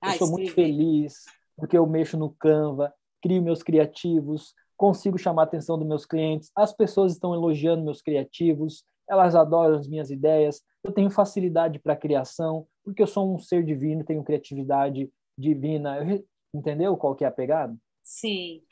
Ah, 0.00 0.14
eu 0.14 0.18
sou 0.18 0.30
muito 0.30 0.52
feliz 0.52 1.24
porque 1.56 1.76
eu 1.76 1.86
mexo 1.86 2.16
no 2.16 2.30
Canva, 2.30 2.94
crio 3.20 3.42
meus 3.42 3.62
criativos, 3.62 4.54
consigo 4.76 5.18
chamar 5.18 5.42
a 5.42 5.44
atenção 5.44 5.76
dos 5.76 5.86
meus 5.86 6.06
clientes, 6.06 6.50
as 6.56 6.72
pessoas 6.72 7.12
estão 7.12 7.34
elogiando 7.34 7.84
meus 7.84 8.00
criativos, 8.00 8.84
elas 9.08 9.34
adoram 9.34 9.76
as 9.76 9.88
minhas 9.88 10.10
ideias, 10.10 10.62
eu 10.82 10.92
tenho 10.92 11.10
facilidade 11.10 11.78
para 11.78 11.96
criação, 11.96 12.66
porque 12.82 13.02
eu 13.02 13.06
sou 13.06 13.34
um 13.34 13.38
ser 13.38 13.64
divino, 13.64 14.04
tenho 14.04 14.24
criatividade 14.24 15.10
divina. 15.36 15.98
Eu, 15.98 16.24
entendeu 16.54 16.96
qual 16.96 17.14
que 17.14 17.24
é 17.24 17.28
a 17.28 17.32
pegada? 17.32 17.76
Sim. 18.02 18.62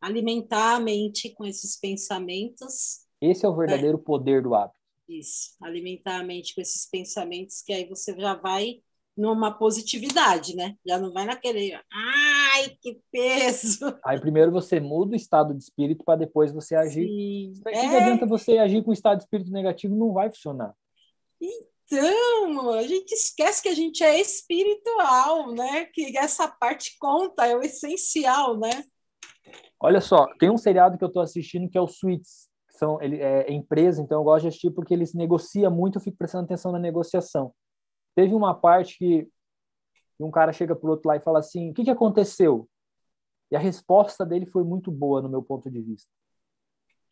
Alimentar 0.00 0.76
a 0.76 0.80
mente 0.80 1.30
com 1.30 1.44
esses 1.44 1.78
pensamentos. 1.78 3.06
Esse 3.20 3.46
é 3.46 3.48
o 3.48 3.56
verdadeiro 3.56 3.98
poder 3.98 4.42
do 4.42 4.54
hábito. 4.54 4.78
Isso. 5.08 5.56
Alimentar 5.62 6.20
a 6.20 6.24
mente 6.24 6.54
com 6.54 6.60
esses 6.60 6.88
pensamentos, 6.88 7.62
que 7.62 7.72
aí 7.72 7.88
você 7.88 8.14
já 8.18 8.34
vai 8.34 8.80
numa 9.16 9.50
positividade, 9.50 10.54
né? 10.54 10.76
Já 10.86 10.98
não 10.98 11.12
vai 11.12 11.24
naquele, 11.24 11.72
ai, 11.90 12.76
que 12.82 13.00
peso. 13.10 13.78
Aí 14.04 14.20
primeiro 14.20 14.52
você 14.52 14.78
muda 14.78 15.12
o 15.12 15.16
estado 15.16 15.54
de 15.54 15.62
espírito 15.62 16.04
para 16.04 16.18
depois 16.18 16.52
você 16.52 16.74
agir. 16.74 17.08
Sim. 17.08 17.54
O 17.60 17.62
que, 17.64 17.74
é... 17.74 17.96
adianta 17.96 18.26
você 18.26 18.58
agir 18.58 18.84
com 18.84 18.92
estado 18.92 19.18
de 19.18 19.24
espírito 19.24 19.50
negativo? 19.50 19.96
Não 19.96 20.12
vai 20.12 20.28
funcionar. 20.28 20.74
Então, 21.40 22.72
a 22.72 22.82
gente 22.82 23.12
esquece 23.12 23.62
que 23.62 23.68
a 23.68 23.74
gente 23.74 24.02
é 24.02 24.20
espiritual, 24.20 25.52
né? 25.52 25.86
Que 25.86 26.16
essa 26.18 26.46
parte 26.48 26.96
conta, 26.98 27.46
é 27.46 27.56
o 27.56 27.62
essencial, 27.62 28.58
né? 28.58 28.84
Olha 29.80 30.00
só, 30.00 30.26
tem 30.38 30.50
um 30.50 30.56
seriado 30.56 30.96
que 30.96 31.04
eu 31.04 31.08
estou 31.08 31.22
assistindo 31.22 31.68
que 31.68 31.78
é 31.78 31.80
o 31.80 31.86
Suits. 31.86 32.48
São, 32.70 33.00
ele 33.00 33.20
é 33.20 33.50
empresa, 33.50 34.02
então 34.02 34.20
eu 34.20 34.24
gosto 34.24 34.42
de 34.42 34.48
assistir 34.48 34.70
porque 34.70 34.92
eles 34.92 35.14
negociam 35.14 35.70
muito, 35.70 35.96
eu 35.96 36.02
fico 36.02 36.18
prestando 36.18 36.44
atenção 36.44 36.72
na 36.72 36.78
negociação. 36.78 37.54
Teve 38.14 38.34
uma 38.34 38.54
parte 38.54 38.98
que 38.98 39.28
um 40.20 40.30
cara 40.30 40.52
chega 40.52 40.74
pro 40.74 40.90
outro 40.90 41.08
lá 41.08 41.16
e 41.16 41.20
fala 41.20 41.38
assim: 41.38 41.70
o 41.70 41.74
que, 41.74 41.84
que 41.84 41.90
aconteceu? 41.90 42.68
E 43.50 43.56
a 43.56 43.58
resposta 43.58 44.26
dele 44.26 44.46
foi 44.46 44.64
muito 44.64 44.90
boa, 44.90 45.22
no 45.22 45.28
meu 45.28 45.42
ponto 45.42 45.70
de 45.70 45.80
vista. 45.80 46.10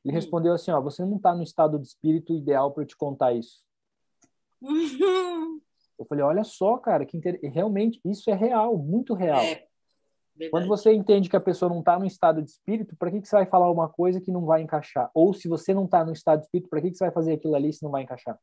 Ele 0.04 0.12
hum. 0.12 0.16
respondeu 0.16 0.52
assim: 0.52 0.70
ó, 0.70 0.80
você 0.80 1.04
não 1.04 1.16
está 1.16 1.34
no 1.34 1.42
estado 1.42 1.78
de 1.78 1.86
espírito 1.86 2.34
ideal 2.34 2.72
para 2.72 2.82
eu 2.82 2.86
te 2.86 2.96
contar 2.96 3.32
isso. 3.32 3.64
Eu 5.96 6.04
falei: 6.06 6.24
olha 6.24 6.42
só, 6.42 6.76
cara, 6.76 7.06
que 7.06 7.16
inter... 7.16 7.38
realmente 7.52 8.00
isso 8.04 8.28
é 8.28 8.34
real, 8.34 8.76
muito 8.76 9.14
real. 9.14 9.40
É, 9.40 9.64
Quando 10.50 10.66
você 10.66 10.92
entende 10.92 11.28
que 11.28 11.36
a 11.36 11.40
pessoa 11.40 11.68
não 11.68 11.78
está 11.78 11.98
no 11.98 12.06
estado 12.06 12.42
de 12.42 12.50
espírito, 12.50 12.96
para 12.96 13.10
que, 13.10 13.20
que 13.20 13.28
você 13.28 13.36
vai 13.36 13.46
falar 13.46 13.70
uma 13.70 13.88
coisa 13.88 14.20
que 14.20 14.32
não 14.32 14.44
vai 14.44 14.62
encaixar? 14.62 15.10
Ou 15.14 15.32
se 15.32 15.48
você 15.48 15.72
não 15.72 15.84
está 15.84 16.04
no 16.04 16.12
estado 16.12 16.40
de 16.40 16.46
espírito, 16.46 16.68
para 16.68 16.80
que, 16.80 16.90
que 16.90 16.96
você 16.96 17.04
vai 17.04 17.12
fazer 17.12 17.34
aquilo 17.34 17.54
ali 17.54 17.72
se 17.72 17.82
não 17.82 17.90
vai 17.90 18.02
encaixar? 18.02 18.38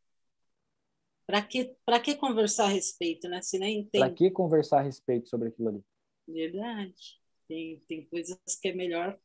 Para 1.28 1.42
que, 1.42 1.76
que 2.04 2.16
conversar 2.16 2.66
a 2.66 2.70
respeito, 2.70 3.28
né? 3.28 3.42
Se 3.42 3.60
nem 3.60 3.86
tem... 3.86 4.02
Para 4.02 4.14
que 4.14 4.32
conversar 4.32 4.80
a 4.80 4.84
respeito 4.84 5.28
sobre 5.30 5.50
aquilo 5.50 5.70
ali? 5.70 5.82
Verdade. 6.28 7.20
Tem, 7.48 7.82
tem 7.88 8.06
coisas 8.06 8.38
que 8.62 8.70
é 8.70 8.74
melhor 8.74 9.18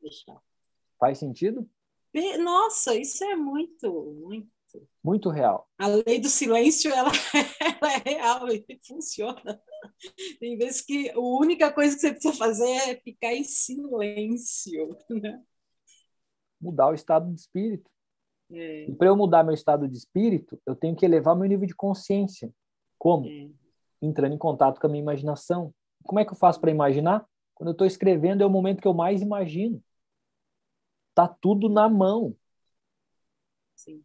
deixar. 0.00 0.40
Faz 0.98 1.18
sentido? 1.18 1.68
Nossa, 2.38 2.94
isso 2.94 3.22
é 3.24 3.36
muito, 3.36 3.92
muito. 4.18 4.48
Muito 5.02 5.30
real. 5.30 5.68
A 5.78 5.86
lei 5.86 6.20
do 6.20 6.28
silêncio, 6.28 6.92
ela, 6.92 7.10
ela 7.80 7.92
é 7.92 8.10
real 8.10 8.48
e 8.48 8.64
funciona. 8.86 9.62
Tem 10.40 10.56
vezes 10.56 10.80
que 10.80 11.10
a 11.10 11.18
única 11.18 11.72
coisa 11.72 11.94
que 11.94 12.00
você 12.00 12.12
precisa 12.12 12.34
fazer 12.34 12.70
é 12.70 12.96
ficar 12.96 13.34
em 13.34 13.44
silêncio. 13.44 14.96
Né? 15.10 15.42
Mudar 16.60 16.88
o 16.88 16.94
estado 16.94 17.32
de 17.32 17.40
espírito. 17.40 17.90
É. 18.50 18.84
E 18.84 18.94
para 18.94 19.08
eu 19.08 19.16
mudar 19.16 19.44
meu 19.44 19.54
estado 19.54 19.86
de 19.86 19.96
espírito, 19.96 20.60
eu 20.66 20.74
tenho 20.74 20.96
que 20.96 21.04
elevar 21.04 21.36
meu 21.36 21.48
nível 21.48 21.66
de 21.66 21.74
consciência. 21.74 22.52
Como? 22.98 23.26
É. 23.26 23.50
Entrando 24.00 24.34
em 24.34 24.38
contato 24.38 24.80
com 24.80 24.86
a 24.86 24.90
minha 24.90 25.02
imaginação. 25.02 25.74
Como 26.02 26.18
é 26.18 26.24
que 26.24 26.32
eu 26.32 26.36
faço 26.36 26.60
para 26.60 26.70
imaginar? 26.70 27.26
Quando 27.54 27.68
eu 27.68 27.72
estou 27.72 27.86
escrevendo, 27.86 28.42
é 28.42 28.46
o 28.46 28.50
momento 28.50 28.80
que 28.80 28.88
eu 28.88 28.94
mais 28.94 29.20
imagino. 29.20 29.82
Tá 31.14 31.28
tudo 31.28 31.68
na 31.68 31.88
mão. 31.88 32.36
Sim. 33.74 34.04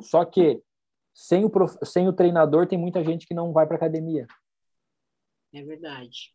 Só 0.00 0.24
que 0.24 0.62
sem 1.14 1.44
o, 1.44 1.50
prof... 1.50 1.76
sem 1.84 2.08
o 2.08 2.12
treinador, 2.12 2.66
tem 2.66 2.78
muita 2.78 3.02
gente 3.02 3.26
que 3.26 3.34
não 3.34 3.52
vai 3.52 3.66
para 3.66 3.76
academia. 3.76 4.26
É 5.52 5.62
verdade. 5.62 6.34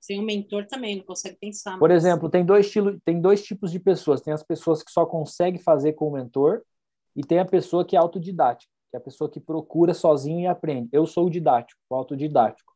Sem 0.00 0.20
o 0.20 0.22
mentor 0.22 0.66
também, 0.66 0.96
não 0.96 1.04
consegue 1.04 1.36
pensar. 1.36 1.78
Por 1.78 1.90
exemplo, 1.90 2.30
tem 2.30 2.44
dois, 2.44 2.66
estilo... 2.66 3.00
tem 3.04 3.20
dois 3.20 3.42
tipos 3.42 3.72
de 3.72 3.80
pessoas. 3.80 4.20
Tem 4.20 4.32
as 4.32 4.42
pessoas 4.42 4.82
que 4.82 4.90
só 4.90 5.04
conseguem 5.04 5.60
fazer 5.60 5.94
com 5.94 6.08
o 6.08 6.12
mentor 6.12 6.62
e 7.14 7.22
tem 7.22 7.38
a 7.38 7.44
pessoa 7.44 7.84
que 7.84 7.96
é 7.96 7.98
autodidática, 7.98 8.70
que 8.90 8.96
é 8.96 8.98
a 8.98 9.02
pessoa 9.02 9.28
que 9.28 9.40
procura 9.40 9.94
sozinho 9.94 10.40
e 10.40 10.46
aprende. 10.46 10.88
Eu 10.92 11.06
sou 11.06 11.26
o 11.26 11.30
didático, 11.30 11.80
o 11.90 11.94
autodidático. 11.96 12.72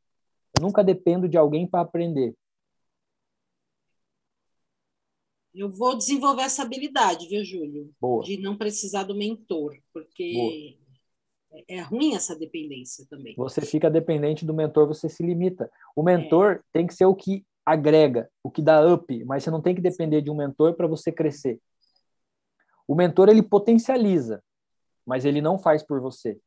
Eu 0.58 0.64
nunca 0.64 0.82
dependo 0.82 1.28
de 1.28 1.36
alguém 1.36 1.66
para 1.68 1.82
aprender. 1.82 2.34
Eu 5.54 5.70
vou 5.70 5.96
desenvolver 5.96 6.42
essa 6.42 6.62
habilidade, 6.62 7.28
viu, 7.28 7.44
Júlio? 7.44 7.92
Boa. 8.00 8.24
De 8.24 8.40
não 8.40 8.56
precisar 8.56 9.02
do 9.02 9.14
mentor, 9.14 9.76
porque 9.92 10.32
Boa. 10.32 10.79
É 11.68 11.80
ruim 11.80 12.14
essa 12.14 12.36
dependência 12.36 13.06
também. 13.08 13.34
Você 13.36 13.60
fica 13.60 13.90
dependente 13.90 14.44
do 14.44 14.54
mentor, 14.54 14.86
você 14.86 15.08
se 15.08 15.22
limita. 15.22 15.70
O 15.94 16.02
mentor 16.02 16.56
é. 16.56 16.60
tem 16.72 16.86
que 16.86 16.94
ser 16.94 17.06
o 17.06 17.14
que 17.14 17.44
agrega, 17.64 18.30
o 18.42 18.50
que 18.50 18.62
dá 18.62 18.84
up, 18.92 19.24
mas 19.24 19.44
você 19.44 19.50
não 19.50 19.60
tem 19.60 19.74
que 19.74 19.80
depender 19.80 20.20
de 20.20 20.30
um 20.30 20.34
mentor 20.34 20.74
para 20.74 20.86
você 20.86 21.12
crescer. 21.12 21.60
O 22.86 22.94
mentor 22.94 23.28
ele 23.28 23.42
potencializa, 23.42 24.42
mas 25.06 25.24
ele 25.24 25.40
não 25.40 25.58
faz 25.58 25.82
por 25.82 26.00
você. 26.00 26.38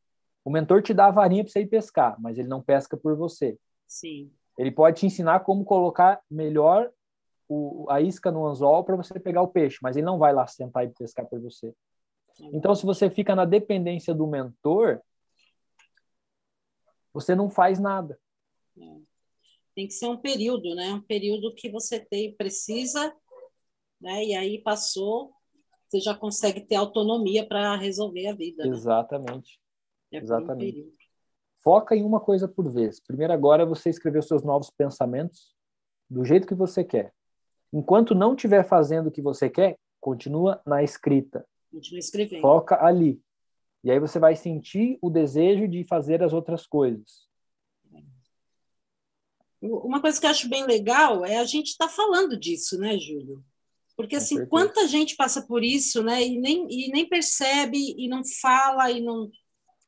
O 0.43 0.49
mentor 0.49 0.81
te 0.81 0.93
dá 0.93 1.07
a 1.07 1.11
varinha 1.11 1.43
para 1.43 1.51
você 1.51 1.61
ir 1.61 1.67
pescar, 1.67 2.19
mas 2.19 2.37
ele 2.37 2.47
não 2.47 2.61
pesca 2.61 2.97
por 2.97 3.15
você. 3.15 3.57
Sim. 3.87 4.31
Ele 4.57 4.71
pode 4.71 4.99
te 4.99 5.05
ensinar 5.05 5.41
como 5.41 5.63
colocar 5.63 6.21
melhor 6.29 6.91
o, 7.47 7.85
a 7.89 8.01
isca 8.01 8.31
no 8.31 8.45
anzol 8.45 8.83
para 8.83 8.95
você 8.95 9.19
pegar 9.19 9.41
o 9.41 9.47
peixe, 9.47 9.77
mas 9.81 9.95
ele 9.95 10.05
não 10.05 10.17
vai 10.17 10.33
lá 10.33 10.45
sentar 10.47 10.85
e 10.85 10.89
pescar 10.89 11.25
por 11.25 11.39
você. 11.39 11.73
Então, 12.39 12.73
se 12.75 12.85
você 12.85 13.09
fica 13.09 13.35
na 13.35 13.45
dependência 13.45 14.13
do 14.13 14.27
mentor, 14.27 15.01
você 17.13 17.35
não 17.35 17.49
faz 17.49 17.79
nada. 17.79 18.19
É. 18.77 18.97
Tem 19.75 19.87
que 19.87 19.93
ser 19.93 20.07
um 20.07 20.17
período, 20.17 20.75
né? 20.75 20.93
Um 20.93 21.01
período 21.01 21.53
que 21.53 21.69
você 21.69 21.99
tem, 21.99 22.35
precisa, 22.35 23.15
né? 23.99 24.23
E 24.23 24.35
aí 24.35 24.61
passou, 24.61 25.33
você 25.87 25.99
já 25.99 26.15
consegue 26.15 26.61
ter 26.61 26.75
autonomia 26.75 27.47
para 27.47 27.75
resolver 27.75 28.27
a 28.27 28.35
vida. 28.35 28.63
Né? 28.63 28.69
Exatamente. 28.69 29.59
É 30.11 30.17
Exatamente. 30.17 30.81
Um 30.81 30.93
Foca 31.63 31.95
em 31.95 32.03
uma 32.03 32.19
coisa 32.19 32.47
por 32.47 32.69
vez. 32.69 32.99
Primeiro 32.99 33.31
agora 33.31 33.65
você 33.65 33.89
escrever 33.89 34.19
os 34.19 34.27
seus 34.27 34.43
novos 34.43 34.69
pensamentos 34.69 35.55
do 36.09 36.25
jeito 36.25 36.45
que 36.45 36.53
você 36.53 36.83
quer. 36.83 37.13
Enquanto 37.71 38.13
não 38.13 38.35
estiver 38.35 38.67
fazendo 38.67 39.07
o 39.07 39.11
que 39.11 39.21
você 39.21 39.49
quer, 39.49 39.79
continua 39.99 40.61
na 40.65 40.83
escrita. 40.83 41.45
Continua 41.73 41.99
escrevendo. 41.99 42.41
Foca 42.41 42.85
ali. 42.85 43.19
E 43.83 43.91
aí 43.91 43.99
você 43.99 44.19
vai 44.19 44.35
sentir 44.35 44.97
o 45.01 45.09
desejo 45.09 45.67
de 45.67 45.83
fazer 45.83 46.21
as 46.21 46.31
outras 46.31 46.67
coisas. 46.67 47.27
Uma 49.59 49.99
coisa 49.99 50.19
que 50.19 50.25
eu 50.25 50.29
acho 50.29 50.49
bem 50.49 50.65
legal 50.65 51.25
é 51.25 51.37
a 51.37 51.45
gente 51.45 51.69
estar 51.69 51.87
tá 51.87 51.93
falando 51.93 52.37
disso, 52.37 52.77
né, 52.77 52.97
Júlio? 52.99 53.43
Porque, 53.95 54.17
assim, 54.17 54.45
quanta 54.47 54.87
gente 54.87 55.15
passa 55.15 55.45
por 55.45 55.63
isso, 55.63 56.03
né, 56.03 56.23
e 56.23 56.39
nem, 56.39 56.67
e 56.69 56.91
nem 56.91 57.07
percebe, 57.07 57.77
e 57.97 58.07
não 58.07 58.21
fala, 58.41 58.91
e 58.91 59.01
não, 59.01 59.29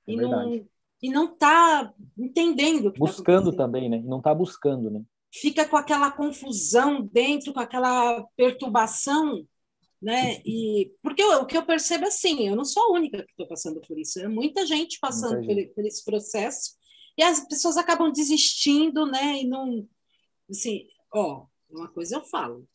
é 0.08 0.12
e 0.12 0.16
não, 0.16 0.68
e 1.02 1.10
não 1.10 1.34
está 1.34 1.94
entendendo. 2.18 2.92
Tá 2.92 3.00
buscando 3.00 3.52
tá 3.52 3.58
também, 3.58 3.90
né? 3.90 4.02
Não 4.06 4.20
está 4.20 4.34
buscando, 4.34 4.90
né? 4.90 5.04
fica 5.40 5.68
com 5.68 5.76
aquela 5.76 6.12
confusão 6.12 7.02
dentro, 7.02 7.54
com 7.54 7.60
aquela 7.60 8.26
perturbação, 8.38 9.46
né? 10.06 10.40
E 10.46 10.92
porque 11.02 11.24
eu, 11.24 11.42
o 11.42 11.46
que 11.48 11.58
eu 11.58 11.66
percebo 11.66 12.06
é 12.06 12.10
assim, 12.10 12.48
eu 12.48 12.56
não 12.56 12.64
sou 12.64 12.84
a 12.84 12.92
única 12.92 13.24
que 13.24 13.32
estou 13.32 13.48
passando 13.48 13.82
por 13.82 13.98
isso, 13.98 14.20
é 14.20 14.28
muita 14.28 14.64
gente 14.64 15.00
passando 15.00 15.38
muita 15.38 15.56
gente. 15.56 15.68
Por, 15.70 15.76
por, 15.76 15.86
esse 15.86 16.06
processo 16.06 16.76
e 17.18 17.24
as 17.24 17.40
pessoas 17.48 17.76
acabam 17.76 18.12
desistindo, 18.12 19.08
né? 19.08 19.42
E 19.42 19.48
não, 19.48 19.84
assim, 20.48 20.86
ó, 21.12 21.48
uma 21.68 21.88
coisa 21.88 22.18
eu 22.18 22.24
falo, 22.24 22.68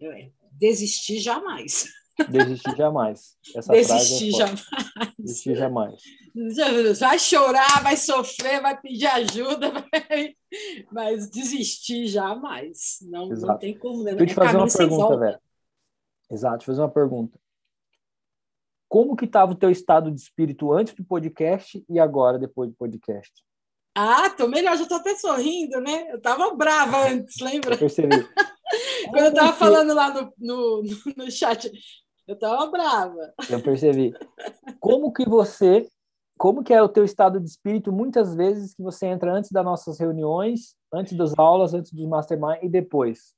eu, 0.00 0.10
é, 0.10 0.32
desistir 0.50 1.20
jamais. 1.20 1.84
Desistir 2.28 2.76
jamais. 2.76 3.36
Essa 3.54 3.72
Desistir 3.72 3.94
frase 3.94 4.28
é 4.28 4.38
jamais. 4.38 5.14
Desistir 5.18 5.54
jamais. 5.54 6.02
Vai 6.98 7.18
chorar, 7.20 7.82
vai 7.84 7.96
sofrer, 7.96 8.60
vai 8.60 8.80
pedir 8.80 9.06
ajuda, 9.06 9.70
vai... 9.92 10.34
mas 10.90 11.30
desistir 11.30 12.08
jamais. 12.08 12.98
Não, 13.02 13.28
não 13.28 13.56
tem 13.56 13.78
como. 13.78 14.02
Né? 14.02 14.16
Deixa 14.16 14.22
eu 14.24 14.26
te 14.26 14.32
é 14.32 14.44
fazer 14.44 14.56
uma 14.56 14.68
pergunta, 14.68 15.16
velho. 15.16 15.40
Exato, 16.32 16.60
te 16.60 16.66
fazer 16.66 16.80
uma 16.80 16.90
pergunta. 16.90 17.38
Como 18.88 19.14
que 19.14 19.26
estava 19.26 19.52
o 19.52 19.54
teu 19.54 19.70
estado 19.70 20.10
de 20.10 20.18
espírito 20.18 20.72
antes 20.72 20.94
do 20.94 21.04
podcast 21.04 21.84
e 21.88 22.00
agora, 22.00 22.38
depois 22.38 22.70
do 22.70 22.76
podcast? 22.76 23.30
Ah, 23.94 24.30
tô 24.30 24.48
melhor, 24.48 24.76
já 24.78 24.86
tô 24.86 24.94
até 24.94 25.14
sorrindo, 25.14 25.78
né? 25.82 26.10
Eu 26.10 26.20
tava 26.20 26.54
brava 26.54 27.08
antes, 27.08 27.38
lembra? 27.40 27.74
Eu 27.74 27.78
percebi. 27.78 28.16
Quando 29.10 29.24
eu 29.26 29.34
tava 29.34 29.52
falando 29.52 29.94
lá 29.94 30.08
no, 30.14 30.32
no, 30.38 30.82
no 31.16 31.30
chat, 31.30 31.70
eu 32.26 32.38
tava 32.38 32.70
brava. 32.70 33.34
Eu 33.50 33.62
percebi. 33.62 34.14
Como 34.80 35.12
que 35.12 35.28
você, 35.28 35.86
como 36.38 36.64
que 36.64 36.72
é 36.72 36.80
o 36.80 36.88
teu 36.88 37.04
estado 37.04 37.38
de 37.38 37.48
espírito 37.50 37.92
muitas 37.92 38.34
vezes 38.34 38.74
que 38.74 38.82
você 38.82 39.06
entra 39.06 39.34
antes 39.34 39.50
das 39.50 39.64
nossas 39.64 39.98
reuniões, 39.98 40.74
antes 40.90 41.12
das 41.14 41.38
aulas, 41.38 41.74
antes 41.74 41.92
dos 41.92 42.06
mastermind 42.06 42.62
e 42.62 42.70
depois? 42.70 43.34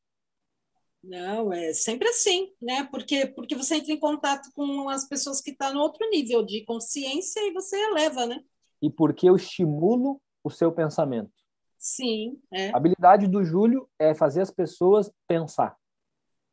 Não, 1.07 1.53
é 1.53 1.73
sempre 1.73 2.09
assim, 2.09 2.53
né? 2.61 2.85
Porque 2.91 3.27
porque 3.27 3.55
você 3.55 3.77
entra 3.77 3.93
em 3.93 3.99
contato 3.99 4.51
com 4.55 4.89
as 4.89 5.07
pessoas 5.07 5.41
que 5.41 5.51
estão 5.51 5.69
tá 5.69 5.75
no 5.75 5.81
outro 5.81 6.09
nível 6.11 6.43
de 6.43 6.65
consciência 6.65 7.41
e 7.41 7.53
você 7.53 7.77
eleva, 7.77 8.27
né? 8.27 8.43
E 8.81 8.91
porque 8.91 9.29
eu 9.29 9.37
estimulo 9.37 10.21
o 10.43 10.51
seu 10.51 10.73
pensamento. 10.73 11.31
Sim, 11.79 12.39
é. 12.51 12.71
A 12.71 12.77
habilidade 12.77 13.27
do 13.27 13.45
Júlio 13.45 13.89
é 13.99 14.15
fazer 14.15 14.41
as 14.41 14.51
pessoas 14.51 15.11
pensar. 15.29 15.77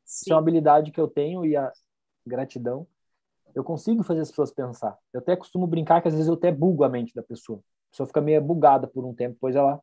Sim. 0.03 0.23
Isso 0.25 0.31
é 0.31 0.35
uma 0.35 0.41
habilidade 0.41 0.91
que 0.91 0.99
eu 0.99 1.07
tenho 1.07 1.45
e 1.45 1.55
a, 1.55 1.71
gratidão, 2.25 2.87
eu 3.53 3.63
consigo 3.63 4.03
fazer 4.03 4.21
as 4.21 4.29
pessoas 4.29 4.51
pensar. 4.51 4.97
Eu 5.13 5.19
até 5.19 5.35
costumo 5.35 5.67
brincar 5.67 6.01
que 6.01 6.07
às 6.07 6.13
vezes 6.13 6.27
eu 6.27 6.35
até 6.35 6.51
bugo 6.51 6.83
a 6.83 6.89
mente 6.89 7.13
da 7.13 7.23
pessoa. 7.23 7.59
A 7.59 7.91
pessoa 7.91 8.07
fica 8.07 8.21
meio 8.21 8.41
bugada 8.41 8.87
por 8.87 9.05
um 9.05 9.13
tempo, 9.13 9.33
depois 9.33 9.55
ela, 9.55 9.81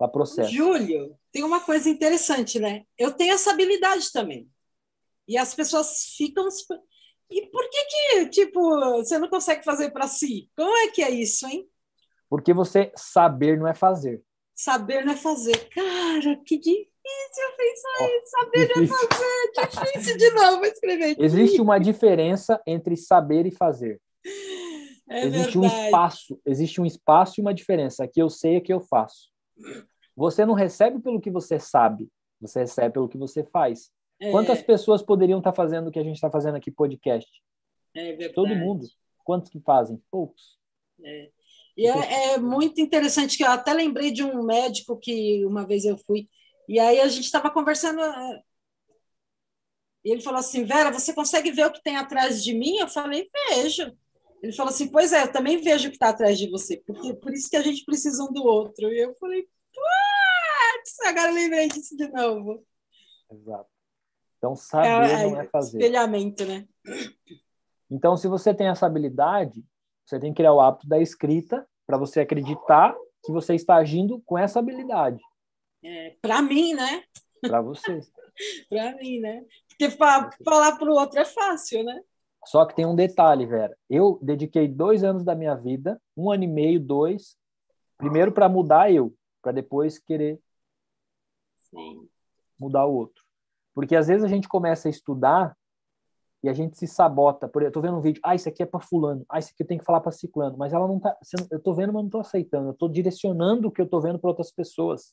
ela 0.00 0.10
processa. 0.10 0.48
Júlio, 0.50 1.16
tem 1.32 1.42
uma 1.42 1.60
coisa 1.60 1.88
interessante, 1.88 2.58
né? 2.58 2.84
Eu 2.96 3.12
tenho 3.12 3.34
essa 3.34 3.50
habilidade 3.50 4.12
também. 4.12 4.48
E 5.26 5.36
as 5.36 5.54
pessoas 5.54 6.14
ficam. 6.16 6.46
E 7.30 7.46
por 7.46 7.68
que 7.68 7.84
que, 7.84 8.28
tipo, 8.30 8.60
você 8.96 9.18
não 9.18 9.28
consegue 9.28 9.64
fazer 9.64 9.90
para 9.90 10.06
si? 10.06 10.48
Como 10.56 10.74
é 10.76 10.88
que 10.88 11.02
é 11.02 11.10
isso, 11.10 11.46
hein? 11.46 11.68
Porque 12.30 12.54
você 12.54 12.92
saber 12.96 13.58
não 13.58 13.66
é 13.66 13.74
fazer. 13.74 14.22
Saber 14.54 15.04
não 15.04 15.12
é 15.12 15.16
fazer. 15.16 15.68
Cara, 15.68 16.36
que 16.44 16.58
difícil 16.58 17.56
pensar 17.56 18.00
oh, 18.00 18.06
isso, 18.06 18.30
saber 18.30 18.66
difícil. 18.68 19.08
fazer, 19.08 19.86
difícil 19.86 20.16
de 20.18 20.30
novo 20.30 20.64
escrever. 20.64 21.16
Existe 21.18 21.60
uma 21.60 21.78
diferença 21.78 22.60
entre 22.66 22.96
saber 22.96 23.46
e 23.46 23.50
fazer. 23.50 24.00
É 25.10 25.24
existe 25.24 25.58
verdade. 25.58 25.58
um 25.58 25.64
espaço, 25.64 26.40
existe 26.44 26.80
um 26.80 26.86
espaço 26.86 27.34
e 27.38 27.42
uma 27.42 27.54
diferença. 27.54 28.04
Aqui 28.04 28.20
eu 28.20 28.28
sei, 28.28 28.56
aqui 28.56 28.72
eu 28.72 28.80
faço. 28.80 29.30
Você 30.16 30.44
não 30.44 30.54
recebe 30.54 31.00
pelo 31.00 31.20
que 31.20 31.30
você 31.30 31.58
sabe, 31.58 32.08
você 32.40 32.60
recebe 32.60 32.94
pelo 32.94 33.08
que 33.08 33.18
você 33.18 33.44
faz. 33.44 33.90
É, 34.20 34.30
Quantas 34.30 34.60
pessoas 34.62 35.02
poderiam 35.02 35.38
estar 35.38 35.52
fazendo 35.52 35.88
o 35.88 35.92
que 35.92 35.98
a 35.98 36.02
gente 36.02 36.16
está 36.16 36.30
fazendo 36.30 36.56
aqui 36.56 36.70
podcast? 36.70 37.30
é. 37.94 38.28
Todo 38.30 38.54
mundo. 38.54 38.86
Quantos 39.24 39.50
que 39.50 39.60
fazem? 39.60 40.02
Poucos. 40.10 40.58
É. 41.04 41.30
E 41.76 41.86
é, 41.86 42.32
é 42.32 42.38
muito 42.38 42.80
interessante 42.80 43.36
que 43.36 43.44
eu 43.44 43.50
até 43.50 43.72
lembrei 43.72 44.10
de 44.10 44.24
um 44.24 44.42
médico 44.42 44.98
que 44.98 45.44
uma 45.46 45.64
vez 45.64 45.84
eu 45.84 45.96
fui, 45.96 46.28
e 46.68 46.80
aí 46.80 47.00
a 47.00 47.06
gente 47.06 47.24
estava 47.24 47.50
conversando. 47.50 48.00
é, 48.00 48.42
E 50.04 50.10
ele 50.10 50.20
falou 50.20 50.40
assim: 50.40 50.64
Vera, 50.64 50.90
você 50.90 51.14
consegue 51.14 51.52
ver 51.52 51.66
o 51.66 51.72
que 51.72 51.82
tem 51.82 51.96
atrás 51.96 52.42
de 52.42 52.52
mim? 52.52 52.78
Eu 52.78 52.88
falei: 52.88 53.28
vejo. 53.50 53.96
Ele 54.42 54.52
falou 54.52 54.70
assim: 54.72 54.88
Pois 54.90 55.12
é, 55.12 55.22
eu 55.24 55.32
também 55.32 55.60
vejo 55.60 55.88
o 55.88 55.90
que 55.90 55.96
está 55.96 56.10
atrás 56.10 56.38
de 56.38 56.48
você, 56.50 56.76
porque 56.86 57.14
por 57.14 57.32
isso 57.32 57.48
que 57.50 57.56
a 57.56 57.62
gente 57.62 57.84
precisa 57.84 58.22
um 58.22 58.32
do 58.32 58.44
outro. 58.44 58.88
E 58.92 58.98
eu 59.00 59.14
falei: 59.16 59.42
Putz, 59.74 61.00
agora 61.06 61.30
eu 61.30 61.34
lembrei 61.34 61.68
disso 61.68 61.96
de 61.96 62.08
novo. 62.08 62.64
Exato. 63.30 63.68
Então, 64.38 64.54
saber 64.54 64.88
não 65.30 65.40
é 65.40 65.48
fazer. 65.48 65.78
espelhamento, 65.78 66.44
né? 66.44 66.66
Então, 67.90 68.16
se 68.16 68.28
você 68.28 68.54
tem 68.54 68.68
essa 68.68 68.86
habilidade, 68.86 69.64
você 70.06 70.18
tem 70.20 70.32
que 70.32 70.36
criar 70.36 70.52
o 70.52 70.60
hábito 70.60 70.86
da 70.88 71.00
escrita 71.00 71.66
para 71.86 71.98
você 71.98 72.20
acreditar 72.20 72.94
que 73.24 73.32
você 73.32 73.54
está 73.54 73.76
agindo 73.76 74.20
com 74.24 74.38
essa 74.38 74.58
habilidade 74.60 75.20
É, 75.82 76.14
para 76.22 76.40
mim, 76.42 76.74
né? 76.74 77.02
para 77.42 77.60
você. 77.60 78.00
Para 78.68 78.94
mim, 78.96 79.18
né? 79.18 79.44
Porque 79.68 79.90
fa- 79.90 80.30
falar 80.44 80.76
para 80.78 80.88
o 80.88 80.94
outro 80.94 81.18
é 81.18 81.24
fácil, 81.24 81.82
né? 81.82 82.00
Só 82.46 82.64
que 82.64 82.74
tem 82.74 82.86
um 82.86 82.94
detalhe, 82.94 83.44
Vera. 83.46 83.76
Eu 83.90 84.18
dediquei 84.22 84.66
dois 84.68 85.04
anos 85.04 85.24
da 85.24 85.34
minha 85.34 85.54
vida, 85.54 86.00
um 86.16 86.30
ano 86.30 86.44
e 86.44 86.48
meio, 86.48 86.80
dois, 86.80 87.36
primeiro 87.98 88.32
para 88.32 88.48
mudar 88.48 88.90
eu, 88.92 89.14
para 89.42 89.52
depois 89.52 89.98
querer 89.98 90.40
Sim. 91.70 92.08
mudar 92.58 92.86
o 92.86 92.94
outro. 92.94 93.22
Porque 93.74 93.94
às 93.94 94.06
vezes 94.06 94.24
a 94.24 94.28
gente 94.28 94.48
começa 94.48 94.88
a 94.88 94.90
estudar 94.90 95.56
e 96.42 96.48
a 96.48 96.52
gente 96.52 96.78
se 96.78 96.86
sabota. 96.86 97.48
Por 97.48 97.60
exemplo, 97.62 97.68
eu 97.78 97.82
tô 97.82 97.86
vendo 97.86 97.98
um 97.98 98.00
vídeo, 98.00 98.20
ah, 98.24 98.34
isso 98.34 98.48
aqui 98.48 98.62
é 98.62 98.66
para 98.66 98.80
fulano, 98.80 99.26
ah, 99.28 99.38
isso 99.38 99.50
aqui 99.52 99.62
eu 99.62 99.66
tenho 99.66 99.80
que 99.80 99.86
falar 99.86 100.00
para 100.00 100.12
ciclano, 100.12 100.56
mas 100.56 100.72
ela 100.72 100.86
não 100.86 100.98
tá, 101.00 101.16
eu 101.50 101.60
tô 101.60 101.74
vendo, 101.74 101.92
mas 101.92 102.02
não 102.02 102.10
tô 102.10 102.20
aceitando. 102.20 102.68
Eu 102.70 102.74
tô 102.74 102.88
direcionando 102.88 103.68
o 103.68 103.72
que 103.72 103.82
eu 103.82 103.88
tô 103.88 104.00
vendo 104.00 104.18
para 104.18 104.30
outras 104.30 104.50
pessoas. 104.50 105.12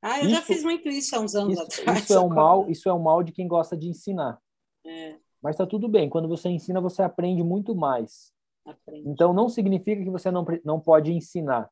Ah, 0.00 0.20
eu 0.22 0.28
já 0.28 0.38
Isso- 0.38 0.46
fiz 0.46 0.62
muito 0.62 0.88
isso 0.88 1.16
há 1.16 1.20
uns 1.20 1.34
anos 1.34 1.54
Isso, 1.54 1.80
atrás. 1.80 2.02
isso 2.04 2.14
é 2.14 2.20
um 2.20 2.28
mal, 2.34 2.70
isso 2.70 2.88
é 2.88 2.92
um 2.94 3.02
mal 3.02 3.22
de 3.22 3.32
quem 3.32 3.48
gosta 3.48 3.76
de 3.76 3.88
ensinar. 3.88 4.38
É, 4.84 5.16
Mas 5.42 5.56
tá 5.56 5.66
tudo 5.66 5.88
bem. 5.88 6.08
Quando 6.08 6.28
você 6.28 6.48
ensina, 6.48 6.80
você 6.80 7.02
aprende 7.02 7.42
muito 7.42 7.74
mais. 7.74 8.32
aprende. 8.64 9.08
Então 9.08 9.32
não 9.32 9.48
significa 9.48 10.02
que 10.02 10.10
você 10.10 10.30
não, 10.30 10.44
não 10.64 10.80
pode 10.80 11.12
ensinar. 11.12 11.70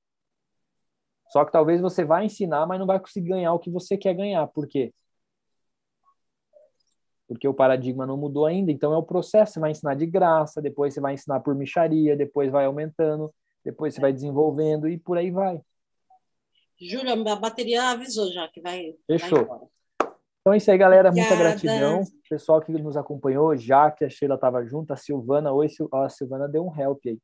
Só 1.31 1.45
que 1.45 1.53
talvez 1.53 1.81
você 1.81 2.05
vai 2.05 2.27
ensinar, 2.27 2.67
mas 2.67 2.79
não 2.79 2.87
vai 2.87 3.01
conseguir 3.01 3.29
ganhar 3.31 3.55
o 3.55 3.59
que 3.59 3.71
você 3.71 3.97
quer 3.97 4.15
ganhar. 4.15 4.47
Por 4.49 4.67
quê? 4.67 4.93
Porque 7.27 7.49
o 7.49 7.55
paradigma 7.55 8.07
não 8.07 8.19
mudou 8.19 8.45
ainda. 8.45 8.71
Então 8.71 8.93
é 8.93 8.97
o 8.97 9.03
processo. 9.03 9.55
Você 9.55 9.61
vai 9.61 9.71
ensinar 9.71 9.95
de 9.95 10.07
graça, 10.07 10.61
depois 10.61 10.93
você 10.93 11.01
vai 11.01 11.15
ensinar 11.15 11.41
por 11.41 11.55
micharia, 11.55 12.15
depois 12.15 12.51
vai 12.51 12.67
aumentando, 12.67 13.33
depois 13.65 13.95
você 13.95 14.01
vai 14.01 14.13
desenvolvendo 14.13 14.87
e 14.87 14.99
por 14.99 15.17
aí 15.17 15.31
vai. 15.31 15.61
Júlia, 16.79 17.15
a 17.15 17.37
bateria 17.37 17.91
avisou 17.91 18.31
já 18.33 18.49
que 18.49 18.61
vai. 18.61 18.95
vai 19.09 19.19
Fechou. 19.19 19.41
embora. 19.41 19.67
Então 20.43 20.53
é 20.53 20.57
isso 20.57 20.71
aí, 20.71 20.77
galera. 20.77 21.13
Muita 21.13 21.35
Obrigada. 21.35 21.61
gratidão. 21.61 22.03
Pessoal 22.29 22.61
que 22.61 22.73
nos 22.73 22.97
acompanhou, 22.97 23.57
já 23.57 23.91
que 23.93 24.05
a 24.05 24.11
Sheila 24.11 24.35
estava 24.35 24.65
junto, 24.65 24.93
a 24.93 24.97
Silvana, 24.97 25.53
oi, 25.53 25.69
Sil... 25.71 25.87
a 25.93 26.09
Silvana 26.09 26.49
deu 26.49 26.67
um 26.67 26.81
help 26.81 27.01
aí. 27.07 27.19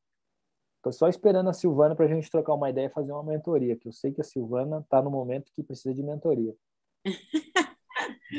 Tô 0.80 0.92
só 0.92 1.08
esperando 1.08 1.50
a 1.50 1.52
Silvana 1.52 1.96
para 1.96 2.04
a 2.04 2.08
gente 2.08 2.30
trocar 2.30 2.54
uma 2.54 2.70
ideia 2.70 2.86
e 2.86 2.90
fazer 2.90 3.10
uma 3.10 3.24
mentoria, 3.24 3.76
que 3.76 3.88
eu 3.88 3.92
sei 3.92 4.12
que 4.12 4.20
a 4.20 4.24
Silvana 4.24 4.78
está 4.78 5.02
no 5.02 5.10
momento 5.10 5.50
que 5.52 5.64
precisa 5.64 5.92
de 5.92 6.02
mentoria. 6.02 6.54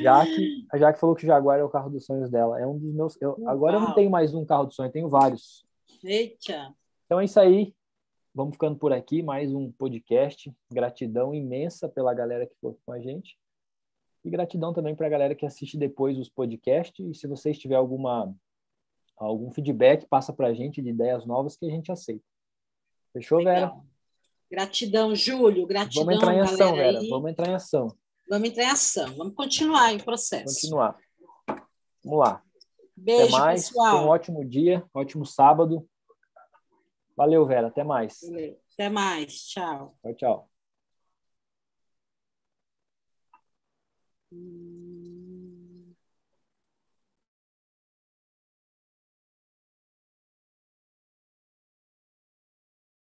Jaque, 0.02 0.66
a 0.72 0.78
Jaque 0.78 1.00
falou 1.00 1.14
que 1.14 1.26
o 1.26 1.28
Jaguar 1.28 1.60
é 1.60 1.64
o 1.64 1.70
carro 1.70 1.90
dos 1.90 2.06
sonhos 2.06 2.30
dela. 2.30 2.58
É 2.60 2.66
um 2.66 2.78
dos 2.78 2.94
meus. 2.94 3.22
Eu, 3.22 3.38
agora 3.48 3.76
eu 3.76 3.82
não 3.82 3.94
tenho 3.94 4.10
mais 4.10 4.34
um 4.34 4.46
carro 4.46 4.66
dos 4.66 4.76
sonhos, 4.76 4.94
tenho 4.94 5.10
vários. 5.10 5.66
Eita! 6.02 6.74
Então 7.06 7.20
é 7.20 7.26
isso 7.26 7.40
aí. 7.40 7.76
Vamos 8.34 8.54
ficando 8.54 8.78
por 8.78 8.94
aqui. 8.94 9.22
Mais 9.22 9.54
um 9.54 9.70
podcast. 9.74 10.50
Gratidão 10.72 11.36
imensa 11.36 11.90
pela 11.90 12.14
galera 12.14 12.46
que 12.46 12.54
ficou 12.54 12.80
com 12.86 12.94
a 12.94 13.00
gente. 13.00 13.38
E 14.24 14.30
gratidão 14.30 14.74
também 14.74 14.96
para 14.96 15.08
a 15.08 15.10
galera 15.10 15.36
que 15.36 15.46
assiste 15.46 15.78
depois 15.78 16.18
os 16.18 16.30
podcasts. 16.30 17.06
E 17.06 17.14
se 17.14 17.28
vocês 17.28 17.58
tiver 17.58 17.76
alguma 17.76 18.34
algum 19.18 19.52
feedback, 19.52 20.06
passa 20.08 20.32
para 20.32 20.48
a 20.48 20.54
gente 20.54 20.82
de 20.82 20.90
ideias 20.90 21.26
novas 21.26 21.58
que 21.58 21.66
a 21.66 21.70
gente 21.70 21.92
aceita. 21.92 22.24
Fechou, 23.12 23.44
Vera? 23.44 23.74
Gratidão, 24.50 25.14
Júlio. 25.14 25.68
Gratidão, 25.68 26.06
Vamos 26.06 26.22
entrar 26.22 26.36
em 26.36 26.40
ação. 26.40 26.76
Vera. 26.76 27.00
aí. 27.00 27.10
Vamos 27.10 27.32
entrar 27.32 27.50
em 27.50 27.54
ação. 27.54 27.88
Vamos 28.30 28.50
entrar 28.50 28.64
em 28.64 28.70
ação. 28.70 29.16
Vamos 29.16 29.36
continuar 29.36 29.94
o 29.94 30.04
processo. 30.04 30.56
Continuar. 30.56 30.98
Vamos 32.04 32.20
lá. 32.20 32.44
Beijo, 32.96 33.36
Até 33.36 33.46
mais. 33.46 33.68
pessoal. 33.68 33.92
Tenha 33.96 34.06
um 34.06 34.10
ótimo 34.10 34.46
dia, 34.46 34.86
ótimo 34.94 35.26
sábado. 35.26 35.88
Valeu, 37.16 37.46
Vera. 37.46 37.68
Até 37.68 37.84
mais. 37.84 38.20
Até 38.74 38.90
mais. 38.90 39.34
Tchau. 39.48 39.96
Tchau, 40.02 40.14
tchau. 40.16 40.49
Hum. 44.32 44.89